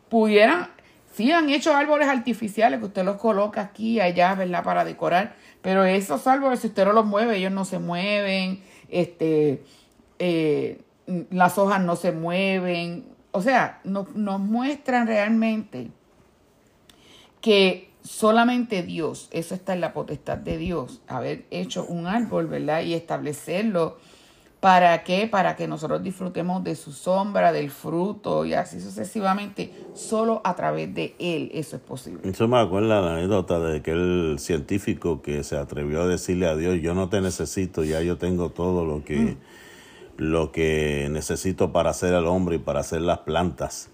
Pudiera 0.10 0.70
Sí, 1.18 1.32
han 1.32 1.50
hecho 1.50 1.76
árboles 1.76 2.08
artificiales 2.08 2.80
que 2.80 2.86
usted 2.86 3.04
los 3.04 3.18
coloca 3.18 3.60
aquí 3.60 3.94
y 3.94 4.02
allá, 4.02 4.36
¿verdad? 4.36 4.64
Para 4.64 4.86
decorar. 4.86 5.36
Pero 5.64 5.84
esos 5.84 6.28
árboles, 6.28 6.60
si 6.60 6.68
usted 6.68 6.86
no 6.86 6.94
los 6.94 7.08
mueve, 7.08 7.38
ellos 7.38 7.52
no 7.52 7.66
se 7.66 7.80
mueven. 7.80 8.62
Este, 8.88 9.64
eh, 10.20 10.80
las 11.32 11.58
hojas 11.58 11.82
no 11.82 11.96
se 11.96 12.12
mueven. 12.12 13.08
O 13.32 13.42
sea, 13.42 13.82
nos 13.84 14.14
muestran 14.14 15.08
realmente 15.08 15.90
que 17.42 17.90
solamente 18.04 18.84
Dios, 18.84 19.28
eso 19.32 19.56
está 19.56 19.74
en 19.74 19.82
la 19.82 19.94
potestad 19.94 20.38
de 20.38 20.60
Dios, 20.60 21.02
haber 21.08 21.46
hecho 21.50 21.84
un 21.88 22.06
árbol, 22.06 22.46
¿verdad? 22.46 22.84
Y 22.84 22.94
establecerlo 22.94 23.98
¿Para 24.60 25.04
qué? 25.04 25.28
Para 25.28 25.56
que 25.56 25.68
nosotros 25.68 26.02
disfrutemos 26.02 26.64
de 26.64 26.76
su 26.76 26.92
sombra, 26.92 27.52
del 27.52 27.70
fruto 27.70 28.44
y 28.44 28.56
así 28.56 28.82
sucesivamente. 28.82 29.72
Solo 29.94 30.42
a 30.44 30.56
través 30.56 30.94
de 30.96 31.16
Él 31.20 31.52
eso 31.54 31.76
es 31.76 31.82
posible. 31.84 32.28
Eso 32.28 32.48
me 32.48 32.58
acuerda 32.58 33.02
la 33.02 33.14
anécdota 33.18 33.60
de 33.60 33.78
aquel 33.78 34.38
científico 34.40 35.22
que 35.22 35.44
se 35.44 35.58
atrevió 35.58 36.02
a 36.02 36.08
decirle 36.08 36.48
a 36.48 36.56
Dios, 36.56 36.80
yo 36.82 36.96
no 36.96 37.08
te 37.08 37.22
necesito, 37.22 37.84
ya 37.84 38.02
yo 38.02 38.18
tengo 38.18 38.50
todo 38.50 38.84
lo 38.84 39.06
que, 39.06 39.18
mm. 39.18 39.38
lo 40.18 40.52
que 40.52 41.08
necesito 41.12 41.72
para 41.72 41.92
hacer 41.92 42.16
el 42.16 42.26
hombre 42.26 42.56
y 42.56 42.60
para 42.60 42.80
hacer 42.80 43.02
las 43.02 43.20
plantas. 43.20 43.92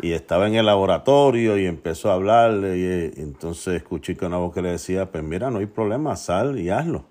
Y 0.00 0.12
estaba 0.12 0.48
en 0.48 0.54
el 0.54 0.64
laboratorio 0.64 1.58
y 1.58 1.66
empezó 1.66 2.10
a 2.10 2.14
hablarle 2.14 2.78
y 2.78 3.20
entonces 3.20 3.74
escuché 3.74 4.16
que 4.16 4.24
una 4.24 4.38
voz 4.38 4.54
que 4.54 4.62
le 4.62 4.70
decía, 4.70 5.12
pues 5.12 5.22
mira, 5.22 5.50
no 5.50 5.58
hay 5.58 5.66
problema, 5.66 6.16
sal 6.16 6.58
y 6.58 6.70
hazlo. 6.70 7.04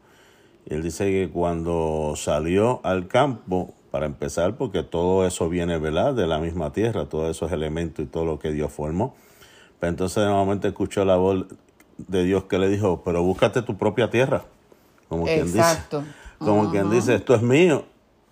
Y 0.65 0.73
él 0.73 0.83
dice 0.83 1.05
que 1.05 1.29
cuando 1.31 2.13
salió 2.15 2.79
al 2.83 3.07
campo, 3.07 3.73
para 3.93 4.07
empezar, 4.07 4.55
porque 4.55 4.81
todo 4.81 5.23
eso 5.27 5.49
viene, 5.49 5.77
¿verdad?, 5.77 6.15
de 6.15 6.25
la 6.25 6.39
misma 6.39 6.73
tierra, 6.73 7.05
todos 7.05 7.29
esos 7.29 7.51
elementos 7.51 8.03
y 8.03 8.07
todo 8.07 8.25
lo 8.25 8.39
que 8.39 8.51
Dios 8.51 8.71
formó. 8.71 9.13
Pero 9.13 9.77
pues 9.79 9.89
entonces 9.91 10.23
nuevamente 10.25 10.69
escuchó 10.69 11.05
la 11.05 11.15
voz 11.17 11.45
de 11.99 12.23
Dios 12.23 12.45
que 12.45 12.57
le 12.57 12.69
dijo, 12.69 13.03
pero 13.05 13.21
búscate 13.21 13.61
tu 13.61 13.77
propia 13.77 14.09
tierra. 14.09 14.45
Como 15.09 15.25
quien 15.25 15.45
dice, 15.45 15.77
como 16.39 16.71
quien 16.71 16.89
dice, 16.89 17.13
esto 17.13 17.35
es 17.35 17.43
mío. 17.43 17.85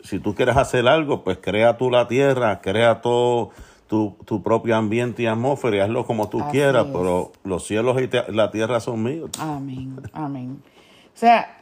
Si 0.04 0.18
tú 0.18 0.34
quieres 0.34 0.58
hacer 0.58 0.88
algo, 0.88 1.24
pues 1.24 1.38
crea 1.40 1.78
tú 1.78 1.92
la 1.92 2.08
tierra, 2.08 2.60
crea 2.62 3.02
todo 3.02 3.52
tu, 3.86 4.18
tu 4.26 4.42
propio 4.42 4.76
ambiente 4.76 5.22
y 5.22 5.28
atmósfera 5.28 5.78
y 5.78 5.80
hazlo 5.82 6.08
como 6.08 6.28
tú 6.28 6.42
quieras, 6.50 6.88
pero 6.92 7.34
los 7.44 7.68
cielos 7.68 8.02
y 8.02 8.10
la 8.32 8.50
tierra 8.50 8.80
son 8.80 9.04
míos. 9.04 9.30
Amén, 9.38 10.02
amén. 10.12 10.64
O 11.14 11.18
sea, 11.20 11.61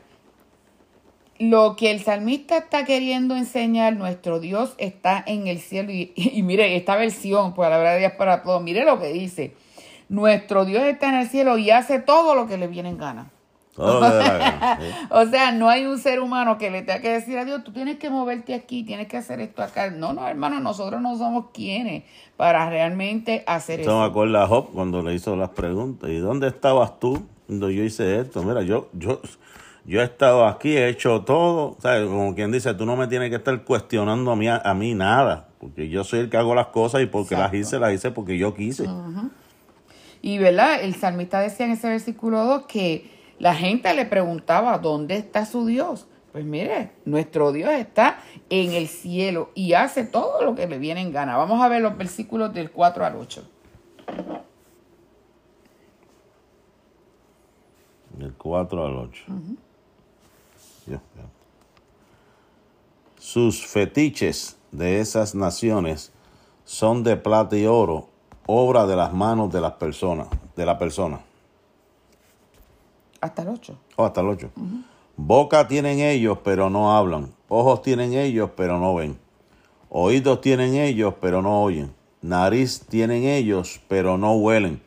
lo 1.39 1.77
que 1.77 1.89
el 1.91 2.01
salmista 2.01 2.57
está 2.57 2.83
queriendo 2.83 3.35
enseñar, 3.35 3.95
nuestro 3.95 4.39
Dios 4.39 4.75
está 4.77 5.23
en 5.25 5.47
el 5.47 5.59
cielo. 5.59 5.91
Y, 5.91 6.13
mire, 6.43 6.75
esta 6.75 6.95
versión, 6.95 7.53
pues 7.53 7.69
la 7.69 7.77
verdad 7.77 7.93
de 7.93 7.99
Dios 7.99 8.11
para 8.17 8.43
todos, 8.43 8.61
mire 8.61 8.85
lo 8.85 8.99
que 8.99 9.11
dice. 9.11 9.55
Nuestro 10.09 10.65
Dios 10.65 10.83
está 10.83 11.09
en 11.09 11.15
el 11.15 11.29
cielo 11.29 11.57
y 11.57 11.71
hace 11.71 11.99
todo 11.99 12.35
lo 12.35 12.47
que 12.47 12.57
le 12.57 12.67
viene 12.67 12.89
en 12.89 12.97
gana. 12.97 13.31
o 13.79 15.25
sea, 15.27 15.53
no 15.53 15.69
hay 15.69 15.85
un 15.85 15.99
ser 15.99 16.19
humano 16.19 16.57
que 16.57 16.69
le 16.69 16.81
tenga 16.81 16.99
que 16.99 17.11
decir 17.11 17.37
a 17.37 17.45
Dios, 17.45 17.63
tú 17.63 17.71
tienes 17.71 17.97
que 17.97 18.09
moverte 18.09 18.53
aquí, 18.53 18.83
tienes 18.83 19.07
que 19.07 19.15
hacer 19.15 19.39
esto 19.39 19.63
acá. 19.63 19.89
No, 19.89 20.11
no, 20.11 20.27
hermano, 20.27 20.59
nosotros 20.59 21.01
no 21.01 21.17
somos 21.17 21.45
quienes 21.53 22.03
para 22.35 22.69
realmente 22.69 23.45
hacer 23.47 23.79
eso. 23.79 24.05
Eso 24.05 24.47
Job 24.47 24.71
cuando 24.73 25.01
le 25.01 25.13
hizo 25.13 25.37
las 25.37 25.49
preguntas. 25.51 26.09
¿Y 26.09 26.17
dónde 26.17 26.47
estabas 26.49 26.99
tú 26.99 27.23
cuando 27.47 27.69
yo 27.69 27.83
hice 27.83 28.19
esto? 28.19 28.43
Mira, 28.43 28.63
yo, 28.63 28.89
yo, 28.91 29.21
yo 29.89 30.01
he 30.01 30.03
estado 30.03 30.45
aquí, 30.45 30.77
he 30.77 30.87
hecho 30.87 31.21
todo, 31.21 31.75
¿sabes? 31.79 32.07
como 32.07 32.35
quien 32.35 32.51
dice, 32.51 32.75
tú 32.75 32.85
no 32.85 32.95
me 32.95 33.07
tienes 33.07 33.31
que 33.31 33.37
estar 33.37 33.63
cuestionando 33.63 34.31
a 34.31 34.35
mí, 34.35 34.47
a, 34.47 34.73
mí 34.75 34.93
nada, 34.93 35.47
porque 35.59 35.89
yo 35.89 36.03
soy 36.03 36.19
el 36.19 36.29
que 36.29 36.37
hago 36.37 36.53
las 36.53 36.67
cosas 36.67 37.01
y 37.01 37.07
porque 37.07 37.35
las 37.35 37.51
hice, 37.51 37.79
las 37.79 37.91
hice 37.91 38.11
porque 38.11 38.37
yo 38.37 38.53
quise. 38.53 38.87
Y 40.21 40.37
verdad, 40.37 40.83
el 40.83 40.93
salmista 40.93 41.39
decía 41.39 41.65
en 41.65 41.71
ese 41.71 41.89
versículo 41.89 42.45
2 42.45 42.67
que 42.67 43.09
la 43.39 43.55
gente 43.55 43.91
le 43.95 44.05
preguntaba, 44.05 44.77
¿dónde 44.77 45.17
está 45.17 45.47
su 45.47 45.65
Dios? 45.65 46.05
Pues 46.33 46.45
mire, 46.45 46.91
nuestro 47.05 47.51
Dios 47.51 47.71
está 47.71 48.19
en 48.51 48.73
el 48.73 48.87
cielo 48.87 49.49
y 49.55 49.73
hace 49.73 50.03
todo 50.03 50.43
lo 50.43 50.53
que 50.53 50.67
le 50.67 50.77
viene 50.77 51.01
en 51.01 51.11
gana. 51.11 51.35
Vamos 51.35 51.63
a 51.63 51.67
ver 51.67 51.81
los 51.81 51.97
versículos 51.97 52.53
del 52.53 52.69
4 52.69 53.05
al 53.05 53.15
8. 53.15 53.49
Del 58.19 58.33
4 58.33 58.85
al 58.85 58.95
8. 58.97 59.25
Sus 63.31 63.63
fetiches 63.63 64.57
de 64.71 65.01
esas 65.01 65.35
naciones 65.35 66.11
son 66.65 67.03
de 67.03 67.15
plata 67.15 67.55
y 67.55 67.67
oro, 67.67 68.07
obra 68.47 68.87
de 68.87 68.95
las 68.95 69.13
manos 69.13 69.53
de 69.53 69.61
las 69.61 69.73
personas, 69.73 70.29
de 70.55 70.65
la 70.65 70.79
persona. 70.79 71.19
Hasta 73.21 73.43
el 73.43 73.49
8. 73.49 73.77
hasta 73.97 74.21
el 74.21 74.29
8. 74.29 74.49
Boca 75.15 75.67
tienen 75.67 75.99
ellos, 75.99 76.39
pero 76.43 76.71
no 76.71 76.97
hablan. 76.97 77.31
Ojos 77.49 77.83
tienen 77.83 78.15
ellos, 78.15 78.49
pero 78.57 78.79
no 78.79 78.95
ven. 78.95 79.19
Oídos 79.91 80.41
tienen 80.41 80.73
ellos, 80.73 81.13
pero 81.21 81.43
no 81.43 81.61
oyen. 81.61 81.93
Nariz 82.23 82.83
tienen 82.89 83.25
ellos, 83.25 83.79
pero 83.87 84.17
no 84.17 84.37
huelen. 84.37 84.81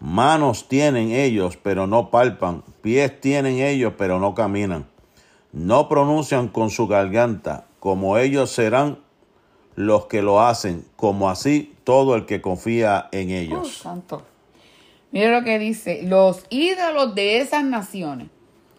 Manos 0.00 0.66
tienen 0.66 1.12
ellos, 1.12 1.56
pero 1.62 1.86
no 1.86 2.10
palpan. 2.10 2.64
Pies 2.82 3.20
tienen 3.20 3.60
ellos, 3.60 3.92
pero 3.96 4.18
no 4.18 4.34
caminan 4.34 4.84
no 5.54 5.88
pronuncian 5.88 6.48
con 6.48 6.68
su 6.68 6.88
garganta, 6.88 7.66
como 7.84 8.16
ellos 8.16 8.50
serán 8.50 8.98
los 9.76 10.06
que 10.06 10.22
lo 10.22 10.40
hacen, 10.40 10.86
como 10.96 11.28
así 11.28 11.74
todo 11.84 12.14
el 12.14 12.24
que 12.24 12.40
confía 12.40 13.10
en 13.12 13.28
ellos. 13.28 13.60
Oh, 13.60 13.68
santo. 13.70 14.22
Mira 15.12 15.38
lo 15.38 15.44
que 15.44 15.58
dice, 15.58 16.00
los 16.02 16.46
ídolos 16.48 17.14
de 17.14 17.40
esas 17.40 17.62
naciones. 17.62 18.28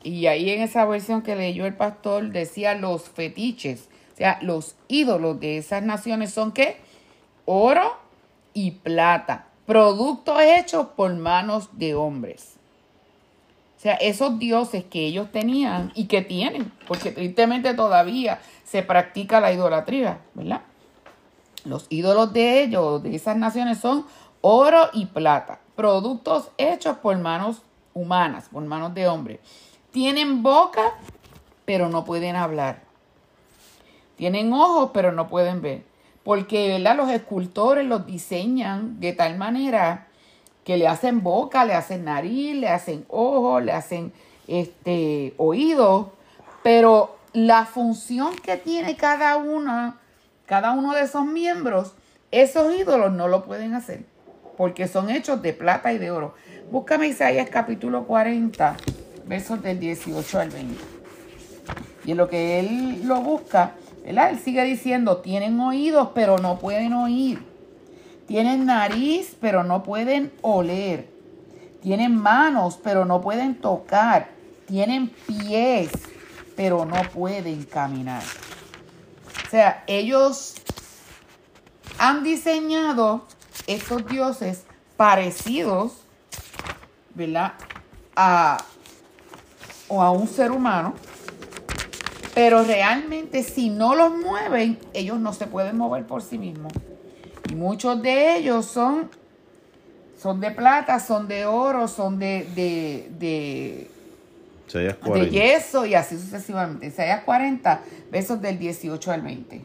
Y 0.02 0.26
ahí 0.26 0.50
en 0.50 0.64
esa 0.64 0.86
versión 0.86 1.22
que 1.22 1.36
leyó 1.36 1.68
el 1.68 1.76
pastor 1.76 2.32
decía 2.32 2.74
los 2.74 3.04
fetiches. 3.04 3.90
O 4.16 4.18
sea, 4.18 4.40
los 4.42 4.76
ídolos 4.88 5.40
de 5.40 5.60
esas 5.60 5.84
naciones 5.84 6.34
son 6.34 6.52
qué? 6.52 6.78
Oro 7.46 8.00
y 8.56 8.72
plata. 8.72 9.50
Productos 9.68 10.42
hechos 10.42 10.88
por 10.96 11.14
manos 11.14 11.70
de 11.74 11.94
hombres. 11.94 12.55
Sea, 13.86 13.94
esos 13.98 14.40
dioses 14.40 14.84
que 14.84 15.06
ellos 15.06 15.32
tenían 15.32 15.92
y 15.94 16.06
que 16.08 16.24
tienen, 16.24 16.72
porque 16.88 17.12
tristemente 17.12 17.76
todavía 17.76 18.42
se 18.64 18.82
practica 18.82 19.40
la 19.40 19.54
idolatría, 19.54 20.22
¿verdad? 20.34 20.62
Los 21.66 21.86
ídolos 21.92 22.34
de 22.34 22.64
ellos, 22.64 23.04
de 23.04 23.16
esas 23.16 23.38
naciones, 23.38 23.78
son 23.78 24.08
oro 24.42 24.90
y 24.92 25.06
plata, 25.06 25.60
productos 25.76 26.50
hechos 26.58 26.98
por 26.98 27.16
manos 27.20 27.62
humanas, 27.94 28.50
por 28.52 28.64
manos 28.64 28.96
de 28.96 29.08
hombres. 29.08 29.40
Tienen 29.92 30.42
boca, 30.42 30.94
pero 31.66 31.88
no 31.88 32.06
pueden 32.06 32.36
hablar. 32.36 32.82
Tienen 34.16 34.52
ojos, 34.52 34.90
pero 34.96 35.12
no 35.12 35.28
pueden 35.28 35.62
ver. 35.62 35.84
Porque, 36.24 36.70
¿verdad? 36.70 36.98
Los 36.98 37.12
escultores 37.12 37.86
los 37.86 38.08
diseñan 38.08 39.00
de 39.00 39.14
tal 39.14 39.38
manera 39.38 40.08
que 40.66 40.78
le 40.78 40.88
hacen 40.88 41.22
boca, 41.22 41.64
le 41.64 41.76
hacen 41.76 42.04
nariz, 42.04 42.56
le 42.56 42.68
hacen 42.68 43.06
ojos, 43.08 43.64
le 43.64 43.72
hacen 43.72 44.12
este, 44.48 45.36
oídos, 45.38 46.08
pero 46.64 47.16
la 47.34 47.66
función 47.66 48.36
que 48.36 48.58
tiene 48.58 48.98
cada 48.98 49.38
una, 49.38 50.00
cada 50.48 50.72
uno 50.72 50.94
de 50.96 51.04
esos 51.04 51.24
miembros, 51.26 51.94
esos 52.32 52.76
ídolos 52.76 53.14
no 53.14 53.28
lo 53.28 53.46
pueden 53.46 53.76
hacer, 53.76 54.06
porque 54.58 54.88
son 54.88 55.12
hechos 55.12 55.42
de 55.44 55.54
plata 55.54 55.94
y 55.94 56.00
de 56.00 56.10
oro. 56.10 56.34
Búscame 56.72 57.08
Isaías 57.08 57.48
capítulo 57.52 58.08
40, 58.08 58.76
versos 59.28 59.62
del 59.62 59.80
18 59.80 60.40
al 60.40 60.50
20. 60.50 60.82
Y 62.06 62.12
en 62.12 62.18
lo 62.18 62.28
que 62.28 62.60
él 62.60 63.02
lo 63.04 63.22
busca, 63.22 63.74
él 64.04 64.20
sigue 64.44 64.64
diciendo, 64.64 65.18
tienen 65.18 65.60
oídos, 65.60 66.10
pero 66.16 66.40
no 66.40 66.58
pueden 66.58 66.94
oír 66.94 67.55
tienen 68.28 68.66
nariz, 68.66 69.36
pero 69.40 69.64
no 69.64 69.84
pueden 69.84 70.34
oler. 70.42 71.10
Tienen 71.82 72.16
manos, 72.16 72.80
pero 72.84 73.06
no 73.06 73.22
pueden 73.22 73.56
tocar. 73.56 74.30
Tienen 74.66 75.10
pies, 75.10 75.92
pero 76.56 76.86
no 76.86 77.02
pueden 77.14 77.64
caminar. 77.66 78.24
O 79.46 79.50
sea, 79.50 79.84
ellos 79.86 80.56
han 82.00 82.24
diseñado 82.24 83.26
estos 83.68 84.08
dioses 84.08 84.64
parecidos, 84.98 85.94
¿verdad? 87.14 87.54
A, 88.16 88.58
o 89.88 90.02
a 90.02 90.10
un 90.10 90.28
ser 90.28 90.52
humano, 90.52 90.96
pero 92.34 92.64
realmente 92.64 93.44
si 93.44 93.70
no 93.70 93.94
los 93.94 94.12
mueven, 94.16 94.80
ellos 94.94 95.20
no 95.20 95.32
se 95.34 95.46
pueden 95.46 95.78
mover 95.78 96.08
por 96.08 96.24
sí 96.24 96.40
mismos. 96.40 96.74
Y 97.56 97.58
muchos 97.58 98.02
de 98.02 98.36
ellos 98.36 98.66
son, 98.66 99.10
son 100.22 100.42
de 100.42 100.52
plata, 100.52 101.00
son 101.00 101.26
de 101.30 101.46
oro, 101.46 101.88
son 101.88 102.20
de, 102.20 102.46
de, 102.54 103.10
de, 103.18 103.90
de 105.14 105.30
yeso 105.30 105.86
y 105.86 105.94
así 105.94 106.18
sucesivamente. 106.18 106.88
Isaías 106.88 107.24
40, 107.24 107.82
versos 108.12 108.42
del 108.42 108.60
18 108.60 109.10
al 109.10 109.22
20. 109.22 109.62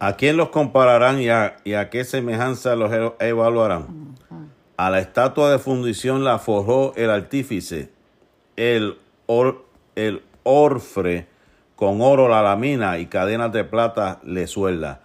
¿A 0.00 0.16
quién 0.16 0.36
los 0.36 0.48
compararán 0.48 1.20
y 1.20 1.28
a, 1.28 1.58
y 1.62 1.74
a 1.74 1.88
qué 1.88 2.04
semejanza 2.04 2.74
los 2.74 2.92
e-, 2.92 3.28
evaluarán? 3.28 4.16
A 4.76 4.90
la 4.90 4.98
estatua 4.98 5.52
de 5.52 5.60
fundición 5.60 6.24
la 6.24 6.40
forjó 6.40 6.94
el 6.96 7.10
artífice, 7.10 7.90
el, 8.56 8.98
el 9.94 10.22
orfre 10.42 11.28
con 11.76 12.00
oro 12.00 12.28
la 12.28 12.42
lamina 12.42 12.98
y 12.98 13.06
cadenas 13.06 13.52
de 13.52 13.62
plata 13.62 14.18
le 14.24 14.48
suelda. 14.48 15.02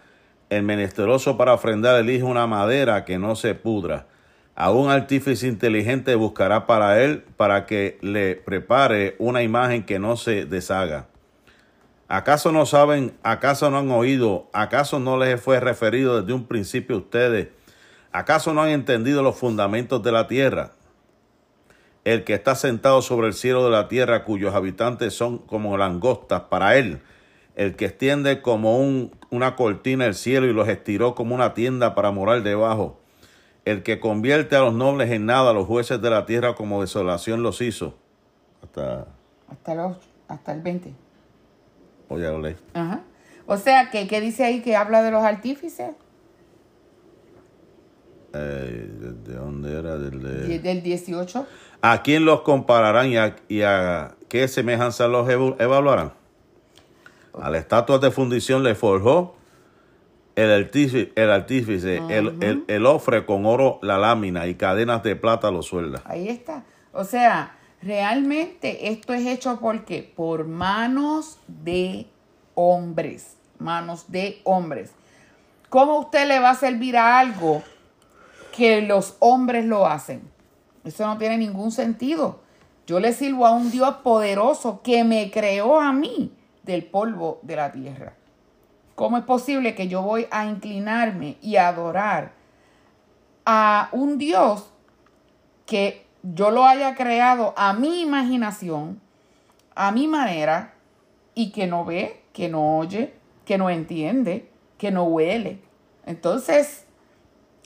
El 0.53 0.61
menesteroso 0.61 1.35
para 1.35 1.55
ofrendar 1.55 1.99
elige 1.99 2.21
una 2.21 2.45
madera 2.45 3.05
que 3.05 3.17
no 3.17 3.35
se 3.35 3.55
pudra. 3.55 4.05
A 4.53 4.69
un 4.69 4.91
artífice 4.91 5.47
inteligente 5.47 6.13
buscará 6.13 6.67
para 6.67 7.01
él 7.01 7.23
para 7.37 7.65
que 7.65 7.97
le 8.01 8.35
prepare 8.35 9.15
una 9.17 9.41
imagen 9.41 9.83
que 9.83 9.97
no 9.97 10.15
se 10.15 10.45
deshaga. 10.45 11.07
¿Acaso 12.07 12.51
no 12.51 12.67
saben, 12.67 13.17
acaso 13.23 13.71
no 13.71 13.79
han 13.79 13.89
oído, 13.89 14.47
acaso 14.53 14.99
no 14.99 15.17
les 15.17 15.41
fue 15.41 15.59
referido 15.59 16.21
desde 16.21 16.33
un 16.33 16.45
principio 16.45 16.97
a 16.97 16.99
ustedes? 16.99 17.47
¿Acaso 18.11 18.53
no 18.53 18.61
han 18.61 18.69
entendido 18.69 19.23
los 19.23 19.35
fundamentos 19.35 20.03
de 20.03 20.11
la 20.11 20.27
tierra? 20.27 20.73
El 22.03 22.25
que 22.25 22.35
está 22.35 22.53
sentado 22.53 23.01
sobre 23.01 23.25
el 23.25 23.33
cielo 23.33 23.65
de 23.65 23.71
la 23.71 23.87
tierra, 23.87 24.23
cuyos 24.23 24.53
habitantes 24.53 25.15
son 25.15 25.39
como 25.39 25.77
langostas 25.77 26.41
para 26.41 26.77
él, 26.77 27.01
el 27.55 27.75
que 27.75 27.85
extiende 27.85 28.41
como 28.41 28.79
un, 28.79 29.11
una 29.29 29.55
cortina 29.55 30.05
el 30.05 30.15
cielo 30.15 30.47
y 30.47 30.53
los 30.53 30.67
estiró 30.67 31.13
como 31.15 31.35
una 31.35 31.53
tienda 31.53 31.93
para 31.95 32.11
morar 32.11 32.41
debajo, 32.43 32.99
el 33.65 33.83
que 33.83 33.99
convierte 33.99 34.55
a 34.55 34.61
los 34.61 34.73
nobles 34.73 35.11
en 35.11 35.25
nada, 35.25 35.51
a 35.51 35.53
los 35.53 35.67
jueces 35.67 36.01
de 36.01 36.09
la 36.09 36.25
tierra 36.25 36.55
como 36.55 36.81
desolación 36.81 37.43
los 37.43 37.61
hizo. 37.61 37.95
Hasta, 38.63 39.07
Hasta, 39.49 39.75
los, 39.75 39.97
hasta 40.27 40.53
el 40.53 40.61
20. 40.61 40.93
voy 42.09 42.25
a 42.25 42.31
leer. 42.31 42.57
Ajá. 42.73 43.01
O 43.45 43.57
sea, 43.57 43.89
que 43.91 44.07
¿qué 44.07 44.19
dice 44.21 44.43
ahí 44.45 44.61
que 44.61 44.75
habla 44.75 45.03
de 45.03 45.11
los 45.11 45.23
artífices? 45.23 45.91
Eh, 48.33 48.89
¿de- 48.99 49.31
¿De 49.31 49.35
dónde 49.37 49.77
era? 49.77 49.97
Del 49.97 50.21
de- 50.21 50.59
Del 50.59 50.81
18. 50.81 51.45
¿A 51.81 52.01
quién 52.01 52.25
los 52.25 52.41
compararán 52.41 53.09
y 53.09 53.17
a, 53.17 53.35
y 53.47 53.61
a 53.61 54.15
qué 54.29 54.47
semejanza 54.47 55.07
los 55.07 55.29
evaluarán? 55.29 56.13
A 57.39 57.49
la 57.49 57.57
estatua 57.57 57.97
de 57.97 58.11
fundición 58.11 58.63
le 58.63 58.75
forjó 58.75 59.35
el 60.35 60.51
artífice, 60.51 61.11
el, 61.15 61.29
artífice 61.29 61.97
el, 62.09 62.37
el, 62.41 62.63
el 62.67 62.85
ofre 62.85 63.25
con 63.25 63.45
oro 63.45 63.79
la 63.81 63.97
lámina 63.97 64.47
y 64.47 64.55
cadenas 64.55 65.03
de 65.03 65.15
plata 65.15 65.51
lo 65.51 65.61
suelda. 65.61 66.01
Ahí 66.05 66.27
está. 66.27 66.63
O 66.91 67.03
sea, 67.03 67.55
realmente 67.81 68.89
esto 68.89 69.13
es 69.13 69.25
hecho 69.25 69.59
porque 69.59 70.11
por 70.15 70.47
manos 70.47 71.39
de 71.47 72.07
hombres, 72.55 73.37
manos 73.59 74.11
de 74.11 74.41
hombres. 74.43 74.91
¿Cómo 75.69 75.99
usted 75.99 76.27
le 76.27 76.39
va 76.39 76.51
a 76.51 76.55
servir 76.55 76.97
a 76.97 77.19
algo 77.19 77.63
que 78.55 78.81
los 78.81 79.15
hombres 79.19 79.65
lo 79.65 79.87
hacen? 79.87 80.21
Eso 80.83 81.05
no 81.07 81.17
tiene 81.17 81.37
ningún 81.37 81.71
sentido. 81.71 82.41
Yo 82.85 82.99
le 82.99 83.13
sirvo 83.13 83.45
a 83.45 83.51
un 83.51 83.71
Dios 83.71 83.95
poderoso 84.03 84.81
que 84.83 85.03
me 85.03 85.31
creó 85.31 85.79
a 85.79 85.93
mí 85.93 86.31
del 86.63 86.85
polvo 86.85 87.39
de 87.43 87.55
la 87.55 87.71
tierra. 87.71 88.13
¿Cómo 88.95 89.17
es 89.17 89.23
posible 89.23 89.75
que 89.75 89.87
yo 89.87 90.01
voy 90.01 90.27
a 90.31 90.45
inclinarme 90.45 91.37
y 91.41 91.57
adorar 91.57 92.33
a 93.45 93.89
un 93.91 94.17
Dios 94.17 94.71
que 95.65 96.05
yo 96.21 96.51
lo 96.51 96.65
haya 96.65 96.95
creado 96.95 97.53
a 97.57 97.73
mi 97.73 98.01
imaginación, 98.01 99.01
a 99.75 99.91
mi 99.91 100.07
manera, 100.07 100.73
y 101.35 101.51
que 101.51 101.67
no 101.67 101.85
ve, 101.85 102.23
que 102.31 102.49
no 102.49 102.77
oye, 102.77 103.13
que 103.45 103.57
no 103.57 103.69
entiende, 103.69 104.49
que 104.77 104.91
no 104.91 105.03
huele. 105.03 105.59
Entonces, 106.05 106.85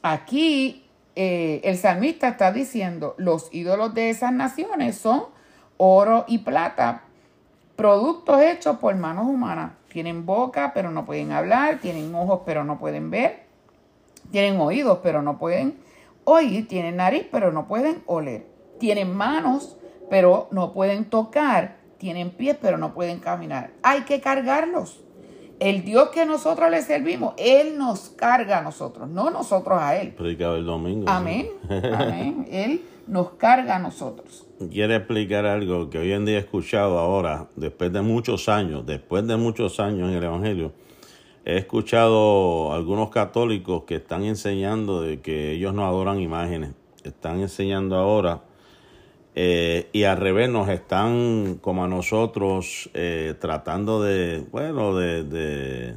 aquí 0.02 0.86
eh, 1.15 1.61
el 1.64 1.78
salmista 1.78 2.30
está 2.30 2.52
diciendo, 2.52 3.15
los 3.18 3.53
ídolos 3.53 3.94
de 3.94 4.10
esas 4.10 4.32
naciones 4.32 4.98
son 4.98 5.26
oro 5.78 6.26
y 6.28 6.40
plata, 6.40 7.03
productos 7.77 8.41
hechos 8.41 8.77
por 8.77 8.93
manos 8.95 9.25
humanas. 9.27 9.71
Tienen 9.87 10.25
boca, 10.25 10.71
pero 10.73 10.91
no 10.91 11.05
pueden 11.05 11.31
hablar, 11.31 11.79
tienen 11.79 12.13
ojos, 12.13 12.41
pero 12.45 12.65
no 12.65 12.77
pueden 12.77 13.09
ver, 13.09 13.43
tienen 14.31 14.59
oídos, 14.59 14.99
pero 15.01 15.21
no 15.21 15.37
pueden 15.37 15.77
oír, 16.25 16.67
tienen 16.67 16.97
nariz, 16.97 17.25
pero 17.31 17.53
no 17.53 17.67
pueden 17.67 18.03
oler, 18.05 18.45
tienen 18.79 19.15
manos, 19.15 19.77
pero 20.09 20.49
no 20.51 20.73
pueden 20.73 21.05
tocar, 21.05 21.77
tienen 21.97 22.31
pies, 22.31 22.57
pero 22.61 22.77
no 22.77 22.93
pueden 22.93 23.19
caminar. 23.19 23.71
Hay 23.81 24.01
que 24.01 24.19
cargarlos. 24.19 25.01
El 25.59 25.83
Dios 25.83 26.09
que 26.09 26.25
nosotros 26.25 26.69
le 26.69 26.83
servimos, 26.83 27.33
Él 27.37 27.77
nos 27.79 28.09
carga 28.09 28.59
a 28.59 28.61
nosotros, 28.61 29.07
no 29.07 29.31
nosotros 29.31 29.79
a 29.81 29.95
Él. 29.95 30.13
Predicaba 30.13 30.55
el 30.57 30.65
domingo. 30.65 31.07
sí. 31.07 31.13
Amén. 31.15 31.49
Amén. 31.69 32.47
Él 32.51 32.83
nos 33.07 33.31
carga 33.31 33.77
a 33.77 33.79
nosotros. 33.79 34.45
Quiere 34.71 34.95
explicar 34.95 35.45
algo 35.45 35.89
que 35.89 35.99
hoy 35.99 36.11
en 36.11 36.25
día 36.25 36.38
he 36.38 36.39
escuchado 36.39 36.99
ahora, 36.99 37.47
después 37.55 37.91
de 37.93 38.01
muchos 38.01 38.49
años, 38.49 38.85
después 38.85 39.25
de 39.27 39.38
muchos 39.38 39.79
años 39.79 40.09
en 40.09 40.15
el 40.15 40.23
Evangelio, 40.23 40.73
he 41.45 41.57
escuchado 41.57 42.73
algunos 42.73 43.09
católicos 43.09 43.84
que 43.84 43.95
están 43.95 44.23
enseñando 44.23 45.01
de 45.01 45.21
que 45.21 45.51
ellos 45.51 45.73
no 45.73 45.85
adoran 45.85 46.19
imágenes, 46.19 46.71
están 47.03 47.39
enseñando 47.39 47.95
ahora 47.95 48.41
eh, 49.35 49.88
y 49.93 50.03
al 50.03 50.17
revés 50.17 50.49
nos 50.49 50.67
están 50.67 51.59
como 51.61 51.84
a 51.84 51.88
nosotros 51.88 52.89
eh, 52.95 53.35
tratando 53.39 54.01
de, 54.01 54.43
bueno, 54.51 54.95
de, 54.95 55.23
de, 55.23 55.95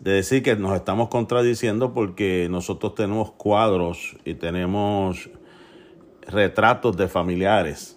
de 0.00 0.10
decir 0.12 0.42
que 0.42 0.56
nos 0.56 0.74
estamos 0.74 1.08
contradiciendo 1.08 1.94
porque 1.94 2.48
nosotros 2.50 2.96
tenemos 2.96 3.30
cuadros 3.30 4.16
y 4.24 4.34
tenemos 4.34 5.30
retratos 6.26 6.96
de 6.96 7.08
familiares. 7.08 7.96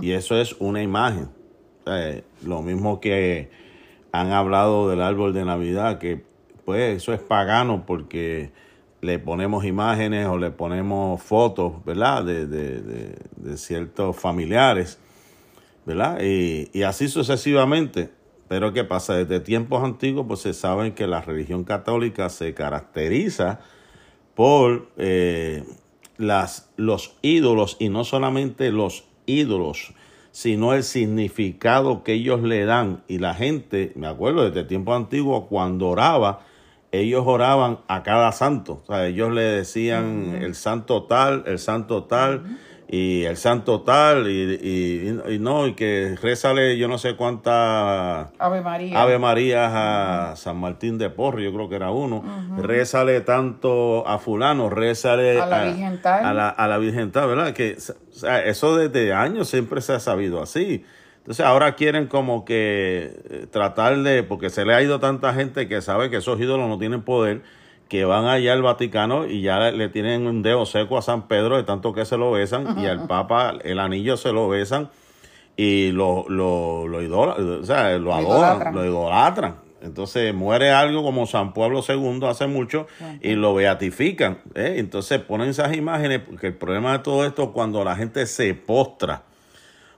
Y 0.00 0.12
eso 0.12 0.36
es 0.36 0.54
una 0.58 0.82
imagen. 0.82 1.30
Eh, 1.86 2.24
lo 2.44 2.60
mismo 2.62 3.00
que 3.00 3.50
han 4.12 4.32
hablado 4.32 4.88
del 4.88 5.00
árbol 5.00 5.32
de 5.32 5.44
Navidad, 5.44 5.98
que 5.98 6.24
pues 6.64 6.96
eso 6.96 7.12
es 7.12 7.20
pagano 7.20 7.86
porque 7.86 8.50
le 9.00 9.18
ponemos 9.18 9.64
imágenes 9.64 10.26
o 10.26 10.36
le 10.36 10.50
ponemos 10.50 11.22
fotos, 11.22 11.84
¿verdad? 11.84 12.24
De, 12.24 12.46
de, 12.46 12.82
de, 12.82 13.18
de 13.36 13.56
ciertos 13.56 14.16
familiares, 14.16 14.98
¿verdad? 15.86 16.18
Y, 16.22 16.68
y 16.72 16.82
así 16.82 17.08
sucesivamente. 17.08 18.10
Pero 18.48 18.72
¿qué 18.72 18.84
pasa? 18.84 19.14
Desde 19.14 19.40
tiempos 19.40 19.82
antiguos, 19.82 20.26
pues 20.28 20.40
se 20.40 20.54
sabe 20.54 20.94
que 20.94 21.06
la 21.06 21.20
religión 21.20 21.64
católica 21.64 22.28
se 22.28 22.54
caracteriza 22.54 23.60
por 24.34 24.88
eh, 24.96 25.64
las, 26.18 26.70
los 26.76 27.16
ídolos 27.22 27.76
y 27.78 27.88
no 27.88 28.04
solamente 28.04 28.70
los 28.70 29.04
ídolos, 29.26 29.92
sino 30.30 30.74
el 30.74 30.82
significado 30.82 32.02
que 32.02 32.14
ellos 32.14 32.42
le 32.42 32.64
dan. 32.64 33.02
Y 33.08 33.18
la 33.18 33.34
gente, 33.34 33.92
me 33.96 34.06
acuerdo 34.06 34.48
desde 34.48 34.64
tiempo 34.68 34.94
antiguo, 34.94 35.46
cuando 35.46 35.88
oraba, 35.88 36.40
ellos 36.92 37.24
oraban 37.26 37.80
a 37.88 38.02
cada 38.02 38.32
santo. 38.32 38.82
O 38.84 38.86
sea, 38.86 39.06
ellos 39.06 39.32
le 39.32 39.42
decían 39.42 40.38
el 40.40 40.54
santo 40.54 41.04
tal, 41.04 41.44
el 41.46 41.58
santo 41.58 42.04
tal, 42.04 42.58
y 42.88 43.24
el 43.24 43.36
santo 43.36 43.82
tal, 43.82 44.30
y, 44.30 44.60
y, 44.62 45.34
y 45.34 45.38
no, 45.40 45.66
y 45.66 45.74
que 45.74 46.16
rézale 46.22 46.78
yo 46.78 46.86
no 46.86 46.98
sé 46.98 47.16
cuánta 47.16 48.30
Ave 48.38 48.60
María. 48.60 49.02
Ave 49.02 49.18
María 49.18 50.30
a 50.30 50.36
San 50.36 50.58
Martín 50.58 50.96
de 50.96 51.10
Porre, 51.10 51.42
yo 51.42 51.52
creo 51.52 51.68
que 51.68 51.76
era 51.76 51.90
uno. 51.90 52.22
Rézale 52.58 53.20
tanto 53.22 54.06
a 54.06 54.18
fulano, 54.18 54.70
rézale 54.70 55.40
A 55.40 55.46
la 55.46 55.64
Virgen 55.64 56.00
tal. 56.00 56.24
A 56.24 56.32
la, 56.32 56.48
a 56.48 56.68
la 56.68 56.78
Virgen 56.78 57.10
tal, 57.10 57.28
¿verdad? 57.28 57.52
Que 57.54 57.76
o 57.76 58.12
sea, 58.12 58.44
eso 58.44 58.76
desde 58.76 59.12
años 59.12 59.48
siempre 59.48 59.80
se 59.80 59.92
ha 59.92 60.00
sabido 60.00 60.40
así. 60.40 60.84
Entonces 61.18 61.44
ahora 61.44 61.74
quieren 61.74 62.06
como 62.06 62.44
que 62.44 63.18
eh, 63.28 63.46
tratar 63.50 63.98
de, 63.98 64.22
porque 64.22 64.48
se 64.48 64.64
le 64.64 64.74
ha 64.74 64.80
ido 64.80 65.00
tanta 65.00 65.34
gente 65.34 65.66
que 65.66 65.82
sabe 65.82 66.08
que 66.08 66.18
esos 66.18 66.40
ídolos 66.40 66.68
no 66.68 66.78
tienen 66.78 67.02
poder, 67.02 67.42
que 67.88 68.04
van 68.04 68.26
allá 68.26 68.52
al 68.52 68.62
Vaticano 68.62 69.26
y 69.26 69.42
ya 69.42 69.70
le, 69.70 69.88
tienen 69.88 70.26
un 70.26 70.42
dedo 70.42 70.66
seco 70.66 70.98
a 70.98 71.02
San 71.02 71.28
Pedro 71.28 71.56
de 71.56 71.62
tanto 71.62 71.92
que 71.92 72.04
se 72.04 72.16
lo 72.16 72.32
besan 72.32 72.78
y 72.80 72.86
al 72.86 73.06
Papa 73.06 73.54
el 73.62 73.78
anillo 73.78 74.16
se 74.16 74.32
lo 74.32 74.48
besan 74.48 74.88
y 75.56 75.92
lo, 75.92 76.24
lo, 76.28 76.86
lo, 76.88 77.00
idola- 77.02 77.36
o 77.60 77.64
sea, 77.64 77.90
lo 77.92 78.06
Lo 78.06 78.14
adoran, 78.14 78.24
idolatran. 78.56 78.74
lo 78.74 78.84
idolatran. 78.84 79.54
Entonces 79.82 80.34
muere 80.34 80.70
algo 80.72 81.02
como 81.04 81.26
San 81.26 81.54
Pablo 81.54 81.80
II 81.88 82.20
hace 82.26 82.46
mucho 82.48 82.88
y 83.22 83.34
lo 83.34 83.54
beatifican. 83.54 84.38
¿eh? 84.56 84.74
Entonces 84.78 85.20
ponen 85.20 85.50
esas 85.50 85.76
imágenes, 85.76 86.20
porque 86.26 86.48
el 86.48 86.54
problema 86.54 86.92
de 86.92 86.98
todo 87.00 87.24
esto 87.24 87.44
es 87.44 87.48
cuando 87.50 87.84
la 87.84 87.94
gente 87.94 88.26
se 88.26 88.52
postra, 88.54 89.22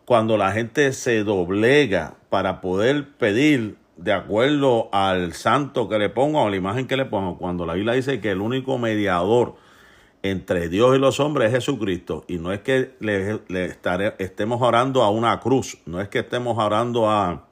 cuando 0.05 0.37
la 0.37 0.53
gente 0.53 0.93
se 0.93 1.25
doblega 1.25 2.15
para 2.29 2.61
poder 2.61 3.09
pedir 3.19 3.77
de 3.99 4.13
acuerdo 4.13 4.89
al 4.93 5.33
santo 5.35 5.89
que 5.89 5.99
le 5.99 6.09
ponga 6.09 6.39
o 6.41 6.49
la 6.49 6.57
imagen 6.57 6.87
que 6.87 6.97
le 6.97 7.05
ponga, 7.05 7.37
cuando 7.37 7.67
la 7.67 7.75
Biblia 7.75 7.95
dice 7.95 8.21
que 8.21 8.31
el 8.31 8.41
único 8.41 8.79
mediador 8.79 9.57
entre 10.23 10.69
Dios 10.69 10.97
y 10.97 11.01
los 11.01 11.21
hombres 11.21 11.49
es 11.49 11.65
Jesucristo. 11.65 12.25
Y 12.29 12.39
no 12.39 12.53
es 12.53 12.61
que 12.61 12.95
le, 13.01 13.41
estemos 14.19 14.63
orando 14.63 15.03
a 15.03 15.11
una 15.11 15.39
cruz, 15.41 15.79
no 15.85 16.01
es 16.01 16.09
que 16.09 16.21
estemos 16.21 16.57
orando 16.59 17.11
a, 17.11 17.49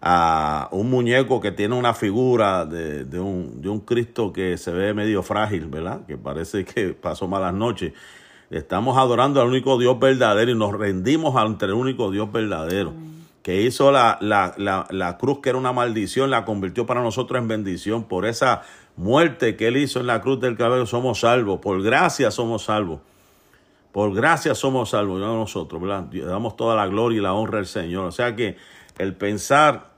a 0.00 0.68
un 0.70 0.90
muñeco 0.90 1.40
que 1.40 1.50
tiene 1.50 1.74
una 1.74 1.92
figura 1.92 2.64
de, 2.66 3.04
de 3.04 3.18
un, 3.18 3.60
de 3.60 3.68
un 3.68 3.80
Cristo 3.80 4.32
que 4.32 4.56
se 4.58 4.70
ve 4.70 4.94
medio 4.94 5.24
frágil, 5.24 5.66
¿verdad? 5.66 6.06
Que 6.06 6.16
parece 6.16 6.64
que 6.64 6.94
pasó 6.94 7.26
malas 7.26 7.52
noches. 7.52 7.92
Estamos 8.48 8.96
adorando 8.96 9.40
al 9.40 9.48
único 9.48 9.76
Dios 9.76 9.98
verdadero 9.98 10.52
y 10.52 10.56
nos 10.56 10.72
rendimos 10.72 11.34
ante 11.36 11.66
el 11.66 11.72
único 11.72 12.12
Dios 12.12 12.30
verdadero. 12.30 12.92
Que 13.42 13.62
hizo 13.62 13.90
la, 13.90 14.18
la, 14.20 14.54
la, 14.58 14.86
la 14.90 15.16
cruz 15.16 15.40
que 15.40 15.48
era 15.48 15.58
una 15.58 15.72
maldición, 15.72 16.30
la 16.30 16.44
convirtió 16.44 16.86
para 16.86 17.02
nosotros 17.02 17.40
en 17.40 17.48
bendición. 17.48 18.04
Por 18.04 18.26
esa 18.26 18.62
muerte 18.96 19.56
que 19.56 19.68
Él 19.68 19.76
hizo 19.76 20.00
en 20.00 20.06
la 20.06 20.20
cruz 20.20 20.40
del 20.40 20.56
cabello 20.56 20.86
somos 20.86 21.20
salvos. 21.20 21.60
Por 21.60 21.82
gracia 21.82 22.30
somos 22.30 22.64
salvos. 22.64 23.00
Por 23.92 24.14
gracia 24.14 24.54
somos 24.54 24.90
salvos, 24.90 25.18
no 25.18 25.34
nosotros, 25.34 25.82
damos 26.12 26.56
toda 26.56 26.76
la 26.76 26.86
gloria 26.86 27.18
y 27.18 27.22
la 27.22 27.32
honra 27.32 27.58
al 27.58 27.66
Señor. 27.66 28.04
O 28.04 28.12
sea 28.12 28.36
que 28.36 28.56
el 28.98 29.14
pensar 29.14 29.90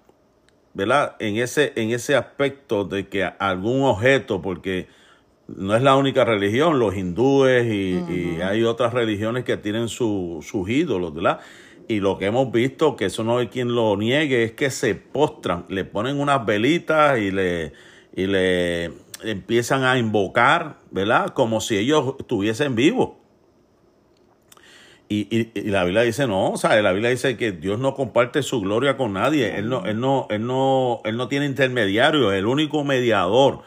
¿verdad? 0.74 1.16
En 1.19 1.36
ese, 1.36 1.73
en 1.77 1.90
ese 1.90 2.16
aspecto 2.16 2.85
de 2.85 3.09
que 3.09 3.24
algún 3.24 3.82
objeto, 3.82 4.40
porque 4.40 4.89
no 5.48 5.74
es 5.77 5.82
la 5.82 5.97
única 5.97 6.24
religión, 6.24 6.78
los 6.78 6.97
hindúes 6.97 7.66
y, 7.66 7.98
y 8.10 8.40
hay 8.43 8.64
otras 8.64 8.94
religiones 8.94 9.44
que 9.44 9.56
tienen 9.56 9.89
su, 9.89 10.40
sus 10.43 10.69
ídolos, 10.69 11.14
¿verdad? 11.14 11.40
Y 11.88 12.00
lo 12.00 12.18
que 12.18 12.26
hemos 12.26 12.50
visto, 12.52 12.96
que 12.96 13.06
eso 13.06 13.24
no 13.24 13.38
hay 13.38 13.48
quien 13.48 13.74
lo 13.74 13.96
niegue, 13.96 14.44
es 14.44 14.52
que 14.52 14.70
se 14.70 14.94
postran, 14.94 15.64
le 15.68 15.84
ponen 15.84 16.20
unas 16.20 16.44
velitas 16.44 17.18
y 17.18 17.30
le, 17.30 17.72
y 18.14 18.26
le 18.26 18.92
empiezan 19.22 19.84
a 19.84 19.98
invocar, 19.98 20.76
¿verdad? 20.90 21.28
Como 21.28 21.60
si 21.60 21.76
ellos 21.76 22.14
estuviesen 22.18 22.74
vivos. 22.74 23.10
Y, 25.09 25.50
y, 25.54 25.70
la 25.70 25.84
Biblia 25.84 26.02
dice 26.02 26.26
no, 26.26 26.52
o 26.52 26.56
sea, 26.56 26.80
la 26.80 26.92
Biblia 26.92 27.10
dice 27.10 27.36
que 27.36 27.52
Dios 27.52 27.78
no 27.78 27.94
comparte 27.94 28.42
su 28.42 28.62
gloria 28.62 28.96
con 28.96 29.12
nadie, 29.12 29.59
él 29.59 29.68
no, 29.68 29.84
él 29.84 30.00
no, 30.00 30.26
él 30.30 30.46
no, 30.46 31.02
él 31.04 31.18
no 31.18 31.28
tiene 31.28 31.44
intermediario, 31.44 32.32
el 32.32 32.46
único 32.46 32.82
mediador 32.82 33.60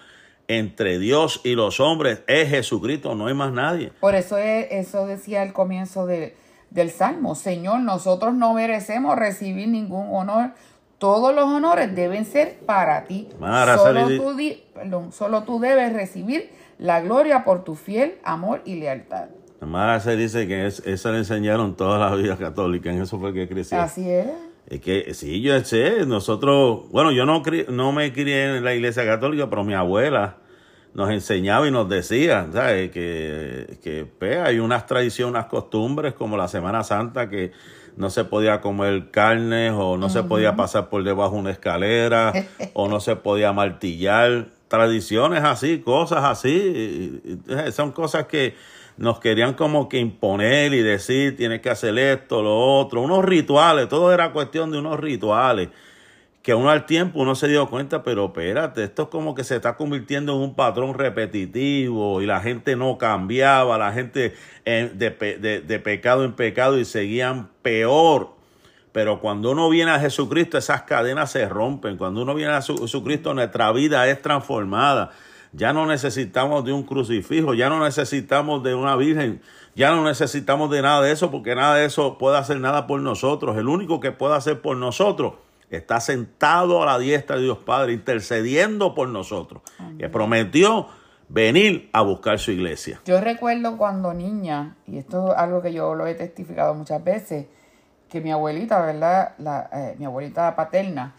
entre 0.48 0.98
Dios 0.98 1.42
y 1.44 1.54
los 1.54 1.80
hombres 1.80 2.24
es 2.26 2.50
Jesucristo, 2.50 3.14
no 3.14 3.28
hay 3.28 3.36
más 3.36 3.52
nadie. 3.52 3.92
Por 4.00 4.16
eso 4.16 4.40
es, 4.40 4.68
eso 4.72 5.06
decía 5.06 5.44
al 5.44 5.54
comienzo 5.54 6.08
de, 6.08 6.36
del 6.70 6.90
Salmo, 6.92 7.36
Señor, 7.36 7.80
nosotros 7.82 8.34
no 8.34 8.54
merecemos 8.54 9.16
recibir 9.18 9.68
ningún 9.68 10.08
honor, 10.14 10.52
todos 10.98 11.34
los 11.36 11.46
honores 11.46 11.94
deben 11.96 12.26
ser 12.26 12.58
para 12.66 13.04
ti. 13.06 13.28
Mara, 13.40 13.78
solo, 13.78 14.08
tú 14.18 14.34
di- 14.36 14.64
perdón, 14.74 15.12
solo 15.12 15.44
tú 15.44 15.60
debes 15.60 15.94
recibir 15.94 16.50
la 16.78 17.02
gloria 17.02 17.44
por 17.44 17.64
tu 17.64 17.76
fiel 17.76 18.16
amor 18.24 18.62
y 18.66 18.76
lealtad. 18.76 19.26
Además, 19.62 20.04
se 20.04 20.16
dice 20.16 20.48
que 20.48 20.66
es, 20.68 20.80
eso 20.86 21.12
le 21.12 21.20
enseñaron 21.20 21.76
toda 21.76 21.98
la 22.10 22.16
vida 22.16 22.38
católica, 22.38 22.92
en 22.92 23.02
eso 23.02 23.20
fue 23.20 23.34
que 23.34 23.48
crecí. 23.48 23.76
Así 23.76 24.10
es. 24.10 24.28
Es 24.68 24.82
que 24.82 25.14
sí, 25.14 25.42
yo 25.42 25.58
sé, 25.64 26.06
nosotros, 26.06 26.90
bueno, 26.92 27.12
yo 27.12 27.26
no, 27.26 27.44
no 27.70 27.92
me 27.92 28.12
crié 28.12 28.58
en 28.58 28.64
la 28.64 28.74
iglesia 28.74 29.06
católica, 29.06 29.50
pero 29.50 29.64
mi 29.64 29.74
abuela 29.76 30.38
nos 30.96 31.12
enseñaba 31.12 31.68
y 31.68 31.72
nos 31.72 31.88
decía, 31.90 32.48
¿sabes? 32.52 32.90
Que, 32.92 33.78
que 33.84 34.08
pues, 34.18 34.38
hay 34.38 34.60
unas 34.60 34.86
tradiciones, 34.88 35.30
unas 35.32 35.46
costumbres 35.46 36.14
como 36.14 36.38
la 36.38 36.48
Semana 36.48 36.84
Santa 36.84 37.30
que 37.30 37.52
no 37.98 38.10
se 38.10 38.24
podía 38.26 38.62
comer 38.62 39.12
carne 39.12 39.70
o 39.72 39.98
no 39.98 40.10
se 40.10 40.24
podía 40.24 40.56
pasar 40.56 40.90
por 40.90 41.04
debajo 41.04 41.36
de 41.36 41.42
una 41.42 41.52
escalera 41.52 42.34
o 42.74 42.88
no 42.90 43.00
se 43.00 43.16
podía 43.18 43.54
martillar. 43.54 44.48
Tradiciones 44.68 45.44
así, 45.44 45.80
cosas 45.80 46.24
así. 46.24 47.22
y- 47.24 47.40
y 47.68 47.72
son 47.72 47.92
cosas 47.92 48.26
que 48.26 48.56
nos 48.98 49.20
querían 49.20 49.54
como 49.54 49.88
que 49.90 50.00
imponer 50.00 50.74
y 50.74 50.82
decir, 50.82 51.36
tienes 51.38 51.62
que 51.62 51.70
hacer 51.70 51.98
esto, 52.00 52.42
lo 52.42 52.58
otro, 52.80 53.02
unos 53.02 53.24
rituales, 53.24 53.88
todo 53.90 54.12
era 54.14 54.32
cuestión 54.32 54.72
de 54.72 54.80
unos 54.80 55.00
rituales 55.00 55.70
que 56.46 56.54
uno 56.54 56.70
al 56.70 56.86
tiempo 56.86 57.20
uno 57.22 57.34
se 57.34 57.48
dio 57.48 57.68
cuenta, 57.72 58.04
pero 58.04 58.26
espérate, 58.28 58.84
esto 58.84 59.02
es 59.04 59.08
como 59.10 59.34
que 59.34 59.44
se 59.44 59.56
está 59.56 59.76
convirtiendo 59.76 60.36
en 60.36 60.42
un 60.42 60.54
patrón 60.54 60.94
repetitivo 60.94 62.22
y 62.22 62.28
la 62.28 62.40
gente 62.40 62.76
no 62.76 63.00
cambiaba, 63.00 63.80
la 63.80 63.92
gente 63.92 64.36
eh, 64.64 64.92
de, 64.94 65.10
de- 65.40 65.62
de 65.62 65.80
pecado 65.80 66.24
en 66.24 66.34
pecado 66.34 66.78
y 66.78 66.86
seguían 66.86 67.50
peor. 67.64 68.30
Pero 68.92 69.20
cuando 69.22 69.50
uno 69.54 69.68
viene 69.72 69.90
a 69.90 70.00
Jesucristo, 70.00 70.60
esas 70.60 70.84
cadenas 70.84 71.32
se 71.32 71.50
rompen. 71.50 71.98
Cuando 71.98 72.22
uno 72.22 72.36
viene 72.36 72.54
a 72.54 72.62
Su- 72.62 72.78
Jesucristo, 72.78 73.34
nuestra 73.34 73.72
vida 73.72 74.08
es 74.08 74.22
transformada. 74.22 75.10
Ya 75.52 75.74
no 75.74 75.88
necesitamos 75.88 76.64
de 76.64 76.74
un 76.74 76.84
crucifijo, 76.84 77.56
ya 77.56 77.70
no 77.70 77.84
necesitamos 77.84 78.62
de 78.62 78.76
una 78.76 78.96
virgen, 78.96 79.42
ya 79.74 79.90
no 79.90 80.04
necesitamos 80.04 80.70
de 80.70 80.84
nada 80.84 81.02
de 81.02 81.12
eso, 81.12 81.32
porque 81.32 81.56
nada 81.56 81.74
de 81.78 81.86
eso 81.86 82.20
puede 82.20 82.38
hacer 82.38 82.60
nada 82.60 82.86
por 82.86 83.02
nosotros. 83.02 83.58
El 83.58 83.68
único 83.68 84.00
que 84.00 84.12
puede 84.12 84.36
hacer 84.36 84.62
por 84.62 84.78
nosotros 84.78 85.34
está 85.78 86.00
sentado 86.00 86.84
a 86.84 86.86
la 86.86 87.00
diestra 87.00 87.36
de 87.38 87.44
Dios 87.44 87.60
Padre, 87.60 87.94
intercediendo 87.94 88.94
por 88.94 89.08
nosotros. 89.10 89.62
Que 89.98 90.10
prometió 90.10 90.88
venir 91.30 91.90
a 91.94 92.02
buscar 92.02 92.40
su 92.40 92.52
iglesia. 92.52 93.02
Yo 93.06 93.20
recuerdo 93.22 93.78
cuando 93.78 94.14
niña, 94.14 94.76
y 94.88 94.98
esto 94.98 95.32
es 95.32 95.38
algo 95.38 95.62
que 95.62 95.74
yo 95.74 95.96
lo 95.96 96.06
he 96.08 96.16
testificado 96.16 96.74
muchas 96.74 97.04
veces, 97.04 97.48
que 98.10 98.22
mi 98.22 98.32
abuelita, 98.32 98.86
¿verdad? 98.86 99.34
La, 99.40 99.70
eh, 99.72 99.96
mi 99.98 100.06
abuelita 100.06 100.56
paterna, 100.56 101.16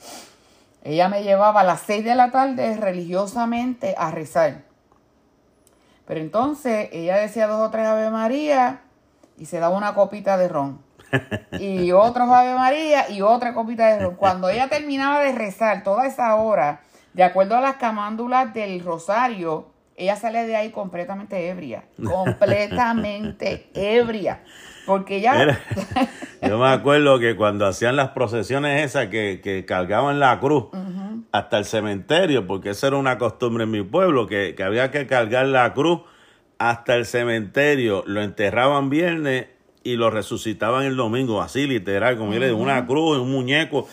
ella 0.82 1.08
me 1.08 1.24
llevaba 1.24 1.62
a 1.62 1.64
las 1.64 1.80
6 1.80 2.04
de 2.04 2.14
la 2.14 2.30
tarde 2.30 2.76
religiosamente 2.76 3.94
a 3.98 4.10
rezar. 4.12 4.62
Pero 6.06 6.20
entonces 6.20 6.88
ella 6.92 7.16
decía 7.16 7.48
dos 7.48 7.66
o 7.66 7.70
tres 7.70 7.86
Ave 7.86 8.10
María 8.10 8.82
y 9.36 9.46
se 9.46 9.58
daba 9.58 9.76
una 9.76 9.94
copita 9.94 10.36
de 10.36 10.48
ron. 10.48 10.85
Y 11.58 11.92
otros 11.92 12.28
Ave 12.28 12.54
María 12.54 13.10
y 13.10 13.22
otra 13.22 13.54
copita 13.54 13.86
de 13.86 14.04
ron. 14.04 14.16
Cuando 14.16 14.48
ella 14.48 14.68
terminaba 14.68 15.20
de 15.20 15.32
rezar 15.32 15.82
toda 15.82 16.06
esa 16.06 16.34
hora, 16.36 16.80
de 17.14 17.22
acuerdo 17.22 17.56
a 17.56 17.60
las 17.60 17.76
camándulas 17.76 18.52
del 18.52 18.80
rosario, 18.84 19.68
ella 19.96 20.16
sale 20.16 20.46
de 20.46 20.56
ahí 20.56 20.70
completamente 20.70 21.48
ebria. 21.48 21.84
Completamente 22.02 23.70
ebria. 23.74 24.40
Porque 24.84 25.16
ella... 25.16 25.42
Era- 25.42 25.60
yo 26.42 26.58
me 26.58 26.68
acuerdo 26.68 27.18
que 27.18 27.34
cuando 27.34 27.66
hacían 27.66 27.96
las 27.96 28.10
procesiones 28.10 28.84
esas 28.84 29.06
que, 29.06 29.40
que 29.42 29.64
cargaban 29.64 30.20
la 30.20 30.38
cruz 30.38 30.66
hasta 31.32 31.58
el 31.58 31.64
cementerio, 31.64 32.46
porque 32.46 32.70
esa 32.70 32.88
era 32.88 32.96
una 32.96 33.18
costumbre 33.18 33.64
en 33.64 33.70
mi 33.70 33.82
pueblo, 33.82 34.26
que, 34.26 34.54
que 34.54 34.62
había 34.62 34.90
que 34.90 35.06
cargar 35.06 35.46
la 35.46 35.72
cruz 35.72 36.02
hasta 36.58 36.94
el 36.94 37.04
cementerio, 37.04 38.04
lo 38.06 38.22
enterraban 38.22 38.88
viernes 38.90 39.46
y 39.86 39.96
lo 39.96 40.10
resucitaban 40.10 40.84
el 40.84 40.96
domingo, 40.96 41.40
así 41.40 41.66
literal, 41.66 42.16
como 42.18 42.30
una 42.32 42.86
cruz, 42.86 43.18
un 43.18 43.30
muñeco. 43.30 43.86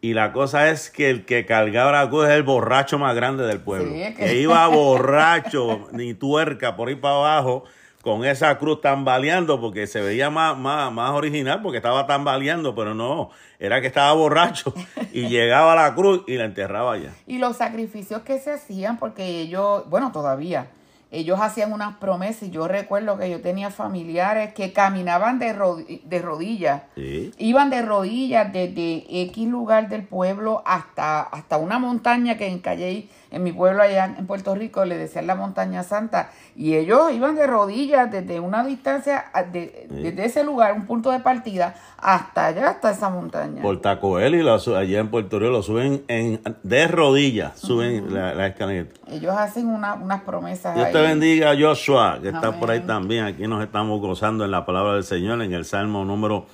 Y 0.00 0.14
la 0.14 0.32
cosa 0.32 0.70
es 0.70 0.90
que 0.90 1.10
el 1.10 1.24
que 1.24 1.44
cargaba 1.44 1.90
la 1.92 2.08
cruz 2.08 2.26
es 2.26 2.32
el 2.32 2.42
borracho 2.44 2.98
más 2.98 3.14
grande 3.16 3.44
del 3.46 3.60
pueblo. 3.60 3.92
Sí, 3.92 4.02
es 4.02 4.16
que- 4.16 4.24
que 4.26 4.40
iba 4.40 4.66
borracho, 4.68 5.88
ni 5.92 6.14
tuerca, 6.14 6.76
por 6.76 6.88
ahí 6.88 6.94
para 6.94 7.14
abajo, 7.16 7.64
con 8.02 8.24
esa 8.24 8.56
cruz 8.58 8.80
tambaleando, 8.80 9.60
porque 9.60 9.86
se 9.88 10.00
veía 10.00 10.30
más, 10.30 10.56
más, 10.56 10.92
más 10.92 11.10
original, 11.10 11.60
porque 11.62 11.78
estaba 11.78 12.06
tambaleando, 12.06 12.74
pero 12.74 12.94
no, 12.94 13.30
era 13.58 13.80
que 13.80 13.88
estaba 13.88 14.12
borracho 14.12 14.72
y 15.12 15.22
llegaba 15.28 15.72
a 15.72 15.76
la 15.88 15.94
cruz 15.94 16.22
y 16.28 16.34
la 16.36 16.44
enterraba 16.44 16.92
allá. 16.94 17.12
Y 17.26 17.38
los 17.38 17.56
sacrificios 17.56 18.22
que 18.22 18.38
se 18.38 18.52
hacían, 18.52 18.98
porque 18.98 19.40
ellos, 19.40 19.82
bueno, 19.90 20.12
todavía, 20.12 20.68
ellos 21.10 21.40
hacían 21.40 21.72
unas 21.72 21.96
promesas. 21.96 22.44
Y 22.44 22.50
yo 22.50 22.68
recuerdo 22.68 23.18
que 23.18 23.30
yo 23.30 23.40
tenía 23.40 23.70
familiares 23.70 24.52
que 24.54 24.72
caminaban 24.72 25.38
de, 25.38 25.54
rodi- 25.56 26.02
de 26.02 26.22
rodillas. 26.22 26.82
Sí. 26.94 27.32
Iban 27.38 27.70
de 27.70 27.82
rodillas 27.82 28.52
desde 28.52 29.04
X 29.22 29.48
lugar 29.48 29.88
del 29.88 30.04
pueblo 30.04 30.62
hasta, 30.66 31.20
hasta 31.22 31.56
una 31.56 31.78
montaña 31.78 32.36
que 32.36 32.46
en 32.46 32.58
Calle, 32.58 33.08
en 33.30 33.42
mi 33.42 33.52
pueblo 33.52 33.82
allá 33.82 34.14
en 34.18 34.26
Puerto 34.26 34.54
Rico, 34.54 34.84
le 34.84 34.96
decían 34.96 35.26
la 35.26 35.34
montaña 35.34 35.82
santa. 35.82 36.30
Y 36.56 36.74
ellos 36.76 37.12
iban 37.12 37.34
de 37.34 37.46
rodillas 37.46 38.10
desde 38.10 38.40
una 38.40 38.64
distancia, 38.64 39.26
de- 39.52 39.86
desde 39.90 40.24
ese 40.24 40.44
lugar, 40.44 40.72
un 40.72 40.86
punto 40.86 41.10
de 41.10 41.20
partida, 41.20 41.74
hasta 41.98 42.46
allá, 42.46 42.68
hasta 42.70 42.90
esa 42.90 43.10
montaña. 43.10 43.62
Por 43.62 43.80
Tacoel 43.80 44.34
y 44.34 44.60
su- 44.60 44.74
allá 44.76 45.00
en 45.00 45.08
Puerto 45.08 45.38
Rico 45.38 45.50
lo 45.52 45.62
suben 45.62 46.02
en, 46.08 46.40
de 46.62 46.88
rodillas, 46.88 47.58
suben 47.58 48.12
la, 48.14 48.34
la 48.34 48.46
escalera. 48.48 48.88
Ellos 49.10 49.34
hacen 49.36 49.66
una- 49.68 49.94
unas 49.94 50.22
promesas 50.22 50.74
Dios 50.74 50.86
ahí. 50.86 50.92
te 50.92 51.00
bendiga, 51.00 51.52
Joshua, 51.58 52.18
que 52.22 52.28
está 52.28 52.52
por 52.52 52.70
ahí 52.70 52.80
también. 52.80 53.24
Aquí 53.24 53.46
nos 53.46 53.62
estamos 53.62 54.00
gozando 54.00 54.44
en 54.44 54.50
la 54.50 54.64
palabra 54.64 54.94
del 54.94 55.04
Señor, 55.04 55.42
en 55.42 55.52
el 55.52 55.64
Salmo 55.64 56.04
número 56.04 56.46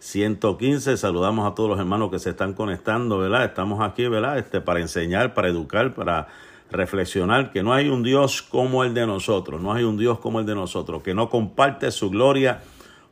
115. 0.00 0.96
Saludamos 0.96 1.50
a 1.50 1.54
todos 1.54 1.70
los 1.70 1.78
hermanos 1.78 2.10
que 2.10 2.18
se 2.18 2.30
están 2.30 2.54
conectando, 2.54 3.18
¿verdad? 3.18 3.44
Estamos 3.44 3.80
aquí, 3.80 4.06
¿verdad? 4.06 4.38
Este, 4.38 4.60
para 4.60 4.80
enseñar, 4.80 5.34
para 5.34 5.48
educar, 5.48 5.94
para 5.94 6.28
reflexionar 6.70 7.50
que 7.50 7.62
no 7.62 7.72
hay 7.72 7.88
un 7.88 8.02
Dios 8.02 8.42
como 8.42 8.84
el 8.84 8.94
de 8.94 9.06
nosotros, 9.06 9.60
no 9.60 9.72
hay 9.72 9.84
un 9.84 9.96
Dios 9.96 10.18
como 10.18 10.40
el 10.40 10.46
de 10.46 10.54
nosotros, 10.54 11.02
que 11.02 11.14
no 11.14 11.30
comparte 11.30 11.90
su 11.90 12.10
gloria 12.10 12.62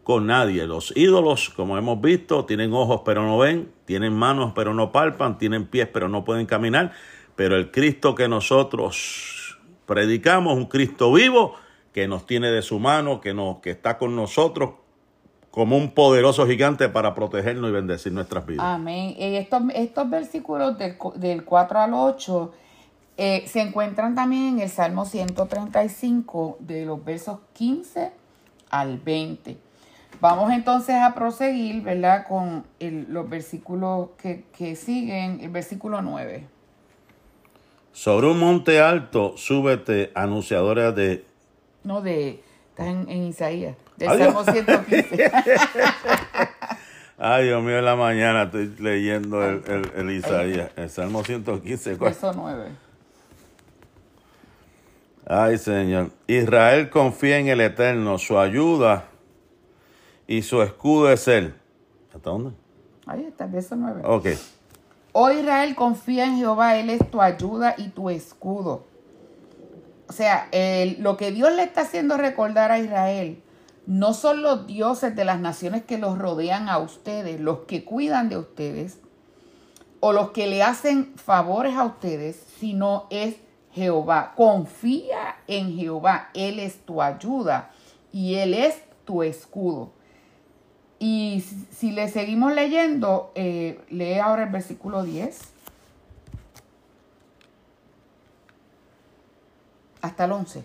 con 0.03 0.27
nadie. 0.27 0.67
Los 0.67 0.97
ídolos, 0.97 1.51
como 1.51 1.79
hemos 1.79 2.01
visto, 2.01 2.45
tienen 2.45 2.73
ojos 2.73 3.03
pero 3.05 3.23
no 3.23 3.39
ven, 3.39 3.73
tienen 3.87 4.13
manos 4.13 4.53
pero 4.55 4.75
no 4.75 4.93
palpan, 4.93 5.39
tienen 5.39 5.67
pies 5.67 5.89
pero 5.93 6.09
no 6.09 6.25
pueden 6.25 6.47
caminar, 6.47 6.93
pero 7.35 7.57
el 7.57 7.71
Cristo 7.71 8.15
que 8.15 8.29
nosotros 8.29 9.59
predicamos, 9.87 10.57
un 10.57 10.67
Cristo 10.67 11.13
vivo, 11.13 11.55
que 11.93 12.07
nos 12.09 12.27
tiene 12.27 12.51
de 12.51 12.61
su 12.61 12.79
mano, 12.79 13.21
que, 13.21 13.33
nos, 13.33 13.59
que 13.59 13.71
está 13.71 13.97
con 13.97 14.15
nosotros 14.15 14.71
como 15.57 15.79
un 15.79 15.93
poderoso 15.93 16.47
gigante 16.47 16.91
para 16.91 17.15
protegernos 17.15 17.71
y 17.71 17.73
bendecir 17.73 18.13
nuestras 18.13 18.45
vidas. 18.45 18.67
Amén. 18.67 19.15
Eh, 19.17 19.39
estos, 19.39 19.63
estos 19.75 20.11
versículos 20.11 20.77
del, 20.77 20.99
del 21.15 21.45
4 21.47 21.79
al 21.81 21.95
8 21.95 22.53
eh, 23.17 23.43
se 23.47 23.63
encuentran 23.63 24.15
también 24.15 24.49
en 24.49 24.61
el 24.61 24.69
Salmo 24.69 25.07
135, 25.07 26.59
de 26.61 26.85
los 26.85 27.03
versos 27.03 27.39
15 27.55 28.13
al 28.69 28.99
20. 28.99 29.57
Vamos 30.21 30.53
entonces 30.53 30.97
a 30.97 31.15
proseguir, 31.15 31.81
¿verdad? 31.81 32.27
Con 32.29 32.67
el- 32.79 33.07
los 33.09 33.27
versículos 33.27 34.11
que, 34.19 34.45
que 34.59 34.77
siguen, 34.77 35.41
el 35.41 35.49
versículo 35.49 36.03
9. 36.03 36.47
Sobre 37.95 38.27
un 38.27 38.39
monte 38.39 38.79
alto, 38.79 39.39
súbete, 39.39 40.13
anunciadora 40.15 40.93
de 40.93 41.25
No, 41.83 42.03
de. 42.03 42.43
Está 42.69 42.91
en, 42.91 43.09
en 43.09 43.23
Isaías. 43.23 43.75
Del 43.97 44.09
Adiós. 44.09 44.33
Salmo 44.35 44.45
115. 44.53 45.31
Ay, 47.19 47.45
Dios 47.47 47.63
mío, 47.63 47.79
en 47.79 47.85
la 47.85 47.97
mañana 47.97 48.43
estoy 48.45 48.75
leyendo 48.79 49.43
el, 49.43 49.63
el, 49.67 49.91
el 49.97 50.11
Isaías, 50.11 50.71
el 50.77 50.91
Salmo 50.91 51.25
115. 51.25 51.97
¿cuál? 51.97 52.11
Verso 52.11 52.33
9. 52.35 52.65
Ay, 55.29 55.59
Señor. 55.59 56.11
Israel 56.27 56.91
confía 56.91 57.39
en 57.39 57.49
el 57.49 57.61
Eterno, 57.61 58.19
su 58.19 58.39
ayuda 58.39 59.05
y 60.27 60.43
su 60.43 60.63
escudo 60.63 61.11
es 61.11 61.27
Él. 61.27 61.55
¿Hasta 62.15 62.31
dónde? 62.31 62.51
Ahí 63.07 63.25
está, 63.25 63.47
verso 63.47 63.77
9. 63.77 64.03
Ok. 64.05 64.27
Oh 65.13 65.31
Israel, 65.31 65.75
confía 65.75 66.27
en 66.27 66.37
Jehová, 66.37 66.77
Él 66.77 66.91
es 66.91 67.11
tu 67.11 67.23
ayuda 67.23 67.75
y 67.79 67.89
tu 67.89 68.11
escudo. 68.11 68.85
O 70.09 70.13
sea, 70.13 70.49
el- 70.53 71.03
lo 71.03 71.17
que 71.17 71.33
Dios 71.33 71.51
le 71.53 71.63
está 71.63 71.81
haciendo 71.81 72.17
recordar 72.19 72.71
a 72.71 72.79
Israel 72.79 73.43
no 73.87 74.13
son 74.15 74.43
los 74.43 74.67
dioses 74.67 75.15
de 75.15 75.25
las 75.25 75.41
naciones 75.41 75.85
que 75.85 75.99
los 75.99 76.19
rodean 76.19 76.69
a 76.69 76.79
ustedes, 76.79 77.41
los 77.41 77.61
que 77.61 77.85
cuidan 77.85 78.29
de 78.29 78.37
ustedes, 78.39 78.99
o 80.01 80.13
los 80.13 80.31
que 80.31 80.47
le 80.47 80.63
hacen 80.63 81.15
favores 81.17 81.75
a 81.77 81.85
ustedes, 81.85 82.37
sino 82.59 83.07
es 83.11 83.37
Jehová. 83.73 84.33
Confía 84.37 85.37
en 85.47 85.77
Jehová, 85.77 86.31
Él 86.35 86.59
es 86.59 86.85
tu 86.85 87.01
ayuda 87.03 87.71
y 88.13 88.35
Él 88.35 88.55
es 88.55 88.83
tu 89.05 89.23
escudo. 89.23 89.91
Y 90.99 91.45
si- 91.73 91.93
le 91.93 92.09
seguimos 92.09 92.53
leyendo, 92.55 93.31
eh, 93.35 93.81
lee 93.91 94.15
ahora 94.19 94.45
el 94.45 94.51
versículo 94.51 95.03
10. 95.03 95.39
Hasta 100.03 100.25
el 100.25 100.33
11. 100.33 100.65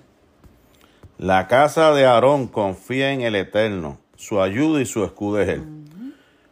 La 1.21 1.45
casa 1.45 1.91
de 1.91 2.07
Aarón 2.07 2.47
confía 2.47 3.11
en 3.11 3.21
el 3.21 3.35
Eterno, 3.35 3.99
su 4.15 4.41
ayuda 4.41 4.81
y 4.81 4.87
su 4.87 5.05
escudo 5.05 5.39
es 5.39 5.49
Él. 5.49 5.63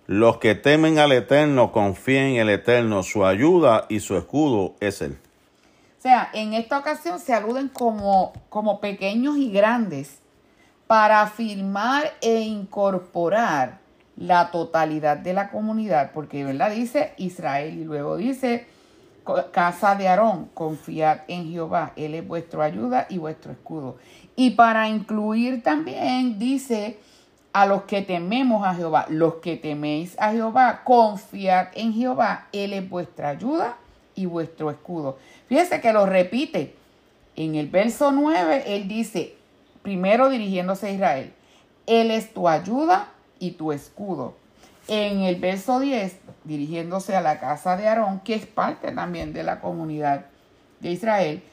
Los 0.05 0.37
que 0.37 0.53
temen 0.53 0.99
al 0.99 1.11
Eterno 1.11 1.71
confían 1.71 2.25
en 2.25 2.35
el 2.35 2.49
Eterno, 2.51 3.01
su 3.01 3.25
ayuda 3.25 3.87
y 3.89 3.99
su 3.99 4.15
escudo 4.15 4.75
es 4.79 5.01
Él. 5.01 5.17
O 5.97 6.01
sea, 6.03 6.29
en 6.33 6.53
esta 6.53 6.77
ocasión 6.77 7.17
se 7.17 7.33
aluden 7.33 7.69
como, 7.69 8.31
como 8.49 8.79
pequeños 8.79 9.37
y 9.37 9.51
grandes 9.51 10.19
para 10.85 11.23
afirmar 11.23 12.13
e 12.21 12.41
incorporar 12.41 13.79
la 14.17 14.51
totalidad 14.51 15.17
de 15.17 15.33
la 15.33 15.49
comunidad, 15.49 16.11
porque 16.13 16.43
¿verdad? 16.43 16.69
dice 16.69 17.13
Israel 17.17 17.75
y 17.75 17.85
luego 17.85 18.17
dice 18.17 18.67
casa 19.51 19.95
de 19.95 20.07
Aarón, 20.07 20.49
confiad 20.53 21.21
en 21.27 21.49
Jehová, 21.51 21.93
Él 21.95 22.15
es 22.15 22.27
vuestra 22.27 22.65
ayuda 22.65 23.05
y 23.09 23.17
vuestro 23.17 23.51
escudo. 23.51 23.97
Y 24.39 24.51
para 24.51 24.87
incluir 24.87 25.63
también 25.63 26.39
dice 26.39 26.97
a 27.51 27.65
los 27.65 27.83
que 27.83 28.01
tememos 28.01 28.65
a 28.65 28.73
Jehová, 28.73 29.05
los 29.09 29.35
que 29.35 29.57
teméis 29.57 30.15
a 30.17 30.31
Jehová, 30.31 30.85
confiad 30.85 31.67
en 31.73 31.93
Jehová, 31.93 32.47
Él 32.53 32.71
es 32.71 32.89
vuestra 32.89 33.31
ayuda 33.31 33.75
y 34.15 34.27
vuestro 34.27 34.71
escudo. 34.71 35.17
Fíjese 35.49 35.81
que 35.81 35.91
lo 35.91 36.05
repite. 36.05 36.73
En 37.35 37.55
el 37.55 37.67
verso 37.67 38.13
9, 38.13 38.63
él 38.67 38.87
dice, 38.87 39.35
primero 39.81 40.29
dirigiéndose 40.29 40.87
a 40.87 40.91
Israel, 40.91 41.33
Él 41.85 42.09
es 42.09 42.33
tu 42.33 42.47
ayuda 42.47 43.09
y 43.39 43.51
tu 43.51 43.73
escudo. 43.73 44.35
En 44.87 45.19
el 45.23 45.35
verso 45.35 45.81
10, 45.81 46.17
dirigiéndose 46.45 47.13
a 47.13 47.19
la 47.19 47.41
casa 47.41 47.75
de 47.75 47.89
Aarón, 47.89 48.21
que 48.21 48.35
es 48.35 48.45
parte 48.45 48.93
también 48.93 49.33
de 49.33 49.43
la 49.43 49.59
comunidad 49.59 50.27
de 50.79 50.91
Israel, 50.91 51.43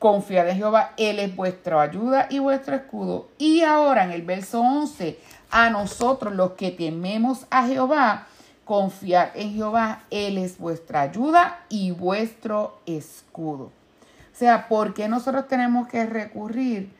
confiad 0.00 0.48
en 0.48 0.56
Jehová, 0.56 0.94
Él 0.96 1.20
es 1.20 1.36
vuestra 1.36 1.82
ayuda 1.82 2.26
y 2.30 2.40
vuestro 2.40 2.74
escudo. 2.74 3.28
Y 3.38 3.62
ahora 3.62 4.02
en 4.02 4.10
el 4.10 4.22
verso 4.22 4.60
11, 4.60 5.18
a 5.50 5.70
nosotros 5.70 6.34
los 6.34 6.52
que 6.52 6.70
tememos 6.70 7.46
a 7.50 7.66
Jehová, 7.66 8.26
confiad 8.64 9.28
en 9.34 9.52
Jehová, 9.54 10.04
Él 10.10 10.38
es 10.38 10.58
vuestra 10.58 11.02
ayuda 11.02 11.60
y 11.68 11.90
vuestro 11.90 12.78
escudo. 12.86 13.64
O 13.64 14.36
sea, 14.40 14.68
¿por 14.68 14.94
qué 14.94 15.06
nosotros 15.06 15.46
tenemos 15.48 15.86
que 15.86 16.06
recurrir 16.06 16.90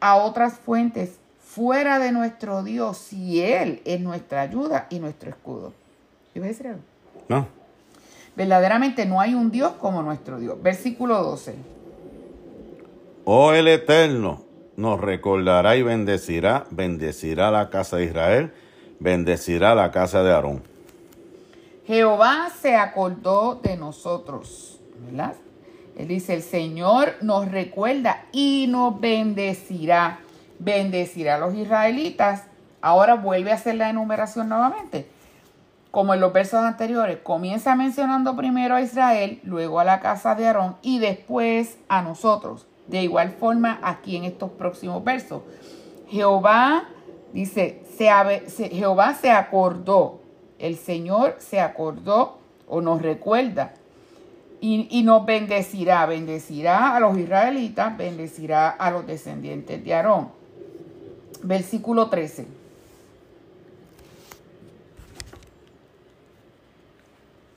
a 0.00 0.16
otras 0.16 0.54
fuentes 0.54 1.18
fuera 1.38 1.98
de 1.98 2.12
nuestro 2.12 2.62
Dios 2.62 2.96
si 2.96 3.42
Él 3.42 3.82
es 3.84 4.00
nuestra 4.00 4.40
ayuda 4.40 4.86
y 4.88 5.00
nuestro 5.00 5.28
escudo? 5.28 5.74
¿Yo 6.34 6.40
voy 6.40 6.46
a 6.46 6.52
decir 6.52 6.68
algo? 6.68 6.80
¿No? 7.28 7.46
Verdaderamente 8.34 9.04
no 9.04 9.20
hay 9.20 9.34
un 9.34 9.50
Dios 9.50 9.72
como 9.72 10.02
nuestro 10.02 10.40
Dios. 10.40 10.62
Versículo 10.62 11.22
12. 11.22 11.81
Oh 13.24 13.52
el 13.52 13.68
Eterno 13.68 14.42
nos 14.76 15.00
recordará 15.00 15.76
y 15.76 15.82
bendecirá, 15.82 16.66
bendecirá 16.70 17.52
la 17.52 17.70
casa 17.70 17.98
de 17.98 18.06
Israel, 18.06 18.52
bendecirá 18.98 19.76
la 19.76 19.92
casa 19.92 20.24
de 20.24 20.32
Aarón. 20.32 20.64
Jehová 21.86 22.48
se 22.60 22.74
acordó 22.74 23.60
de 23.62 23.76
nosotros, 23.76 24.80
¿verdad? 25.06 25.34
Él 25.96 26.08
dice, 26.08 26.34
el 26.34 26.42
Señor 26.42 27.14
nos 27.20 27.48
recuerda 27.48 28.24
y 28.32 28.66
nos 28.68 29.00
bendecirá. 29.00 30.18
Bendecirá 30.58 31.36
a 31.36 31.38
los 31.38 31.54
israelitas. 31.54 32.44
Ahora 32.80 33.14
vuelve 33.14 33.52
a 33.52 33.56
hacer 33.56 33.76
la 33.76 33.90
enumeración 33.90 34.48
nuevamente. 34.48 35.08
Como 35.92 36.14
en 36.14 36.20
los 36.20 36.32
versos 36.32 36.60
anteriores, 36.60 37.18
comienza 37.22 37.76
mencionando 37.76 38.34
primero 38.34 38.74
a 38.74 38.80
Israel, 38.80 39.40
luego 39.44 39.78
a 39.78 39.84
la 39.84 40.00
casa 40.00 40.34
de 40.34 40.46
Aarón 40.46 40.76
y 40.82 40.98
después 40.98 41.78
a 41.88 42.02
nosotros. 42.02 42.66
De 42.86 43.02
igual 43.02 43.30
forma 43.30 43.78
aquí 43.82 44.16
en 44.16 44.24
estos 44.24 44.50
próximos 44.50 45.02
versos. 45.04 45.42
Jehová 46.08 46.88
dice, 47.32 47.82
se 47.96 48.68
Jehová 48.68 49.14
se 49.14 49.30
acordó, 49.30 50.20
el 50.58 50.76
Señor 50.76 51.36
se 51.38 51.60
acordó 51.60 52.38
o 52.68 52.80
nos 52.80 53.00
recuerda 53.00 53.74
y, 54.60 54.88
y 54.90 55.02
nos 55.02 55.24
bendecirá, 55.24 56.04
bendecirá 56.06 56.94
a 56.94 57.00
los 57.00 57.16
israelitas, 57.16 57.96
bendecirá 57.96 58.68
a 58.70 58.90
los 58.90 59.06
descendientes 59.06 59.82
de 59.82 59.94
Aarón. 59.94 60.28
Versículo 61.42 62.08
13. 62.08 62.46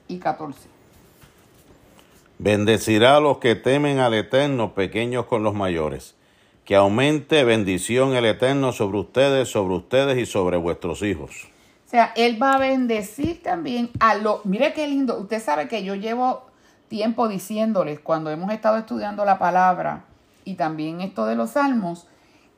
Y 0.08 0.18
14. 0.18 0.75
Bendecirá 2.38 3.18
a 3.18 3.20
los 3.20 3.38
que 3.38 3.56
temen 3.56 4.00
al 4.00 4.14
Eterno, 4.14 4.74
pequeños 4.74 5.26
con 5.26 5.44
los 5.44 5.54
mayores. 5.54 6.16
Que 6.66 6.76
aumente 6.76 7.44
bendición 7.44 8.16
el 8.16 8.26
Eterno 8.26 8.72
sobre 8.72 8.98
ustedes, 8.98 9.50
sobre 9.50 9.76
ustedes 9.76 10.18
y 10.18 10.26
sobre 10.26 10.58
vuestros 10.58 11.02
hijos. 11.02 11.48
O 11.86 11.90
sea, 11.90 12.12
Él 12.16 12.42
va 12.42 12.56
a 12.56 12.58
bendecir 12.58 13.42
también 13.44 13.90
a 14.00 14.16
los... 14.16 14.46
Mire 14.46 14.74
qué 14.74 14.88
lindo. 14.88 15.18
Usted 15.18 15.42
sabe 15.42 15.68
que 15.68 15.84
yo 15.84 15.96
llevo 15.96 16.46
tiempo 16.88 17.28
diciéndoles 17.28 18.00
cuando 18.00 18.30
hemos 18.32 18.52
estado 18.52 18.78
estudiando 18.78 19.26
la 19.26 19.38
palabra 19.38 20.04
y 20.44 20.56
también 20.56 21.02
esto 21.02 21.26
de 21.26 21.36
los 21.36 21.52
salmos, 21.52 22.08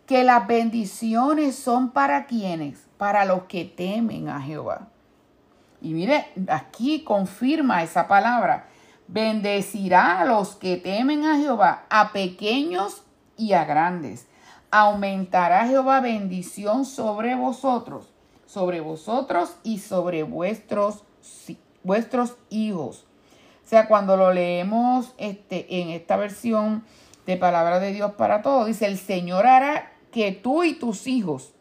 que 0.05 0.23
las 0.23 0.47
bendiciones 0.47 1.55
son 1.55 1.91
para 1.91 2.25
quienes, 2.25 2.79
para 2.97 3.25
los 3.25 3.43
que 3.43 3.65
temen 3.65 4.29
a 4.29 4.41
Jehová. 4.41 4.87
Y 5.81 5.93
mire, 5.93 6.27
aquí 6.47 7.03
confirma 7.03 7.83
esa 7.83 8.07
palabra. 8.07 8.67
Bendecirá 9.07 10.21
a 10.21 10.25
los 10.25 10.55
que 10.55 10.77
temen 10.77 11.25
a 11.25 11.37
Jehová, 11.37 11.85
a 11.89 12.11
pequeños 12.11 13.03
y 13.37 13.53
a 13.53 13.65
grandes. 13.65 14.27
Aumentará 14.69 15.67
Jehová 15.67 16.01
bendición 16.01 16.85
sobre 16.85 17.35
vosotros, 17.35 18.09
sobre 18.45 18.81
vosotros 18.81 19.55
y 19.63 19.79
sobre 19.79 20.23
vuestros, 20.23 21.03
vuestros 21.83 22.35
hijos. 22.49 23.05
O 23.65 23.69
sea, 23.69 23.87
cuando 23.87 24.17
lo 24.17 24.33
leemos 24.33 25.13
este, 25.17 25.81
en 25.81 25.89
esta 25.89 26.17
versión 26.17 26.83
de 27.25 27.37
Palabra 27.37 27.79
de 27.79 27.91
Dios 27.93 28.13
para 28.13 28.41
todos, 28.41 28.67
dice, 28.67 28.85
el 28.85 28.97
Señor 28.97 29.45
hará 29.45 29.91
que 30.11 30.31
tú 30.31 30.63
y 30.63 30.73
tus 30.73 31.07
hijos 31.07 31.53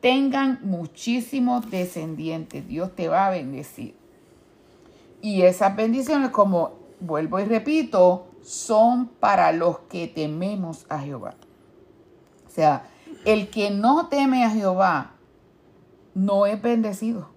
tengan 0.00 0.60
muchísimos 0.62 1.70
descendientes. 1.70 2.66
Dios 2.68 2.94
te 2.94 3.08
va 3.08 3.26
a 3.26 3.30
bendecir. 3.30 3.94
Y 5.20 5.42
esas 5.42 5.74
bendiciones, 5.74 6.30
como 6.30 6.77
vuelvo 7.00 7.40
y 7.40 7.44
repito, 7.44 8.26
son 8.42 9.08
para 9.20 9.52
los 9.52 9.80
que 9.90 10.06
tememos 10.08 10.86
a 10.88 10.98
Jehová. 11.00 11.34
O 12.46 12.50
sea, 12.50 12.84
el 13.24 13.48
que 13.50 13.70
no 13.70 14.08
teme 14.08 14.44
a 14.44 14.50
Jehová 14.50 15.12
no 16.14 16.46
es 16.46 16.60
bendecido. 16.60 17.30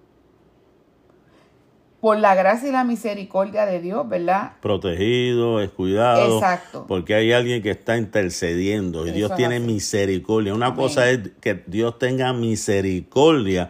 Por 2.00 2.18
la 2.18 2.34
gracia 2.34 2.68
y 2.68 2.72
la 2.72 2.82
misericordia 2.82 3.64
de 3.64 3.80
Dios, 3.80 4.08
¿verdad? 4.08 4.54
Protegido, 4.60 5.60
es 5.60 5.70
cuidado. 5.70 6.34
Exacto. 6.34 6.84
Porque 6.88 7.14
hay 7.14 7.30
alguien 7.32 7.62
que 7.62 7.70
está 7.70 7.96
intercediendo 7.96 9.06
y 9.06 9.10
Eso 9.10 9.16
Dios 9.18 9.36
tiene 9.36 9.56
así. 9.58 9.64
misericordia. 9.66 10.52
Una 10.52 10.66
Amén. 10.66 10.78
cosa 10.78 11.08
es 11.08 11.30
que 11.40 11.62
Dios 11.68 12.00
tenga 12.00 12.32
misericordia 12.32 13.68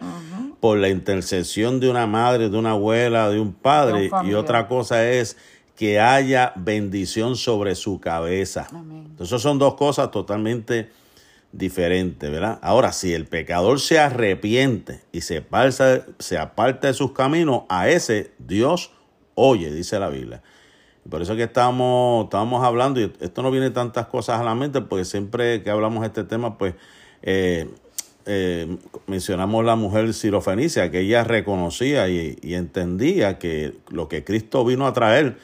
por 0.59 0.79
la 0.79 0.89
intercesión 0.89 1.79
de 1.79 1.91
una 1.91 2.07
madre, 2.07 2.49
de 2.49 2.57
una 2.57 2.71
abuela, 2.71 3.29
de 3.29 3.39
un 3.39 3.49
De 3.49 3.57
padre. 3.61 4.09
un 4.11 4.27
y 4.27 4.33
otra 4.33 4.67
cosa 4.67 5.07
es 5.07 5.37
que 5.83 5.99
haya 5.99 6.53
bendición 6.55 7.35
sobre 7.35 7.75
su 7.75 7.99
cabeza. 7.99 8.67
Amén. 8.71 9.07
Entonces 9.09 9.41
son 9.41 9.59
dos 9.59 9.73
cosas 9.73 10.11
totalmente 10.11 10.89
diferente, 11.51 12.29
¿verdad? 12.29 12.57
Ahora, 12.61 12.93
si 12.93 13.13
el 13.13 13.25
pecador 13.25 13.81
se 13.81 13.99
arrepiente 13.99 15.01
y 15.11 15.19
se, 15.19 15.43
se 16.19 16.37
aparta 16.37 16.87
de 16.87 16.93
sus 16.93 17.11
caminos, 17.11 17.63
a 17.67 17.89
ese 17.89 18.31
Dios 18.39 18.91
oye, 19.35 19.73
dice 19.73 19.99
la 19.99 20.07
Biblia. 20.07 20.41
Por 21.09 21.21
eso 21.21 21.35
que 21.35 21.43
estamos, 21.43 22.23
estamos 22.25 22.63
hablando, 22.63 23.01
y 23.01 23.11
esto 23.19 23.41
no 23.41 23.51
viene 23.51 23.69
tantas 23.69 24.07
cosas 24.07 24.39
a 24.39 24.43
la 24.45 24.55
mente, 24.55 24.79
porque 24.79 25.03
siempre 25.03 25.63
que 25.63 25.69
hablamos 25.69 25.99
de 25.99 26.07
este 26.07 26.23
tema, 26.23 26.57
pues 26.57 26.75
eh, 27.23 27.67
eh, 28.25 28.77
mencionamos 29.07 29.65
la 29.65 29.75
mujer 29.75 30.13
sirofenicia, 30.13 30.89
que 30.91 31.01
ella 31.01 31.25
reconocía 31.25 32.07
y, 32.07 32.37
entendía 32.41 33.37
que 33.37 33.73
lo 33.89 34.07
que 34.07 34.23
Cristo 34.23 34.63
vino 34.63 34.87
a 34.87 34.93
traer 34.93 35.37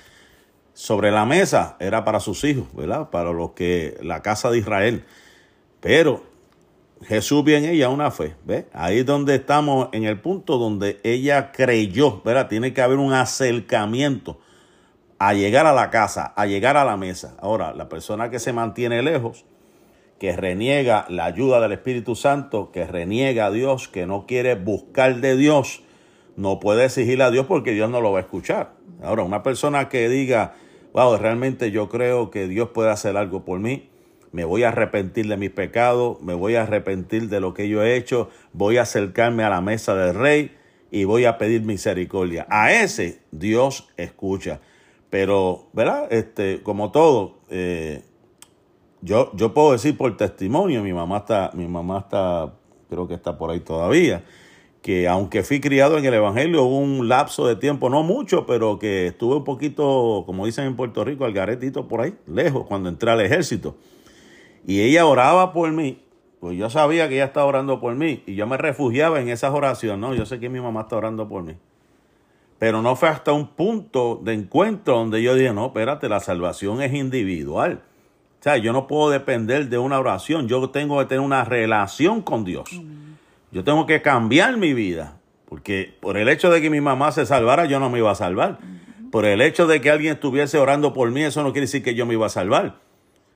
sobre 0.73 1.11
la 1.11 1.25
mesa 1.25 1.75
era 1.79 2.03
para 2.03 2.19
sus 2.19 2.43
hijos, 2.43 2.67
¿verdad? 2.73 3.09
Para 3.09 3.31
los 3.31 3.51
que 3.51 3.97
la 4.01 4.21
casa 4.21 4.49
de 4.49 4.59
Israel. 4.59 5.05
Pero 5.79 6.23
Jesús 7.05 7.43
vio 7.43 7.57
en 7.57 7.65
ella 7.65 7.89
una 7.89 8.11
fe, 8.11 8.35
¿ves? 8.45 8.65
Ahí 8.73 8.99
es 8.99 9.05
donde 9.05 9.35
estamos 9.35 9.89
en 9.93 10.03
el 10.03 10.19
punto 10.19 10.57
donde 10.57 10.99
ella 11.03 11.51
creyó, 11.51 12.21
¿verdad? 12.23 12.47
Tiene 12.47 12.73
que 12.73 12.81
haber 12.81 12.97
un 12.97 13.13
acercamiento 13.13 14.39
a 15.17 15.33
llegar 15.33 15.65
a 15.65 15.73
la 15.73 15.89
casa, 15.89 16.33
a 16.35 16.45
llegar 16.45 16.77
a 16.77 16.85
la 16.85 16.97
mesa. 16.97 17.35
Ahora, 17.41 17.73
la 17.73 17.89
persona 17.89 18.29
que 18.29 18.39
se 18.39 18.53
mantiene 18.53 19.01
lejos, 19.01 19.45
que 20.17 20.35
reniega 20.35 21.05
la 21.09 21.25
ayuda 21.25 21.61
del 21.61 21.73
Espíritu 21.73 22.15
Santo, 22.15 22.71
que 22.71 22.85
reniega 22.85 23.45
a 23.45 23.51
Dios, 23.51 23.87
que 23.87 24.05
no 24.05 24.25
quiere 24.25 24.55
buscar 24.55 25.21
de 25.21 25.37
Dios, 25.37 25.81
no 26.40 26.60
puede 26.61 26.86
exigirle 26.86 27.26
a 27.26 27.32
Dios 27.32 27.45
porque 27.45 27.74
Dios 27.74 27.90
no 27.90 27.99
lo 27.99 28.14
va 28.14 28.20
a 28.20 28.22
escuchar. 28.22 28.72
Ahora, 29.03 29.24
una 29.24 29.44
persona 29.44 29.90
que 29.90 30.07
diga, 30.07 30.56
wow, 30.94 31.18
realmente 31.18 31.70
yo 31.70 31.90
creo 31.90 32.32
que 32.32 32.48
Dios 32.48 32.70
puede 32.70 32.90
hacer 32.90 33.18
algo 33.18 33.44
por 33.44 33.60
mí, 33.60 33.90
me 34.32 34.45
voy 34.45 34.64
a 34.64 34.70
arrepentir 34.70 35.28
de 35.28 35.36
mis 35.36 35.49
pecados, 35.49 36.22
me 36.22 36.34
voy 36.34 36.56
a 36.56 36.64
arrepentir 36.64 37.28
de 37.28 37.41
lo 37.41 37.53
que 37.53 37.68
yo 37.68 37.84
he 37.84 37.98
hecho, 37.98 38.30
voy 38.53 38.78
a 38.78 38.84
acercarme 38.84 39.44
a 39.44 39.49
la 39.49 39.60
mesa 39.60 39.95
del 39.95 40.16
rey 40.16 40.56
y 40.91 41.03
voy 41.03 41.26
a 41.26 41.38
pedir 41.38 41.64
misericordia. 41.64 42.48
A 42.49 42.72
ese 42.72 43.20
Dios 43.32 43.90
escucha. 43.98 44.61
Pero, 45.10 45.68
¿verdad? 45.74 46.07
Este, 46.11 46.61
como 46.61 46.91
todo, 46.91 47.40
eh, 47.49 48.03
yo, 49.02 49.32
yo 49.36 49.53
puedo 49.53 49.74
decir 49.74 49.98
por 49.98 50.16
testimonio, 50.16 50.84
mi 50.84 50.94
mamá 50.94 51.18
está, 51.18 51.52
mi 51.53 51.68
mamá 51.68 51.99
está, 51.99 52.53
creo 52.90 53.07
que 53.07 53.16
está 53.16 53.38
por 53.38 53.49
ahí 53.49 53.60
todavía, 53.60 54.24
que 54.90 55.07
aunque 55.07 55.44
fui 55.44 55.61
criado 55.61 55.99
en 55.99 56.06
el 56.06 56.16
Evangelio, 56.16 56.64
hubo 56.64 56.80
un 56.80 57.07
lapso 57.07 57.45
de 57.45 57.56
tiempo, 57.56 57.91
no 57.91 58.02
mucho, 58.02 58.48
pero 58.48 58.80
que 58.80 59.06
estuve 59.06 59.36
un 59.36 59.44
poquito, 59.44 60.24
como 60.26 60.48
dicen 60.48 60.66
en 60.66 60.76
Puerto 60.76 61.06
Rico, 61.06 61.26
al 61.26 61.32
garetito 61.32 61.88
por 61.88 62.02
ahí, 62.02 62.16
lejos, 62.26 62.66
cuando 62.66 62.90
entré 62.90 63.11
al 63.11 63.22
ejército. 63.22 63.76
Y 64.66 64.82
ella 64.82 65.06
oraba 65.06 65.53
por 65.53 65.72
mí, 65.72 66.02
pues 66.40 66.57
yo 66.57 66.72
sabía 66.72 67.07
que 67.07 67.14
ella 67.14 67.26
estaba 67.26 67.45
orando 67.45 67.80
por 67.80 67.94
mí, 67.94 68.24
y 68.26 68.34
yo 68.34 68.48
me 68.48 68.57
refugiaba 68.57 69.22
en 69.22 69.30
esas 69.30 69.53
oraciones, 69.53 69.99
no, 69.99 70.16
yo 70.16 70.26
sé 70.26 70.40
que 70.40 70.49
mi 70.49 70.60
mamá 70.60 70.82
está 70.82 70.95
orando 70.95 71.30
por 71.30 71.44
mí. 71.44 71.53
Pero 72.57 72.82
no 72.82 72.95
fue 72.95 73.10
hasta 73.10 73.32
un 73.32 73.49
punto 73.49 74.20
de 74.24 74.34
encuentro 74.34 74.95
donde 74.95 75.22
yo 75.22 75.36
dije, 75.36 75.53
no, 75.53 75.68
espérate, 75.68 76.10
la 76.10 76.20
salvación 76.20 76.82
es 76.82 76.95
individual. 76.95 77.84
O 78.40 78.44
sea, 78.44 78.57
yo 78.57 78.74
no 78.74 78.88
puedo 78.88 79.11
depender 79.11 79.70
de 79.70 79.78
una 79.78 79.99
oración, 79.99 80.48
yo 80.48 80.68
tengo 80.72 80.98
que 80.98 81.06
tener 81.06 81.22
una 81.22 81.44
relación 81.44 82.24
con 82.24 82.44
Dios. 82.44 82.72
Yo 83.51 83.63
tengo 83.63 83.85
que 83.85 84.01
cambiar 84.01 84.57
mi 84.57 84.73
vida, 84.73 85.17
porque 85.45 85.95
por 85.99 86.17
el 86.17 86.30
hecho 86.30 86.51
de 86.51 86.61
que 86.61 86.69
mi 86.69 86.81
mamá 86.81 87.11
se 87.11 87.26
salvara, 87.26 87.65
yo 87.65 87.80
no 87.80 87.89
me 87.89 87.97
iba 87.97 88.11
a 88.11 88.15
salvar. 88.15 88.59
Por 89.11 89.26
el 89.26 89.41
hecho 89.41 89.65
de 89.65 89.81
que 89.81 89.89
alguien 89.89 90.13
estuviese 90.13 90.59
orando 90.59 90.93
por 90.93 91.09
mí, 91.09 91.23
eso 91.23 91.41
no 91.41 91.51
quiere 91.51 91.65
decir 91.65 91.84
que 91.84 91.95
yo 91.95 92.05
me 92.05 92.13
iba 92.13 92.27
a 92.27 92.30
salvar. 92.30 92.80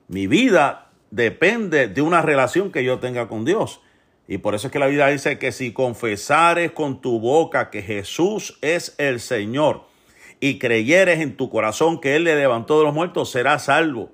Mi 0.08 0.28
vida 0.28 0.92
depende 1.10 1.88
de 1.88 2.02
una 2.02 2.22
relación 2.22 2.72
que 2.72 2.84
yo 2.84 3.00
tenga 3.00 3.28
con 3.28 3.44
Dios. 3.44 3.82
Y 4.28 4.38
por 4.38 4.54
eso 4.54 4.68
es 4.68 4.74
que 4.74 4.80
la 4.80 4.88
Biblia 4.88 5.08
dice 5.08 5.40
que 5.40 5.52
si 5.52 5.74
confesares 5.74 6.72
con 6.72 7.02
tu 7.02 7.20
boca 7.20 7.72
que 7.72 7.82
Jesús 7.82 8.58
es 8.62 8.96
el 9.00 9.20
Señor 9.20 9.86
y 10.40 10.60
creyeres 10.60 11.20
en 11.20 11.36
tu 11.36 11.50
corazón 11.50 12.00
que 12.00 12.16
Él 12.16 12.26
le 12.26 12.36
levantó 12.36 12.78
de 12.78 12.86
los 12.86 12.94
muertos, 12.94 13.32
serás 13.32 13.66
salvo 13.66 14.12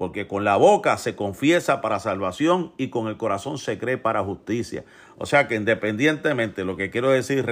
porque 0.00 0.26
con 0.26 0.44
la 0.44 0.56
boca 0.56 0.96
se 0.96 1.14
confiesa 1.14 1.82
para 1.82 2.00
salvación 2.00 2.72
y 2.78 2.88
con 2.88 3.06
el 3.08 3.18
corazón 3.18 3.58
se 3.58 3.76
cree 3.76 3.98
para 3.98 4.24
justicia. 4.24 4.82
O 5.18 5.26
sea 5.26 5.46
que 5.46 5.56
independientemente, 5.56 6.64
lo 6.64 6.74
que 6.78 6.88
quiero 6.88 7.10
decir, 7.10 7.44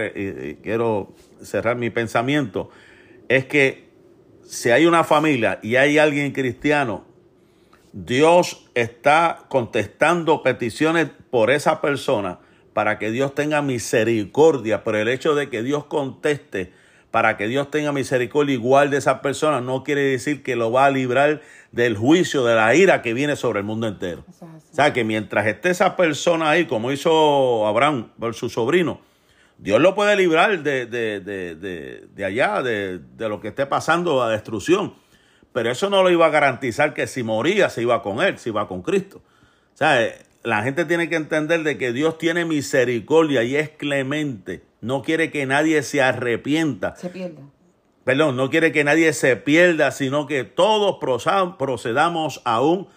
quiero 0.62 1.12
cerrar 1.42 1.76
mi 1.76 1.90
pensamiento, 1.90 2.70
es 3.28 3.44
que 3.44 3.90
si 4.46 4.70
hay 4.70 4.86
una 4.86 5.04
familia 5.04 5.58
y 5.62 5.76
hay 5.76 5.98
alguien 5.98 6.32
cristiano, 6.32 7.04
Dios 7.92 8.64
está 8.74 9.44
contestando 9.50 10.42
peticiones 10.42 11.10
por 11.30 11.50
esa 11.50 11.82
persona 11.82 12.38
para 12.72 12.98
que 12.98 13.10
Dios 13.10 13.34
tenga 13.34 13.60
misericordia, 13.60 14.84
pero 14.84 14.96
el 14.96 15.08
hecho 15.08 15.34
de 15.34 15.50
que 15.50 15.62
Dios 15.62 15.84
conteste 15.84 16.72
para 17.10 17.36
que 17.36 17.48
Dios 17.48 17.70
tenga 17.70 17.92
misericordia 17.92 18.54
igual 18.54 18.90
de 18.90 18.98
esa 18.98 19.22
persona, 19.22 19.60
no 19.60 19.82
quiere 19.82 20.02
decir 20.02 20.42
que 20.42 20.56
lo 20.56 20.72
va 20.72 20.86
a 20.86 20.90
librar 20.90 21.40
del 21.72 21.96
juicio, 21.96 22.44
de 22.44 22.54
la 22.54 22.74
ira 22.74 23.02
que 23.02 23.14
viene 23.14 23.36
sobre 23.36 23.60
el 23.60 23.64
mundo 23.64 23.86
entero. 23.86 24.24
O 24.28 24.74
sea, 24.74 24.92
que 24.92 25.04
mientras 25.04 25.46
esté 25.46 25.70
esa 25.70 25.96
persona 25.96 26.50
ahí, 26.50 26.66
como 26.66 26.92
hizo 26.92 27.66
Abraham 27.66 28.12
por 28.18 28.34
su 28.34 28.48
sobrino, 28.48 29.00
Dios 29.58 29.80
lo 29.80 29.94
puede 29.94 30.16
librar 30.16 30.62
de, 30.62 30.86
de, 30.86 31.20
de, 31.20 32.06
de 32.14 32.24
allá, 32.24 32.62
de, 32.62 33.00
lo 33.18 33.40
que 33.40 33.48
esté 33.48 33.66
pasando, 33.66 34.22
a 34.22 34.30
destrucción. 34.30 34.94
Pero 35.52 35.70
eso 35.70 35.90
no 35.90 36.02
lo 36.02 36.10
iba 36.10 36.26
a 36.26 36.30
garantizar 36.30 36.94
que 36.94 37.06
si 37.06 37.22
moría 37.22 37.68
se 37.70 37.82
iba 37.82 38.02
con 38.02 38.20
él, 38.20 38.38
se 38.38 38.50
iba 38.50 38.68
con 38.68 38.82
Cristo. 38.82 39.18
O 39.74 39.76
sea, 39.76 39.98
la 40.44 40.62
gente 40.62 40.84
tiene 40.84 41.08
que 41.08 41.16
entender 41.16 41.64
de 41.64 41.76
que 41.76 41.92
Dios 41.92 42.18
tiene 42.18 42.44
misericordia 42.44 43.42
y 43.42 43.56
es 43.56 43.70
clemente 43.70 44.68
no 44.80 45.02
quiere 45.02 45.30
que 45.30 45.46
nadie 45.46 45.82
se 45.82 46.02
arrepienta. 46.02 46.94
Se 46.96 47.08
pierda. 47.08 47.42
Perdón, 48.08 48.36
no 48.36 48.48
quiere 48.48 48.72
que 48.72 48.84
nadie 48.84 49.12
se 49.12 49.36
pierda, 49.36 49.90
sino 49.90 50.26
que 50.26 50.42
todos 50.42 50.96
procedamos 50.98 52.40
a 52.46 52.62
un 52.62 52.88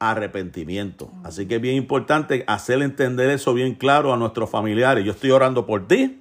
arrepentimiento. 0.00 1.12
Así 1.22 1.46
que 1.46 1.54
es 1.54 1.60
bien 1.60 1.76
importante 1.76 2.42
hacer 2.48 2.82
entender 2.82 3.30
eso 3.30 3.54
bien 3.54 3.76
claro 3.76 4.12
a 4.12 4.16
nuestros 4.16 4.50
familiares. 4.50 5.04
Yo 5.04 5.12
estoy 5.12 5.30
orando 5.30 5.64
por 5.64 5.86
ti. 5.86 6.20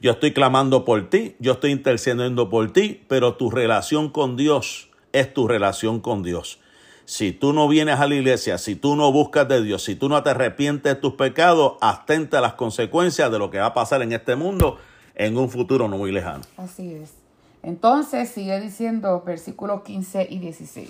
Yo 0.00 0.12
estoy 0.12 0.32
clamando 0.32 0.84
por 0.84 1.10
ti, 1.10 1.34
yo 1.40 1.54
estoy 1.54 1.72
intercediendo 1.72 2.48
por 2.48 2.72
ti, 2.72 3.02
pero 3.08 3.34
tu 3.34 3.50
relación 3.50 4.08
con 4.08 4.36
Dios 4.36 4.90
es 5.10 5.34
tu 5.34 5.48
relación 5.48 5.98
con 5.98 6.22
Dios 6.22 6.60
si 7.04 7.32
tú 7.32 7.52
no 7.52 7.66
vienes 7.66 7.98
a 7.98 8.06
la 8.06 8.14
iglesia, 8.14 8.56
si 8.56 8.76
tú 8.76 8.94
no 8.94 9.10
buscas 9.10 9.48
de 9.48 9.60
Dios, 9.64 9.82
si 9.82 9.96
tú 9.96 10.08
no 10.08 10.22
te 10.22 10.30
arrepientes 10.30 10.94
de 10.94 11.00
tus 11.00 11.14
pecados, 11.14 11.72
atenta 11.80 12.38
a 12.38 12.40
las 12.40 12.52
consecuencias 12.52 13.32
de 13.32 13.38
lo 13.40 13.50
que 13.50 13.58
va 13.58 13.66
a 13.66 13.74
pasar 13.74 14.00
en 14.02 14.12
este 14.12 14.36
mundo 14.36 14.78
en 15.14 15.36
un 15.36 15.50
futuro 15.50 15.88
no 15.88 15.98
muy 15.98 16.12
lejano. 16.12 16.42
Así 16.56 16.94
es. 16.94 17.12
Entonces 17.62 18.28
sigue 18.30 18.60
diciendo 18.60 19.22
versículos 19.24 19.82
15 19.82 20.28
y 20.30 20.38
16. 20.38 20.88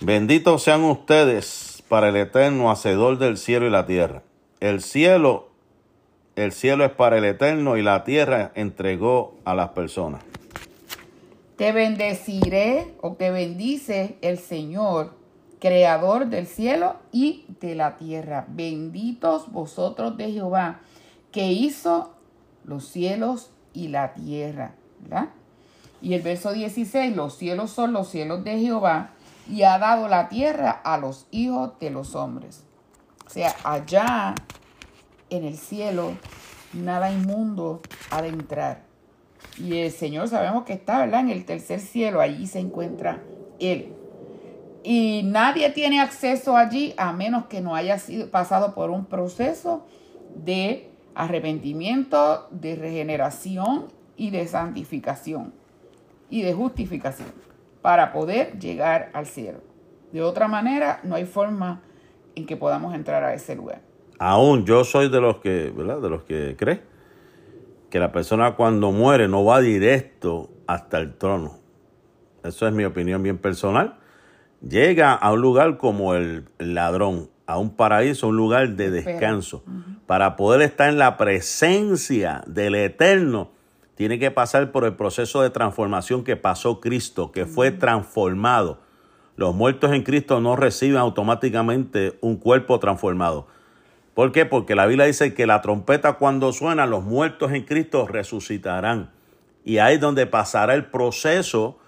Benditos 0.00 0.62
sean 0.62 0.84
ustedes 0.84 1.82
para 1.88 2.10
el 2.10 2.16
eterno 2.16 2.70
hacedor 2.70 3.18
del 3.18 3.38
cielo 3.38 3.66
y 3.66 3.70
la 3.70 3.86
tierra. 3.86 4.22
El 4.60 4.82
cielo 4.82 5.54
el 6.36 6.50
cielo 6.50 6.84
es 6.84 6.90
para 6.90 7.18
el 7.18 7.24
eterno 7.24 7.76
y 7.76 7.82
la 7.82 8.02
tierra 8.02 8.50
entregó 8.56 9.36
a 9.44 9.54
las 9.54 9.68
personas. 9.68 10.22
Te 11.56 11.70
bendeciré 11.70 12.94
o 13.00 13.12
te 13.12 13.30
bendice 13.30 14.16
el 14.20 14.38
Señor, 14.38 15.12
creador 15.60 16.26
del 16.26 16.46
cielo 16.46 16.96
y 17.12 17.46
de 17.60 17.74
la 17.74 17.96
tierra. 17.96 18.46
Benditos 18.48 19.50
vosotros 19.52 20.16
de 20.16 20.32
Jehová, 20.32 20.80
que 21.32 21.52
hizo 21.52 22.14
los 22.64 22.86
cielos 22.86 23.50
y 23.72 23.88
la 23.88 24.14
tierra. 24.14 24.74
¿verdad? 25.00 25.28
Y 26.00 26.14
el 26.14 26.22
verso 26.22 26.52
16, 26.52 27.16
los 27.16 27.36
cielos 27.36 27.70
son 27.70 27.92
los 27.92 28.08
cielos 28.08 28.44
de 28.44 28.58
Jehová 28.58 29.10
y 29.48 29.62
ha 29.62 29.78
dado 29.78 30.08
la 30.08 30.28
tierra 30.28 30.70
a 30.70 30.98
los 30.98 31.26
hijos 31.30 31.78
de 31.80 31.90
los 31.90 32.14
hombres. 32.14 32.64
O 33.26 33.30
sea, 33.30 33.54
allá 33.64 34.34
en 35.30 35.44
el 35.44 35.56
cielo, 35.56 36.12
nada 36.72 37.10
inmundo 37.10 37.80
ha 38.10 38.22
de 38.22 38.28
entrar. 38.28 38.82
Y 39.58 39.78
el 39.78 39.92
Señor 39.92 40.28
sabemos 40.28 40.64
que 40.64 40.74
está, 40.74 40.98
¿verdad? 40.98 41.20
En 41.20 41.30
el 41.30 41.44
tercer 41.44 41.80
cielo, 41.80 42.20
allí 42.20 42.46
se 42.46 42.58
encuentra 42.58 43.22
Él. 43.58 43.94
Y 44.84 45.22
nadie 45.24 45.70
tiene 45.70 46.00
acceso 46.00 46.56
allí 46.56 46.94
a 46.96 47.12
menos 47.12 47.46
que 47.46 47.60
no 47.60 47.74
haya 47.74 47.98
sido 47.98 48.30
pasado 48.30 48.74
por 48.74 48.90
un 48.90 49.06
proceso 49.06 49.84
de 50.36 50.90
arrepentimiento, 51.16 52.46
de 52.52 52.76
regeneración 52.76 53.86
y 54.16 54.30
de 54.30 54.46
santificación 54.46 55.52
y 56.30 56.42
de 56.42 56.52
justificación 56.52 57.32
para 57.82 58.12
poder 58.12 58.58
llegar 58.60 59.10
al 59.14 59.26
cielo. 59.26 59.58
De 60.12 60.22
otra 60.22 60.46
manera, 60.46 61.00
no 61.02 61.16
hay 61.16 61.24
forma 61.24 61.82
en 62.36 62.46
que 62.46 62.56
podamos 62.56 62.94
entrar 62.94 63.24
a 63.24 63.34
ese 63.34 63.56
lugar 63.56 63.80
aún 64.18 64.64
yo 64.64 64.84
soy 64.84 65.08
de 65.08 65.20
los 65.20 65.38
que, 65.38 65.72
¿verdad? 65.74 66.00
De 66.00 66.08
los 66.08 66.22
que 66.24 66.56
cree 66.58 66.82
que 67.90 67.98
la 67.98 68.12
persona 68.12 68.56
cuando 68.56 68.90
muere 68.90 69.28
no 69.28 69.44
va 69.44 69.60
directo 69.60 70.50
hasta 70.66 70.98
el 70.98 71.14
trono. 71.14 71.58
Eso 72.42 72.66
es 72.66 72.74
mi 72.74 72.84
opinión 72.84 73.22
bien 73.22 73.38
personal. 73.38 73.98
Llega 74.68 75.12
a 75.12 75.32
un 75.32 75.42
lugar 75.42 75.76
como 75.76 76.14
el 76.14 76.46
ladrón, 76.58 77.28
a 77.46 77.58
un 77.58 77.76
paraíso, 77.76 78.28
un 78.28 78.36
lugar 78.36 78.70
de 78.70 78.90
descanso. 78.90 79.62
Para 80.06 80.36
poder 80.36 80.62
estar 80.62 80.88
en 80.88 80.98
la 80.98 81.18
presencia 81.18 82.42
del 82.46 82.74
Eterno, 82.74 83.50
tiene 83.94 84.18
que 84.18 84.30
pasar 84.30 84.72
por 84.72 84.84
el 84.84 84.94
proceso 84.94 85.42
de 85.42 85.50
transformación 85.50 86.24
que 86.24 86.36
pasó 86.36 86.80
Cristo, 86.80 87.30
que 87.30 87.44
fue 87.44 87.72
transformado. 87.72 88.80
Los 89.36 89.54
muertos 89.54 89.92
en 89.92 90.02
Cristo 90.02 90.40
no 90.40 90.56
reciben 90.56 90.96
automáticamente 90.96 92.16
un 92.22 92.36
cuerpo 92.36 92.78
transformado. 92.78 93.46
¿Por 94.14 94.32
qué? 94.32 94.46
Porque 94.46 94.74
la 94.74 94.86
Biblia 94.86 95.06
dice 95.06 95.34
que 95.34 95.46
la 95.46 95.60
trompeta 95.60 96.14
cuando 96.14 96.52
suena, 96.52 96.86
los 96.86 97.04
muertos 97.04 97.52
en 97.52 97.64
Cristo 97.64 98.06
resucitarán. 98.06 99.10
Y 99.64 99.78
ahí 99.78 99.96
es 99.96 100.00
donde 100.00 100.26
pasará 100.26 100.74
el 100.74 100.86
proceso 100.86 101.78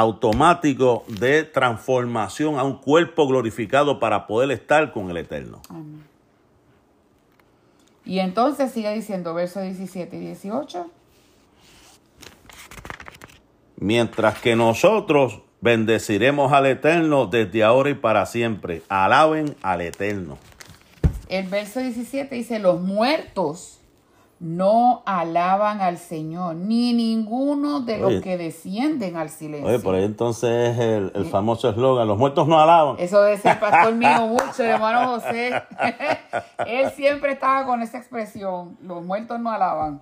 automático 0.00 1.04
de 1.08 1.44
transformación 1.44 2.58
a 2.58 2.64
un 2.64 2.78
cuerpo 2.78 3.26
glorificado 3.26 4.00
para 4.00 4.26
poder 4.26 4.50
estar 4.50 4.92
con 4.92 5.10
el 5.10 5.16
Eterno. 5.18 5.60
Y 8.04 8.18
entonces 8.18 8.72
sigue 8.72 8.92
diciendo 8.92 9.34
versos 9.34 9.62
17 9.62 10.16
y 10.16 10.20
18. 10.20 10.90
Mientras 13.76 14.38
que 14.40 14.56
nosotros 14.56 15.40
bendeciremos 15.60 16.52
al 16.52 16.66
Eterno 16.66 17.26
desde 17.26 17.62
ahora 17.62 17.90
y 17.90 17.94
para 17.94 18.26
siempre. 18.26 18.82
Alaben 18.88 19.56
al 19.62 19.82
Eterno. 19.82 20.38
El 21.28 21.46
verso 21.48 21.80
17 21.80 22.34
dice, 22.34 22.58
los 22.58 22.80
muertos 22.80 23.79
no 24.40 25.02
alaban 25.04 25.82
al 25.82 25.98
Señor, 25.98 26.56
ni 26.56 26.94
ninguno 26.94 27.80
de 27.80 27.98
los 27.98 28.22
que 28.22 28.38
descienden 28.38 29.18
al 29.18 29.28
silencio. 29.28 29.68
Oye, 29.68 29.78
por 29.80 29.94
ahí 29.94 30.04
entonces 30.04 30.70
es 30.70 30.78
el, 30.78 31.12
el 31.14 31.26
famoso 31.26 31.68
eslogan, 31.68 32.08
los 32.08 32.16
muertos 32.16 32.48
no 32.48 32.58
alaban. 32.58 32.96
Eso 32.98 33.20
decía 33.20 33.52
el 33.52 33.58
pastor 33.58 33.94
mío 33.94 34.26
mucho, 34.28 34.62
hermano 34.62 35.08
José. 35.08 35.62
Él 36.66 36.90
siempre 36.92 37.32
estaba 37.32 37.66
con 37.66 37.82
esa 37.82 37.98
expresión, 37.98 38.78
los 38.82 39.04
muertos 39.04 39.38
no 39.40 39.50
alaban. 39.50 40.00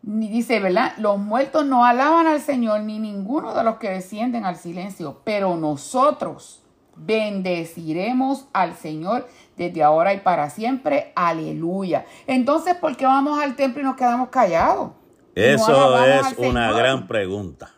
Ni 0.00 0.28
dice, 0.28 0.58
¿verdad? 0.58 0.94
Los 0.96 1.18
muertos 1.18 1.66
no 1.66 1.84
alaban 1.84 2.26
al 2.26 2.40
Señor, 2.40 2.80
ni 2.80 2.98
ninguno 2.98 3.52
de 3.52 3.62
los 3.62 3.76
que 3.76 3.90
descienden 3.90 4.46
al 4.46 4.56
silencio, 4.56 5.20
pero 5.24 5.54
nosotros 5.58 6.62
bendeciremos 6.96 8.46
al 8.54 8.74
Señor 8.74 9.28
desde 9.58 9.82
ahora 9.82 10.14
y 10.14 10.20
para 10.20 10.48
siempre. 10.48 11.12
Aleluya. 11.14 12.06
Entonces, 12.26 12.74
¿por 12.76 12.96
qué 12.96 13.04
vamos 13.04 13.38
al 13.42 13.56
templo 13.56 13.82
y 13.82 13.84
nos 13.84 13.96
quedamos 13.96 14.28
callados? 14.30 14.92
Eso 15.34 16.04
es 16.04 16.38
una 16.38 16.72
gran 16.72 17.06
pregunta. 17.06 17.70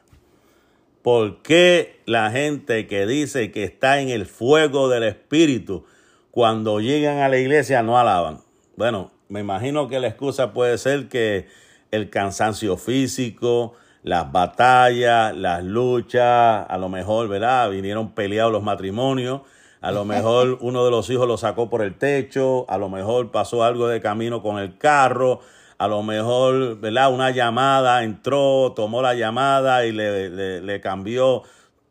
¿Por 1.02 1.42
qué 1.42 2.00
la 2.04 2.30
gente 2.30 2.86
que 2.86 3.06
dice 3.06 3.50
que 3.50 3.64
está 3.64 4.00
en 4.00 4.10
el 4.10 4.26
fuego 4.26 4.88
del 4.88 5.04
Espíritu, 5.04 5.84
cuando 6.30 6.80
llegan 6.80 7.18
a 7.18 7.28
la 7.28 7.38
iglesia 7.38 7.82
no 7.82 7.98
alaban? 7.98 8.40
Bueno, 8.76 9.10
me 9.28 9.40
imagino 9.40 9.88
que 9.88 9.98
la 9.98 10.08
excusa 10.08 10.52
puede 10.52 10.76
ser 10.78 11.08
que 11.08 11.48
el 11.90 12.10
cansancio 12.10 12.76
físico, 12.76 13.74
las 14.02 14.30
batallas, 14.30 15.36
las 15.36 15.64
luchas, 15.64 16.66
a 16.68 16.78
lo 16.78 16.88
mejor, 16.88 17.28
¿verdad? 17.28 17.70
Vinieron 17.70 18.12
peleados 18.12 18.52
los 18.52 18.62
matrimonios, 18.62 19.42
a 19.80 19.92
lo 19.92 20.04
mejor 20.04 20.58
uno 20.60 20.84
de 20.84 20.90
los 20.90 21.08
hijos 21.10 21.26
lo 21.26 21.36
sacó 21.36 21.70
por 21.70 21.82
el 21.82 21.96
techo, 21.96 22.66
a 22.68 22.78
lo 22.78 22.88
mejor 22.88 23.30
pasó 23.30 23.64
algo 23.64 23.88
de 23.88 24.00
camino 24.00 24.42
con 24.42 24.58
el 24.58 24.76
carro, 24.76 25.40
a 25.78 25.88
lo 25.88 26.02
mejor, 26.02 26.78
¿verdad? 26.80 27.12
Una 27.12 27.30
llamada 27.30 28.04
entró, 28.04 28.72
tomó 28.76 29.00
la 29.00 29.14
llamada 29.14 29.86
y 29.86 29.92
le, 29.92 30.60
le 30.60 30.80
cambió 30.80 31.42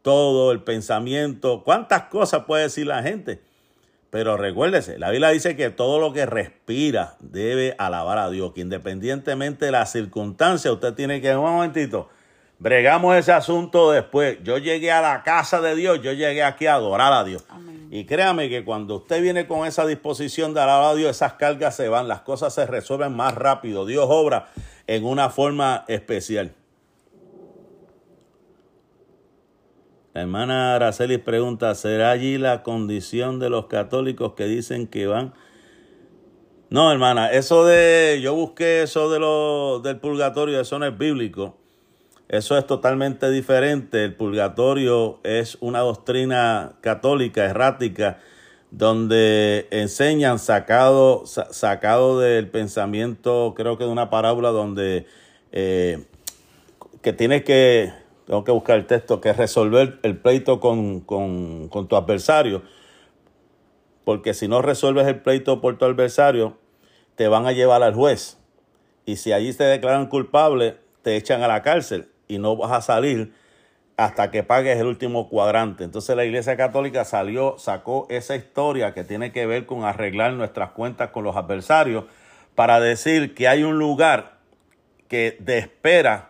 todo 0.03 0.51
el 0.51 0.61
pensamiento. 0.61 1.63
¿Cuántas 1.63 2.03
cosas 2.03 2.43
puede 2.45 2.63
decir 2.63 2.85
la 2.85 3.01
gente? 3.01 3.41
Pero 4.11 4.37
recuérdese, 4.37 4.97
la 4.97 5.11
Biblia 5.11 5.29
dice 5.29 5.55
que 5.55 5.69
todo 5.69 5.99
lo 5.99 6.13
que 6.13 6.25
respira 6.25 7.15
debe 7.19 7.75
alabar 7.77 8.17
a 8.17 8.29
Dios, 8.29 8.53
que 8.53 8.61
independientemente 8.61 9.65
de 9.65 9.71
las 9.71 9.91
circunstancias, 9.91 10.73
usted 10.73 10.93
tiene 10.93 11.21
que, 11.21 11.35
un 11.35 11.43
momentito, 11.43 12.09
bregamos 12.57 13.15
ese 13.15 13.31
asunto 13.31 13.91
después. 13.91 14.39
Yo 14.43 14.57
llegué 14.57 14.91
a 14.91 15.01
la 15.01 15.21
casa 15.21 15.61
de 15.61 15.75
Dios, 15.75 16.01
yo 16.01 16.11
llegué 16.13 16.43
aquí 16.43 16.65
a 16.65 16.75
adorar 16.75 17.13
a 17.13 17.23
Dios. 17.23 17.43
Y 17.91 18.05
créame 18.05 18.49
que 18.49 18.63
cuando 18.63 18.97
usted 18.97 19.21
viene 19.21 19.47
con 19.47 19.65
esa 19.65 19.85
disposición 19.85 20.53
de 20.53 20.61
alabar 20.61 20.91
a 20.91 20.95
Dios, 20.95 21.09
esas 21.09 21.33
cargas 21.33 21.75
se 21.75 21.89
van, 21.89 22.07
las 22.07 22.21
cosas 22.21 22.53
se 22.53 22.67
resuelven 22.67 23.15
más 23.15 23.33
rápido. 23.33 23.87
Dios 23.87 24.05
obra 24.07 24.49
en 24.85 25.05
una 25.05 25.29
forma 25.29 25.85
especial. 25.87 26.53
La 30.13 30.21
hermana 30.21 30.75
Araceli 30.75 31.17
pregunta, 31.17 31.73
¿será 31.73 32.11
allí 32.11 32.37
la 32.37 32.61
condición 32.61 33.39
de 33.39 33.49
los 33.49 33.65
católicos 33.65 34.33
que 34.33 34.45
dicen 34.45 34.85
que 34.85 35.07
van? 35.07 35.33
No, 36.69 36.91
hermana, 36.91 37.31
eso 37.31 37.65
de, 37.65 38.19
yo 38.21 38.35
busqué 38.35 38.83
eso 38.83 39.09
de 39.09 39.19
lo, 39.19 39.79
del 39.79 39.99
purgatorio, 39.99 40.59
eso 40.59 40.77
no 40.77 40.85
es 40.85 40.95
bíblico. 40.95 41.57
Eso 42.29 42.59
es 42.59 42.67
totalmente 42.67 43.31
diferente. 43.31 44.03
El 44.05 44.13
purgatorio 44.13 45.19
es 45.23 45.57
una 45.61 45.79
doctrina 45.79 46.73
católica, 46.79 47.43
errática, 47.45 48.19
donde 48.69 49.67
enseñan 49.71 50.37
sacado, 50.37 51.25
sacado 51.25 52.19
del 52.19 52.47
pensamiento, 52.47 53.55
creo 53.57 53.79
que 53.79 53.85
de 53.85 53.89
una 53.89 54.11
parábola 54.11 54.49
donde 54.49 55.07
eh, 55.51 56.05
que 57.01 57.13
tienes 57.13 57.43
que 57.43 57.91
tengo 58.27 58.43
que 58.43 58.51
buscar 58.51 58.77
el 58.77 58.85
texto, 58.85 59.21
que 59.21 59.33
resolver 59.33 59.97
el 60.03 60.15
pleito 60.15 60.59
con, 60.59 61.03
tu 61.07 61.95
adversario. 61.95 62.61
Porque 64.03 64.35
si 64.35 64.47
no 64.47 64.61
resuelves 64.61 65.07
el 65.07 65.19
pleito 65.19 65.61
por 65.61 65.79
tu 65.79 65.85
adversario, 65.85 66.59
te 67.15 67.27
van 67.27 67.47
a 67.47 67.53
llevar 67.53 67.81
al 67.81 67.95
juez. 67.95 68.37
Y 69.07 69.15
si 69.15 69.31
allí 69.31 69.51
te 69.51 69.63
declaran 69.63 70.05
culpable, 70.05 70.77
te 71.01 71.15
echan 71.15 71.41
a 71.41 71.47
la 71.47 71.63
cárcel 71.63 72.07
y 72.29 72.37
no 72.37 72.55
vas 72.55 72.71
a 72.71 72.81
salir 72.81 73.33
hasta 73.97 74.31
que 74.31 74.43
pagues 74.43 74.77
el 74.79 74.87
último 74.87 75.27
cuadrante. 75.27 75.83
Entonces 75.83 76.15
la 76.15 76.23
Iglesia 76.23 76.55
Católica 76.55 77.03
salió, 77.03 77.57
sacó 77.57 78.07
esa 78.09 78.37
historia 78.37 78.93
que 78.93 79.03
tiene 79.03 79.33
que 79.33 79.45
ver 79.45 79.65
con 79.65 79.83
arreglar 79.83 80.31
nuestras 80.33 80.69
cuentas 80.69 81.09
con 81.09 81.25
los 81.25 81.35
adversarios 81.35 82.05
para 82.55 82.79
decir 82.79 83.35
que 83.35 83.49
hay 83.49 83.63
un 83.63 83.77
lugar 83.77 84.37
que 85.09 85.35
de 85.41 85.57
espera 85.57 86.29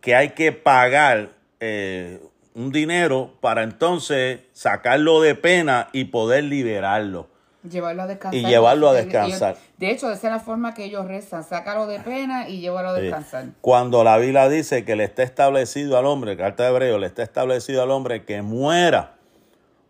que 0.00 0.14
hay 0.14 0.30
que 0.30 0.52
pagar 0.52 1.30
eh, 1.58 2.20
un 2.54 2.70
dinero 2.70 3.34
para 3.40 3.62
entonces 3.62 4.40
sacarlo 4.52 5.20
de 5.20 5.34
pena 5.34 5.88
y 5.92 6.04
poder 6.04 6.44
liberarlo. 6.44 7.28
Llevarlo 7.70 8.02
a 8.02 8.06
descansar. 8.06 8.40
Y 8.40 8.44
llevarlo 8.44 8.88
a 8.88 8.92
descansar. 8.94 9.56
de 9.76 9.90
hecho, 9.90 10.10
esa 10.10 10.26
es 10.26 10.32
la 10.32 10.40
forma 10.40 10.74
que 10.74 10.84
ellos 10.84 11.06
rezan, 11.06 11.44
sácalo 11.44 11.86
de 11.86 12.00
pena 12.00 12.48
y 12.48 12.60
llevarlo 12.60 12.90
a 12.90 12.94
descansar. 12.94 13.46
Cuando 13.60 14.04
la 14.04 14.18
Biblia 14.18 14.48
dice 14.48 14.84
que 14.84 14.96
le 14.96 15.04
está 15.04 15.22
establecido 15.22 15.98
al 15.98 16.06
hombre, 16.06 16.36
carta 16.36 16.64
de 16.64 16.70
Hebreo, 16.70 16.98
le 16.98 17.06
está 17.06 17.22
establecido 17.22 17.82
al 17.82 17.90
hombre 17.90 18.24
que 18.24 18.42
muera 18.42 19.14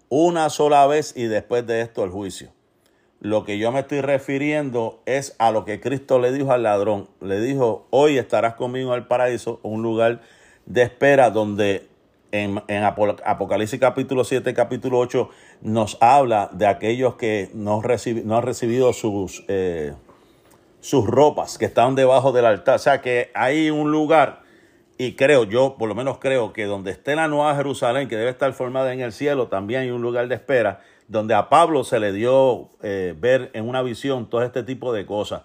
una 0.09 0.51
sola 0.51 0.87
vez 0.87 1.13
y 1.17 1.25
después 1.25 1.67
de 1.67 1.81
esto 1.81 2.05
el 2.05 2.11
juicio. 2.11 2.51
Lo 3.21 3.45
que 3.45 3.59
yo 3.59 3.73
me 3.73 3.81
estoy 3.81 4.03
refiriendo 4.03 5.01
es 5.07 5.35
a 5.39 5.51
lo 5.51 5.65
que 5.65 5.81
Cristo 5.81 6.19
le 6.19 6.33
dijo 6.33 6.53
al 6.53 6.63
ladrón. 6.63 7.09
Le 7.21 7.41
dijo, 7.41 7.87
hoy 7.91 8.19
estarás 8.19 8.55
conmigo 8.55 8.93
en 8.93 9.01
el 9.01 9.07
paraíso, 9.07 9.59
un 9.63 9.83
lugar 9.83 10.21
de 10.67 10.83
espera 10.83 11.31
donde 11.31 11.89
en, 12.33 12.63
Apocalipsis 12.69 13.79
capítulo 13.81 14.25
7, 14.25 14.53
capítulo 14.55 14.99
8 14.99 15.31
nos 15.63 15.97
habla 16.01 16.51
de 16.53 16.67
aquellos 16.67 17.15
que 17.17 17.51
no, 17.55 17.83
no 18.25 18.37
han 18.37 18.43
recibido 18.43 18.93
sus, 18.93 19.45
eh, 19.49 19.95
sus 20.81 21.07
ropas, 21.07 21.59
que 21.59 21.65
están 21.65 21.95
debajo 21.95 22.33
del 22.33 22.47
altar. 22.47 22.77
O 22.77 22.79
sea 22.79 23.01
que 23.01 23.31
hay 23.35 23.71
un 23.71 23.91
lugar, 23.91 24.43
y 24.99 25.13
creo, 25.13 25.45
yo 25.45 25.77
por 25.79 25.89
lo 25.89 25.95
menos 25.95 26.19
creo 26.19 26.53
que 26.53 26.65
donde 26.65 26.91
esté 26.91 27.17
la 27.17 27.29
Nueva 27.29 27.55
Jerusalén, 27.57 28.09
que 28.09 28.17
debe 28.17 28.31
estar 28.31 28.53
formada 28.53 28.93
en 28.93 29.01
el 29.01 29.13
cielo, 29.13 29.49
también 29.49 29.83
hay 29.83 29.91
un 29.91 30.03
lugar 30.03 30.29
de 30.29 30.35
espera, 30.35 30.81
donde 31.09 31.35
a 31.35 31.49
Pablo 31.49 31.85
se 31.85 32.01
le 32.01 32.13
dio 32.13 32.71
eh, 32.83 33.15
ver 33.17 33.51
en 33.55 33.69
una 33.69 33.83
visión 33.83 34.29
todo 34.29 34.43
este 34.43 34.63
tipo 34.63 34.93
de 34.93 35.07
cosas. 35.07 35.43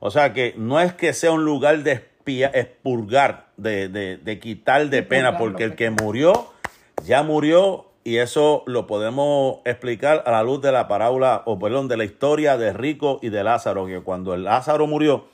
O 0.00 0.10
sea 0.10 0.32
que 0.32 0.54
no 0.56 0.80
es 0.80 0.92
que 0.92 1.12
sea 1.12 1.32
un 1.32 1.44
lugar 1.44 1.82
de 1.82 1.92
expurgar, 2.26 3.43
de, 3.56 3.88
de, 3.88 4.16
de 4.16 4.38
quitar 4.40 4.88
de 4.88 5.02
pena, 5.02 5.38
porque 5.38 5.64
el 5.64 5.74
que 5.74 5.90
murió, 5.90 6.50
ya 7.04 7.22
murió 7.22 7.86
y 8.04 8.18
eso 8.18 8.62
lo 8.66 8.86
podemos 8.86 9.60
explicar 9.64 10.22
a 10.26 10.30
la 10.30 10.42
luz 10.42 10.60
de 10.60 10.70
la 10.70 10.88
parábola, 10.88 11.42
o 11.46 11.58
perdón, 11.58 11.88
de 11.88 11.96
la 11.96 12.04
historia 12.04 12.58
de 12.58 12.72
Rico 12.72 13.18
y 13.22 13.30
de 13.30 13.42
Lázaro, 13.42 13.86
que 13.86 14.00
cuando 14.00 14.34
el 14.34 14.44
Lázaro 14.44 14.86
murió, 14.86 15.24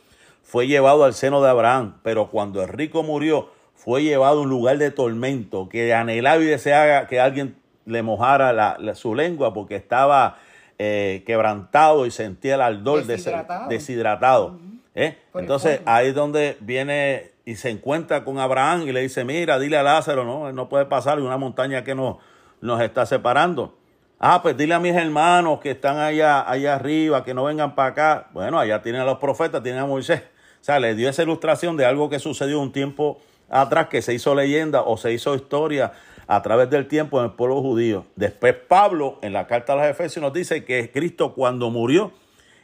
fue 0.43 0.69
llevado 0.69 1.05
al 1.05 1.15
seno 1.15 1.43
de 1.43 1.51
Abraham, 1.51 1.97
pero 2.03 2.29
cuando 2.29 2.63
el 2.63 2.69
rico 2.69 3.03
murió, 3.03 3.51
fue 3.75 4.03
llevado 4.03 4.39
a 4.39 4.43
un 4.43 4.49
lugar 4.49 4.79
de 4.79 4.91
tormento, 4.91 5.69
que 5.69 5.93
anhelaba 5.95 6.43
y 6.43 6.47
deseaba 6.47 7.07
que 7.07 7.19
alguien 7.19 7.57
le 7.87 8.03
mojara 8.03 8.53
la, 8.53 8.95
su 8.95 9.15
lengua, 9.15 9.53
porque 9.53 9.75
estaba 9.75 10.39
eh, 10.79 11.25
quebrantado 11.27 12.07
y 12.07 12.11
sentía 12.11 12.55
el 12.55 12.61
ardor 12.61 13.05
deshidratado. 13.05 13.69
deshidratado. 13.69 14.59
¿Eh? 14.95 15.19
Entonces 15.35 15.81
ahí 15.87 16.09
es 16.09 16.15
donde 16.15 16.57
viene 16.61 17.31
y 17.51 17.57
se 17.57 17.69
encuentra 17.69 18.23
con 18.23 18.39
Abraham 18.39 18.83
y 18.83 18.93
le 18.93 19.01
dice, 19.01 19.25
mira, 19.25 19.59
dile 19.59 19.77
a 19.77 19.83
Lázaro, 19.83 20.25
no, 20.25 20.53
no 20.53 20.69
puede 20.69 20.85
pasar 20.85 21.19
una 21.19 21.37
montaña 21.37 21.83
que 21.83 21.97
nos, 21.97 22.19
nos 22.61 22.81
está 22.81 23.07
separando. 23.07 23.77
Ah, 24.21 24.41
pues 24.41 24.57
dile 24.57 24.75
a 24.75 24.79
mis 24.79 24.95
hermanos 24.95 25.59
que 25.59 25.73
están 25.73 25.99
allá, 25.99 26.49
allá 26.49 26.77
arriba, 26.77 27.25
que 27.25 27.35
no 27.35 27.43
vengan 27.43 27.75
para 27.75 27.89
acá. 27.89 28.29
Bueno, 28.33 28.61
allá 28.61 28.83
tienen 28.83 29.01
a 29.01 29.05
los 29.05 29.19
profetas, 29.19 29.65
tienen 29.65 29.83
a 29.83 29.87
Moisés. 29.87 30.21
O 30.61 30.65
sea, 30.65 30.79
le 30.79 30.95
dio 30.95 31.09
esa 31.09 31.25
ilustración 31.25 31.77
de 31.77 31.85
algo 31.87 32.09
que 32.09 32.21
sucedió 32.21 32.61
un 32.61 32.71
tiempo 32.71 33.19
atrás, 33.49 33.89
que 33.89 34.01
se 34.01 34.15
hizo 34.15 34.33
leyenda 34.37 34.83
o 34.83 34.97
se 34.97 35.13
hizo 35.13 35.35
historia 35.35 35.91
a 36.29 36.43
través 36.43 36.71
del 36.71 36.87
tiempo 36.87 37.19
en 37.19 37.25
el 37.25 37.33
pueblo 37.33 37.61
judío. 37.63 38.07
Después 38.15 38.55
Pablo, 38.55 39.19
en 39.23 39.33
la 39.33 39.49
carta 39.49 39.73
a 39.73 39.77
los 39.77 39.87
Efesios, 39.87 40.23
nos 40.23 40.33
dice 40.33 40.65
que 40.65 40.93
Cristo 40.93 41.35
cuando 41.35 41.69
murió 41.69 42.13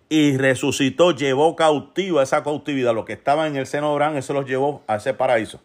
y 0.08 0.36
resucitó, 0.36 1.12
llevó 1.12 1.56
cautivo 1.56 2.20
a 2.20 2.22
esa 2.22 2.42
cautividad. 2.42 2.94
Lo 2.94 3.04
que 3.04 3.12
estaba 3.12 3.46
en 3.46 3.56
el 3.56 3.66
seno 3.66 3.88
de 3.88 3.92
Abraham, 3.92 4.16
eso 4.16 4.32
los 4.32 4.46
llevó 4.46 4.82
a 4.86 4.96
ese 4.96 5.14
paraíso. 5.14 5.60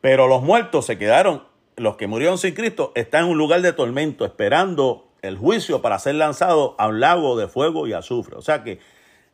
Pero 0.00 0.28
los 0.28 0.42
muertos 0.42 0.86
se 0.86 0.98
quedaron 0.98 1.50
los 1.80 1.96
que 1.96 2.06
murieron 2.06 2.36
sin 2.36 2.54
Cristo 2.54 2.92
están 2.94 3.24
en 3.24 3.30
un 3.30 3.38
lugar 3.38 3.62
de 3.62 3.72
tormento, 3.72 4.26
esperando 4.26 5.08
el 5.22 5.38
juicio 5.38 5.80
para 5.80 5.98
ser 5.98 6.14
lanzado 6.14 6.74
a 6.78 6.88
un 6.88 7.00
lago 7.00 7.38
de 7.38 7.48
fuego 7.48 7.86
y 7.86 7.94
azufre. 7.94 8.36
O 8.36 8.42
sea 8.42 8.62
que 8.62 8.80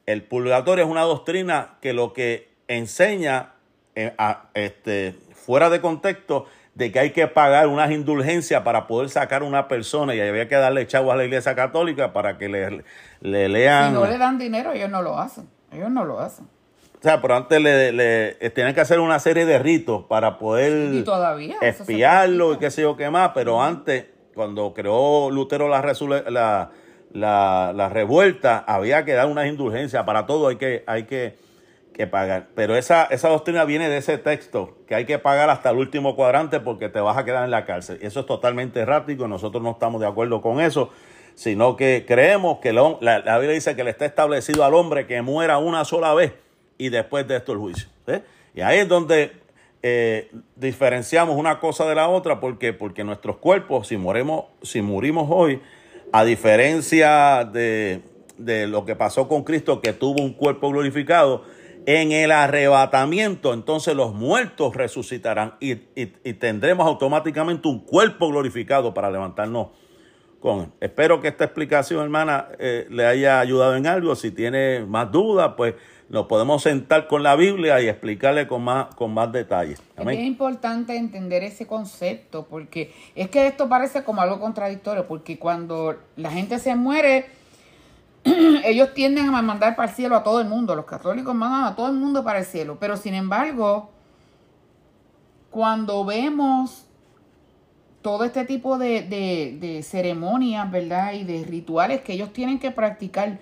el 0.06 0.22
purgatorio 0.22 0.84
es 0.84 0.90
una 0.90 1.02
doctrina 1.02 1.78
que 1.80 1.92
lo 1.92 2.12
que 2.12 2.48
enseña 2.68 3.54
eh, 3.96 4.14
este, 4.54 5.16
fuera 5.34 5.70
de 5.70 5.80
contexto 5.80 6.46
de 6.76 6.92
que 6.92 6.98
hay 6.98 7.10
que 7.10 7.26
pagar 7.26 7.68
unas 7.68 7.90
indulgencias 7.90 8.62
para 8.62 8.86
poder 8.86 9.08
sacar 9.08 9.40
a 9.40 9.44
una 9.46 9.66
persona 9.66 10.14
y 10.14 10.20
había 10.20 10.46
que 10.46 10.56
darle 10.56 10.86
chavo 10.86 11.10
a 11.10 11.16
la 11.16 11.24
iglesia 11.24 11.54
católica 11.54 12.12
para 12.12 12.36
que 12.36 12.50
le, 12.50 12.84
le 13.22 13.48
lean. 13.48 13.88
Si 13.88 13.94
no 13.94 14.06
le 14.06 14.18
dan 14.18 14.36
dinero, 14.36 14.72
ellos 14.72 14.90
no 14.90 15.00
lo 15.00 15.18
hacen. 15.18 15.48
Ellos 15.72 15.90
no 15.90 16.04
lo 16.04 16.20
hacen. 16.20 16.44
O 16.44 17.02
sea, 17.02 17.22
pero 17.22 17.34
antes 17.34 17.62
le, 17.62 17.92
le 17.92 18.36
eh, 18.40 18.50
tenían 18.50 18.74
que 18.74 18.82
hacer 18.82 19.00
una 19.00 19.18
serie 19.20 19.46
de 19.46 19.58
ritos 19.58 20.04
para 20.04 20.38
poder 20.38 20.92
y 20.92 21.02
todavía, 21.02 21.56
espiarlo 21.62 22.52
y 22.52 22.58
qué 22.58 22.70
sé 22.70 22.82
yo 22.82 22.94
qué 22.94 23.08
más, 23.08 23.30
pero 23.34 23.62
antes, 23.62 24.06
cuando 24.34 24.74
creó 24.74 25.30
Lutero 25.30 25.68
la, 25.68 25.80
la, 26.28 26.70
la, 27.12 27.72
la, 27.74 27.88
revuelta, 27.88 28.64
había 28.66 29.06
que 29.06 29.14
dar 29.14 29.28
unas 29.28 29.46
indulgencias, 29.46 30.04
para 30.04 30.26
todo 30.26 30.48
hay 30.48 30.56
que, 30.56 30.84
hay 30.86 31.04
que, 31.04 31.38
que 31.96 32.06
pagar. 32.06 32.48
Pero 32.54 32.76
esa, 32.76 33.04
esa 33.04 33.28
doctrina 33.28 33.64
viene 33.64 33.88
de 33.88 33.96
ese 33.96 34.18
texto, 34.18 34.76
que 34.86 34.94
hay 34.94 35.06
que 35.06 35.18
pagar 35.18 35.50
hasta 35.50 35.70
el 35.70 35.78
último 35.78 36.14
cuadrante 36.14 36.60
porque 36.60 36.88
te 36.88 37.00
vas 37.00 37.16
a 37.16 37.24
quedar 37.24 37.44
en 37.44 37.50
la 37.50 37.64
cárcel. 37.64 37.98
Eso 38.02 38.20
es 38.20 38.26
totalmente 38.26 38.80
errático, 38.80 39.26
nosotros 39.26 39.62
no 39.62 39.72
estamos 39.72 40.00
de 40.00 40.06
acuerdo 40.06 40.40
con 40.40 40.60
eso 40.60 40.90
sino 41.36 41.76
que 41.76 42.06
creemos 42.08 42.60
que 42.60 42.72
la, 42.72 42.96
la 43.00 43.38
Biblia 43.38 43.52
dice 43.52 43.76
que 43.76 43.84
le 43.84 43.90
está 43.90 44.06
establecido 44.06 44.64
al 44.64 44.72
hombre 44.72 45.06
que 45.06 45.20
muera 45.20 45.58
una 45.58 45.84
sola 45.84 46.14
vez 46.14 46.32
y 46.78 46.88
después 46.88 47.28
de 47.28 47.36
esto 47.36 47.52
el 47.52 47.58
juicio. 47.58 47.88
Y 48.54 48.62
ahí 48.62 48.78
es 48.78 48.88
donde 48.88 49.32
eh, 49.82 50.30
diferenciamos 50.56 51.36
una 51.36 51.60
cosa 51.60 51.86
de 51.86 51.94
la 51.94 52.08
otra, 52.08 52.40
porque 52.40 52.72
Porque 52.72 53.04
nuestros 53.04 53.36
cuerpos, 53.36 53.88
si 53.88 53.98
moremos, 53.98 54.46
si 54.62 54.80
morimos 54.80 55.28
hoy, 55.30 55.60
a 56.10 56.24
diferencia 56.24 57.44
de, 57.44 58.00
de 58.38 58.66
lo 58.66 58.86
que 58.86 58.96
pasó 58.96 59.28
con 59.28 59.44
Cristo, 59.44 59.82
que 59.82 59.92
tuvo 59.92 60.22
un 60.22 60.32
cuerpo 60.32 60.70
glorificado, 60.70 61.44
en 61.86 62.10
el 62.10 62.32
arrebatamiento, 62.32 63.54
entonces 63.54 63.94
los 63.94 64.12
muertos 64.12 64.74
resucitarán 64.74 65.54
y, 65.60 65.74
y, 65.94 66.32
tendremos 66.34 66.84
automáticamente 66.84 67.68
un 67.68 67.78
cuerpo 67.78 68.28
glorificado 68.28 68.92
para 68.92 69.08
levantarnos 69.08 69.68
con 70.40 70.62
él. 70.62 70.68
Espero 70.80 71.20
que 71.20 71.28
esta 71.28 71.44
explicación, 71.44 72.02
hermana, 72.02 72.48
eh, 72.58 72.88
le 72.90 73.06
haya 73.06 73.38
ayudado 73.38 73.76
en 73.76 73.86
algo. 73.86 74.16
Si 74.16 74.32
tiene 74.32 74.84
más 74.84 75.12
dudas, 75.12 75.52
pues 75.56 75.74
nos 76.08 76.26
podemos 76.26 76.62
sentar 76.64 77.06
con 77.06 77.22
la 77.22 77.36
Biblia 77.36 77.80
y 77.80 77.88
explicarle 77.88 78.48
con 78.48 78.62
más, 78.62 78.92
con 78.96 79.14
más 79.14 79.30
detalles. 79.30 79.80
Es 79.96 80.18
importante 80.18 80.96
entender 80.96 81.44
ese 81.44 81.68
concepto, 81.68 82.46
porque 82.50 82.92
es 83.14 83.30
que 83.30 83.46
esto 83.46 83.68
parece 83.68 84.02
como 84.02 84.22
algo 84.22 84.40
contradictorio, 84.40 85.06
porque 85.06 85.38
cuando 85.38 85.96
la 86.16 86.32
gente 86.32 86.58
se 86.58 86.74
muere, 86.74 87.26
ellos 88.64 88.92
tienden 88.94 89.32
a 89.32 89.42
mandar 89.42 89.76
para 89.76 89.88
el 89.88 89.94
cielo 89.94 90.16
a 90.16 90.24
todo 90.24 90.40
el 90.40 90.48
mundo, 90.48 90.74
los 90.74 90.84
católicos 90.84 91.34
mandan 91.34 91.64
a 91.64 91.76
todo 91.76 91.88
el 91.88 91.94
mundo 91.94 92.24
para 92.24 92.40
el 92.40 92.44
cielo, 92.44 92.76
pero 92.80 92.96
sin 92.96 93.14
embargo, 93.14 93.90
cuando 95.50 96.04
vemos 96.04 96.86
todo 98.02 98.24
este 98.24 98.44
tipo 98.44 98.78
de, 98.78 99.80
ceremonias, 99.84 100.70
¿verdad? 100.70 101.14
Y 101.14 101.24
de 101.24 101.44
rituales 101.44 102.02
que 102.02 102.12
ellos 102.14 102.32
tienen 102.32 102.58
que 102.58 102.70
practicar, 102.70 103.38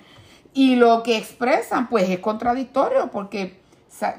y 0.52 0.76
lo 0.76 1.02
que 1.02 1.16
expresan, 1.16 1.88
pues 1.88 2.08
es 2.08 2.20
contradictorio, 2.20 3.10
porque 3.10 3.60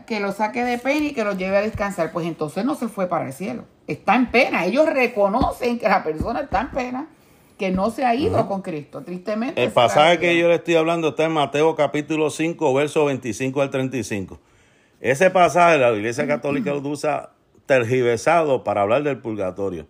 que 0.05 0.19
lo 0.19 0.31
saque 0.31 0.63
de 0.63 0.77
pena 0.77 1.07
y 1.07 1.13
que 1.13 1.23
lo 1.23 1.33
lleve 1.33 1.57
a 1.57 1.61
descansar, 1.61 2.11
pues 2.11 2.25
entonces 2.25 2.65
no 2.65 2.75
se 2.75 2.87
fue 2.87 3.07
para 3.07 3.27
el 3.27 3.33
cielo. 3.33 3.65
Está 3.87 4.15
en 4.15 4.31
pena. 4.31 4.65
Ellos 4.65 4.85
reconocen 4.85 5.79
que 5.79 5.87
la 5.87 6.03
persona 6.03 6.41
está 6.41 6.61
en 6.61 6.71
pena, 6.71 7.07
que 7.57 7.71
no 7.71 7.89
se 7.89 8.05
ha 8.05 8.15
ido 8.15 8.47
con 8.47 8.61
Cristo. 8.61 9.01
Tristemente. 9.03 9.63
El 9.63 9.71
pasaje 9.71 10.19
que 10.19 10.37
yo 10.37 10.47
le 10.47 10.55
estoy 10.55 10.75
hablando 10.75 11.09
está 11.09 11.25
en 11.25 11.31
Mateo 11.31 11.75
capítulo 11.75 12.29
5, 12.29 12.73
verso 12.73 13.05
25 13.05 13.61
al 13.61 13.69
35. 13.69 14.39
Ese 14.99 15.29
pasaje 15.29 15.77
la 15.77 15.91
Iglesia 15.91 16.27
Católica 16.27 16.71
lo 16.73 16.79
usa 16.81 17.31
tergiversado 17.65 18.63
para 18.63 18.81
hablar 18.81 19.03
del 19.03 19.19
purgatorio. 19.19 19.87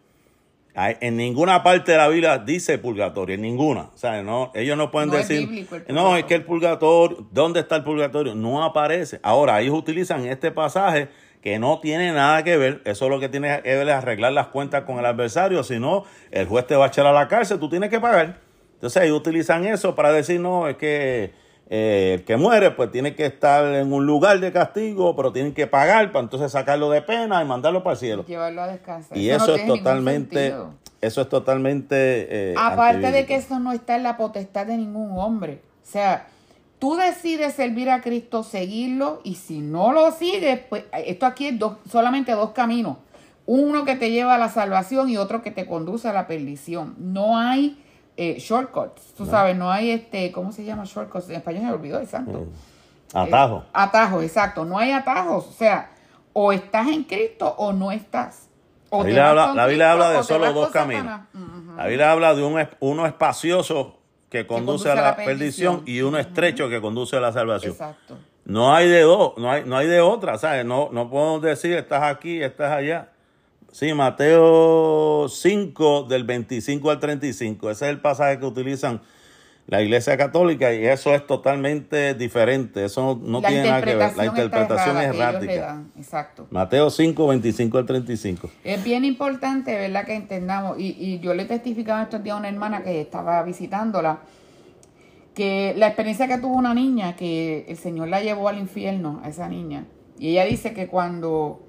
En 0.75 1.15
ninguna 1.15 1.63
parte 1.63 1.93
de 1.93 1.97
la 1.97 2.09
Biblia 2.09 2.37
dice 2.37 2.77
purgatorio, 2.77 3.35
en 3.35 3.41
ninguna. 3.41 3.91
O 3.93 3.97
sea, 3.97 4.21
no, 4.23 4.51
ellos 4.53 4.77
no 4.77 4.91
pueden 4.91 5.09
decir, 5.09 5.65
no, 5.87 6.17
es 6.17 6.25
que 6.25 6.35
el 6.35 6.43
purgatorio, 6.43 7.25
¿dónde 7.31 7.61
está 7.61 7.77
el 7.77 7.83
purgatorio? 7.85 8.35
No 8.35 8.61
aparece. 8.61 9.21
Ahora, 9.23 9.61
ellos 9.61 9.73
utilizan 9.73 10.25
este 10.25 10.51
pasaje 10.51 11.07
que 11.45 11.59
no 11.59 11.79
tiene 11.79 12.11
nada 12.11 12.43
que 12.43 12.57
ver, 12.57 12.81
eso 12.85 13.05
es 13.05 13.11
lo 13.11 13.19
que 13.19 13.29
tiene 13.29 13.61
que 13.61 13.75
ver 13.75 13.87
es 13.87 13.93
arreglar 13.93 14.33
las 14.33 14.47
cuentas 14.47 14.83
con 14.83 14.97
el 14.97 15.05
adversario, 15.05 15.63
si 15.63 15.77
no, 15.77 16.03
el 16.31 16.47
juez 16.47 16.65
te 16.65 16.75
va 16.75 16.85
a 16.85 16.87
echar 16.87 17.05
a 17.05 17.13
la 17.13 17.27
cárcel, 17.27 17.59
tú 17.59 17.69
tienes 17.69 17.91
que 17.91 17.99
pagar. 17.99 18.39
Entonces, 18.73 19.03
ellos 19.03 19.19
utilizan 19.19 19.63
eso 19.63 19.93
para 19.93 20.11
decir, 20.11 20.39
no, 20.39 20.67
es 20.67 20.75
que 20.77 21.33
eh, 21.69 22.15
el 22.15 22.25
que 22.25 22.35
muere, 22.35 22.71
pues 22.71 22.91
tiene 22.91 23.13
que 23.13 23.27
estar 23.27 23.63
en 23.75 23.93
un 23.93 24.07
lugar 24.07 24.39
de 24.39 24.51
castigo, 24.51 25.15
pero 25.15 25.31
tienen 25.31 25.53
que 25.53 25.67
pagar 25.67 26.11
para 26.11 26.23
entonces 26.23 26.51
sacarlo 26.51 26.89
de 26.89 27.03
pena 27.03 27.43
y 27.43 27.45
mandarlo 27.45 27.83
para 27.83 27.93
el 27.93 27.99
cielo. 27.99 28.25
Llevarlo 28.25 28.63
a 28.63 28.67
descansar. 28.67 29.15
Y 29.15 29.29
eso, 29.29 29.53
es 29.53 29.67
totalmente, 29.67 30.51
eso 30.99 31.21
es 31.21 31.29
totalmente. 31.29 32.53
Eh, 32.53 32.55
Aparte 32.57 33.11
de 33.11 33.27
que 33.27 33.35
eso 33.35 33.59
no 33.59 33.71
está 33.71 33.95
en 33.95 34.01
la 34.01 34.17
potestad 34.17 34.65
de 34.65 34.77
ningún 34.77 35.11
hombre. 35.19 35.59
O 35.83 35.87
sea, 35.87 36.25
tú 36.85 36.95
decides 36.95 37.55
servir 37.55 37.89
a 37.89 38.01
Cristo, 38.01 38.43
seguirlo, 38.43 39.19
y 39.23 39.33
si 39.33 39.57
no 39.57 39.91
lo 39.91 40.11
sigues, 40.11 40.59
pues 40.69 40.83
esto 40.93 41.25
aquí 41.25 41.47
es 41.47 41.57
dos, 41.57 41.77
solamente 41.89 42.31
dos 42.33 42.51
caminos. 42.51 42.97
Uno 43.47 43.85
que 43.85 43.95
te 43.95 44.11
lleva 44.11 44.35
a 44.35 44.37
la 44.37 44.49
salvación 44.49 45.09
y 45.09 45.17
otro 45.17 45.41
que 45.41 45.49
te 45.49 45.65
conduce 45.65 46.07
a 46.09 46.13
la 46.13 46.27
perdición. 46.27 46.93
No 46.99 47.39
hay 47.39 47.83
eh, 48.17 48.35
shortcuts. 48.37 49.15
Tú 49.17 49.25
sabes, 49.25 49.57
no 49.57 49.71
hay 49.71 49.89
este, 49.89 50.31
¿cómo 50.31 50.51
se 50.51 50.63
llama 50.63 50.83
shortcuts? 50.85 51.27
En 51.29 51.37
español 51.37 51.61
se 51.61 51.67
me 51.69 51.73
olvidó, 51.73 51.99
exacto. 51.99 52.45
Mm. 53.13 53.17
Atajo. 53.17 53.57
Eh, 53.57 53.69
atajos, 53.73 54.23
exacto. 54.23 54.63
No 54.63 54.77
hay 54.77 54.91
atajos. 54.91 55.47
O 55.47 55.53
sea, 55.53 55.89
o 56.33 56.53
estás 56.53 56.87
en 56.89 57.05
Cristo 57.05 57.55
o 57.57 57.73
no 57.73 57.91
estás. 57.91 58.47
la 58.91 59.01
Biblia 59.01 59.29
habla, 59.31 59.53
la 59.55 59.65
Biblia 59.65 59.91
habla 59.91 60.09
de 60.11 60.23
solo 60.23 60.53
dos 60.53 60.69
caminos. 60.69 61.21
La 61.77 61.87
Biblia 61.87 62.11
habla 62.11 62.35
de 62.35 62.43
un, 62.43 62.67
uno 62.79 63.07
espacioso 63.07 64.04
que 64.29 64.47
conduce, 64.47 64.89
a 64.89 64.95
la, 64.95 65.15
perdición, 65.15 65.83
y 65.85 66.01
uno 66.01 66.17
estrecho 66.17 66.69
que 66.69 66.81
conduce 66.81 67.15
a 67.15 67.19
la 67.19 67.31
salvación. 67.31 67.73
Exacto. 67.73 68.17
No 68.45 68.75
hay 68.75 68.87
de 68.87 69.01
dos, 69.01 69.33
no 69.37 69.49
hay, 69.49 69.63
no 69.65 69.75
hay 69.77 69.87
de 69.87 70.01
otra, 70.01 70.37
¿sabes? 70.37 70.65
No, 70.65 70.89
no 70.91 71.09
podemos 71.09 71.41
decir 71.41 71.73
estás 71.73 72.03
aquí, 72.03 72.43
estás 72.43 72.71
allá. 72.71 73.09
Sí, 73.71 73.93
Mateo 73.93 75.27
5 75.27 76.03
del 76.03 76.23
25 76.23 76.91
al 76.91 76.99
35. 76.99 77.71
Ese 77.71 77.85
es 77.85 77.91
el 77.91 77.99
pasaje 77.99 78.39
que 78.39 78.45
utilizan 78.45 79.01
la 79.67 79.81
Iglesia 79.81 80.15
Católica 80.15 80.73
y 80.73 80.85
eso 80.85 81.13
es 81.15 81.25
totalmente 81.25 82.13
diferente. 82.13 82.85
Eso 82.85 83.19
no, 83.21 83.41
tiene 83.41 83.63
nada 83.63 83.81
que 83.81 83.95
ver. 83.95 84.15
La 84.15 84.25
interpretación 84.25 84.97
es 84.97 85.07
errática. 85.07 85.83
Exacto. 85.97 86.47
Mateo 86.51 86.89
5, 86.89 87.27
25 87.27 87.77
al 87.77 87.85
35. 87.85 88.49
Es 88.63 88.83
bien 88.83 89.05
importante, 89.05 89.75
¿verdad? 89.75 90.05
Que 90.05 90.15
entendamos. 90.15 90.79
Y, 90.79 90.95
y 90.99 91.19
yo 91.19 91.33
le 91.33 91.45
testificaba 91.45 92.03
estos 92.03 92.23
días 92.23 92.35
a 92.35 92.39
una 92.39 92.49
hermana 92.49 92.83
que 92.83 93.01
estaba 93.01 93.41
visitándola 93.43 94.19
que 95.33 95.73
la 95.77 95.87
experiencia 95.87 96.27
que 96.27 96.37
tuvo 96.37 96.55
una 96.55 96.73
niña, 96.73 97.15
que 97.15 97.65
el 97.67 97.77
Señor 97.77 98.07
la 98.07 98.21
llevó 98.21 98.47
al 98.47 98.57
infierno, 98.57 99.19
a 99.23 99.29
esa 99.29 99.49
niña. 99.49 99.85
Y 100.17 100.29
ella 100.29 100.45
dice 100.45 100.73
que 100.73 100.87
cuando 100.87 101.61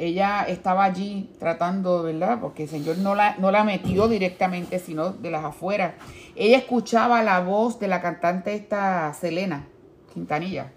ella 0.00 0.44
estaba 0.48 0.84
allí 0.84 1.30
tratando, 1.38 2.02
¿verdad? 2.02 2.38
Porque 2.40 2.64
el 2.64 2.68
Señor 2.68 2.98
no 2.98 3.14
la, 3.14 3.36
no 3.36 3.50
la 3.50 3.64
metió 3.64 4.08
directamente, 4.08 4.78
sino 4.78 5.10
de 5.12 5.30
las 5.30 5.44
afueras. 5.44 5.94
Ella 6.36 6.58
escuchaba 6.58 7.22
la 7.22 7.40
voz 7.40 7.78
de 7.78 7.88
la 7.88 8.00
cantante 8.00 8.54
esta 8.54 9.12
Selena 9.12 9.66
Quintanilla, 10.14 10.72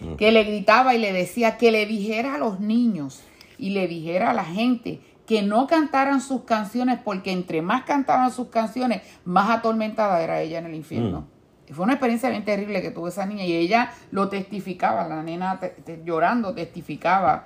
mm. 0.00 0.16
que 0.16 0.32
le 0.32 0.44
gritaba 0.44 0.94
y 0.94 0.98
le 0.98 1.12
decía 1.12 1.56
que 1.56 1.70
le 1.70 1.86
dijera 1.86 2.34
a 2.34 2.38
los 2.38 2.60
niños 2.60 3.22
y 3.58 3.70
le 3.70 3.88
dijera 3.88 4.30
a 4.30 4.34
la 4.34 4.44
gente 4.44 5.00
que 5.26 5.42
no 5.42 5.66
cantaran 5.66 6.20
sus 6.20 6.42
canciones 6.42 6.98
porque 7.02 7.32
entre 7.32 7.62
más 7.62 7.84
cantaban 7.84 8.30
sus 8.32 8.48
canciones, 8.48 9.02
más 9.24 9.48
atormentada 9.48 10.22
era 10.22 10.40
ella 10.40 10.58
en 10.58 10.66
el 10.66 10.74
infierno. 10.74 11.20
Mm. 11.20 11.72
Fue 11.72 11.84
una 11.84 11.94
experiencia 11.94 12.28
bien 12.30 12.44
terrible 12.44 12.82
que 12.82 12.90
tuvo 12.90 13.08
esa 13.08 13.26
niña 13.26 13.44
y 13.44 13.54
ella 13.54 13.92
lo 14.10 14.28
testificaba, 14.28 15.06
la 15.06 15.22
nena 15.22 15.60
llorando 16.04 16.52
testificaba. 16.52 17.44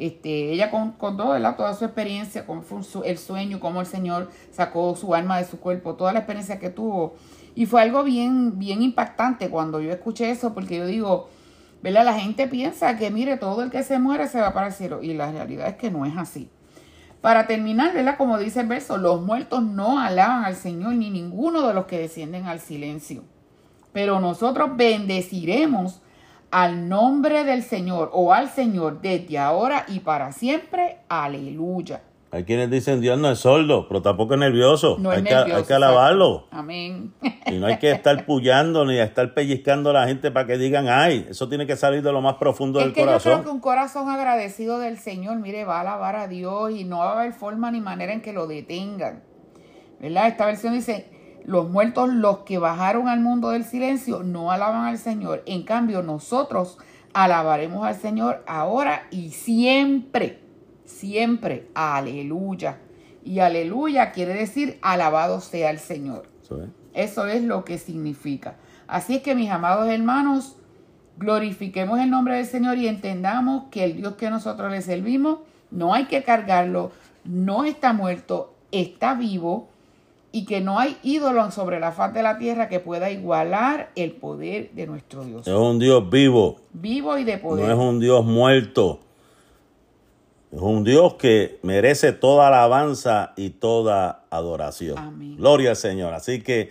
Este, 0.00 0.50
ella 0.50 0.70
con, 0.70 0.92
con 0.92 1.18
toda 1.18 1.74
su 1.74 1.84
experiencia, 1.84 2.46
cómo 2.46 2.62
fue 2.62 2.80
el 3.04 3.18
sueño, 3.18 3.60
cómo 3.60 3.82
el 3.82 3.86
Señor 3.86 4.30
sacó 4.50 4.96
su 4.96 5.14
alma 5.14 5.36
de 5.36 5.44
su 5.44 5.60
cuerpo, 5.60 5.94
toda 5.94 6.14
la 6.14 6.20
experiencia 6.20 6.58
que 6.58 6.70
tuvo. 6.70 7.16
Y 7.54 7.66
fue 7.66 7.82
algo 7.82 8.02
bien, 8.02 8.58
bien 8.58 8.80
impactante 8.80 9.50
cuando 9.50 9.78
yo 9.78 9.92
escuché 9.92 10.30
eso, 10.30 10.54
porque 10.54 10.78
yo 10.78 10.86
digo, 10.86 11.28
¿verdad? 11.82 12.06
La 12.06 12.18
gente 12.18 12.46
piensa 12.46 12.96
que, 12.96 13.10
mire, 13.10 13.36
todo 13.36 13.62
el 13.62 13.70
que 13.70 13.82
se 13.82 13.98
muere 13.98 14.26
se 14.26 14.40
va 14.40 14.54
para 14.54 14.68
el 14.68 14.72
cielo. 14.72 15.02
Y 15.02 15.12
la 15.12 15.30
realidad 15.30 15.68
es 15.68 15.76
que 15.76 15.90
no 15.90 16.06
es 16.06 16.16
así. 16.16 16.48
Para 17.20 17.46
terminar, 17.46 17.92
¿verdad? 17.92 18.16
Como 18.16 18.38
dice 18.38 18.60
el 18.60 18.68
verso, 18.68 18.96
los 18.96 19.20
muertos 19.20 19.62
no 19.62 20.00
alaban 20.00 20.44
al 20.44 20.56
Señor 20.56 20.94
ni 20.94 21.10
ninguno 21.10 21.68
de 21.68 21.74
los 21.74 21.84
que 21.84 21.98
descienden 21.98 22.46
al 22.46 22.60
silencio. 22.60 23.22
Pero 23.92 24.18
nosotros 24.18 24.70
bendeciremos 24.78 26.00
al 26.50 26.88
nombre 26.88 27.44
del 27.44 27.62
Señor 27.62 28.10
o 28.12 28.32
al 28.32 28.48
Señor 28.48 29.00
desde 29.00 29.38
ahora 29.38 29.84
y 29.88 30.00
para 30.00 30.32
siempre. 30.32 30.98
Aleluya. 31.08 32.02
Hay 32.32 32.44
quienes 32.44 32.70
dicen 32.70 33.00
Dios 33.00 33.18
no 33.18 33.28
es 33.28 33.40
sordo, 33.40 33.88
pero 33.88 34.02
tampoco 34.02 34.34
es 34.34 34.40
nervioso. 34.40 34.96
hay, 35.10 35.24
que, 35.24 35.34
hay, 35.34 35.64
que, 35.64 35.74
alabarlo. 35.74 36.46
Amén. 36.52 37.12
Y 37.46 37.58
no 37.58 37.66
hay 37.66 37.78
que 37.78 37.90
estar 37.90 38.24
pullando 38.26 38.84
ni 38.84 38.98
estar 38.98 39.34
pellizcando 39.34 39.90
a 39.90 39.94
la 39.94 40.06
gente 40.06 40.30
para 40.30 40.46
que 40.46 40.56
digan, 40.56 40.86
ay, 40.88 41.26
eso 41.28 41.48
tiene 41.48 41.66
que 41.66 41.74
salir 41.74 42.02
de 42.02 42.12
lo 42.12 42.20
más 42.20 42.34
profundo 42.34 42.78
del 42.78 42.92
que 42.92 43.00
corazón. 43.00 43.32
Yo 43.32 43.38
creo 43.38 43.44
que 43.50 43.56
un 43.56 43.60
corazón 43.60 44.08
agradecido 44.08 44.78
del 44.78 44.98
Señor, 44.98 45.38
mire, 45.38 45.64
va 45.64 45.78
a 45.78 45.80
alabar 45.80 46.14
a 46.14 46.28
Dios 46.28 46.70
y 46.70 46.84
no 46.84 46.98
va 46.98 47.10
a 47.10 47.20
haber 47.20 47.32
forma 47.32 47.72
ni 47.72 47.80
manera 47.80 48.12
en 48.12 48.20
que 48.20 48.32
lo 48.32 48.46
detengan. 48.46 49.24
¿Verdad? 49.98 50.28
Esta 50.28 50.46
versión 50.46 50.74
dice, 50.74 51.06
los 51.50 51.68
muertos, 51.68 52.08
los 52.12 52.38
que 52.38 52.58
bajaron 52.58 53.08
al 53.08 53.20
mundo 53.20 53.50
del 53.50 53.64
silencio, 53.64 54.22
no 54.22 54.50
alaban 54.50 54.86
al 54.86 54.98
Señor. 54.98 55.42
En 55.46 55.64
cambio, 55.64 56.02
nosotros 56.02 56.78
alabaremos 57.12 57.84
al 57.86 57.96
Señor 57.96 58.42
ahora 58.46 59.02
y 59.10 59.30
siempre 59.30 60.40
siempre. 60.90 61.68
Aleluya. 61.74 62.78
Y 63.24 63.38
aleluya 63.38 64.12
quiere 64.12 64.34
decir 64.34 64.78
alabado 64.82 65.40
sea 65.40 65.70
el 65.70 65.78
Señor. 65.78 66.26
Eso 66.92 67.26
es 67.26 67.42
lo 67.42 67.64
que 67.64 67.78
significa. 67.78 68.56
Así 68.86 69.16
es 69.16 69.22
que 69.22 69.34
mis 69.34 69.50
amados 69.50 69.88
hermanos, 69.88 70.56
glorifiquemos 71.16 72.00
el 72.00 72.10
nombre 72.10 72.36
del 72.36 72.46
Señor 72.46 72.78
y 72.78 72.88
entendamos 72.88 73.64
que 73.70 73.84
el 73.84 73.96
Dios 73.96 74.14
que 74.14 74.30
nosotros 74.30 74.70
le 74.72 74.82
servimos, 74.82 75.38
no 75.70 75.94
hay 75.94 76.06
que 76.06 76.24
cargarlo, 76.24 76.90
no 77.24 77.64
está 77.64 77.92
muerto, 77.92 78.54
está 78.72 79.14
vivo 79.14 79.69
y 80.32 80.44
que 80.44 80.60
no 80.60 80.78
hay 80.78 80.96
ídolo 81.02 81.50
sobre 81.50 81.80
la 81.80 81.92
faz 81.92 82.14
de 82.14 82.22
la 82.22 82.38
tierra 82.38 82.68
que 82.68 82.80
pueda 82.80 83.10
igualar 83.10 83.90
el 83.96 84.12
poder 84.12 84.70
de 84.72 84.86
nuestro 84.86 85.24
Dios. 85.24 85.46
Es 85.46 85.54
un 85.54 85.78
Dios 85.78 86.08
vivo. 86.08 86.56
Vivo 86.72 87.18
y 87.18 87.24
de 87.24 87.38
poder. 87.38 87.66
No 87.66 87.72
es 87.72 87.78
un 87.78 88.00
Dios 88.00 88.24
muerto. 88.24 89.00
Es 90.52 90.60
un 90.60 90.82
Dios 90.82 91.14
que 91.14 91.58
merece 91.62 92.12
toda 92.12 92.48
alabanza 92.48 93.32
y 93.36 93.50
toda 93.50 94.24
adoración. 94.30 95.36
Gloria 95.36 95.70
al 95.70 95.76
Señor. 95.76 96.12
Así 96.12 96.42
que 96.42 96.70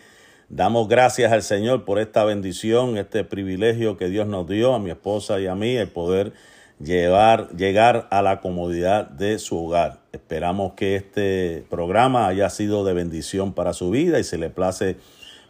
damos 0.50 0.88
gracias 0.90 1.32
al 1.32 1.44
Señor 1.44 1.86
por 1.86 2.00
esta 2.00 2.26
bendición, 2.26 2.98
este 2.98 3.24
privilegio 3.24 3.98
que 3.98 4.10
Dios 4.10 4.28
nos 4.28 4.48
dio 4.48 4.74
a 4.74 4.80
mi 4.80 4.90
esposa 4.90 5.40
y 5.40 5.48
a 5.48 5.56
mí, 5.56 5.78
el 5.78 5.88
poder 5.88 6.34
llevar, 6.80 7.50
llegar 7.56 8.08
a 8.12 8.22
la 8.22 8.42
comodidad 8.42 9.10
de 9.10 9.40
su 9.40 9.66
hogar. 9.66 9.99
Esperamos 10.12 10.74
que 10.74 10.96
este 10.96 11.64
programa 11.70 12.28
haya 12.28 12.50
sido 12.50 12.84
de 12.84 12.94
bendición 12.94 13.54
para 13.54 13.74
su 13.74 13.92
vida 13.92 14.20
y 14.20 14.24
si 14.24 14.38
le 14.38 14.50
place 14.50 14.98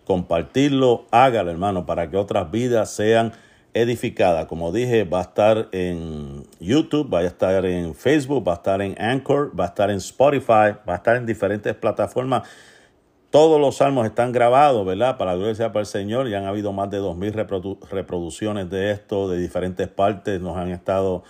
compartirlo, 0.06 1.06
hágalo 1.11 1.52
hermano, 1.52 1.86
para 1.86 2.10
que 2.10 2.18
otras 2.18 2.52
vidas 2.52 2.90
sean 2.90 3.31
edificada. 3.73 4.48
Como 4.48 4.72
dije, 4.72 5.03
va 5.03 5.19
a 5.19 5.23
estar 5.23 5.69
en 5.72 6.44
YouTube, 6.60 7.14
va 7.14 7.19
a 7.19 7.26
estar 7.26 7.65
en 7.65 7.95
Facebook, 7.95 8.48
va 8.48 8.53
a 8.53 8.56
estar 8.56 8.81
en 8.81 9.02
Anchor, 9.02 9.57
va 9.57 9.65
a 9.65 9.68
estar 9.68 9.90
en 9.91 9.98
Spotify, 9.98 10.73
va 10.88 10.94
a 10.94 10.95
estar 10.95 11.15
en 11.15 11.26
diferentes 11.26 11.73
plataformas. 11.76 12.48
Todos 13.30 13.61
los 13.61 13.77
salmos 13.77 14.07
están 14.07 14.31
grabados, 14.31 14.86
¿verdad? 14.86 15.18
Para 15.18 15.31
la 15.31 15.38
gloria 15.38 15.56
sea 15.56 15.72
para 15.72 15.81
el 15.81 15.86
Señor. 15.86 16.27
Ya 16.27 16.40
han 16.40 16.48
habido 16.48 16.73
más 16.73 16.90
de 16.90 16.98
dos 16.98 17.15
mil 17.15 17.31
reproducciones 17.31 18.69
de 18.69 18.91
esto, 18.91 19.30
de 19.30 19.38
diferentes 19.38 19.88
partes. 19.88 20.41
Nos 20.41 20.57
han 20.57 20.72
estado 20.72 21.23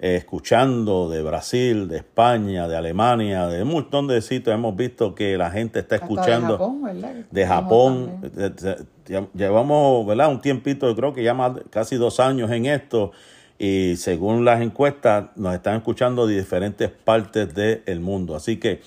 eh, 0.00 0.16
escuchando 0.16 1.10
de 1.10 1.22
Brasil, 1.22 1.88
de 1.88 1.98
España, 1.98 2.68
de 2.68 2.76
Alemania, 2.76 3.46
de 3.48 3.62
un 3.62 3.70
montón 3.70 4.06
de 4.06 4.22
sitios. 4.22 4.54
Hemos 4.54 4.76
visto 4.76 5.14
que 5.14 5.36
la 5.36 5.50
gente 5.50 5.80
está 5.80 5.96
escuchando. 5.96 6.52
de 6.52 6.58
Japón, 6.58 6.82
¿verdad? 6.82 7.14
De 7.30 7.46
Japón 7.46 8.20
llevamos 9.34 10.06
¿verdad? 10.06 10.30
un 10.30 10.40
tiempito, 10.40 10.94
creo 10.94 11.12
que 11.12 11.22
ya 11.22 11.34
más, 11.34 11.52
casi 11.70 11.96
dos 11.96 12.20
años 12.20 12.50
en 12.50 12.66
esto 12.66 13.12
y 13.58 13.96
según 13.96 14.44
las 14.44 14.60
encuestas 14.60 15.30
nos 15.36 15.54
están 15.54 15.76
escuchando 15.76 16.26
de 16.26 16.36
diferentes 16.36 16.90
partes 16.90 17.52
del 17.54 18.00
mundo. 18.00 18.36
Así 18.36 18.58
que 18.58 18.80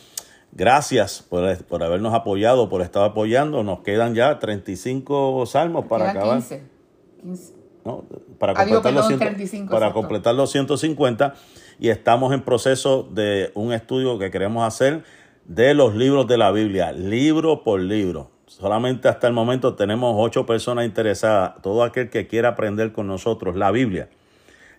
gracias 0.54 1.26
por, 1.28 1.58
por, 1.66 1.84
habernos 1.84 2.14
apoyado, 2.14 2.70
por 2.70 2.82
estar 2.82 3.04
apoyando. 3.04 3.64
Nos 3.64 3.82
quedan 3.82 4.16
ya 4.16 4.40
35 4.40 5.46
salmos 5.46 5.86
para 5.88 6.12
acabar. 6.12 6.38
15. 6.38 6.64
15. 7.22 7.61
Para, 8.40 8.54
completar, 8.54 8.94
los 8.94 9.08
35, 9.08 9.72
para 9.72 9.94
completar 9.94 10.36
los 10.36 10.52
150 10.52 11.36
y 11.80 11.90
estamos 11.90 12.34
en 12.34 12.42
proceso 12.42 13.08
de 13.12 13.52
un 13.56 13.74
estudio 13.74 14.20
que 14.20 14.30
queremos 14.30 14.68
hacer 14.68 15.04
de 15.46 15.74
los 15.74 15.96
libros 15.96 16.28
de 16.28 16.38
la 16.38 16.52
Biblia, 16.52 16.92
libro 16.92 17.64
por 17.64 17.80
libro. 17.80 18.32
Solamente 18.46 19.08
hasta 19.08 19.28
el 19.28 19.34
momento 19.34 19.76
tenemos 19.76 20.16
ocho 20.18 20.46
personas 20.46 20.86
interesadas. 20.86 21.54
Todo 21.62 21.84
aquel 21.84 22.10
que 22.10 22.28
quiera 22.28 22.50
aprender 22.50 22.92
con 22.92 23.08
nosotros 23.08 23.56
la 23.56 23.72
Biblia, 23.72 24.10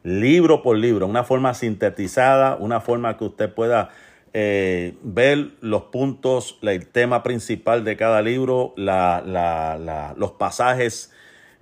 libro 0.02 0.62
por 0.62 0.76
libro, 0.76 1.06
una 1.06 1.24
forma 1.24 1.54
sintetizada, 1.54 2.56
una 2.56 2.80
forma 2.80 3.16
que 3.16 3.24
usted 3.24 3.52
pueda 3.52 3.90
eh, 4.34 4.94
ver 5.02 5.50
los 5.60 5.84
puntos, 5.84 6.58
el 6.62 6.86
tema 6.86 7.22
principal 7.22 7.84
de 7.84 7.96
cada 7.96 8.22
libro, 8.22 8.74
los 8.76 10.32
pasajes. 10.32 11.11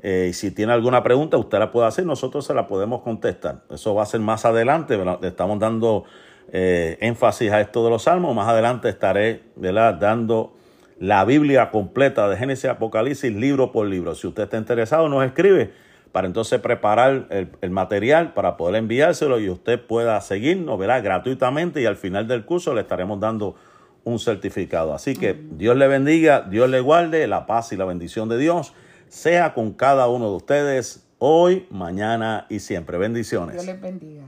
Eh, 0.03 0.29
y 0.31 0.33
si 0.33 0.51
tiene 0.51 0.73
alguna 0.73 1.03
pregunta, 1.03 1.37
usted 1.37 1.59
la 1.59 1.71
puede 1.71 1.87
hacer, 1.87 2.07
nosotros 2.07 2.47
se 2.47 2.55
la 2.55 2.67
podemos 2.67 3.03
contestar. 3.03 3.63
Eso 3.71 3.95
va 3.95 4.03
a 4.03 4.07
ser 4.07 4.21
más 4.21 4.45
adelante, 4.45 4.97
le 4.97 5.29
estamos 5.29 5.59
dando 5.59 6.05
eh, 6.53 6.97
énfasis 7.01 7.53
a 7.53 7.61
esto 7.61 7.85
de 7.85 7.91
los 7.91 8.05
salmos. 8.05 8.35
Más 8.35 8.49
adelante 8.49 8.89
estaré 8.89 9.43
dando 9.57 10.55
la 10.99 11.25
Biblia 11.25 11.71
completa 11.71 12.29
de 12.29 12.37
Génesis 12.37 12.67
Apocalipsis, 12.67 13.33
libro 13.33 13.73
por 13.73 13.87
libro. 13.87 14.15
Si 14.15 14.27
usted 14.27 14.45
está 14.45 14.57
interesado, 14.57 15.09
nos 15.09 15.25
escribe 15.25 15.73
para 16.13 16.27
entonces 16.27 16.61
preparar 16.61 17.29
el, 17.31 17.71
material 17.71 18.33
para 18.33 18.57
poder 18.57 18.77
enviárselo 18.77 19.39
y 19.39 19.49
usted 19.49 19.81
pueda 19.81 20.21
seguirnos, 20.21 20.79
verá, 20.79 21.01
gratuitamente 21.01 21.81
y 21.81 21.87
al 21.87 21.97
final 21.97 22.27
del 22.27 22.45
curso 22.45 22.75
le 22.75 22.81
estaremos 22.81 23.21
dando 23.21 23.55
un 24.03 24.19
certificado. 24.19 24.93
Así 24.93 25.15
que 25.15 25.39
Dios 25.53 25.77
le 25.77 25.87
bendiga, 25.87 26.41
Dios 26.41 26.69
le 26.69 26.81
guarde, 26.81 27.27
la 27.29 27.47
paz 27.47 27.73
y 27.73 27.77
la 27.77 27.85
bendición 27.85 28.29
de 28.29 28.39
Dios 28.39 28.75
sea 29.11 29.53
con 29.53 29.73
cada 29.73 30.09
uno 30.09 30.31
de 30.31 30.37
ustedes 30.37 31.05
hoy, 31.19 31.67
mañana 31.71 32.47
y 32.49 32.61
siempre. 32.61 32.97
Bendiciones. 32.97 33.55
Dios 33.55 33.67
les 33.67 33.81
bendiga. 33.81 34.23